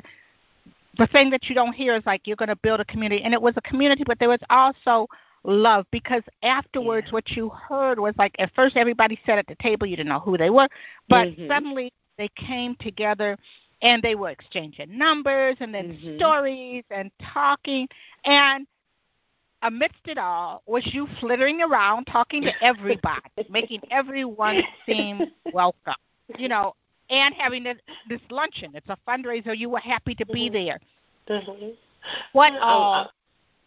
the 0.98 1.06
thing 1.08 1.30
that 1.30 1.48
you 1.48 1.54
don't 1.54 1.72
hear 1.72 1.96
is 1.96 2.04
like 2.04 2.26
you're 2.26 2.36
going 2.36 2.48
to 2.48 2.56
build 2.56 2.80
a 2.80 2.84
community, 2.84 3.22
and 3.22 3.32
it 3.32 3.40
was 3.40 3.54
a 3.56 3.62
community, 3.62 4.04
but 4.06 4.18
there 4.18 4.28
was 4.28 4.40
also 4.50 5.06
love 5.44 5.86
because 5.90 6.22
afterwards, 6.42 7.08
yeah. 7.08 7.12
what 7.12 7.30
you 7.30 7.48
heard 7.50 7.98
was 7.98 8.14
like 8.18 8.34
at 8.38 8.52
first 8.54 8.76
everybody 8.76 9.18
sat 9.26 9.38
at 9.38 9.46
the 9.46 9.56
table, 9.56 9.86
you 9.86 9.96
didn't 9.96 10.08
know 10.08 10.20
who 10.20 10.36
they 10.36 10.50
were, 10.50 10.68
but 11.08 11.28
mm-hmm. 11.28 11.48
suddenly 11.48 11.92
they 12.18 12.28
came 12.36 12.76
together 12.80 13.36
and 13.80 14.02
they 14.02 14.14
were 14.14 14.30
exchanging 14.30 14.96
numbers 14.96 15.56
and 15.60 15.74
then 15.74 15.94
mm-hmm. 15.94 16.16
stories 16.16 16.84
and 16.90 17.10
talking 17.32 17.88
and 18.24 18.66
amidst 19.62 20.06
it 20.06 20.18
all 20.18 20.62
was 20.66 20.88
you 20.92 21.08
flittering 21.20 21.60
around 21.62 22.04
talking 22.04 22.42
to 22.42 22.52
everybody, 22.60 23.20
making 23.48 23.80
everyone 23.90 24.62
seem 24.86 25.20
welcome. 25.52 25.94
You 26.38 26.48
know, 26.48 26.74
and 27.12 27.34
having 27.34 27.62
this, 27.62 27.76
this 28.08 28.20
luncheon. 28.30 28.72
It's 28.74 28.88
a 28.88 28.96
fundraiser. 29.06 29.56
You 29.56 29.68
were 29.68 29.78
happy 29.78 30.14
to 30.16 30.26
be 30.26 30.50
mm-hmm. 30.50 30.54
there. 30.54 30.80
Mm-hmm. 31.28 31.66
What 32.32 32.54
all? 32.60 33.10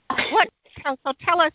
Uh, 0.10 0.16
what? 0.32 0.50
So, 0.84 0.98
so 1.06 1.14
tell 1.24 1.40
us. 1.40 1.54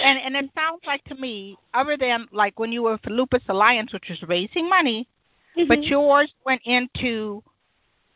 And 0.00 0.18
and 0.18 0.36
it 0.36 0.50
sounds 0.54 0.80
like 0.86 1.02
to 1.04 1.14
me, 1.14 1.56
other 1.74 1.96
than 1.96 2.28
like 2.30 2.58
when 2.58 2.70
you 2.70 2.82
were 2.82 2.98
for 2.98 3.10
Lupus 3.10 3.42
Alliance, 3.48 3.92
which 3.92 4.08
was 4.10 4.22
raising 4.28 4.68
money, 4.68 5.08
mm-hmm. 5.56 5.66
but 5.66 5.82
yours 5.82 6.32
went 6.44 6.60
into 6.64 7.42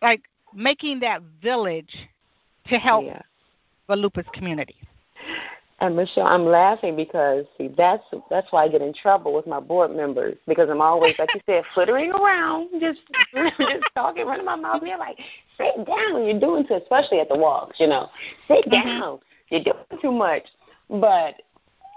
like 0.00 0.22
making 0.54 1.00
that 1.00 1.22
village 1.42 1.92
to 2.68 2.76
help 2.78 3.06
yeah. 3.06 3.22
the 3.88 3.96
lupus 3.96 4.26
community. 4.32 4.76
And 5.82 5.96
Michelle, 5.96 6.28
I'm 6.28 6.44
laughing 6.44 6.94
because 6.94 7.44
see 7.58 7.66
that's 7.76 8.04
that's 8.30 8.46
why 8.52 8.62
I 8.62 8.68
get 8.68 8.82
in 8.82 8.94
trouble 8.94 9.34
with 9.34 9.48
my 9.48 9.58
board 9.58 9.90
members 9.90 10.36
because 10.46 10.70
I'm 10.70 10.80
always 10.80 11.18
like 11.18 11.34
you 11.34 11.40
said, 11.44 11.64
flittering 11.74 12.12
around, 12.12 12.68
just 12.80 13.00
just 13.34 13.84
talking, 13.96 14.24
running 14.24 14.46
my 14.46 14.54
mouth. 14.54 14.80
They're 14.80 14.96
like, 14.96 15.18
"Sit 15.58 15.84
down, 15.84 16.24
you're 16.24 16.38
doing 16.38 16.68
too." 16.68 16.74
Especially 16.74 17.18
at 17.18 17.28
the 17.28 17.36
walks, 17.36 17.80
you 17.80 17.88
know, 17.88 18.08
sit 18.46 18.64
mm-hmm. 18.66 19.00
down, 19.00 19.18
you're 19.48 19.64
doing 19.64 20.00
too 20.00 20.12
much. 20.12 20.44
But 20.88 21.42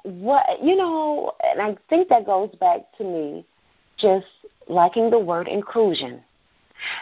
what 0.01 0.63
you 0.63 0.75
know, 0.75 1.33
and 1.43 1.61
I 1.61 1.77
think 1.87 2.09
that 2.09 2.25
goes 2.25 2.49
back 2.59 2.81
to 2.97 3.03
me 3.03 3.45
just 3.99 4.25
liking 4.67 5.11
the 5.11 5.19
word 5.19 5.47
inclusion. 5.47 6.23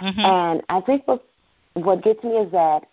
Mm-hmm. 0.02 0.20
And 0.20 0.62
I 0.68 0.82
think 0.82 1.08
what 1.08 1.24
what 1.76 2.04
gets 2.04 2.22
me 2.26 2.32
is 2.32 2.52
that 2.52 2.84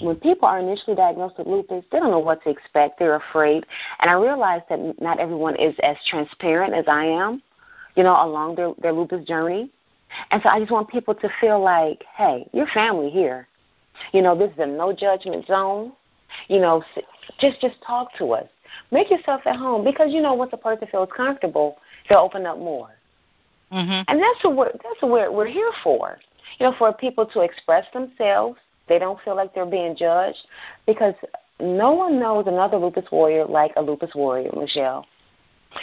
when 0.00 0.16
people 0.16 0.48
are 0.48 0.58
initially 0.58 0.96
diagnosed 0.96 1.36
with 1.38 1.46
lupus, 1.46 1.84
they 1.90 1.98
don't 1.98 2.10
know 2.10 2.18
what 2.18 2.42
to 2.44 2.50
expect. 2.50 2.98
They're 2.98 3.16
afraid. 3.16 3.66
And 4.00 4.10
I 4.10 4.14
realize 4.14 4.62
that 4.68 5.00
not 5.00 5.18
everyone 5.18 5.56
is 5.56 5.74
as 5.82 5.96
transparent 6.08 6.74
as 6.74 6.84
I 6.88 7.04
am, 7.04 7.42
you 7.96 8.02
know, 8.02 8.16
along 8.24 8.54
their, 8.54 8.72
their 8.80 8.92
lupus 8.92 9.26
journey. 9.26 9.70
And 10.30 10.42
so 10.42 10.48
I 10.48 10.58
just 10.58 10.70
want 10.70 10.88
people 10.88 11.14
to 11.14 11.28
feel 11.40 11.60
like, 11.60 12.04
hey, 12.16 12.48
you're 12.52 12.66
family 12.68 13.10
here. 13.10 13.46
You 14.12 14.22
know, 14.22 14.36
this 14.36 14.50
is 14.52 14.58
a 14.58 14.66
no 14.66 14.92
judgment 14.92 15.46
zone. 15.46 15.92
You 16.48 16.60
know, 16.60 16.82
just 17.40 17.60
just 17.60 17.74
talk 17.84 18.14
to 18.18 18.32
us. 18.32 18.46
Make 18.92 19.10
yourself 19.10 19.42
at 19.46 19.56
home 19.56 19.84
because 19.84 20.12
you 20.12 20.22
know 20.22 20.34
once 20.34 20.52
a 20.52 20.56
person 20.56 20.86
feels 20.90 21.08
comfortable, 21.14 21.78
they'll 22.08 22.18
open 22.18 22.46
up 22.46 22.58
more. 22.58 22.90
Mm-hmm. 23.72 24.02
And 24.08 24.20
that's 24.20 24.44
what 24.44 24.56
we're, 24.56 24.72
that's 24.72 25.00
what 25.00 25.10
we're, 25.10 25.32
we're 25.32 25.46
here 25.46 25.70
for. 25.82 26.18
You 26.58 26.66
know, 26.66 26.74
for 26.78 26.92
people 26.92 27.26
to 27.26 27.40
express 27.40 27.84
themselves. 27.92 28.58
They 28.90 28.98
don't 28.98 29.20
feel 29.24 29.36
like 29.36 29.54
they're 29.54 29.64
being 29.64 29.96
judged 29.96 30.46
because 30.84 31.14
no 31.60 31.92
one 31.92 32.18
knows 32.18 32.44
another 32.48 32.76
lupus 32.76 33.04
warrior 33.12 33.46
like 33.46 33.72
a 33.76 33.80
lupus 33.80 34.10
warrior, 34.16 34.50
Michelle. 34.56 35.06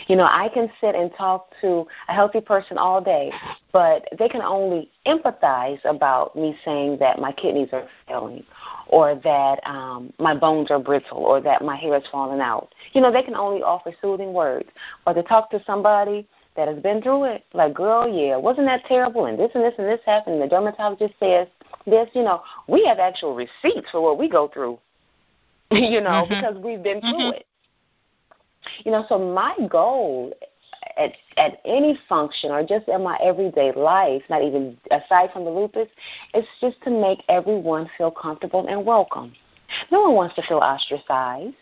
You 0.08 0.18
know, 0.18 0.26
I 0.26 0.50
can 0.54 0.70
sit 0.82 0.94
and 0.94 1.10
talk 1.18 1.54
to 1.62 1.88
a 2.10 2.14
healthy 2.14 2.42
person 2.42 2.78
all 2.78 3.02
day, 3.02 3.32
but 3.72 4.06
they 4.20 4.28
can 4.28 4.42
only 4.42 4.92
empathize 5.06 5.80
about 5.86 6.36
me 6.36 6.58
saying 6.66 6.98
that 7.00 7.20
my 7.20 7.32
kidneys 7.32 7.70
are 7.72 7.88
failing 8.06 8.44
or 8.88 9.16
that 9.24 9.62
um, 9.66 10.12
my 10.20 10.36
bones 10.36 10.70
are 10.70 10.80
brittle 10.80 11.20
or 11.20 11.40
that 11.40 11.64
my 11.64 11.78
hair 11.78 11.96
is 11.96 12.04
falling 12.12 12.42
out. 12.42 12.74
You 12.92 13.00
know, 13.00 13.14
they 13.14 13.24
can 13.24 13.36
only 13.36 13.64
offer 13.64 13.94
soothing 14.02 14.34
words. 14.34 14.68
Or 15.06 15.14
to 15.14 15.24
talk 15.24 15.50
to 15.52 15.64
somebody 15.66 16.28
that 16.58 16.68
has 16.68 16.80
been 16.80 17.02
through 17.02 17.24
it, 17.24 17.46
like, 17.54 17.74
girl, 17.74 18.14
yeah, 18.14 18.36
wasn't 18.36 18.68
that 18.68 18.84
terrible? 18.86 19.28
And 19.28 19.40
this 19.40 19.52
and 19.54 19.64
this 19.64 19.76
and 19.78 19.88
this 19.88 20.02
happened. 20.06 20.36
And 20.36 20.44
the 20.44 20.48
dermatologist 20.48 21.14
says 21.22 21.48
this. 21.88 22.10
You 22.14 22.24
know, 22.24 22.44
we 22.68 22.86
have 22.86 23.00
actual 23.00 23.36
receipts 23.36 23.90
for 23.92 24.02
what 24.02 24.20
we 24.20 24.30
go 24.30 24.50
through. 24.54 24.80
you 25.72 26.00
know, 26.02 26.26
mm-hmm. 26.26 26.34
because 26.34 26.56
we've 26.64 26.84
been 26.84 27.02
through 27.02 27.12
mm-hmm. 27.12 27.38
it. 27.38 27.46
You 28.86 28.92
know, 28.92 29.06
so 29.10 29.18
my 29.18 29.56
goal 29.70 30.34
at 30.98 31.14
at 31.38 31.60
any 31.66 31.98
function 32.08 32.52
or 32.52 32.64
just 32.64 32.88
in 32.88 33.04
my 33.04 33.18
everyday 33.22 33.72
life, 33.74 34.22
not 34.30 34.44
even 34.44 34.78
aside 34.92 35.32
from 35.32 35.46
the 35.46 35.52
lupus, 35.52 35.88
is 36.34 36.46
just 36.62 36.82
to 36.84 36.90
make 36.90 37.20
everyone 37.30 37.90
feel 37.98 38.12
comfortable 38.12 38.66
and 38.68 38.86
welcome. 38.86 39.34
No 39.92 40.02
one 40.02 40.14
wants 40.14 40.36
to 40.36 40.42
feel 40.44 40.58
ostracized. 40.58 41.56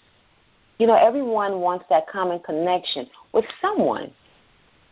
You 0.78 0.88
know, 0.88 0.96
everyone 0.96 1.62
wants 1.62 1.86
that 1.90 2.08
common 2.08 2.40
connection 2.40 3.08
with 3.34 3.46
someone. 3.62 4.12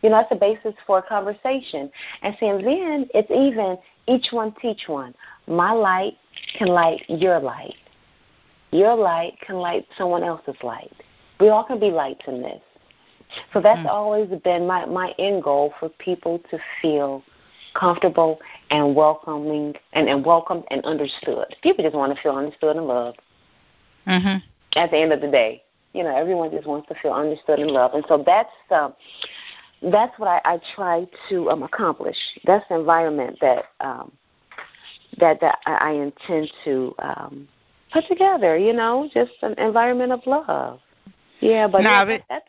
You 0.04 0.10
know, 0.10 0.18
that's 0.18 0.28
the 0.28 0.36
basis 0.36 0.74
for 0.86 0.98
a 0.98 1.02
conversation. 1.02 1.90
And 2.20 2.36
see, 2.38 2.46
and 2.46 2.62
then 2.62 3.08
it's 3.14 3.30
even 3.30 3.78
each 4.06 4.32
one 4.32 4.54
teach 4.60 4.82
one. 4.86 5.14
My 5.46 5.72
light 5.72 6.18
can 6.58 6.68
light 6.68 7.02
your 7.08 7.40
light. 7.40 7.76
Your 8.70 8.94
light 8.96 9.38
can 9.46 9.56
light 9.56 9.86
someone 9.96 10.22
else's 10.22 10.56
light. 10.62 10.92
We 11.40 11.48
all 11.48 11.64
can 11.64 11.80
be 11.80 11.90
lights 11.90 12.20
in 12.26 12.42
this. 12.42 12.60
So 13.54 13.62
that's 13.62 13.80
mm. 13.80 13.86
always 13.86 14.28
been 14.42 14.66
my, 14.66 14.84
my 14.84 15.14
end 15.18 15.42
goal 15.42 15.72
for 15.80 15.88
people 15.88 16.38
to 16.50 16.58
feel 16.82 17.22
comfortable 17.72 18.40
and 18.68 18.94
welcoming 18.94 19.72
and, 19.94 20.06
and 20.06 20.22
welcomed 20.22 20.64
and 20.70 20.84
understood. 20.84 21.46
People 21.62 21.82
just 21.82 21.96
want 21.96 22.14
to 22.14 22.22
feel 22.22 22.32
understood 22.32 22.76
and 22.76 22.86
loved. 22.86 23.20
Mm-hmm. 24.06 24.78
At 24.78 24.90
the 24.90 24.98
end 24.98 25.14
of 25.14 25.22
the 25.22 25.28
day, 25.28 25.62
you 25.94 26.02
know, 26.02 26.14
everyone 26.14 26.50
just 26.50 26.66
wants 26.66 26.88
to 26.88 26.94
feel 27.00 27.12
understood 27.12 27.60
and 27.60 27.70
loved, 27.70 27.94
and 27.94 28.04
so 28.06 28.22
that's 28.26 28.50
uh, 28.70 28.90
that's 29.90 30.18
what 30.18 30.28
I, 30.28 30.40
I 30.44 30.60
try 30.74 31.06
to 31.28 31.50
um, 31.50 31.62
accomplish. 31.62 32.16
That's 32.44 32.66
the 32.68 32.76
environment 32.76 33.38
that 33.40 33.64
um, 33.80 34.12
that 35.18 35.40
that 35.40 35.58
I 35.66 35.92
intend 35.92 36.52
to 36.64 36.94
um, 36.98 37.48
put 37.92 38.06
together. 38.08 38.56
You 38.56 38.72
know, 38.72 39.08
just 39.12 39.32
an 39.42 39.54
environment 39.58 40.12
of 40.12 40.20
love. 40.26 40.80
Yeah, 41.40 41.66
but 41.66 41.82
no, 41.82 42.18
that's. 42.28 42.46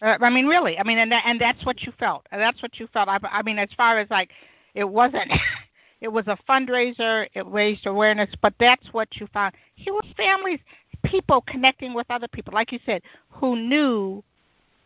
Uh, 0.00 0.16
I 0.20 0.30
mean, 0.30 0.46
really. 0.46 0.78
I 0.78 0.82
mean, 0.82 0.98
and 0.98 1.12
that, 1.12 1.24
and 1.26 1.40
that's 1.40 1.64
what 1.64 1.82
you 1.82 1.92
felt. 1.98 2.26
That's 2.30 2.60
what 2.62 2.78
you 2.80 2.88
felt. 2.92 3.08
I, 3.08 3.18
I 3.22 3.42
mean, 3.42 3.58
as 3.58 3.68
far 3.76 3.98
as 3.98 4.08
like, 4.10 4.30
it 4.74 4.88
wasn't. 4.88 5.30
it 6.00 6.08
was 6.08 6.26
a 6.26 6.36
fundraiser. 6.48 7.28
It 7.34 7.46
raised 7.46 7.86
awareness, 7.86 8.30
but 8.40 8.54
that's 8.58 8.86
what 8.92 9.08
you 9.16 9.28
found. 9.32 9.54
Here 9.74 9.92
was 9.92 10.06
families, 10.16 10.58
people 11.04 11.42
connecting 11.42 11.94
with 11.94 12.06
other 12.10 12.28
people, 12.28 12.52
like 12.52 12.72
you 12.72 12.80
said, 12.84 13.02
who 13.28 13.56
knew 13.56 14.22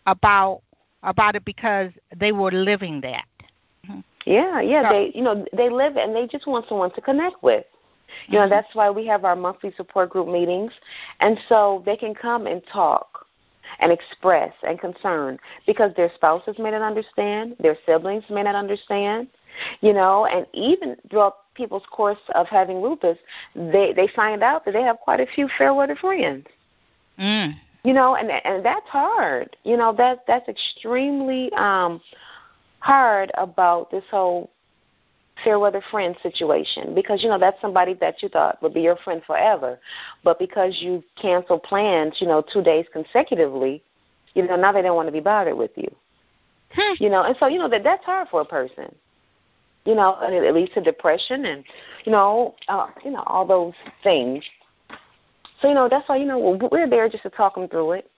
about 0.07 0.63
about 1.03 1.37
it 1.37 1.45
because 1.45 1.91
they 2.17 2.33
were 2.33 2.53
living 2.53 3.01
that. 3.03 3.27
Mm-hmm. 3.89 4.01
Yeah, 4.25 4.61
yeah, 4.61 4.91
so, 4.91 4.95
they 4.95 5.13
you 5.15 5.23
know 5.23 5.47
they 5.57 5.69
live 5.71 5.97
and 5.97 6.15
they 6.15 6.27
just 6.27 6.47
want 6.47 6.67
someone 6.69 6.93
to 6.95 7.01
connect 7.01 7.43
with. 7.43 7.65
You 8.29 8.39
mm-hmm. 8.39 8.49
know 8.49 8.49
that's 8.49 8.75
why 8.75 8.91
we 8.91 9.07
have 9.07 9.25
our 9.25 9.37
monthly 9.37 9.73
support 9.77 10.11
group 10.11 10.29
meetings, 10.29 10.73
and 11.21 11.39
so 11.49 11.83
they 11.87 11.97
can 11.97 12.15
come 12.15 12.47
and 12.47 12.63
talk 12.73 13.27
and 13.81 13.93
express 13.93 14.53
and 14.67 14.81
concern 14.81 15.39
because 15.67 15.93
their 15.97 16.11
spouses 16.15 16.57
may 16.59 16.71
not 16.71 16.83
understand, 16.83 17.57
their 17.61 17.77
siblings 17.85 18.25
may 18.31 18.43
not 18.43 18.55
understand, 18.55 19.29
you 19.81 19.93
know, 19.93 20.27
and 20.27 20.47
even 20.53 20.97
throughout 21.11 21.53
people's 21.55 21.83
course 21.91 22.19
of 22.35 22.47
having 22.47 22.81
lupus, 22.81 23.19
they 23.55 23.93
they 23.95 24.09
find 24.15 24.43
out 24.43 24.65
that 24.65 24.73
they 24.73 24.83
have 24.83 24.99
quite 24.99 25.21
a 25.21 25.27
few 25.27 25.49
fair 25.59 25.75
weather 25.75 25.97
friends. 25.97 26.47
Mm. 27.19 27.55
You 27.87 27.93
know, 27.93 28.17
and 28.17 28.29
and 28.31 28.65
that's 28.65 28.89
hard. 28.89 29.57
You 29.63 29.77
know, 29.77 29.95
that 29.97 30.25
that's 30.27 30.49
extremely 30.49 31.53
um 31.53 32.01
hard 32.81 33.31
about 33.39 33.93
this 33.93 34.03
whole 34.11 34.51
fair 35.45 35.61
weather 35.61 35.83
friend 35.91 36.17
situation 36.21 36.97
because 36.97 37.23
you 37.23 37.29
know 37.29 37.39
that's 37.39 37.61
somebody 37.61 37.95
that 37.95 38.23
you 38.23 38.29
thought 38.29 38.61
would 38.61 38.75
be 38.75 38.81
your 38.81 38.97
friend 38.97 39.23
forever 39.27 39.79
but 40.25 40.39
because 40.39 40.79
you 40.81 41.05
cancel 41.21 41.59
plans 41.59 42.15
you 42.21 42.27
know 42.27 42.43
two 42.53 42.63
days 42.63 42.87
consecutively 42.91 43.83
you 44.35 44.47
know 44.47 44.57
now 44.57 44.73
they 44.73 44.81
don't 44.81 44.97
want 44.97 45.07
to 45.07 45.13
be 45.13 45.21
bothered 45.21 45.57
with 45.57 45.73
you 45.77 45.89
hmm. 46.75 46.95
you 46.99 47.11
know 47.11 47.23
and 47.25 47.37
so 47.39 47.49
you 47.49 47.59
know 47.59 47.69
that 47.69 47.85
that's 47.85 48.05
hard 48.05 48.27
for 48.29 48.41
a 48.41 48.47
person 48.47 48.95
you 49.85 49.95
know 49.95 50.17
and 50.23 50.35
it 50.35 50.55
leads 50.55 50.73
to 50.73 50.81
depression 50.81 51.45
and 51.45 51.65
you 52.07 52.13
know 52.13 52.55
uh, 52.69 52.87
you 53.05 53.11
know 53.11 53.23
all 53.27 53.47
those 53.47 53.75
things 54.03 54.43
so 55.61 55.69
you 55.69 55.75
know 55.75 55.89
that's 55.89 56.09
why 56.09 56.17
you 56.17 56.27
know 56.27 56.59
we're 56.71 56.89
there 56.89 57.09
just 57.09 57.23
to 57.23 57.31
talk 57.31 57.55
them 57.55 57.69
through 57.69 57.93
it 57.93 58.11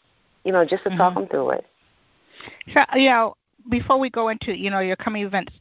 you 0.45 0.53
know 0.53 0.65
just 0.65 0.83
to 0.85 0.91
mm-hmm. 0.91 0.99
talk 0.99 1.15
them 1.15 1.27
through 1.29 1.51
it 1.51 1.67
so 2.73 2.81
you 2.95 3.09
know 3.09 3.35
before 3.71 3.99
we 3.99 4.11
go 4.11 4.29
into 4.29 4.57
you 4.57 4.71
know 4.71 4.81
your 4.81 4.97
coming 4.97 5.25
events 5.25 5.53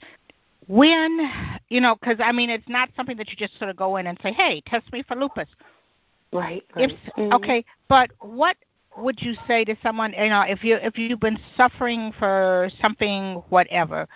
when 0.68 1.32
you 1.70 1.82
know 1.82 1.96
because 1.96 2.18
i 2.24 2.32
mean 2.32 2.50
it's 2.50 2.68
not 2.68 2.90
something 2.96 3.18
that 3.18 3.30
you 3.30 3.36
just 3.36 3.58
sort 3.58 3.70
of 3.70 3.76
go 3.76 3.98
in 3.98 4.08
and 4.08 4.18
say 4.22 4.32
hey 4.32 4.62
test 4.68 4.92
me 4.92 5.04
for 5.04 5.16
lupus 5.16 5.48
right, 6.34 6.64
right. 6.76 6.92
If, 6.92 7.14
mm-hmm. 7.18 7.34
okay 7.34 7.66
but 7.88 8.12
what 8.20 8.58
would 8.98 9.22
you 9.22 9.36
say 9.48 9.64
to 9.64 9.76
someone 9.82 10.14
you 10.14 10.30
know 10.30 10.42
if 10.42 10.64
you 10.64 10.76
if 10.76 10.98
you've 10.98 11.20
been 11.20 11.40
suffering 11.56 12.12
for 12.18 12.70
something 12.82 13.36
whatever 13.50 14.08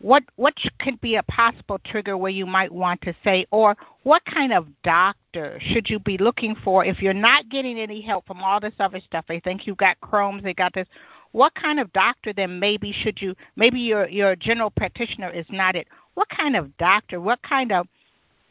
what 0.00 0.22
what 0.36 0.54
could 0.78 1.00
be 1.00 1.16
a 1.16 1.22
possible 1.24 1.78
trigger 1.84 2.16
where 2.16 2.30
you 2.30 2.46
might 2.46 2.72
want 2.72 3.00
to 3.02 3.14
say 3.22 3.46
or 3.50 3.76
what 4.02 4.24
kind 4.24 4.52
of 4.52 4.66
doctor 4.82 5.58
should 5.60 5.88
you 5.90 5.98
be 5.98 6.16
looking 6.16 6.56
for? 6.64 6.84
If 6.84 7.02
you're 7.02 7.12
not 7.12 7.50
getting 7.50 7.78
any 7.78 8.00
help 8.00 8.26
from 8.26 8.42
all 8.42 8.60
this 8.60 8.72
other 8.80 9.00
stuff 9.00 9.26
they 9.28 9.40
think 9.40 9.66
you've 9.66 9.76
got 9.76 10.00
crohn's 10.00 10.42
they 10.42 10.54
got 10.54 10.72
this 10.72 10.88
what 11.32 11.54
kind 11.54 11.78
of 11.78 11.92
doctor 11.92 12.32
then 12.32 12.58
maybe 12.58 12.92
should 12.92 13.20
you 13.20 13.34
maybe 13.56 13.78
your 13.78 14.08
your 14.08 14.34
general 14.36 14.70
practitioner 14.70 15.30
is 15.30 15.46
not 15.50 15.76
it. 15.76 15.86
What 16.14 16.28
kind 16.30 16.56
of 16.56 16.76
doctor 16.78 17.20
what 17.20 17.42
kind 17.42 17.70
of 17.70 17.86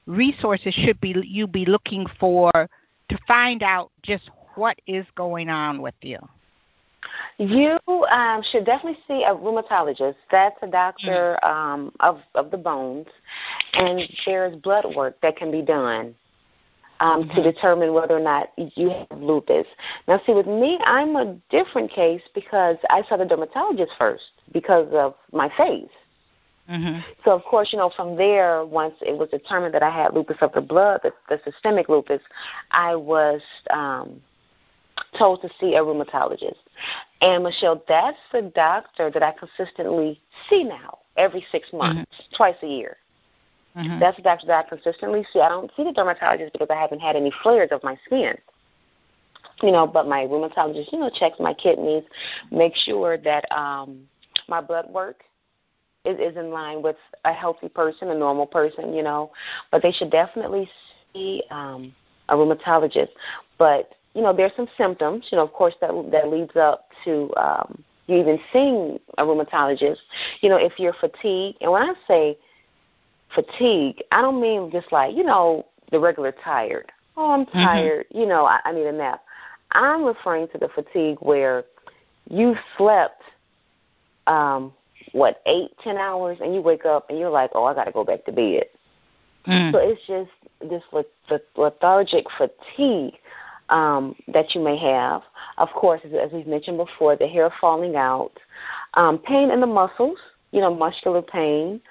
resources 0.06 0.74
should 0.74 1.02
be 1.02 1.16
you 1.26 1.48
be 1.48 1.66
looking 1.66 2.06
for 2.20 2.52
to 2.54 3.18
find 3.28 3.64
out 3.64 3.92
just 4.04 4.30
what 4.56 4.80
is 4.86 5.06
going 5.16 5.50
on 5.50 5.82
with 5.82 5.96
you 6.02 6.20
you 7.38 7.78
um, 8.12 8.44
should 8.52 8.66
definitely 8.66 9.00
see 9.08 9.24
a 9.24 9.34
rheumatologist. 9.34 10.16
That's 10.32 10.58
a 10.62 10.68
doctor 10.68 11.38
mm-hmm. 11.44 11.50
um, 11.50 11.92
of 12.00 12.20
of 12.36 12.52
the 12.52 12.58
bones, 12.58 13.08
and 13.74 14.02
there's 14.26 14.56
blood 14.58 14.86
work 14.96 15.20
that 15.22 15.38
can 15.38 15.52
be 15.52 15.62
done 15.62 16.16
um, 17.00 17.24
mm-hmm. 17.24 17.36
to 17.36 17.44
determine 17.44 17.94
whether 17.94 18.18
or 18.18 18.22
not 18.22 18.50
you 18.58 18.90
have 18.90 19.22
lupus. 19.22 19.66
Now, 20.08 20.22
see, 20.26 20.34
with 20.34 20.48
me, 20.48 20.80
I'm 20.84 21.16
a 21.16 21.38
different 21.50 21.92
case 21.92 22.22
because 22.36 22.78
I 22.90 23.04
saw 23.08 23.18
the 23.18 23.26
dermatologist 23.26 23.92
first 23.98 24.32
because 24.52 24.88
of 24.92 25.16
my 25.32 25.50
face. 25.58 25.90
Mm-hmm. 26.70 27.00
So, 27.26 27.32
of 27.32 27.44
course, 27.44 27.70
you 27.72 27.80
know, 27.80 27.92
from 27.96 28.16
there, 28.16 28.64
once 28.64 28.94
it 29.02 29.18
was 29.18 29.30
determined 29.30 29.74
that 29.74 29.82
I 29.82 29.90
had 29.90 30.14
lupus 30.14 30.38
of 30.42 30.52
the 30.54 30.62
blood, 30.62 31.02
the, 31.04 31.12
the 31.28 31.40
systemic 31.44 31.90
lupus, 31.90 32.22
I 32.70 32.96
was 32.96 33.42
um, 33.72 34.22
told 35.18 35.42
to 35.42 35.50
see 35.60 35.76
a 35.76 35.82
rheumatologist. 35.82 36.58
And 37.22 37.44
Michelle, 37.44 37.84
that's 37.88 38.18
the 38.32 38.44
doctor 38.56 39.10
that 39.12 39.24
I 39.24 39.34
consistently 39.34 40.22
see 40.50 40.64
now 40.64 41.00
every 41.18 41.46
six 41.52 41.72
months, 41.74 42.12
mm-hmm. 42.12 42.36
twice 42.36 42.56
a 42.64 42.68
year. 42.68 42.98
Mm-hmm. 43.76 44.00
That's 44.00 44.18
the 44.18 44.24
doctor 44.24 44.48
that 44.48 44.66
I 44.66 44.70
consistently 44.70 45.26
see. 45.32 45.40
I 45.40 45.50
don't 45.50 45.72
see 45.76 45.84
the 45.84 45.94
dermatologist 45.94 46.54
because 46.54 46.70
I 46.70 46.80
haven't 46.80 47.00
had 47.00 47.16
any 47.16 47.32
flares 47.44 47.70
of 47.72 47.84
my 47.84 47.98
skin. 48.06 48.36
You 49.62 49.72
know, 49.72 49.86
but 49.86 50.08
my 50.08 50.22
rheumatologist, 50.22 50.92
you 50.92 51.00
know, 51.00 51.10
checks 51.14 51.38
my 51.40 51.54
kidneys, 51.54 52.04
makes 52.52 52.80
sure 52.80 53.18
that 53.18 53.46
um 53.52 54.08
my 54.48 54.62
blood 54.62 54.90
work 54.90 55.24
is, 56.06 56.18
is 56.20 56.38
in 56.38 56.52
line 56.52 56.82
with 56.82 56.96
a 57.26 57.34
healthy 57.34 57.70
person, 57.70 58.10
a 58.10 58.16
normal 58.16 58.48
person, 58.48 58.94
you 58.94 59.04
know. 59.04 59.32
But 59.72 59.82
they 59.82 59.92
should 59.92 60.12
definitely 60.12 60.70
see 61.14 61.44
um, 61.52 61.94
a 62.30 62.36
rheumatologist, 62.36 63.10
but 63.58 63.92
you 64.14 64.22
know 64.22 64.34
there's 64.34 64.52
some 64.56 64.68
symptoms. 64.78 65.28
You 65.32 65.38
know, 65.38 65.44
of 65.44 65.54
course, 65.54 65.76
that 65.82 65.92
that 66.12 66.30
leads 66.30 66.56
up 66.56 66.90
to 67.06 67.34
um, 67.36 67.84
you 68.08 68.18
even 68.18 68.40
seeing 68.52 69.00
a 69.18 69.24
rheumatologist. 69.24 70.00
You 70.42 70.50
know, 70.50 70.58
if 70.58 70.74
you're 70.78 70.96
fatigued, 71.00 71.58
and 71.62 71.72
when 71.72 71.84
I 71.84 71.94
say 72.08 72.38
fatigue, 73.34 74.04
I 74.12 74.22
don't 74.22 74.42
mean 74.42 74.72
just 74.72 74.92
like 74.92 75.16
you 75.16 75.24
know 75.24 75.66
the 75.92 76.00
regular 76.00 76.34
tired. 76.44 76.92
Oh, 77.18 77.32
I'm 77.32 77.46
mm-hmm. 77.46 77.58
tired. 77.58 78.06
Mm-hmm. 78.10 78.20
You 78.20 78.26
know, 78.28 78.46
I, 78.46 78.60
I 78.66 78.72
need 78.72 78.88
a 78.88 78.92
nap. 78.92 79.24
I'm 79.72 80.04
referring 80.04 80.48
to 80.50 80.58
the 80.58 80.70
fatigue 80.70 81.18
where 81.20 81.64
you 82.30 82.56
slept 82.78 83.22
um 84.28 84.72
what 85.12 85.42
eight 85.46 85.72
ten 85.84 85.98
hours 85.98 86.38
and 86.42 86.54
you 86.54 86.62
wake 86.62 86.86
up 86.86 87.10
and 87.10 87.18
you're 87.18 87.30
like 87.30 87.50
oh 87.56 87.66
i 87.66 87.74
got 87.74 87.86
to 87.86 87.92
go 87.92 88.04
back 88.04 88.24
to 88.26 88.32
bed 88.32 88.66
mm. 89.48 89.72
so 89.72 89.80
it's 89.80 90.02
just 90.08 90.30
this 90.70 90.84
lethargic 91.58 92.26
fatigue 92.38 93.16
um, 93.70 94.16
that 94.28 94.54
you 94.54 94.62
may 94.62 94.78
have. 94.78 95.22
Of 95.58 95.70
course, 95.70 96.02
as 96.06 96.32
we've 96.32 96.48
mentioned 96.48 96.78
before, 96.78 97.16
the 97.16 97.28
hair 97.28 97.52
falling 97.62 97.96
out, 97.96 98.32
um, 98.96 99.20
pain 99.20 99.52
in 99.52 99.60
the 99.60 99.68
muscles, 99.68 100.18
you 100.52 100.62
know, 100.62 100.74
muscular 100.74 101.22
pain. 101.22 101.82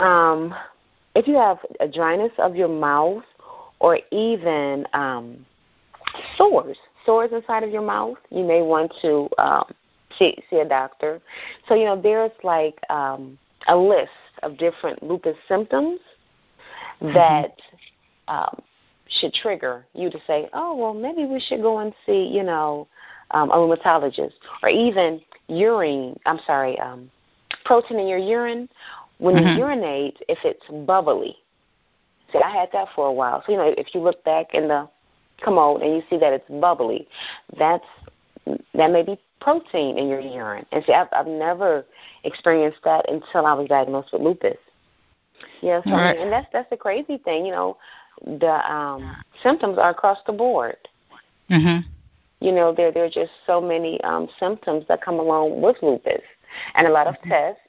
Um, 0.00 0.54
if 1.14 1.26
you 1.26 1.34
have 1.34 1.58
a 1.80 1.88
dryness 1.88 2.32
of 2.38 2.54
your 2.54 2.68
mouth 2.68 3.24
or 3.80 3.98
even 4.12 4.86
um, 4.92 5.44
sores, 6.36 6.76
sores 7.04 7.30
inside 7.32 7.62
of 7.62 7.70
your 7.70 7.82
mouth, 7.82 8.18
you 8.30 8.44
may 8.44 8.62
want 8.62 8.92
to 9.02 9.28
um, 9.38 9.64
see, 10.18 10.36
see 10.50 10.58
a 10.58 10.68
doctor. 10.68 11.20
So, 11.68 11.74
you 11.74 11.84
know, 11.84 12.00
there's 12.00 12.32
like 12.42 12.78
um, 12.90 13.38
a 13.68 13.76
list 13.76 14.10
of 14.42 14.58
different 14.58 15.02
lupus 15.02 15.36
symptoms 15.48 16.00
mm-hmm. 17.00 17.14
that 17.14 17.56
um, 18.28 18.62
should 19.08 19.32
trigger 19.34 19.86
you 19.94 20.10
to 20.10 20.18
say, 20.26 20.48
oh, 20.52 20.74
well, 20.76 20.94
maybe 20.94 21.24
we 21.24 21.40
should 21.40 21.62
go 21.62 21.78
and 21.78 21.92
see, 22.06 22.26
you 22.26 22.42
know, 22.42 22.86
um, 23.30 23.50
a 23.50 23.54
rheumatologist, 23.54 24.32
or 24.62 24.68
even 24.68 25.20
urine. 25.48 26.18
I'm 26.26 26.40
sorry, 26.46 26.78
um, 26.78 27.10
protein 27.64 27.98
in 27.98 28.08
your 28.08 28.18
urine. 28.18 28.68
When 29.18 29.34
mm-hmm. 29.34 29.48
you 29.48 29.58
urinate, 29.58 30.18
if 30.28 30.38
it's 30.44 30.64
bubbly. 30.86 31.36
See, 32.32 32.38
I 32.38 32.50
had 32.50 32.68
that 32.72 32.88
for 32.94 33.06
a 33.06 33.12
while. 33.12 33.42
So 33.44 33.52
you 33.52 33.58
know, 33.58 33.74
if 33.76 33.94
you 33.94 34.00
look 34.00 34.22
back 34.24 34.54
in 34.54 34.68
the 34.68 34.88
commode 35.42 35.82
and 35.82 35.94
you 35.94 36.02
see 36.08 36.18
that 36.18 36.32
it's 36.32 36.48
bubbly, 36.48 37.08
that's 37.58 37.84
that 38.74 38.90
may 38.90 39.02
be 39.02 39.18
protein 39.40 39.98
in 39.98 40.08
your 40.08 40.20
urine. 40.20 40.66
And 40.72 40.84
see, 40.84 40.92
I've, 40.92 41.08
I've 41.12 41.26
never 41.26 41.84
experienced 42.24 42.78
that 42.84 43.10
until 43.10 43.46
I 43.46 43.54
was 43.54 43.68
diagnosed 43.68 44.12
with 44.12 44.22
lupus. 44.22 44.56
Yes, 45.60 45.82
yeah, 45.86 45.92
so, 45.92 45.92
right. 45.92 46.18
and 46.18 46.32
that's 46.32 46.46
that's 46.52 46.70
the 46.70 46.76
crazy 46.76 47.18
thing. 47.18 47.46
You 47.46 47.52
know, 47.52 47.76
the 48.24 48.72
um, 48.72 49.16
symptoms 49.42 49.78
are 49.78 49.90
across 49.90 50.18
the 50.26 50.32
board. 50.32 50.76
Mm-hmm. 51.50 51.88
You 52.40 52.52
know, 52.52 52.72
there 52.72 52.92
there 52.92 53.04
are 53.04 53.10
just 53.10 53.32
so 53.46 53.60
many 53.60 54.00
um, 54.02 54.28
symptoms 54.38 54.84
that 54.88 55.02
come 55.02 55.18
along 55.18 55.60
with 55.60 55.76
lupus, 55.82 56.22
and 56.74 56.86
a 56.86 56.90
lot 56.90 57.06
of 57.06 57.14
mm-hmm. 57.16 57.30
tests. 57.30 57.60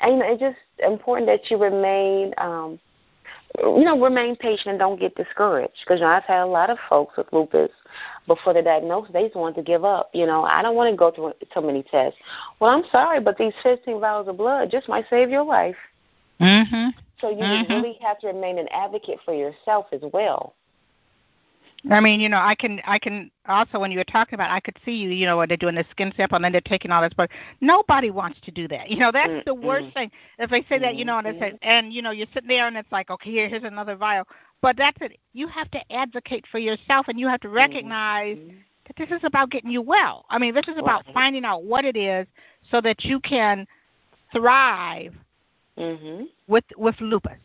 And 0.00 0.12
you 0.12 0.18
know, 0.18 0.32
it's 0.32 0.40
just 0.40 0.58
important 0.80 1.26
that 1.28 1.50
you 1.50 1.56
remain, 1.56 2.32
um, 2.38 2.78
you 3.58 3.84
know, 3.84 4.00
remain 4.00 4.36
patient 4.36 4.68
and 4.68 4.78
don't 4.78 5.00
get 5.00 5.14
discouraged. 5.16 5.78
Because 5.84 6.00
you 6.00 6.06
know, 6.06 6.12
I've 6.12 6.24
had 6.24 6.42
a 6.42 6.46
lot 6.46 6.70
of 6.70 6.78
folks 6.88 7.16
with 7.16 7.32
lupus 7.32 7.70
before 8.28 8.54
the 8.54 8.62
diagnosis, 8.62 9.12
they 9.12 9.24
just 9.24 9.34
want 9.34 9.56
to 9.56 9.62
give 9.62 9.84
up. 9.84 10.10
You 10.12 10.26
know, 10.26 10.44
I 10.44 10.62
don't 10.62 10.76
want 10.76 10.92
to 10.92 10.96
go 10.96 11.10
through 11.10 11.32
so 11.52 11.60
many 11.60 11.82
tests. 11.82 12.18
Well, 12.60 12.70
I'm 12.70 12.84
sorry, 12.92 13.20
but 13.20 13.36
these 13.38 13.54
15 13.64 13.98
vials 13.98 14.28
of 14.28 14.36
blood 14.36 14.70
just 14.70 14.88
might 14.88 15.06
save 15.10 15.30
your 15.30 15.44
life. 15.44 15.76
Mhm. 16.40 16.92
So 17.20 17.30
you 17.30 17.36
mm-hmm. 17.36 17.72
really 17.72 17.98
have 18.00 18.18
to 18.20 18.28
remain 18.28 18.58
an 18.58 18.68
advocate 18.70 19.18
for 19.24 19.34
yourself 19.34 19.86
as 19.92 20.00
well. 20.12 20.54
I 21.90 22.00
mean, 22.00 22.18
you 22.20 22.28
know, 22.28 22.38
I 22.38 22.56
can, 22.56 22.80
I 22.84 22.98
can 22.98 23.30
also 23.46 23.78
when 23.78 23.92
you 23.92 23.98
were 23.98 24.04
talking 24.04 24.34
about, 24.34 24.50
I 24.50 24.58
could 24.58 24.76
see 24.84 24.92
you, 24.92 25.10
you 25.10 25.26
know, 25.26 25.36
when 25.36 25.48
they're 25.48 25.56
doing 25.56 25.76
the 25.76 25.84
skin 25.92 26.12
sample 26.16 26.34
and 26.34 26.44
then 26.44 26.50
they're 26.50 26.60
taking 26.60 26.90
all 26.90 27.02
this, 27.02 27.12
but 27.16 27.30
nobody 27.60 28.10
wants 28.10 28.40
to 28.42 28.50
do 28.50 28.66
that. 28.68 28.90
You 28.90 28.98
know, 28.98 29.12
that's 29.12 29.30
mm-hmm. 29.30 29.42
the 29.46 29.54
worst 29.54 29.94
thing. 29.94 30.10
If 30.38 30.50
they 30.50 30.62
say 30.62 30.74
mm-hmm. 30.74 30.82
that, 30.82 30.96
you 30.96 31.04
know, 31.04 31.18
and 31.18 31.26
they 31.26 31.38
say, 31.38 31.50
mm-hmm. 31.50 31.56
and 31.62 31.92
you 31.92 32.02
know, 32.02 32.10
you're 32.10 32.26
sitting 32.34 32.48
there 32.48 32.66
and 32.66 32.76
it's 32.76 32.90
like, 32.90 33.10
okay, 33.10 33.30
here, 33.30 33.48
here's 33.48 33.62
another 33.62 33.94
vial. 33.94 34.24
But 34.60 34.76
that's 34.76 34.98
it. 35.00 35.18
You 35.34 35.46
have 35.48 35.70
to 35.70 35.92
advocate 35.92 36.44
for 36.50 36.58
yourself, 36.58 37.06
and 37.08 37.18
you 37.18 37.28
have 37.28 37.40
to 37.42 37.48
recognize 37.48 38.36
mm-hmm. 38.36 38.56
that 38.88 38.96
this 38.96 39.16
is 39.16 39.22
about 39.24 39.50
getting 39.50 39.70
you 39.70 39.82
well. 39.82 40.24
I 40.30 40.38
mean, 40.38 40.54
this 40.54 40.66
is 40.66 40.78
about 40.78 41.04
finding 41.14 41.44
out 41.44 41.62
what 41.62 41.84
it 41.84 41.96
is 41.96 42.26
so 42.70 42.80
that 42.80 43.04
you 43.04 43.20
can 43.20 43.66
thrive 44.32 45.14
mm-hmm. 45.78 46.24
with 46.46 46.64
with 46.76 47.00
lupus. 47.00 47.38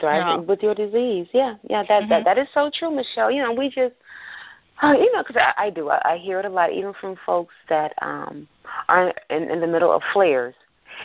Thriving 0.00 0.46
with 0.46 0.62
your 0.62 0.74
disease, 0.74 1.28
yeah, 1.32 1.54
yeah. 1.68 1.82
That 1.84 2.02
mm-hmm. 2.02 2.10
that 2.10 2.24
that 2.24 2.38
is 2.38 2.48
so 2.52 2.70
true, 2.72 2.90
Michelle. 2.90 3.30
You 3.30 3.42
know, 3.42 3.52
we 3.52 3.68
just, 3.68 3.94
uh, 4.82 4.92
you 4.92 5.12
know, 5.12 5.22
because 5.22 5.36
I, 5.36 5.66
I 5.66 5.70
do, 5.70 5.88
I, 5.88 6.00
I 6.04 6.16
hear 6.16 6.40
it 6.40 6.46
a 6.46 6.48
lot, 6.48 6.72
even 6.72 6.92
from 7.00 7.16
folks 7.24 7.54
that 7.68 7.94
um 8.02 8.48
are 8.88 9.14
in, 9.30 9.50
in 9.50 9.60
the 9.60 9.66
middle 9.66 9.92
of 9.92 10.02
flares. 10.12 10.54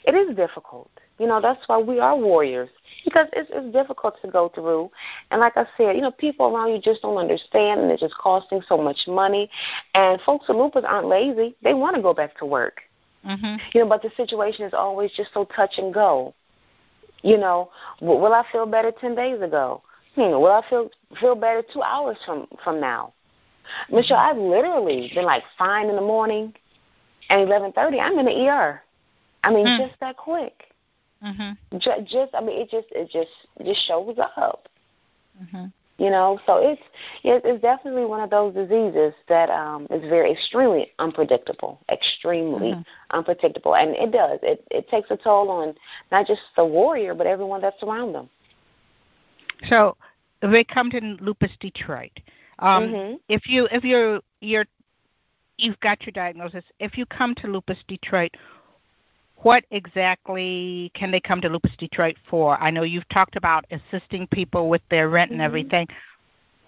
It 0.06 0.16
is 0.16 0.36
difficult. 0.36 0.90
You 1.20 1.28
know, 1.28 1.40
that's 1.40 1.62
why 1.68 1.78
we 1.78 2.00
are 2.00 2.18
warriors 2.18 2.70
because 3.06 3.28
it's, 3.34 3.50
it's 3.54 3.72
difficult 3.72 4.16
to 4.24 4.32
go 4.32 4.50
through. 4.50 4.90
And 5.30 5.40
like 5.40 5.56
I 5.56 5.66
said, 5.78 5.96
you 5.96 6.02
know, 6.02 6.12
people 6.12 6.48
around 6.48 6.72
you 6.72 6.82
just 6.82 7.04
don't 7.04 7.18
understand, 7.18 7.82
and 7.82 7.92
it's 7.92 8.02
just 8.02 8.18
costing 8.18 8.62
so 8.68 8.78
much 8.78 8.98
money. 9.08 9.50
And 9.94 10.20
folks 10.22 10.48
with 10.48 10.58
lupus 10.58 10.84
aren't 10.86 11.08
lazy; 11.08 11.56
they 11.62 11.76
want 11.76 11.96
to 11.96 12.02
go 12.02 12.14
back 12.14 12.38
to 12.40 12.46
work. 12.46 12.82
Mm-hmm. 13.26 13.56
You 13.74 13.82
know, 13.82 13.88
but 13.88 14.02
the 14.02 14.10
situation 14.18 14.66
is 14.66 14.74
always 14.74 15.12
just 15.16 15.30
so 15.34 15.46
touch 15.56 15.76
and 15.78 15.94
go. 15.94 16.34
You 17.24 17.38
know, 17.38 17.72
will 18.02 18.34
I 18.34 18.44
feel 18.52 18.66
better 18.66 18.92
ten 18.92 19.16
days 19.16 19.42
ago? 19.42 19.82
Hmm, 20.16 20.32
will 20.32 20.52
I 20.52 20.62
feel 20.70 20.90
feel 21.20 21.36
better 21.36 21.64
two 21.74 21.82
hours 21.82 22.18
from 22.26 22.48
from 22.64 22.80
now? 22.80 23.14
Michelle, 23.90 24.18
I've 24.18 24.38
literally 24.38 25.12
been 25.16 25.26
like 25.26 25.44
fine 25.58 25.88
in 25.90 25.96
the 25.96 26.02
morning, 26.02 26.54
and 27.30 27.42
eleven 27.42 27.72
thirty, 27.72 28.00
I'm 28.00 28.20
in 28.20 28.26
the 28.26 28.48
ER. 28.48 28.82
I 29.44 29.54
mean, 29.54 29.66
mm. 29.66 29.88
just 29.88 30.00
that 30.00 30.18
quick. 30.18 30.66
Mm-hmm. 31.24 31.78
Just, 31.78 32.12
just, 32.12 32.36
I 32.36 32.42
mean, 32.42 32.62
it 32.62 32.70
just, 32.70 32.88
it 32.92 33.10
just, 33.10 33.30
it 33.58 33.66
just 33.66 33.88
shows 33.88 34.18
up. 34.38 34.68
Mm-hmm. 35.42 35.66
You 36.04 36.10
know, 36.10 36.38
so 36.46 36.58
it's 36.58 36.82
it's 37.24 37.62
definitely 37.62 38.04
one 38.04 38.20
of 38.20 38.30
those 38.30 38.54
diseases 38.54 39.14
that 39.30 39.50
um, 39.50 39.88
is 39.90 40.02
very 40.10 40.34
extremely 40.34 40.92
unpredictable, 41.00 41.80
extremely 41.90 42.72
mm-hmm. 42.72 42.82
unpredictable, 43.12 43.78
and 43.78 43.96
it 43.96 44.12
does 44.12 44.38
it 44.44 44.68
it 44.70 44.90
takes 44.90 45.12
a 45.12 45.16
toll 45.16 45.50
on 45.50 45.74
not 46.12 46.28
just 46.28 46.42
the 46.58 46.66
warrior 46.66 47.14
but 47.14 47.26
everyone 47.26 47.62
that's 47.62 47.82
around 47.84 48.12
them. 48.12 48.30
So 49.70 49.96
they 50.42 50.66
come 50.66 50.90
to 50.90 51.00
Lupus 51.22 51.52
Detroit. 51.62 52.20
Um, 52.60 52.84
mm-hmm. 52.84 53.16
If 53.30 53.48
you 53.48 53.70
if 53.72 53.86
you're 53.86 54.20
you're 54.42 54.66
you've 55.56 55.80
got 55.80 56.02
your 56.06 56.12
diagnosis, 56.12 56.66
if 56.82 56.98
you 56.98 57.06
come 57.06 57.34
to 57.36 57.48
Lupus 57.48 57.80
Detroit, 57.88 58.36
what 59.44 59.66
exactly 59.72 60.92
can 60.96 61.12
they 61.12 61.20
come 61.20 61.42
to 61.42 61.50
Lupus 61.50 61.72
Detroit 61.78 62.16
for? 62.30 62.62
I 62.62 62.72
know 62.72 62.84
you've 62.84 63.08
talked 63.10 63.36
about 63.36 63.66
assisting 63.72 64.28
people 64.28 64.70
with 64.70 64.82
their 64.90 65.10
rent 65.10 65.32
and 65.32 65.40
mm-hmm. 65.40 65.46
everything. 65.46 65.88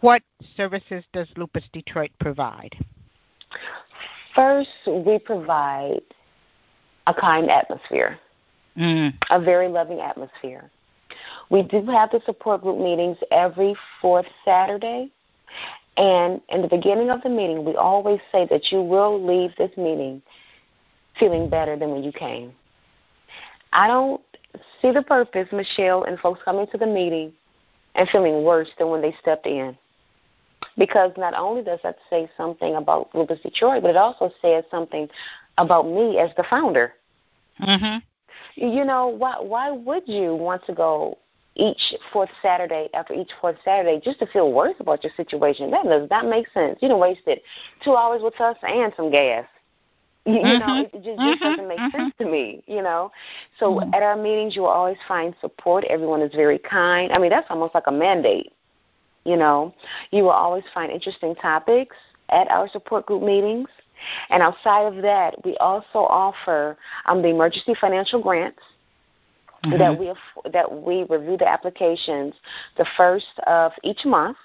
What 0.01 0.21
services 0.55 1.03
does 1.13 1.27
Lupus 1.37 1.63
Detroit 1.73 2.11
provide? 2.19 2.75
First, 4.35 4.69
we 4.87 5.17
provide 5.17 6.01
a 7.07 7.13
kind 7.13 7.49
atmosphere, 7.49 8.19
mm. 8.77 9.13
a 9.29 9.39
very 9.39 9.69
loving 9.69 10.01
atmosphere. 10.01 10.69
We 11.49 11.63
do 11.63 11.85
have 11.87 12.11
the 12.11 12.21
support 12.25 12.61
group 12.61 12.77
meetings 12.77 13.17
every 13.31 13.75
fourth 14.01 14.25
Saturday. 14.43 15.11
And 15.97 16.41
in 16.49 16.61
the 16.61 16.67
beginning 16.67 17.09
of 17.09 17.21
the 17.21 17.29
meeting, 17.29 17.63
we 17.63 17.75
always 17.75 18.19
say 18.31 18.45
that 18.49 18.71
you 18.71 18.81
will 18.81 19.25
leave 19.25 19.51
this 19.57 19.71
meeting 19.77 20.21
feeling 21.17 21.49
better 21.49 21.77
than 21.77 21.91
when 21.91 22.03
you 22.03 22.11
came. 22.11 22.51
I 23.75 23.87
don't 23.87 24.21
see 24.81 24.91
the 24.91 25.01
purpose, 25.01 25.49
Michelle, 25.51 26.03
in 26.03 26.17
folks 26.17 26.41
coming 26.43 26.65
to 26.71 26.77
the 26.77 26.87
meeting 26.87 27.33
and 27.95 28.07
feeling 28.09 28.43
worse 28.43 28.69
than 28.79 28.89
when 28.89 29.01
they 29.01 29.13
stepped 29.21 29.45
in. 29.45 29.77
Because 30.77 31.11
not 31.17 31.33
only 31.33 31.61
does 31.61 31.79
that 31.83 31.97
say 32.09 32.29
something 32.37 32.75
about 32.75 33.13
Lupus 33.13 33.41
Detroit, 33.41 33.83
but 33.83 33.91
it 33.91 33.97
also 33.97 34.31
says 34.41 34.63
something 34.71 35.09
about 35.57 35.87
me 35.87 36.17
as 36.19 36.31
the 36.37 36.43
founder. 36.43 36.93
Mhm. 37.59 38.01
You 38.55 38.85
know, 38.85 39.07
why 39.07 39.35
why 39.39 39.71
would 39.71 40.07
you 40.07 40.35
want 40.35 40.65
to 40.65 40.73
go 40.73 41.17
each 41.55 41.95
fourth 42.11 42.31
Saturday 42.41 42.89
after 42.93 43.13
each 43.13 43.31
fourth 43.41 43.57
Saturday 43.63 43.99
just 43.99 44.19
to 44.19 44.25
feel 44.27 44.51
worse 44.51 44.75
about 44.79 45.03
your 45.03 45.13
situation? 45.13 45.71
That 45.71 45.83
does 45.83 46.09
not 46.09 46.25
make 46.25 46.49
sense. 46.49 46.81
You 46.81 46.89
know, 46.89 46.97
wasted 46.97 47.41
two 47.81 47.95
hours 47.95 48.21
with 48.21 48.39
us 48.39 48.57
and 48.63 48.93
some 48.95 49.11
gas. 49.11 49.45
You, 50.25 50.39
mm-hmm. 50.39 50.67
know, 50.67 50.81
it, 50.81 50.91
just, 50.91 51.19
mm-hmm. 51.19 51.43
doesn't 51.43 51.67
make 51.67 51.77
mm-hmm. 51.77 51.97
sense 51.97 52.13
to 52.19 52.25
me, 52.25 52.63
you 52.65 52.81
know. 52.81 53.11
So 53.59 53.75
mm-hmm. 53.75 53.93
at 53.93 54.01
our 54.01 54.15
meetings, 54.15 54.55
you 54.55 54.63
will 54.63 54.69
always 54.69 54.97
find 55.07 55.35
support. 55.39 55.83
Everyone 55.85 56.21
is 56.21 56.33
very 56.33 56.57
kind. 56.57 57.11
I 57.11 57.19
mean, 57.19 57.29
that's 57.29 57.47
almost 57.51 57.75
like 57.75 57.85
a 57.87 57.91
mandate, 57.91 58.51
you 59.23 59.37
know. 59.37 59.73
You 60.11 60.23
will 60.23 60.31
always 60.31 60.63
find 60.73 60.91
interesting 60.91 61.35
topics 61.35 61.95
at 62.29 62.49
our 62.49 62.67
support 62.69 63.05
group 63.05 63.21
meetings. 63.21 63.69
And 64.29 64.41
outside 64.41 64.91
of 64.91 65.01
that, 65.03 65.45
we 65.45 65.55
also 65.57 65.99
offer 65.99 66.75
um, 67.05 67.21
the 67.21 67.29
emergency 67.29 67.75
financial 67.79 68.21
grants. 68.21 68.59
mm-hmm. 69.65 69.77
that 69.77 69.99
we 69.99 70.51
that 70.51 70.71
we 70.71 71.03
review 71.09 71.37
the 71.37 71.47
applications 71.47 72.33
the 72.77 72.85
first 72.97 73.39
of 73.47 73.71
each 73.83 74.05
month. 74.05 74.37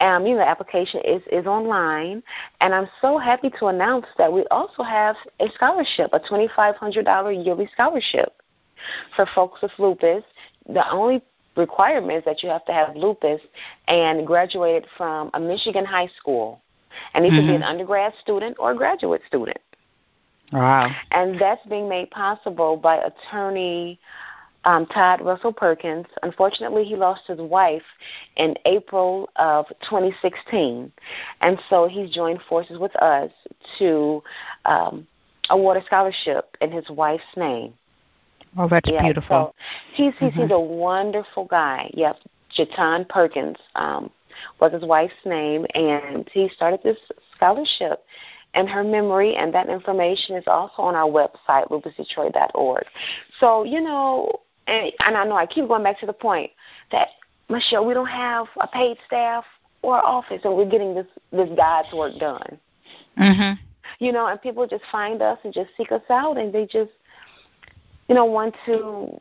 Um, 0.00 0.26
you 0.26 0.34
know, 0.34 0.40
the 0.40 0.48
application 0.48 1.00
is, 1.04 1.22
is 1.32 1.46
online, 1.46 2.22
and 2.60 2.74
I'm 2.74 2.88
so 3.00 3.18
happy 3.18 3.50
to 3.58 3.66
announce 3.66 4.06
that 4.18 4.30
we 4.30 4.44
also 4.50 4.82
have 4.82 5.16
a 5.40 5.48
scholarship, 5.54 6.10
a 6.12 6.20
$2,500 6.20 7.44
yearly 7.44 7.68
scholarship 7.72 8.34
for 9.14 9.26
folks 9.34 9.62
with 9.62 9.72
lupus. 9.78 10.22
The 10.68 10.88
only 10.90 11.22
requirement 11.56 12.18
is 12.18 12.24
that 12.24 12.42
you 12.42 12.50
have 12.50 12.64
to 12.66 12.72
have 12.72 12.94
lupus 12.94 13.40
and 13.88 14.26
graduated 14.26 14.86
from 14.96 15.30
a 15.32 15.40
Michigan 15.40 15.84
high 15.84 16.10
school, 16.18 16.60
and 17.14 17.24
you 17.24 17.32
mm-hmm. 17.32 17.46
be 17.46 17.54
an 17.54 17.60
mm-hmm. 17.62 17.70
undergrad 17.70 18.12
student 18.20 18.56
or 18.58 18.72
a 18.72 18.76
graduate 18.76 19.22
student. 19.26 19.58
Wow. 20.52 20.94
And 21.10 21.40
that's 21.40 21.64
being 21.66 21.88
made 21.88 22.10
possible 22.10 22.76
by 22.76 22.98
attorney 22.98 23.98
um, 24.66 24.84
Todd 24.86 25.24
Russell 25.24 25.52
Perkins. 25.52 26.06
Unfortunately, 26.22 26.84
he 26.84 26.96
lost 26.96 27.22
his 27.26 27.38
wife 27.38 27.84
in 28.36 28.54
April 28.66 29.30
of 29.36 29.66
2016. 29.82 30.92
And 31.40 31.58
so 31.70 31.88
he's 31.88 32.10
joined 32.10 32.40
forces 32.48 32.78
with 32.78 32.94
us 32.96 33.30
to 33.78 34.22
um, 34.66 35.06
award 35.48 35.78
a 35.78 35.84
scholarship 35.86 36.56
in 36.60 36.70
his 36.70 36.84
wife's 36.90 37.24
name. 37.36 37.72
Oh, 38.58 38.68
that's 38.68 38.90
yeah, 38.90 39.02
beautiful. 39.02 39.54
So 39.54 39.94
he's, 39.94 40.12
he's, 40.18 40.30
mm-hmm. 40.30 40.42
he's 40.42 40.50
a 40.50 40.60
wonderful 40.60 41.44
guy. 41.46 41.90
Yep. 41.94 42.18
Jatan 42.58 43.08
Perkins 43.08 43.56
um, 43.76 44.10
was 44.60 44.72
his 44.72 44.82
wife's 44.82 45.14
name, 45.24 45.66
and 45.74 46.28
he 46.32 46.48
started 46.48 46.80
this 46.82 46.96
scholarship 47.36 48.04
and 48.54 48.68
her 48.68 48.82
memory, 48.82 49.36
and 49.36 49.52
that 49.54 49.68
information 49.68 50.34
is 50.36 50.44
also 50.46 50.82
on 50.82 50.94
our 50.94 51.08
website, 51.08 51.68
lupusdetroit.org. 51.68 52.84
So, 53.38 53.64
you 53.64 53.82
know, 53.82 54.40
and, 54.66 54.92
and 55.04 55.16
I 55.16 55.24
know 55.24 55.36
I 55.36 55.46
keep 55.46 55.68
going 55.68 55.82
back 55.82 56.00
to 56.00 56.06
the 56.06 56.12
point 56.12 56.50
that, 56.92 57.08
Michelle, 57.48 57.86
we 57.86 57.94
don't 57.94 58.06
have 58.06 58.46
a 58.60 58.66
paid 58.66 58.96
staff 59.06 59.44
or 59.82 60.04
office, 60.04 60.40
and 60.44 60.56
we're 60.56 60.68
getting 60.68 60.94
this, 60.94 61.06
this 61.30 61.48
God's 61.56 61.92
work 61.92 62.18
done. 62.18 62.58
Mm-hmm. 63.18 63.62
You 64.04 64.12
know, 64.12 64.26
and 64.26 64.40
people 64.42 64.66
just 64.66 64.84
find 64.90 65.22
us 65.22 65.38
and 65.44 65.54
just 65.54 65.70
seek 65.76 65.92
us 65.92 66.02
out, 66.10 66.38
and 66.38 66.52
they 66.52 66.66
just, 66.66 66.90
you 68.08 68.14
know, 68.14 68.24
want 68.24 68.54
to 68.66 69.20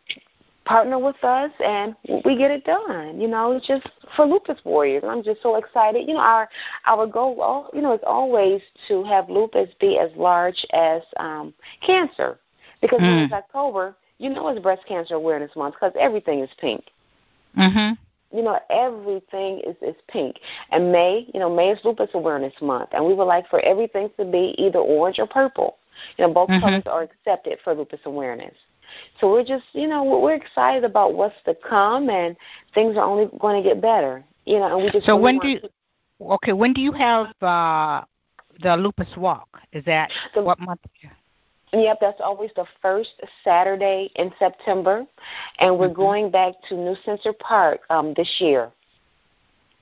partner 0.65 0.97
with 0.97 1.23
us 1.23 1.51
and 1.63 1.95
we 2.26 2.35
get 2.35 2.51
it 2.51 2.65
done. 2.65 3.22
You 3.22 3.27
know, 3.27 3.51
it's 3.51 3.67
just 3.67 3.88
for 4.15 4.26
lupus 4.26 4.59
warriors. 4.65 5.03
I'm 5.07 5.23
just 5.23 5.41
so 5.41 5.55
excited. 5.57 6.07
You 6.07 6.15
know, 6.15 6.19
our 6.19 6.49
our 6.85 7.07
goal, 7.07 7.69
you 7.73 7.81
know, 7.81 7.93
is 7.93 8.01
always 8.05 8.61
to 8.88 9.03
have 9.03 9.30
lupus 9.30 9.69
be 9.80 9.99
as 9.99 10.09
large 10.17 10.65
as 10.73 11.03
um, 11.17 11.53
cancer, 11.85 12.39
because 12.81 12.99
mm. 12.99 13.26
it's 13.26 13.34
October, 13.34 13.95
you 14.18 14.30
know, 14.30 14.48
it's 14.48 14.60
Breast 14.60 14.84
Cancer 14.88 15.16
Awareness 15.16 15.56
Month 15.56 15.76
because 15.76 15.94
everything 16.00 16.40
is 16.40 16.50
pink. 16.58 16.86
Mhm. 17.58 17.98
You 18.32 18.42
know, 18.44 18.60
everything 18.70 19.60
is 19.62 19.76
is 19.82 19.96
pink. 20.08 20.40
And 20.72 20.92
May, 20.92 21.30
you 21.34 21.40
know, 21.40 21.50
May 21.50 21.72
is 21.72 21.84
Lupus 21.84 22.10
Awareness 22.14 22.54
Month, 22.62 22.90
and 22.94 23.06
we 23.06 23.14
would 23.14 23.26
like 23.26 23.48
for 23.48 23.60
everything 23.62 24.10
to 24.18 24.26
be 24.26 24.56
either 24.58 24.80
orange 24.80 25.20
or 25.20 25.28
purple. 25.28 25.78
You 26.18 26.28
know, 26.28 26.34
both 26.34 26.50
mm-hmm. 26.50 26.66
colors 26.66 26.84
are 26.88 27.04
accepted 27.04 27.60
for 27.64 27.74
lupus 27.74 28.02
awareness. 28.06 28.54
So 29.20 29.32
we're 29.32 29.44
just, 29.44 29.66
you 29.74 29.88
know, 29.88 30.04
we're 30.04 30.36
excited 30.36 30.84
about 30.84 31.14
what's 31.14 31.36
to 31.46 31.56
come, 31.56 32.10
and 32.10 32.36
things 32.74 32.98
are 32.98 33.04
only 33.04 33.30
going 33.40 33.62
to 33.62 33.68
get 33.68 33.82
better. 33.82 34.24
You 34.46 34.60
know, 34.60 34.76
and 34.76 34.86
we 34.86 34.92
just. 34.92 35.06
So 35.06 35.14
really 35.14 35.24
when 35.24 35.40
do 35.40 35.48
you? 35.48 35.60
Okay, 36.22 36.54
when 36.54 36.74
do 36.74 36.82
you 36.82 36.92
have 36.92 37.28
uh, 37.42 38.04
the 38.62 38.78
lupus 38.78 39.08
walk? 39.18 39.60
Is 39.74 39.84
that 39.86 40.12
the, 40.34 40.44
what 40.44 40.60
month? 40.60 40.82
Yep, 41.76 41.97
that's 41.99 42.22
always 42.23 42.52
the 42.56 42.65
first 42.81 43.11
Saturday 43.43 44.10
in 44.15 44.31
September, 44.39 45.06
and 45.60 45.77
we're 45.77 45.88
mm-hmm. 45.88 45.95
going 45.95 46.31
back 46.31 46.53
to 46.69 46.76
New 46.76 46.95
Center 47.03 47.34
Park 47.34 47.81
um, 47.89 48.14
this 48.15 48.30
year. 48.39 48.72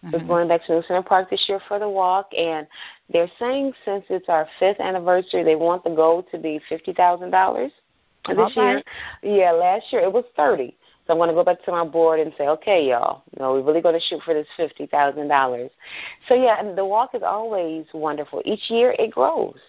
Mm-hmm. 0.04 0.12
We're 0.14 0.28
going 0.28 0.48
back 0.48 0.66
to 0.66 0.76
New 0.76 0.84
Center 0.88 1.04
Park 1.04 1.30
this 1.30 1.46
year 1.48 1.62
for 1.68 1.78
the 1.78 1.88
walk, 1.88 2.32
and 2.36 2.66
they're 3.12 3.30
saying 3.38 3.74
since 3.86 4.06
it's 4.10 4.28
our 4.28 4.48
fifth 4.60 4.80
anniversary, 4.80 5.44
they 5.44 5.56
want 5.56 5.84
the 5.84 5.92
goal 5.92 6.24
to 6.32 6.40
be 6.40 6.60
fifty 6.68 6.94
thousand 6.94 7.30
dollars 7.30 7.72
this 8.28 8.38
okay. 8.38 8.56
year. 8.56 8.84
Yeah, 9.22 9.52
last 9.52 9.86
year 9.92 10.02
it 10.02 10.12
was 10.12 10.26
thirty. 10.36 10.76
So 11.06 11.14
I'm 11.14 11.20
going 11.20 11.30
to 11.30 11.36
go 11.36 11.44
back 11.44 11.64
to 11.66 11.72
my 11.72 11.84
board 11.84 12.22
and 12.22 12.32
say, 12.38 12.48
okay, 12.48 12.88
y'all, 12.88 13.24
you 13.36 13.44
know, 13.44 13.54
we're 13.54 13.62
really 13.62 13.82
going 13.82 14.00
to 14.00 14.06
shoot 14.08 14.22
for 14.24 14.34
this 14.34 14.48
fifty 14.58 14.88
thousand 14.88 15.28
dollars. 15.28 15.70
So 16.28 16.34
yeah, 16.34 16.60
and 16.60 16.76
the 16.76 16.86
walk 16.86 17.14
is 17.14 17.22
always 17.24 17.86
wonderful. 17.94 18.42
Each 18.46 18.70
year 18.70 18.96
it 18.98 19.12
grows. 19.12 19.60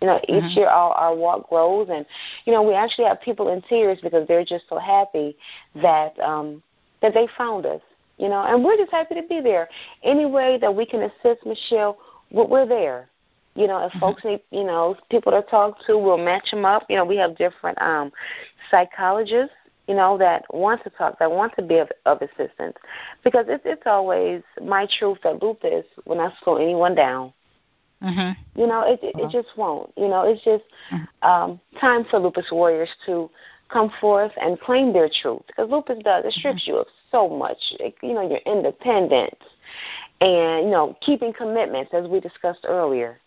You 0.00 0.06
know, 0.06 0.20
each 0.24 0.42
mm-hmm. 0.42 0.58
year 0.58 0.68
our, 0.68 0.92
our 0.92 1.14
walk 1.14 1.48
grows, 1.50 1.88
and 1.90 2.06
you 2.46 2.52
know, 2.52 2.62
we 2.62 2.74
actually 2.74 3.04
have 3.04 3.20
people 3.20 3.52
in 3.52 3.60
tears 3.62 3.98
because 4.02 4.26
they're 4.26 4.44
just 4.44 4.64
so 4.68 4.78
happy 4.78 5.36
that 5.74 6.18
um, 6.20 6.62
that 7.02 7.12
they 7.12 7.28
found 7.36 7.66
us. 7.66 7.82
You 8.16 8.28
know, 8.28 8.42
and 8.42 8.62
we're 8.62 8.76
just 8.76 8.90
happy 8.90 9.14
to 9.14 9.22
be 9.22 9.40
there. 9.40 9.68
Any 10.02 10.26
way 10.26 10.58
that 10.60 10.74
we 10.74 10.84
can 10.84 11.02
assist 11.02 11.46
Michelle, 11.46 11.98
we're 12.30 12.66
there. 12.66 13.08
You 13.54 13.66
know, 13.66 13.78
if 13.84 13.90
mm-hmm. 13.92 14.00
folks 14.00 14.24
need, 14.24 14.40
you 14.50 14.64
know, 14.64 14.96
people 15.10 15.32
to 15.32 15.42
talk 15.42 15.78
to, 15.86 15.98
we'll 15.98 16.18
match 16.18 16.50
them 16.50 16.64
up. 16.64 16.84
You 16.88 16.96
know, 16.96 17.04
we 17.04 17.16
have 17.16 17.36
different 17.36 17.80
um, 17.80 18.12
psychologists, 18.70 19.54
you 19.88 19.94
know, 19.94 20.16
that 20.18 20.44
want 20.54 20.84
to 20.84 20.90
talk, 20.90 21.18
that 21.18 21.30
want 21.30 21.54
to 21.56 21.62
be 21.62 21.78
of, 21.78 21.88
of 22.06 22.22
assistance, 22.22 22.76
because 23.24 23.46
it's 23.48 23.62
it's 23.66 23.82
always 23.86 24.42
my 24.62 24.86
truth 24.98 25.18
that 25.24 25.42
lupus 25.42 25.84
will 26.04 26.16
not 26.16 26.32
slow 26.44 26.56
anyone 26.56 26.94
down. 26.94 27.32
Mm-hmm. 28.02 28.60
You 28.60 28.66
know, 28.66 28.82
it 28.82 29.00
it, 29.02 29.14
it 29.18 29.30
just 29.30 29.56
won't. 29.56 29.92
You 29.96 30.08
know, 30.08 30.22
it's 30.22 30.42
just 30.42 30.64
mm-hmm. 30.90 31.28
um, 31.28 31.60
time 31.80 32.04
for 32.10 32.18
lupus 32.18 32.46
warriors 32.50 32.88
to 33.06 33.30
come 33.68 33.92
forth 34.00 34.32
and 34.40 34.58
claim 34.60 34.92
their 34.92 35.10
truth, 35.22 35.42
because 35.46 35.70
lupus 35.70 36.02
does 36.02 36.24
it 36.24 36.32
strips 36.32 36.62
mm-hmm. 36.62 36.72
you 36.72 36.78
of 36.78 36.86
so 37.10 37.28
much. 37.28 37.58
It, 37.78 37.94
you 38.02 38.14
know, 38.14 38.28
your 38.28 38.40
independence 38.46 39.40
and 40.20 40.64
you 40.64 40.70
know 40.70 40.96
keeping 41.00 41.32
commitments, 41.32 41.92
as 41.92 42.08
we 42.08 42.20
discussed 42.20 42.64
earlier. 42.66 43.18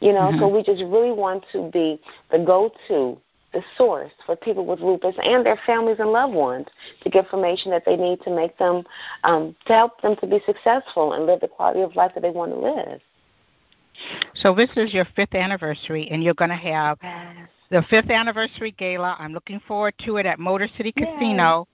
You 0.00 0.12
know, 0.12 0.28
mm-hmm. 0.28 0.40
so 0.40 0.48
we 0.48 0.62
just 0.62 0.82
really 0.84 1.12
want 1.12 1.44
to 1.52 1.70
be 1.70 1.98
the 2.30 2.38
go-to, 2.38 3.18
the 3.54 3.62
source 3.78 4.12
for 4.26 4.36
people 4.36 4.66
with 4.66 4.80
lupus 4.80 5.14
and 5.22 5.44
their 5.44 5.58
families 5.64 5.96
and 5.98 6.10
loved 6.10 6.34
ones 6.34 6.66
to 7.02 7.08
get 7.08 7.24
information 7.24 7.70
that 7.70 7.84
they 7.86 7.96
need 7.96 8.20
to 8.22 8.30
make 8.30 8.58
them, 8.58 8.84
um, 9.24 9.56
to 9.66 9.72
help 9.72 10.02
them 10.02 10.14
to 10.16 10.26
be 10.26 10.38
successful 10.44 11.14
and 11.14 11.24
live 11.24 11.40
the 11.40 11.48
quality 11.48 11.80
of 11.80 11.96
life 11.96 12.12
that 12.14 12.20
they 12.20 12.30
want 12.30 12.52
to 12.52 12.58
live. 12.58 13.00
So 14.36 14.54
this 14.54 14.70
is 14.76 14.92
your 14.92 15.06
fifth 15.16 15.34
anniversary, 15.34 16.08
and 16.10 16.22
you're 16.22 16.34
going 16.34 16.50
to 16.50 16.56
have 16.56 16.98
the 17.70 17.82
fifth 17.90 18.10
anniversary 18.10 18.72
gala. 18.72 19.16
I'm 19.18 19.32
looking 19.32 19.60
forward 19.66 19.94
to 20.04 20.16
it 20.16 20.26
at 20.26 20.38
Motor 20.38 20.68
City 20.76 20.92
Casino. 20.92 21.68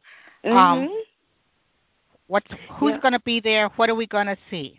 Mm-hmm. 0.45 0.57
Um, 0.57 1.03
what's 2.27 2.47
who's 2.79 2.93
yeah. 2.93 3.01
going 3.01 3.13
to 3.13 3.21
be 3.21 3.41
there? 3.41 3.69
What 3.77 3.91
are 3.91 3.95
we 3.95 4.07
going 4.07 4.27
to 4.27 4.37
see? 4.51 4.79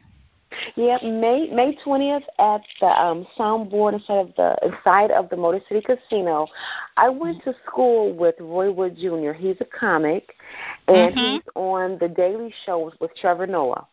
Yeah, 0.75 0.97
May 1.03 1.49
May 1.51 1.75
twentieth 1.83 2.23
at 2.39 2.61
the 2.79 2.85
um, 2.85 3.25
soundboard 3.37 3.93
inside 3.93 4.19
of 4.19 4.33
the 4.35 4.55
inside 4.63 5.11
of 5.11 5.29
the 5.29 5.37
Motor 5.37 5.61
City 5.67 5.81
Casino. 5.81 6.47
I 6.97 7.09
went 7.09 7.43
to 7.43 7.55
school 7.65 8.13
with 8.13 8.35
Roy 8.39 8.71
Wood 8.71 8.95
Jr. 8.95 9.31
He's 9.31 9.55
a 9.61 9.65
comic, 9.65 10.35
and 10.87 11.15
mm-hmm. 11.15 11.33
he's 11.35 11.41
on 11.55 11.97
the 11.99 12.07
Daily 12.07 12.53
Show 12.65 12.91
with 12.99 13.11
Trevor 13.15 13.47
Noah. 13.47 13.87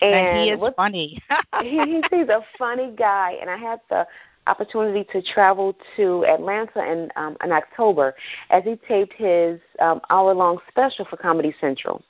And, 0.00 0.14
and 0.14 0.38
he 0.38 0.50
is 0.50 0.60
what, 0.60 0.76
funny. 0.76 1.22
he, 1.62 2.02
he's 2.10 2.28
a 2.28 2.44
funny 2.56 2.92
guy, 2.96 3.36
and 3.40 3.50
I 3.50 3.56
had 3.56 3.80
the 3.90 4.06
opportunity 4.46 5.04
to 5.12 5.22
travel 5.22 5.76
to 5.96 6.24
Atlanta 6.24 6.90
in 6.90 7.10
um, 7.16 7.36
in 7.44 7.52
October 7.52 8.14
as 8.50 8.64
he 8.64 8.76
taped 8.88 9.12
his 9.14 9.60
um, 9.80 10.00
hour 10.10 10.34
long 10.34 10.58
special 10.68 11.04
for 11.04 11.16
Comedy 11.16 11.54
Central. 11.60 12.02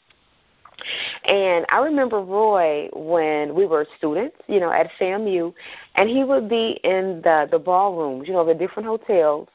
And 1.25 1.66
I 1.70 1.79
remember 1.79 2.20
Roy 2.20 2.89
when 2.93 3.55
we 3.55 3.66
were 3.66 3.85
students, 3.97 4.37
you 4.47 4.61
know, 4.61 4.70
at 4.70 4.89
FAMU, 5.01 5.53
and 5.97 6.09
he 6.09 6.23
would 6.23 6.49
be 6.49 6.79
in 6.85 7.20
the 7.25 7.49
the 7.51 7.59
ballrooms, 7.59 8.29
you 8.29 8.35
know, 8.35 8.45
the 8.45 8.55
different 8.55 8.87
hotels, 8.87 9.49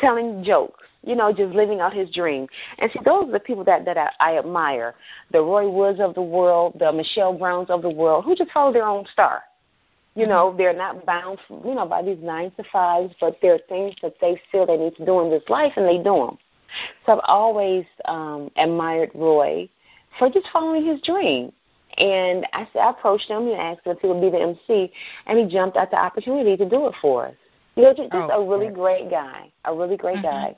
telling 0.00 0.42
jokes, 0.42 0.84
you 1.06 1.14
know, 1.14 1.32
just 1.32 1.54
living 1.54 1.80
out 1.80 1.94
his 1.94 2.10
dream. 2.10 2.46
And 2.78 2.90
see, 2.90 2.98
those 3.04 3.28
are 3.28 3.32
the 3.32 3.40
people 3.40 3.64
that 3.64 3.84
that 3.86 3.96
I, 3.96 4.10
I 4.20 4.38
admire, 4.38 4.94
the 5.32 5.40
Roy 5.40 5.68
Woods 5.68 6.00
of 6.00 6.14
the 6.14 6.22
world, 6.22 6.76
the 6.78 6.92
Michelle 6.92 7.32
Browns 7.32 7.70
of 7.70 7.80
the 7.80 7.90
world, 7.90 8.24
who 8.24 8.34
just 8.34 8.50
follow 8.50 8.72
their 8.72 8.86
own 8.86 9.06
star. 9.12 9.42
You 10.14 10.22
mm-hmm. 10.22 10.30
know, 10.30 10.54
they're 10.56 10.76
not 10.76 11.06
bound, 11.06 11.38
you 11.48 11.74
know, 11.74 11.86
by 11.86 12.02
these 12.02 12.18
nine 12.20 12.50
to 12.56 12.64
fives, 12.72 13.14
but 13.20 13.38
there 13.40 13.54
are 13.54 13.60
things 13.68 13.94
that 14.02 14.14
they 14.20 14.40
feel 14.50 14.66
they 14.66 14.76
need 14.76 14.96
to 14.96 15.06
do 15.06 15.20
in 15.20 15.30
this 15.30 15.44
life, 15.48 15.72
and 15.76 15.86
they 15.86 15.98
do 15.98 16.26
them. 16.26 16.38
So 17.06 17.12
I've 17.12 17.20
always 17.24 17.84
um, 18.06 18.50
admired 18.56 19.10
Roy 19.14 19.68
for 20.18 20.28
just 20.28 20.48
following 20.52 20.84
his 20.84 21.00
dream. 21.02 21.52
And 21.98 22.46
I, 22.52 22.66
I 22.78 22.90
approached 22.90 23.28
him 23.28 23.46
and 23.46 23.52
asked 23.52 23.86
him 23.86 23.92
if 23.96 24.00
he 24.00 24.08
would 24.08 24.20
be 24.20 24.28
the 24.28 24.40
MC, 24.40 24.92
and 25.26 25.38
he 25.38 25.46
jumped 25.46 25.76
at 25.76 25.90
the 25.90 25.96
opportunity 25.96 26.56
to 26.56 26.68
do 26.68 26.88
it 26.88 26.94
for 27.00 27.26
us. 27.26 27.34
You 27.76 27.82
know, 27.82 27.92
just, 27.92 28.10
just 28.10 28.30
oh, 28.32 28.42
a 28.42 28.48
really 28.48 28.72
great 28.72 29.10
guy, 29.10 29.52
a 29.66 29.74
really 29.74 29.98
great 29.98 30.16
mm-hmm. 30.16 30.26
guy. 30.26 30.56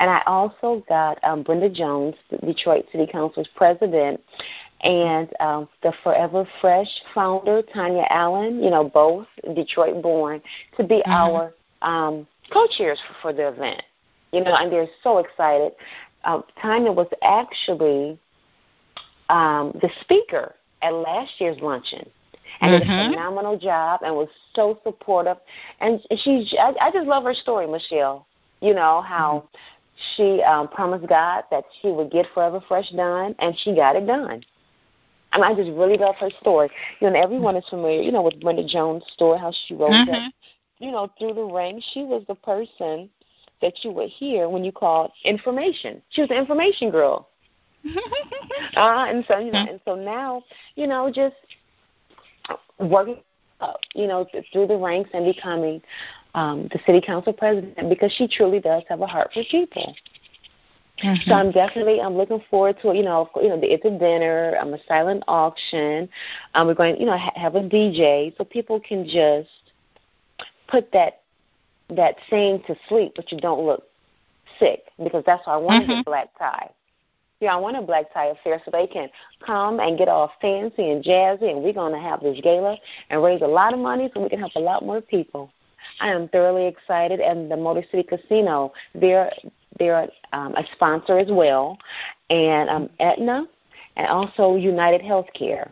And 0.00 0.10
I 0.10 0.20
also 0.26 0.84
got 0.88 1.22
um, 1.22 1.44
Brenda 1.44 1.70
Jones, 1.70 2.16
the 2.28 2.38
Detroit 2.38 2.86
City 2.90 3.06
Council's 3.10 3.48
president, 3.54 4.20
and 4.80 5.28
um, 5.38 5.68
the 5.84 5.92
Forever 6.02 6.46
Fresh 6.60 6.88
founder, 7.14 7.62
Tanya 7.72 8.04
Allen, 8.10 8.62
you 8.62 8.70
know, 8.70 8.82
both 8.82 9.28
Detroit 9.54 10.02
born, 10.02 10.42
to 10.76 10.82
be 10.82 10.96
mm-hmm. 11.06 11.10
our 11.12 11.54
um, 11.82 12.26
co 12.52 12.66
chairs 12.76 12.98
for, 13.06 13.14
for 13.22 13.32
the 13.32 13.46
event. 13.46 13.82
You 14.32 14.42
know, 14.42 14.56
and 14.56 14.70
they're 14.70 14.88
so 15.04 15.18
excited. 15.18 15.72
Um, 16.24 16.42
Tanya 16.60 16.90
was 16.90 17.06
actually 17.22 18.18
um, 19.28 19.70
the 19.80 19.88
speaker 20.00 20.56
at 20.82 20.92
last 20.92 21.30
year's 21.38 21.58
luncheon 21.60 22.10
and 22.60 22.72
mm-hmm. 22.72 22.88
did 22.88 23.06
a 23.06 23.10
phenomenal 23.10 23.58
job 23.58 24.00
and 24.04 24.14
was 24.14 24.28
so 24.54 24.78
supportive. 24.84 25.36
And 25.80 26.00
she's 26.18 26.54
I, 26.58 26.74
I 26.80 26.90
just 26.90 27.06
love 27.06 27.24
her 27.24 27.34
story, 27.34 27.66
Michelle. 27.66 28.26
You 28.60 28.74
know 28.74 29.02
how 29.02 29.44
mm-hmm. 29.46 30.36
she 30.38 30.42
um, 30.42 30.68
promised 30.68 31.08
God 31.08 31.44
that 31.50 31.64
she 31.80 31.88
would 31.88 32.10
get 32.10 32.26
Forever 32.34 32.60
Fresh 32.66 32.90
done, 32.90 33.34
and 33.38 33.56
she 33.58 33.74
got 33.74 33.96
it 33.96 34.06
done. 34.06 34.42
I 35.32 35.38
mean, 35.38 35.44
I 35.44 35.54
just 35.54 35.76
really 35.76 35.98
love 35.98 36.14
her 36.16 36.30
story. 36.40 36.70
You 37.00 37.10
know, 37.10 37.20
everyone 37.20 37.56
is 37.56 37.64
familiar, 37.68 38.00
you 38.00 38.12
know, 38.12 38.22
with 38.22 38.40
Brenda 38.40 38.66
Jones' 38.66 39.04
story, 39.12 39.38
how 39.38 39.52
she 39.66 39.74
rose 39.74 39.92
mm-hmm. 39.92 40.10
up, 40.10 40.32
you 40.78 40.90
know, 40.90 41.10
through 41.18 41.34
the 41.34 41.44
ranks. 41.44 41.84
She 41.92 42.04
was 42.04 42.24
the 42.28 42.36
person 42.36 43.10
that 43.60 43.72
you 43.82 43.90
would 43.90 44.08
hear 44.08 44.48
when 44.48 44.64
you 44.64 44.72
called 44.72 45.10
information. 45.24 46.00
She 46.10 46.20
was 46.20 46.30
an 46.30 46.36
information 46.36 46.90
girl. 46.90 47.28
uh, 48.76 49.06
and 49.08 49.24
so 49.28 49.38
you 49.38 49.52
know, 49.52 49.64
and 49.68 49.80
so 49.84 49.94
now, 49.94 50.42
you 50.74 50.86
know, 50.86 51.10
just 51.14 51.36
working 52.78 53.18
up, 53.60 53.80
you 53.94 54.06
know, 54.06 54.26
through 54.52 54.66
the 54.66 54.76
ranks 54.76 55.10
and 55.14 55.24
becoming 55.24 55.80
um, 56.34 56.68
the 56.72 56.78
city 56.86 57.00
council 57.00 57.32
president 57.32 57.88
because 57.88 58.12
she 58.12 58.28
truly 58.28 58.60
does 58.60 58.82
have 58.88 59.00
a 59.00 59.06
heart 59.06 59.30
for 59.32 59.42
people. 59.50 59.94
Mm-hmm. 61.02 61.28
So 61.28 61.34
I'm 61.34 61.50
definitely 61.50 62.00
I'm 62.00 62.16
looking 62.16 62.42
forward 62.50 62.76
to 62.82 62.90
it. 62.90 62.96
You 62.96 63.02
know, 63.02 63.28
you 63.36 63.48
know, 63.48 63.60
it's 63.62 63.84
a 63.84 63.90
dinner, 63.90 64.56
I'm 64.60 64.68
um, 64.68 64.74
a 64.74 64.78
silent 64.88 65.24
auction. 65.28 66.08
Um, 66.54 66.66
we're 66.66 66.74
going, 66.74 66.98
you 66.98 67.06
know, 67.06 67.18
ha- 67.18 67.32
have 67.34 67.54
a 67.54 67.60
DJ 67.60 68.36
so 68.36 68.44
people 68.44 68.80
can 68.80 69.04
just 69.04 69.50
put 70.68 70.90
that 70.92 71.20
that 71.90 72.16
saying 72.30 72.62
to 72.66 72.76
sleep, 72.88 73.12
but 73.14 73.30
you 73.30 73.38
don't 73.38 73.64
look 73.64 73.84
sick 74.58 74.84
because 75.02 75.22
that's 75.26 75.46
why 75.46 75.54
I 75.54 75.58
wanted 75.58 75.88
mm-hmm. 75.88 75.98
the 75.98 76.04
black 76.04 76.28
tie. 76.38 76.70
Yeah, 77.40 77.54
I 77.54 77.56
want 77.56 77.76
a 77.76 77.82
black 77.82 78.12
tie 78.14 78.26
affair 78.26 78.62
so 78.64 78.70
they 78.70 78.86
can 78.86 79.10
come 79.44 79.78
and 79.78 79.98
get 79.98 80.08
all 80.08 80.32
fancy 80.40 80.90
and 80.90 81.04
jazzy, 81.04 81.50
and 81.50 81.62
we're 81.62 81.74
going 81.74 81.92
to 81.92 81.98
have 81.98 82.20
this 82.20 82.40
gala 82.42 82.78
and 83.10 83.22
raise 83.22 83.42
a 83.42 83.46
lot 83.46 83.74
of 83.74 83.78
money 83.78 84.10
so 84.14 84.22
we 84.22 84.30
can 84.30 84.38
help 84.38 84.54
a 84.56 84.60
lot 84.60 84.84
more 84.84 85.02
people. 85.02 85.50
I 86.00 86.10
am 86.10 86.28
thoroughly 86.28 86.66
excited, 86.66 87.20
and 87.20 87.50
the 87.50 87.56
Motor 87.56 87.84
City 87.90 88.02
Casino, 88.02 88.72
they're 88.94 89.30
they're 89.78 90.08
um, 90.32 90.54
a 90.54 90.64
sponsor 90.72 91.18
as 91.18 91.28
well, 91.30 91.78
and 92.30 92.70
um, 92.70 92.90
Aetna, 93.00 93.46
and 93.96 94.06
also 94.06 94.56
United 94.56 95.02
Healthcare. 95.02 95.70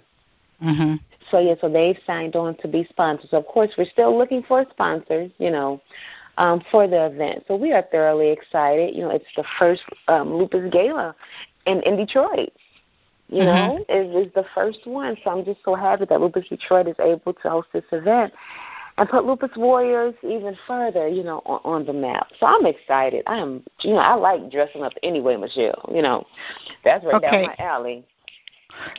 Mm-hmm. 0.62 0.96
So 1.30 1.38
yeah, 1.38 1.54
so 1.62 1.70
they've 1.70 1.98
signed 2.06 2.36
on 2.36 2.56
to 2.58 2.68
be 2.68 2.86
sponsors. 2.90 3.32
Of 3.32 3.46
course, 3.46 3.70
we're 3.78 3.86
still 3.86 4.16
looking 4.16 4.42
for 4.42 4.66
sponsors, 4.70 5.30
you 5.38 5.50
know, 5.50 5.80
um, 6.36 6.62
for 6.70 6.86
the 6.86 7.06
event. 7.06 7.44
So 7.48 7.56
we 7.56 7.72
are 7.72 7.82
thoroughly 7.90 8.30
excited. 8.30 8.94
You 8.94 9.02
know, 9.02 9.10
it's 9.10 9.24
the 9.34 9.44
first 9.58 9.82
um, 10.08 10.34
Lupus 10.34 10.70
Gala 10.70 11.14
in 11.66 11.82
in 11.82 11.96
Detroit. 11.96 12.52
You 13.28 13.42
mm-hmm. 13.42 13.76
know, 13.76 13.84
it 13.88 14.26
is 14.26 14.32
the 14.34 14.44
first 14.54 14.86
one. 14.86 15.16
So 15.24 15.30
I'm 15.30 15.44
just 15.44 15.60
so 15.64 15.74
happy 15.74 16.04
that 16.04 16.20
Lupus 16.20 16.48
Detroit 16.48 16.88
is 16.88 16.96
able 17.00 17.32
to 17.32 17.50
host 17.50 17.68
this 17.72 17.84
event 17.90 18.32
and 18.96 19.08
put 19.08 19.24
Lupus 19.24 19.50
Warriors 19.56 20.14
even 20.22 20.56
further, 20.66 21.08
you 21.08 21.24
know, 21.24 21.42
on, 21.46 21.60
on 21.64 21.86
the 21.86 21.92
map. 21.92 22.28
So 22.38 22.46
I'm 22.46 22.66
excited. 22.66 23.24
I 23.26 23.38
am, 23.38 23.64
you 23.80 23.94
know, 23.94 23.98
I 23.98 24.14
like 24.14 24.50
dressing 24.50 24.82
up 24.82 24.92
anyway, 25.02 25.36
Michelle. 25.36 25.90
You 25.92 26.02
know, 26.02 26.26
that's 26.84 27.04
right 27.04 27.14
okay. 27.14 27.30
down 27.30 27.54
my 27.58 27.64
alley. 27.64 28.04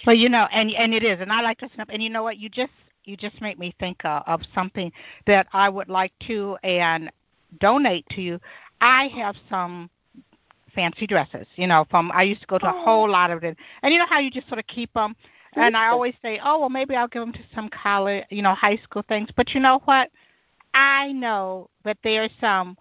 Well, 0.05 0.15
you 0.15 0.29
know, 0.29 0.47
and 0.51 0.71
and 0.71 0.93
it 0.93 1.03
is, 1.03 1.19
and 1.21 1.31
I 1.31 1.41
like 1.41 1.59
dressing 1.59 1.79
up. 1.79 1.89
And 1.91 2.01
you 2.01 2.09
know 2.09 2.23
what? 2.23 2.37
You 2.37 2.49
just 2.49 2.71
you 3.03 3.15
just 3.15 3.39
make 3.41 3.59
me 3.59 3.75
think 3.79 4.03
uh, 4.05 4.21
of 4.25 4.41
something 4.53 4.91
that 5.27 5.47
I 5.53 5.69
would 5.69 5.89
like 5.89 6.13
to 6.27 6.57
and 6.63 7.11
donate 7.59 8.05
to 8.11 8.21
you. 8.21 8.39
I 8.81 9.07
have 9.15 9.35
some 9.49 9.89
fancy 10.75 11.07
dresses. 11.07 11.47
You 11.55 11.67
know, 11.67 11.85
from 11.89 12.11
I 12.11 12.23
used 12.23 12.41
to 12.41 12.47
go 12.47 12.59
to 12.59 12.67
a 12.67 12.75
oh. 12.75 12.83
whole 12.83 13.09
lot 13.09 13.31
of 13.31 13.43
it, 13.43 13.57
and 13.81 13.93
you 13.93 13.99
know 13.99 14.05
how 14.07 14.19
you 14.19 14.29
just 14.29 14.47
sort 14.47 14.59
of 14.59 14.67
keep 14.67 14.93
them. 14.93 15.15
And 15.57 15.77
I 15.77 15.87
always 15.87 16.13
say, 16.21 16.39
oh 16.43 16.59
well, 16.59 16.69
maybe 16.69 16.95
I'll 16.95 17.07
give 17.07 17.21
them 17.21 17.31
to 17.31 17.39
some 17.55 17.69
college, 17.69 18.25
you 18.29 18.41
know, 18.41 18.53
high 18.53 18.77
school 18.83 19.03
things. 19.07 19.29
But 19.35 19.53
you 19.53 19.61
know 19.61 19.81
what? 19.85 20.11
I 20.73 21.13
know 21.13 21.69
that 21.85 21.97
there 22.03 22.23
are 22.23 22.29
some 22.41 22.77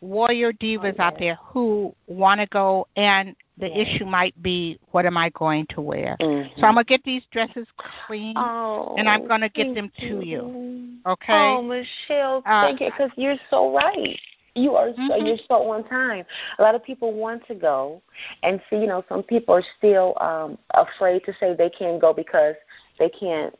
warrior 0.00 0.52
divas 0.52 0.96
oh, 0.98 1.02
out 1.02 1.18
there 1.18 1.38
who 1.42 1.94
want 2.06 2.40
to 2.40 2.46
go, 2.46 2.86
and 2.96 3.34
the 3.58 3.68
yes. 3.68 3.88
issue 3.88 4.04
might 4.04 4.40
be, 4.42 4.78
what 4.90 5.06
am 5.06 5.16
I 5.16 5.30
going 5.30 5.66
to 5.70 5.80
wear? 5.80 6.16
Mm-hmm. 6.20 6.60
So 6.60 6.66
I'm 6.66 6.74
gonna 6.74 6.84
get 6.84 7.02
these 7.04 7.22
dresses 7.30 7.66
clean, 8.06 8.34
oh, 8.36 8.94
and 8.96 9.08
I'm 9.08 9.26
gonna 9.26 9.48
get 9.48 9.74
them 9.74 9.90
to 9.98 10.06
you. 10.06 10.20
you. 10.22 10.96
Okay? 11.06 11.32
Oh, 11.32 11.62
Michelle, 11.62 12.42
uh, 12.46 12.62
thank 12.62 12.80
you, 12.80 12.90
because 12.90 13.10
you're 13.16 13.36
so 13.50 13.74
right. 13.74 14.18
You 14.54 14.74
are 14.76 14.88
mm-hmm. 14.88 15.06
so 15.08 15.16
you're 15.16 15.38
so 15.48 15.70
on 15.70 15.84
time. 15.84 16.24
A 16.58 16.62
lot 16.62 16.74
of 16.74 16.84
people 16.84 17.12
want 17.12 17.46
to 17.48 17.54
go, 17.54 18.02
and 18.42 18.60
see, 18.68 18.76
you 18.76 18.86
know, 18.86 19.04
some 19.08 19.22
people 19.22 19.54
are 19.54 19.64
still 19.78 20.14
um 20.20 20.58
afraid 20.74 21.24
to 21.24 21.32
say 21.40 21.54
they 21.54 21.70
can't 21.70 22.00
go 22.00 22.12
because 22.12 22.54
they 22.98 23.08
can't, 23.08 23.54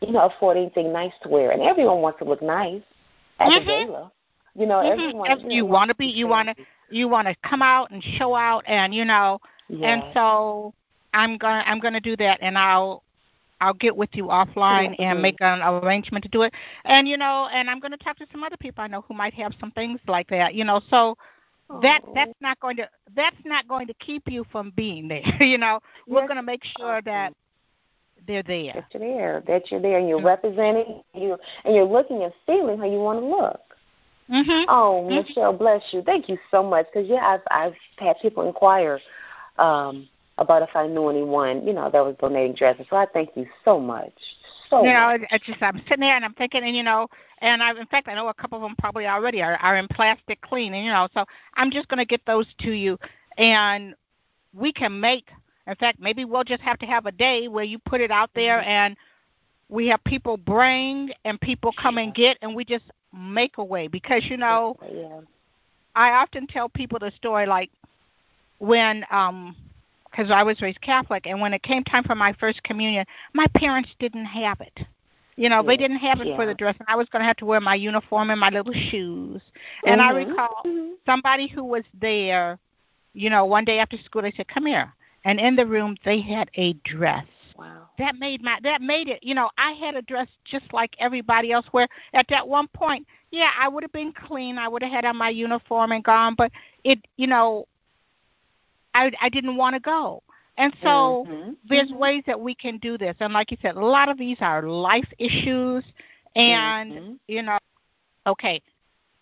you 0.00 0.12
know, 0.12 0.26
afford 0.26 0.56
anything 0.56 0.92
nice 0.92 1.12
to 1.22 1.28
wear. 1.28 1.50
And 1.50 1.62
everyone 1.62 2.00
wants 2.00 2.18
to 2.20 2.24
look 2.24 2.42
nice 2.42 2.82
at 3.40 3.48
mm-hmm. 3.48 3.66
the 3.66 3.84
gala. 3.86 4.12
You 4.54 4.66
know, 4.66 4.76
mm-hmm. 4.76 5.00
everyone. 5.00 5.30
If 5.30 5.52
you 5.52 5.66
want 5.66 5.88
to 5.88 5.94
be, 5.94 6.06
you 6.06 6.26
want 6.26 6.48
to, 6.48 6.64
you 6.90 7.08
want 7.08 7.28
to 7.28 7.36
come 7.48 7.62
out 7.62 7.90
and 7.90 8.02
show 8.02 8.34
out, 8.34 8.64
and 8.66 8.94
you 8.94 9.04
know, 9.04 9.40
yes. 9.68 9.82
and 9.84 10.14
so 10.14 10.72
I'm 11.12 11.36
gonna 11.36 11.62
I'm 11.66 11.78
gonna 11.78 12.00
do 12.00 12.16
that, 12.16 12.38
and 12.40 12.56
I'll 12.56 13.02
I'll 13.60 13.74
get 13.74 13.96
with 13.96 14.10
you 14.12 14.24
offline 14.24 14.90
mm-hmm. 14.90 15.02
and 15.02 15.22
make 15.22 15.36
an 15.40 15.60
arrangement 15.62 16.22
to 16.24 16.28
do 16.28 16.42
it. 16.42 16.52
And 16.84 17.08
you 17.08 17.16
know, 17.16 17.48
and 17.52 17.68
I'm 17.68 17.80
going 17.80 17.92
to 17.92 17.98
talk 17.98 18.16
to 18.18 18.26
some 18.32 18.44
other 18.44 18.56
people 18.56 18.84
I 18.84 18.86
know 18.86 19.04
who 19.06 19.14
might 19.14 19.34
have 19.34 19.52
some 19.60 19.70
things 19.72 20.00
like 20.06 20.28
that. 20.28 20.54
You 20.54 20.64
know, 20.64 20.80
so 20.90 21.16
oh. 21.70 21.80
that 21.80 22.00
that's 22.14 22.34
not 22.40 22.58
going 22.60 22.76
to 22.76 22.88
that's 23.14 23.36
not 23.44 23.66
going 23.68 23.86
to 23.86 23.94
keep 23.94 24.22
you 24.26 24.44
from 24.50 24.72
being 24.76 25.08
there. 25.08 25.22
you 25.42 25.58
know, 25.58 25.80
we're 26.06 26.26
going 26.26 26.36
to 26.36 26.42
make 26.42 26.62
sure 26.78 27.02
that 27.02 27.32
they're 28.26 28.42
there. 28.42 28.72
That 28.74 28.84
you're 28.92 29.16
there. 29.16 29.42
That 29.46 29.70
you're 29.70 29.80
there, 29.80 29.98
and 29.98 30.08
you're 30.08 30.18
mm-hmm. 30.18 30.26
representing 30.26 31.02
you, 31.14 31.36
and 31.64 31.74
you're 31.74 31.84
looking 31.84 32.22
and 32.22 32.32
feeling 32.46 32.78
how 32.78 32.84
you 32.84 32.98
want 32.98 33.20
to 33.20 33.26
look. 33.26 33.60
Mm-hmm. 34.30 34.68
Oh, 34.68 35.06
mm-hmm. 35.08 35.28
Michelle, 35.28 35.52
bless 35.52 35.82
you. 35.90 36.02
Thank 36.02 36.28
you 36.28 36.38
so 36.50 36.62
much. 36.62 36.86
Because 36.92 37.08
yeah, 37.08 37.26
I've 37.26 37.40
I've 37.50 37.74
had 37.96 38.16
people 38.20 38.46
inquire. 38.46 39.00
Um, 39.56 40.08
about 40.38 40.62
if 40.62 40.74
I 40.74 40.86
knew 40.86 41.08
anyone, 41.08 41.66
you 41.66 41.72
know, 41.72 41.90
that 41.90 42.04
was 42.04 42.16
donating 42.20 42.54
dresses. 42.54 42.86
So 42.88 42.96
I 42.96 43.06
thank 43.06 43.30
you 43.34 43.46
so 43.64 43.78
much. 43.78 44.12
So 44.70 44.84
you 44.84 44.92
know, 44.92 45.18
it's 45.30 45.44
just 45.44 45.62
I'm 45.62 45.78
sitting 45.88 46.00
there 46.00 46.14
and 46.14 46.24
I'm 46.24 46.34
thinking, 46.34 46.62
and 46.62 46.76
you 46.76 46.82
know, 46.82 47.08
and 47.40 47.62
I, 47.62 47.70
in 47.70 47.86
fact, 47.86 48.08
I 48.08 48.14
know 48.14 48.28
a 48.28 48.34
couple 48.34 48.58
of 48.58 48.62
them 48.62 48.76
probably 48.78 49.06
already 49.06 49.42
are, 49.42 49.56
are 49.56 49.76
in 49.76 49.88
plastic 49.88 50.40
clean, 50.40 50.74
and 50.74 50.84
you 50.84 50.92
know, 50.92 51.08
so 51.12 51.24
I'm 51.54 51.70
just 51.70 51.88
going 51.88 51.98
to 51.98 52.04
get 52.04 52.20
those 52.26 52.46
to 52.60 52.70
you, 52.70 52.98
and 53.36 53.94
we 54.54 54.72
can 54.72 54.98
make. 54.98 55.28
In 55.66 55.74
fact, 55.74 56.00
maybe 56.00 56.24
we'll 56.24 56.44
just 56.44 56.62
have 56.62 56.78
to 56.78 56.86
have 56.86 57.06
a 57.06 57.12
day 57.12 57.48
where 57.48 57.64
you 57.64 57.78
put 57.78 58.00
it 58.00 58.10
out 58.10 58.30
there, 58.34 58.58
mm-hmm. 58.58 58.68
and 58.68 58.96
we 59.68 59.86
have 59.88 60.02
people 60.04 60.36
bring 60.36 61.10
and 61.24 61.40
people 61.40 61.72
come 61.80 61.98
and 61.98 62.14
get, 62.14 62.38
and 62.42 62.54
we 62.54 62.64
just 62.64 62.84
make 63.12 63.58
a 63.58 63.64
way 63.64 63.88
because 63.88 64.24
you 64.26 64.36
know, 64.36 64.76
yeah. 64.92 65.20
I 65.94 66.10
often 66.10 66.46
tell 66.46 66.68
people 66.68 66.98
the 66.98 67.10
story 67.16 67.46
like 67.46 67.70
when 68.58 69.04
um 69.10 69.56
because 70.10 70.30
I 70.30 70.42
was 70.42 70.60
raised 70.60 70.80
Catholic, 70.80 71.26
and 71.26 71.40
when 71.40 71.54
it 71.54 71.62
came 71.62 71.84
time 71.84 72.04
for 72.04 72.14
my 72.14 72.32
first 72.34 72.62
communion, 72.62 73.04
my 73.34 73.46
parents 73.54 73.90
didn't 73.98 74.26
have 74.26 74.60
it. 74.60 74.80
You 75.36 75.48
know, 75.48 75.62
yeah. 75.62 75.68
they 75.68 75.76
didn't 75.76 75.98
have 75.98 76.20
it 76.20 76.28
yeah. 76.28 76.36
for 76.36 76.46
the 76.46 76.54
dress, 76.54 76.74
and 76.80 76.88
I 76.88 76.96
was 76.96 77.08
going 77.10 77.20
to 77.20 77.26
have 77.26 77.36
to 77.36 77.46
wear 77.46 77.60
my 77.60 77.76
uniform 77.76 78.30
and 78.30 78.40
my 78.40 78.50
little 78.50 78.72
shoes. 78.90 79.40
And 79.86 80.00
mm-hmm. 80.00 80.16
I 80.16 80.18
recall 80.18 80.62
somebody 81.06 81.46
who 81.46 81.64
was 81.64 81.84
there. 82.00 82.58
You 83.14 83.30
know, 83.30 83.46
one 83.46 83.64
day 83.64 83.78
after 83.78 83.96
school, 84.04 84.22
they 84.22 84.32
said, 84.36 84.48
"Come 84.48 84.66
here," 84.66 84.92
and 85.24 85.38
in 85.38 85.54
the 85.54 85.64
room 85.66 85.96
they 86.04 86.20
had 86.20 86.50
a 86.54 86.72
dress. 86.84 87.26
Wow. 87.56 87.88
That 87.98 88.16
made 88.16 88.42
my 88.42 88.58
that 88.62 88.82
made 88.82 89.08
it. 89.08 89.22
You 89.22 89.34
know, 89.34 89.50
I 89.58 89.72
had 89.72 89.94
a 89.94 90.02
dress 90.02 90.28
just 90.44 90.72
like 90.72 90.96
everybody 90.98 91.52
else. 91.52 91.66
Where 91.70 91.88
at 92.14 92.26
that 92.30 92.46
one 92.46 92.68
point, 92.68 93.06
yeah, 93.30 93.50
I 93.58 93.68
would 93.68 93.84
have 93.84 93.92
been 93.92 94.12
clean. 94.12 94.58
I 94.58 94.68
would 94.68 94.82
have 94.82 94.92
had 94.92 95.04
on 95.04 95.16
my 95.16 95.28
uniform 95.28 95.92
and 95.92 96.02
gone, 96.02 96.34
but 96.36 96.50
it, 96.84 96.98
you 97.16 97.26
know, 97.26 97.66
I 98.98 99.12
I 99.20 99.28
didn't 99.28 99.56
want 99.56 99.74
to 99.74 99.80
go. 99.80 100.22
And 100.56 100.72
so 100.82 101.26
mm-hmm. 101.28 101.52
there's 101.68 101.90
ways 101.92 102.22
that 102.26 102.40
we 102.40 102.54
can 102.54 102.78
do 102.78 102.96
this. 102.98 103.14
And 103.20 103.32
like 103.32 103.52
you 103.52 103.56
said, 103.62 103.76
a 103.76 103.84
lot 103.84 104.08
of 104.08 104.18
these 104.18 104.38
are 104.40 104.62
life 104.62 105.06
issues 105.18 105.84
and 106.34 106.92
mm-hmm. 106.92 107.12
you 107.28 107.42
know 107.42 107.58
okay. 108.26 108.60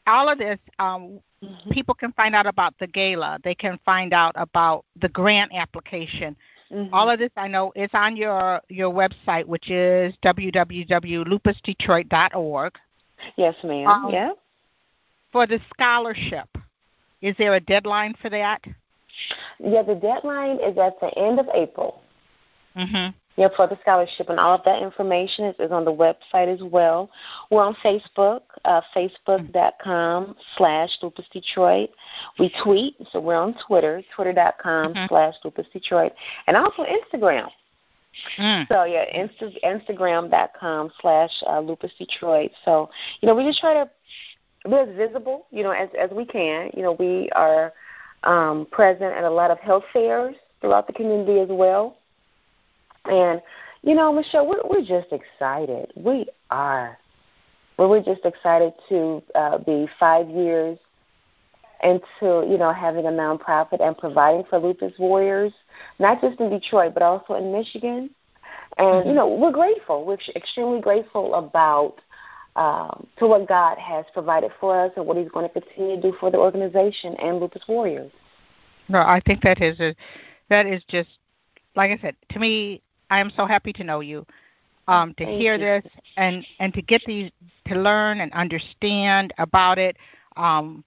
All 0.06 0.30
of 0.30 0.38
this 0.38 0.58
um 0.78 1.20
mm-hmm. 1.42 1.70
people 1.70 1.94
can 1.94 2.12
find 2.12 2.34
out 2.34 2.46
about 2.46 2.72
the 2.80 2.86
gala. 2.86 3.38
They 3.44 3.54
can 3.54 3.78
find 3.84 4.14
out 4.14 4.32
about 4.36 4.86
the 5.00 5.10
grant 5.10 5.52
application. 5.54 6.34
Mm-hmm. 6.72 6.94
All 6.94 7.10
of 7.10 7.18
this 7.18 7.32
I 7.36 7.48
know 7.48 7.70
is 7.76 7.90
on 7.92 8.16
your 8.16 8.62
your 8.68 8.90
website, 8.92 9.44
which 9.44 9.70
is 9.70 10.14
www.lupusdetroit.org. 10.24 12.72
Yes, 13.36 13.54
ma'am. 13.62 13.86
Um, 13.86 14.08
yeah. 14.10 14.30
For 15.32 15.46
the 15.46 15.60
scholarship, 15.74 16.48
is 17.20 17.36
there 17.36 17.54
a 17.54 17.60
deadline 17.60 18.14
for 18.22 18.30
that? 18.30 18.62
Yeah, 19.58 19.82
the 19.82 19.94
deadline 19.94 20.58
is 20.60 20.76
at 20.78 20.98
the 21.00 21.16
end 21.16 21.38
of 21.40 21.48
April. 21.54 22.02
Mhm. 22.76 23.14
yeah, 23.36 23.48
for 23.56 23.66
the 23.66 23.78
scholarship, 23.80 24.28
and 24.28 24.38
all 24.38 24.54
of 24.54 24.62
that 24.64 24.82
information 24.82 25.46
is, 25.46 25.56
is 25.58 25.72
on 25.72 25.84
the 25.84 25.92
website 25.92 26.48
as 26.48 26.62
well. 26.62 27.10
We're 27.50 27.62
on 27.62 27.74
Facebook, 27.76 28.42
uh, 28.64 28.82
facebook.com 28.94 30.36
slash 30.56 30.90
Lupus 31.02 31.26
Detroit. 31.32 31.90
We 32.38 32.50
tweet, 32.62 32.96
so 33.10 33.20
we're 33.20 33.36
on 33.36 33.54
Twitter, 33.66 34.02
twitter.com 34.14 34.94
mm-hmm. 34.94 35.06
slash 35.08 35.34
Lupus 35.44 35.66
Detroit, 35.72 36.12
and 36.46 36.56
also 36.56 36.84
Instagram. 36.84 37.50
Mm. 38.38 38.68
So 38.68 38.84
yeah, 38.84 39.04
Insta- 39.14 39.62
Instagram.com 39.62 40.90
slash 41.00 41.30
uh, 41.46 41.60
Lupus 41.60 41.92
Detroit. 41.98 42.50
So 42.64 42.90
you 43.20 43.26
know, 43.26 43.34
we 43.34 43.44
just 43.44 43.60
try 43.60 43.74
to 43.74 43.90
be 44.68 44.74
as 44.74 44.88
visible, 44.96 45.46
you 45.50 45.62
know, 45.62 45.72
as 45.72 45.88
as 45.98 46.10
we 46.10 46.24
can. 46.24 46.70
You 46.74 46.82
know, 46.82 46.92
we 46.92 47.28
are 47.34 47.72
um, 48.26 48.66
present 48.70 49.14
at 49.14 49.24
a 49.24 49.30
lot 49.30 49.50
of 49.50 49.58
health 49.60 49.84
fairs 49.92 50.34
throughout 50.60 50.86
the 50.86 50.92
community 50.92 51.40
as 51.40 51.48
well. 51.48 51.96
And 53.06 53.40
you 53.82 53.94
know, 53.94 54.12
Michelle, 54.12 54.46
we're 54.46 54.62
we're 54.68 54.84
just 54.84 55.12
excited. 55.12 55.92
We 55.96 56.26
are. 56.50 56.98
we're 57.78 58.02
just 58.02 58.24
excited 58.24 58.72
to 58.88 59.22
uh, 59.34 59.58
be 59.58 59.88
five 59.98 60.28
years 60.28 60.78
into 61.82 62.46
you 62.50 62.58
know 62.58 62.72
having 62.72 63.06
a 63.06 63.10
nonprofit 63.10 63.80
and 63.80 63.96
providing 63.96 64.44
for 64.50 64.58
lupus 64.58 64.92
warriors, 64.98 65.52
not 65.98 66.20
just 66.20 66.40
in 66.40 66.50
Detroit 66.50 66.94
but 66.94 67.02
also 67.02 67.34
in 67.34 67.52
Michigan. 67.52 68.10
And 68.78 68.86
mm-hmm. 68.86 69.08
you 69.08 69.14
know 69.14 69.28
we're 69.28 69.52
grateful. 69.52 70.04
We're 70.04 70.18
extremely 70.34 70.80
grateful 70.80 71.34
about 71.36 71.96
um, 72.56 73.06
to 73.18 73.26
what 73.26 73.46
God 73.46 73.78
has 73.78 74.04
provided 74.12 74.50
for 74.58 74.78
us 74.80 74.90
and 74.96 75.06
what 75.06 75.16
He's 75.16 75.28
going 75.28 75.48
to 75.48 75.60
continue 75.60 75.96
to 75.96 76.02
do 76.02 76.16
for 76.18 76.30
the 76.30 76.38
organization 76.38 77.14
and 77.16 77.38
lupus 77.38 77.62
warriors. 77.68 78.10
No, 78.88 78.98
I 78.98 79.20
think 79.26 79.42
that 79.42 79.60
is 79.60 79.78
a 79.80 79.94
that 80.48 80.66
is 80.66 80.82
just 80.88 81.08
like 81.76 81.90
I 81.90 81.98
said 82.00 82.16
to 82.32 82.38
me. 82.38 82.82
I 83.10 83.20
am 83.20 83.30
so 83.36 83.46
happy 83.46 83.72
to 83.74 83.84
know 83.84 84.00
you. 84.00 84.26
Um, 84.88 85.14
to 85.14 85.24
Thank 85.24 85.40
hear 85.40 85.54
you. 85.54 85.60
this 85.60 85.92
and 86.16 86.44
and 86.60 86.72
to 86.74 86.82
get 86.82 87.02
these 87.06 87.30
to 87.66 87.74
learn 87.74 88.20
and 88.20 88.32
understand 88.32 89.32
about 89.38 89.78
it. 89.78 89.96
Um, 90.36 90.84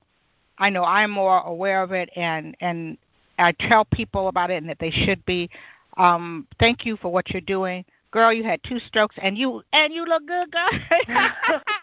I 0.58 0.70
know 0.70 0.84
I'm 0.84 1.12
more 1.12 1.40
aware 1.42 1.84
of 1.84 1.92
it, 1.92 2.10
and 2.16 2.56
and 2.62 2.98
I 3.38 3.52
tell 3.52 3.86
people 3.86 4.28
about 4.28 4.52
it, 4.52 4.56
and 4.56 4.70
that 4.70 4.80
they 4.80 4.92
should 4.92 5.24
be. 5.26 5.50
Um, 5.98 6.48
thank 6.60 6.86
you 6.86 6.98
for 6.98 7.12
what 7.12 7.30
you're 7.30 7.42
doing, 7.42 7.84
girl. 8.12 8.32
You 8.34 8.44
had 8.44 8.62
two 8.64 8.80
strokes, 8.80 9.16
and 9.22 9.38
you 9.38 9.62
and 9.74 9.94
you 9.94 10.06
look 10.06 10.26
good, 10.26 10.52
girl. 10.52 10.70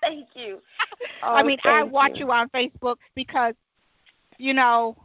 thank 0.02 0.28
you. 0.34 0.60
Oh, 1.22 1.34
I 1.34 1.42
mean, 1.42 1.58
I 1.64 1.82
watch 1.82 2.12
you. 2.16 2.26
you 2.26 2.32
on 2.32 2.48
Facebook 2.50 2.96
because, 3.14 3.54
you 4.36 4.52
know, 4.52 4.96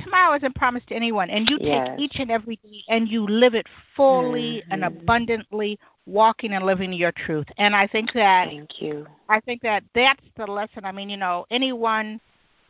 tomorrow 0.00 0.36
isn't 0.36 0.54
promised 0.54 0.86
to 0.88 0.94
anyone, 0.94 1.30
and 1.30 1.48
you 1.50 1.58
Yes. 1.60 1.88
take 1.88 2.04
each 2.04 2.20
and 2.20 2.30
every 2.30 2.56
day 2.56 2.82
and 2.88 3.08
you 3.08 3.26
live 3.26 3.54
it 3.54 3.66
fully 3.96 4.62
and 4.70 4.82
Mhm. 4.82 4.86
abundantly, 4.86 5.78
walking 6.06 6.52
and 6.52 6.64
living 6.64 6.92
your 6.92 7.12
truth. 7.12 7.46
And 7.58 7.74
I 7.74 7.86
think 7.88 8.12
that 8.12 8.48
Thank 8.48 8.80
you. 8.80 9.06
I 9.28 9.40
think 9.40 9.62
that 9.62 9.82
that's 9.94 10.24
the 10.36 10.46
lesson. 10.46 10.84
I 10.84 10.92
mean, 10.92 11.08
you 11.10 11.16
know, 11.16 11.44
anyone. 11.50 12.20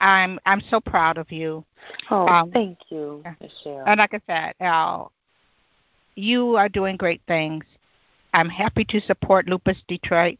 I'm 0.01 0.41
I'm 0.47 0.61
so 0.63 0.81
proud 0.81 1.17
of 1.19 1.31
you. 1.31 1.65
Oh, 2.11 2.27
Um, 2.27 2.51
thank 2.53 2.79
you. 2.91 3.23
Michelle. 3.41 3.85
And 3.87 3.99
like 3.99 4.15
I 4.15 4.21
said, 4.27 4.55
Al, 4.61 5.13
you 6.15 6.57
are 6.57 6.69
doing 6.69 6.97
great 6.97 7.23
things. 7.27 7.65
I'm 8.35 8.49
happy 8.49 8.85
to 8.87 9.01
support 9.03 9.47
Lupus 9.47 9.77
Detroit. 9.89 10.39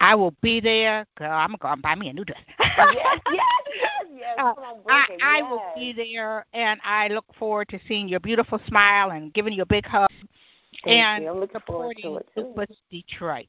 I 0.00 0.14
will 0.16 0.34
be 0.42 0.60
there. 0.60 1.06
Girl, 1.16 1.30
I'm 1.30 1.48
gonna 1.48 1.58
go 1.58 1.68
and 1.68 1.82
buy 1.82 1.94
me 1.94 2.08
a 2.08 2.12
new 2.12 2.24
dress. 2.24 2.40
yes, 2.58 2.74
yes, 2.76 3.20
yes, 3.30 3.90
yes. 4.16 4.34
Uh, 4.36 4.42
on, 4.42 4.80
I, 4.88 5.06
it. 5.10 5.20
I 5.22 5.42
will 5.42 5.62
be 5.76 5.92
there, 5.92 6.44
and 6.52 6.80
I 6.84 7.08
look 7.08 7.24
forward 7.38 7.68
to 7.68 7.78
seeing 7.86 8.08
your 8.08 8.20
beautiful 8.20 8.60
smile 8.66 9.10
and 9.10 9.32
giving 9.32 9.52
you 9.52 9.62
a 9.62 9.66
big 9.66 9.86
hug 9.86 10.10
Thank 10.84 10.96
and 10.96 11.24
you. 11.24 11.30
I'm 11.30 11.38
looking 11.38 11.60
forward 11.66 11.96
to 12.02 12.16
it 12.16 12.28
too. 12.34 12.52
Lupus 12.56 12.76
Detroit. 12.90 13.46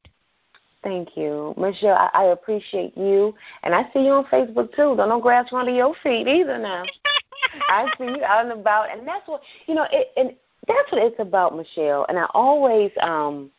Thank 0.84 1.16
you, 1.16 1.56
Michelle. 1.58 1.96
I, 1.96 2.10
I 2.14 2.24
appreciate 2.26 2.96
you, 2.98 3.34
and 3.64 3.74
I 3.74 3.84
see 3.94 4.06
you 4.06 4.12
on 4.12 4.26
Facebook 4.26 4.76
too. 4.76 4.96
Don't 4.96 5.10
no 5.10 5.20
grass 5.20 5.48
under 5.52 5.72
your 5.72 5.96
feet 6.04 6.28
either. 6.28 6.60
Now, 6.60 6.84
I 7.70 7.88
see 7.98 8.06
you 8.06 8.24
out 8.24 8.44
and 8.44 8.60
about, 8.60 8.92
and 8.92 9.08
that's 9.08 9.28
what 9.28 9.42
you 9.66 9.76
know. 9.76 9.88
It, 9.92 10.10
and 10.18 10.34
that's 10.68 10.92
what 10.92 11.02
it's 11.04 11.20
about, 11.20 11.56
Michelle. 11.56 12.06
And 12.10 12.18
I 12.18 12.26
always, 12.34 12.92
um, 13.02 13.52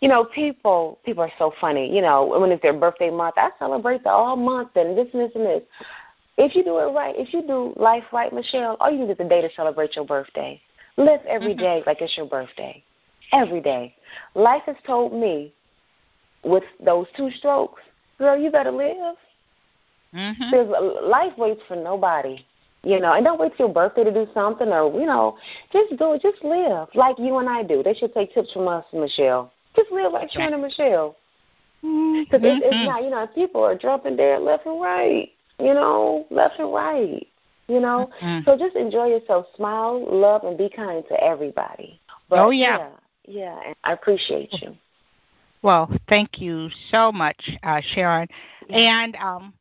you 0.00 0.08
know, 0.08 0.24
people 0.24 0.98
people 1.04 1.22
are 1.22 1.32
so 1.38 1.52
funny. 1.60 1.94
You 1.94 2.02
know, 2.02 2.26
when 2.38 2.50
it's 2.52 2.62
their 2.62 2.72
birthday 2.72 3.10
month, 3.10 3.34
I 3.36 3.50
celebrate 3.58 4.02
the 4.04 4.10
all 4.10 4.36
month 4.36 4.70
and 4.76 4.96
this 4.96 5.08
and 5.12 5.22
this 5.22 5.32
and 5.34 5.44
this. 5.46 5.62
If 6.38 6.54
you 6.54 6.62
do 6.62 6.78
it 6.78 6.92
right, 6.92 7.14
if 7.16 7.32
you 7.32 7.42
do 7.42 7.72
life 7.76 8.04
right, 8.12 8.32
Michelle, 8.32 8.76
all 8.80 8.90
you 8.90 8.98
need 9.06 9.10
is 9.10 9.20
a 9.20 9.28
day 9.28 9.40
to 9.40 9.48
celebrate 9.56 9.96
your 9.96 10.04
birthday. 10.04 10.60
Live 10.98 11.20
every 11.26 11.54
Mhm. 11.54 11.58
day 11.58 11.82
like 11.86 12.00
it's 12.02 12.16
your 12.16 12.26
birthday. 12.26 12.82
Every 13.32 13.60
day. 13.60 13.94
Life 14.34 14.62
has 14.66 14.76
told 14.86 15.12
me 15.12 15.52
with 16.44 16.64
those 16.80 17.06
two 17.16 17.30
strokes, 17.30 17.82
girl, 18.18 18.36
you 18.36 18.50
better 18.50 18.70
live. 18.70 19.16
Mhm. 20.14 20.50
Because 20.50 21.02
life 21.02 21.36
waits 21.36 21.62
for 21.64 21.76
nobody, 21.76 22.44
you 22.86 23.00
know. 23.00 23.12
And 23.12 23.24
don't 23.24 23.40
wait 23.40 23.56
till 23.56 23.66
your 23.66 23.74
birthday 23.74 24.04
to 24.04 24.12
do 24.12 24.26
something, 24.32 24.68
or 24.68 24.92
you 24.98 25.06
know, 25.06 25.36
just 25.72 25.96
do 25.98 26.12
it. 26.14 26.22
Just 26.22 26.42
live 26.44 26.88
like 26.94 27.18
you 27.18 27.38
and 27.38 27.48
I 27.48 27.62
do. 27.62 27.82
They 27.82 27.94
should 27.94 28.14
take 28.14 28.32
tips 28.32 28.52
from 28.52 28.68
us, 28.68 28.84
Michelle. 28.92 29.52
Just 29.74 29.90
live 29.90 30.12
like 30.12 30.30
Sharon 30.30 30.54
and 30.54 30.62
Michelle. 30.62 31.16
Because 31.82 32.40
it's, 32.42 32.62
it's 32.64 32.74
Mhm. 32.74 32.86
not, 32.86 33.04
you 33.04 33.10
know, 33.10 33.26
people 33.28 33.62
are 33.62 33.74
dropping 33.74 34.16
dead 34.16 34.42
left 34.42 34.66
and 34.66 34.80
right, 34.80 35.30
you 35.58 35.74
know, 35.74 36.26
left 36.30 36.58
and 36.58 36.72
right, 36.72 37.26
you 37.68 37.80
know. 37.80 38.10
Mhm. 38.20 38.44
So 38.44 38.56
just 38.56 38.74
enjoy 38.76 39.06
yourself, 39.06 39.46
smile, 39.54 40.00
love, 40.00 40.42
and 40.44 40.56
be 40.56 40.68
kind 40.68 41.04
to 41.08 41.22
everybody. 41.22 42.00
But, 42.28 42.38
Oh, 42.46 42.50
yeah. 42.50 42.78
yeah, 42.78 42.88
yeah, 43.26 43.60
and 43.66 43.76
I 43.84 43.92
appreciate 43.92 44.52
you. 44.62 44.76
Well, 45.62 45.90
thank 46.08 46.40
you 46.40 46.70
so 46.90 47.12
much, 47.12 47.50
uh, 47.62 47.80
Sharon. 47.80 48.28
And 48.70 49.14
um, 49.16 49.52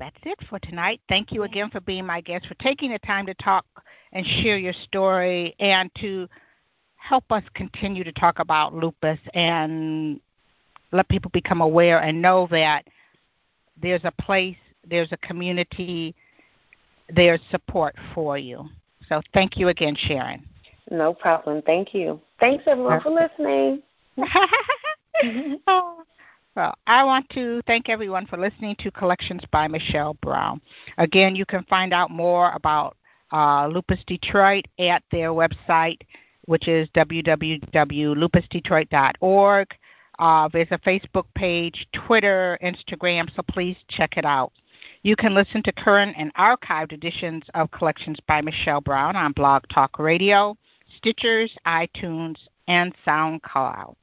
that's 0.00 0.16
it 0.24 0.38
for 0.48 0.58
tonight. 0.58 1.00
Thank 1.08 1.30
you 1.30 1.44
again 1.44 1.70
for 1.70 1.80
being 1.80 2.06
my 2.06 2.20
guest, 2.20 2.46
for 2.46 2.54
taking 2.54 2.90
the 2.90 2.98
time 3.00 3.26
to 3.26 3.34
talk 3.34 3.64
and 4.12 4.26
share 4.42 4.58
your 4.58 4.72
story, 4.72 5.54
and 5.60 5.90
to 6.00 6.26
help 6.96 7.30
us 7.30 7.44
continue 7.54 8.02
to 8.02 8.12
talk 8.12 8.40
about 8.40 8.74
lupus 8.74 9.18
and 9.34 10.18
let 10.90 11.08
people 11.08 11.30
become 11.32 11.60
aware 11.60 12.02
and 12.02 12.20
know 12.20 12.48
that 12.50 12.84
there's 13.80 14.00
a 14.04 14.12
place, 14.22 14.56
there's 14.88 15.12
a 15.12 15.16
community, 15.18 16.14
there's 17.14 17.40
support 17.50 17.94
for 18.14 18.36
you. 18.36 18.68
So 19.08 19.20
thank 19.32 19.56
you 19.56 19.68
again, 19.68 19.94
Sharon. 19.96 20.42
No 20.90 21.14
problem. 21.14 21.62
Thank 21.62 21.94
you. 21.94 22.20
Thanks 22.40 22.64
everyone 22.66 23.00
for 23.00 23.10
listening. 23.10 23.82
Oh, 25.66 25.99
well, 26.56 26.74
I 26.86 27.04
want 27.04 27.28
to 27.30 27.62
thank 27.66 27.88
everyone 27.88 28.26
for 28.26 28.36
listening 28.36 28.76
to 28.80 28.90
Collections 28.90 29.42
by 29.52 29.68
Michelle 29.68 30.14
Brown. 30.22 30.60
Again, 30.98 31.36
you 31.36 31.46
can 31.46 31.62
find 31.64 31.92
out 31.92 32.10
more 32.10 32.50
about 32.52 32.96
uh, 33.32 33.68
Lupus 33.68 34.00
Detroit 34.06 34.64
at 34.78 35.02
their 35.12 35.30
website, 35.30 36.00
which 36.46 36.66
is 36.66 36.88
www.lupusdetroit.org. 36.90 39.68
Uh, 40.18 40.48
there's 40.52 40.68
a 40.70 40.78
Facebook 40.78 41.26
page, 41.34 41.86
Twitter, 41.94 42.58
Instagram, 42.62 43.34
so 43.34 43.42
please 43.48 43.76
check 43.88 44.16
it 44.16 44.24
out. 44.24 44.52
You 45.02 45.16
can 45.16 45.34
listen 45.34 45.62
to 45.62 45.72
current 45.72 46.14
and 46.18 46.34
archived 46.34 46.92
editions 46.92 47.44
of 47.54 47.70
Collections 47.70 48.18
by 48.26 48.42
Michelle 48.42 48.80
Brown 48.80 49.16
on 49.16 49.32
Blog 49.32 49.62
Talk 49.72 49.98
Radio, 49.98 50.56
Stitchers, 50.98 51.50
iTunes, 51.66 52.36
and 52.68 52.94
SoundCloud. 53.06 53.94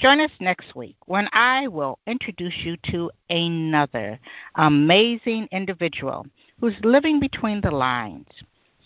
Join 0.00 0.20
us 0.20 0.30
next 0.38 0.76
week 0.76 0.94
when 1.06 1.28
I 1.32 1.66
will 1.66 1.98
introduce 2.06 2.54
you 2.58 2.76
to 2.92 3.10
another 3.30 4.20
amazing 4.54 5.48
individual 5.50 6.24
who's 6.60 6.76
living 6.84 7.18
between 7.18 7.60
the 7.60 7.72
lines, 7.72 8.28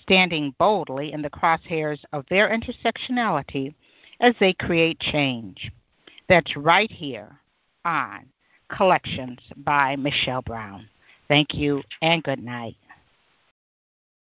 standing 0.00 0.54
boldly 0.58 1.12
in 1.12 1.20
the 1.20 1.28
crosshairs 1.28 2.02
of 2.14 2.24
their 2.30 2.48
intersectionality 2.48 3.74
as 4.20 4.34
they 4.40 4.54
create 4.54 5.00
change. 5.00 5.70
That's 6.30 6.56
right 6.56 6.90
here 6.90 7.38
on 7.84 8.24
Collections 8.74 9.38
by 9.58 9.96
Michelle 9.96 10.40
Brown. 10.40 10.88
Thank 11.28 11.52
you 11.52 11.82
and 12.00 12.22
good 12.22 12.42
night. 12.42 12.76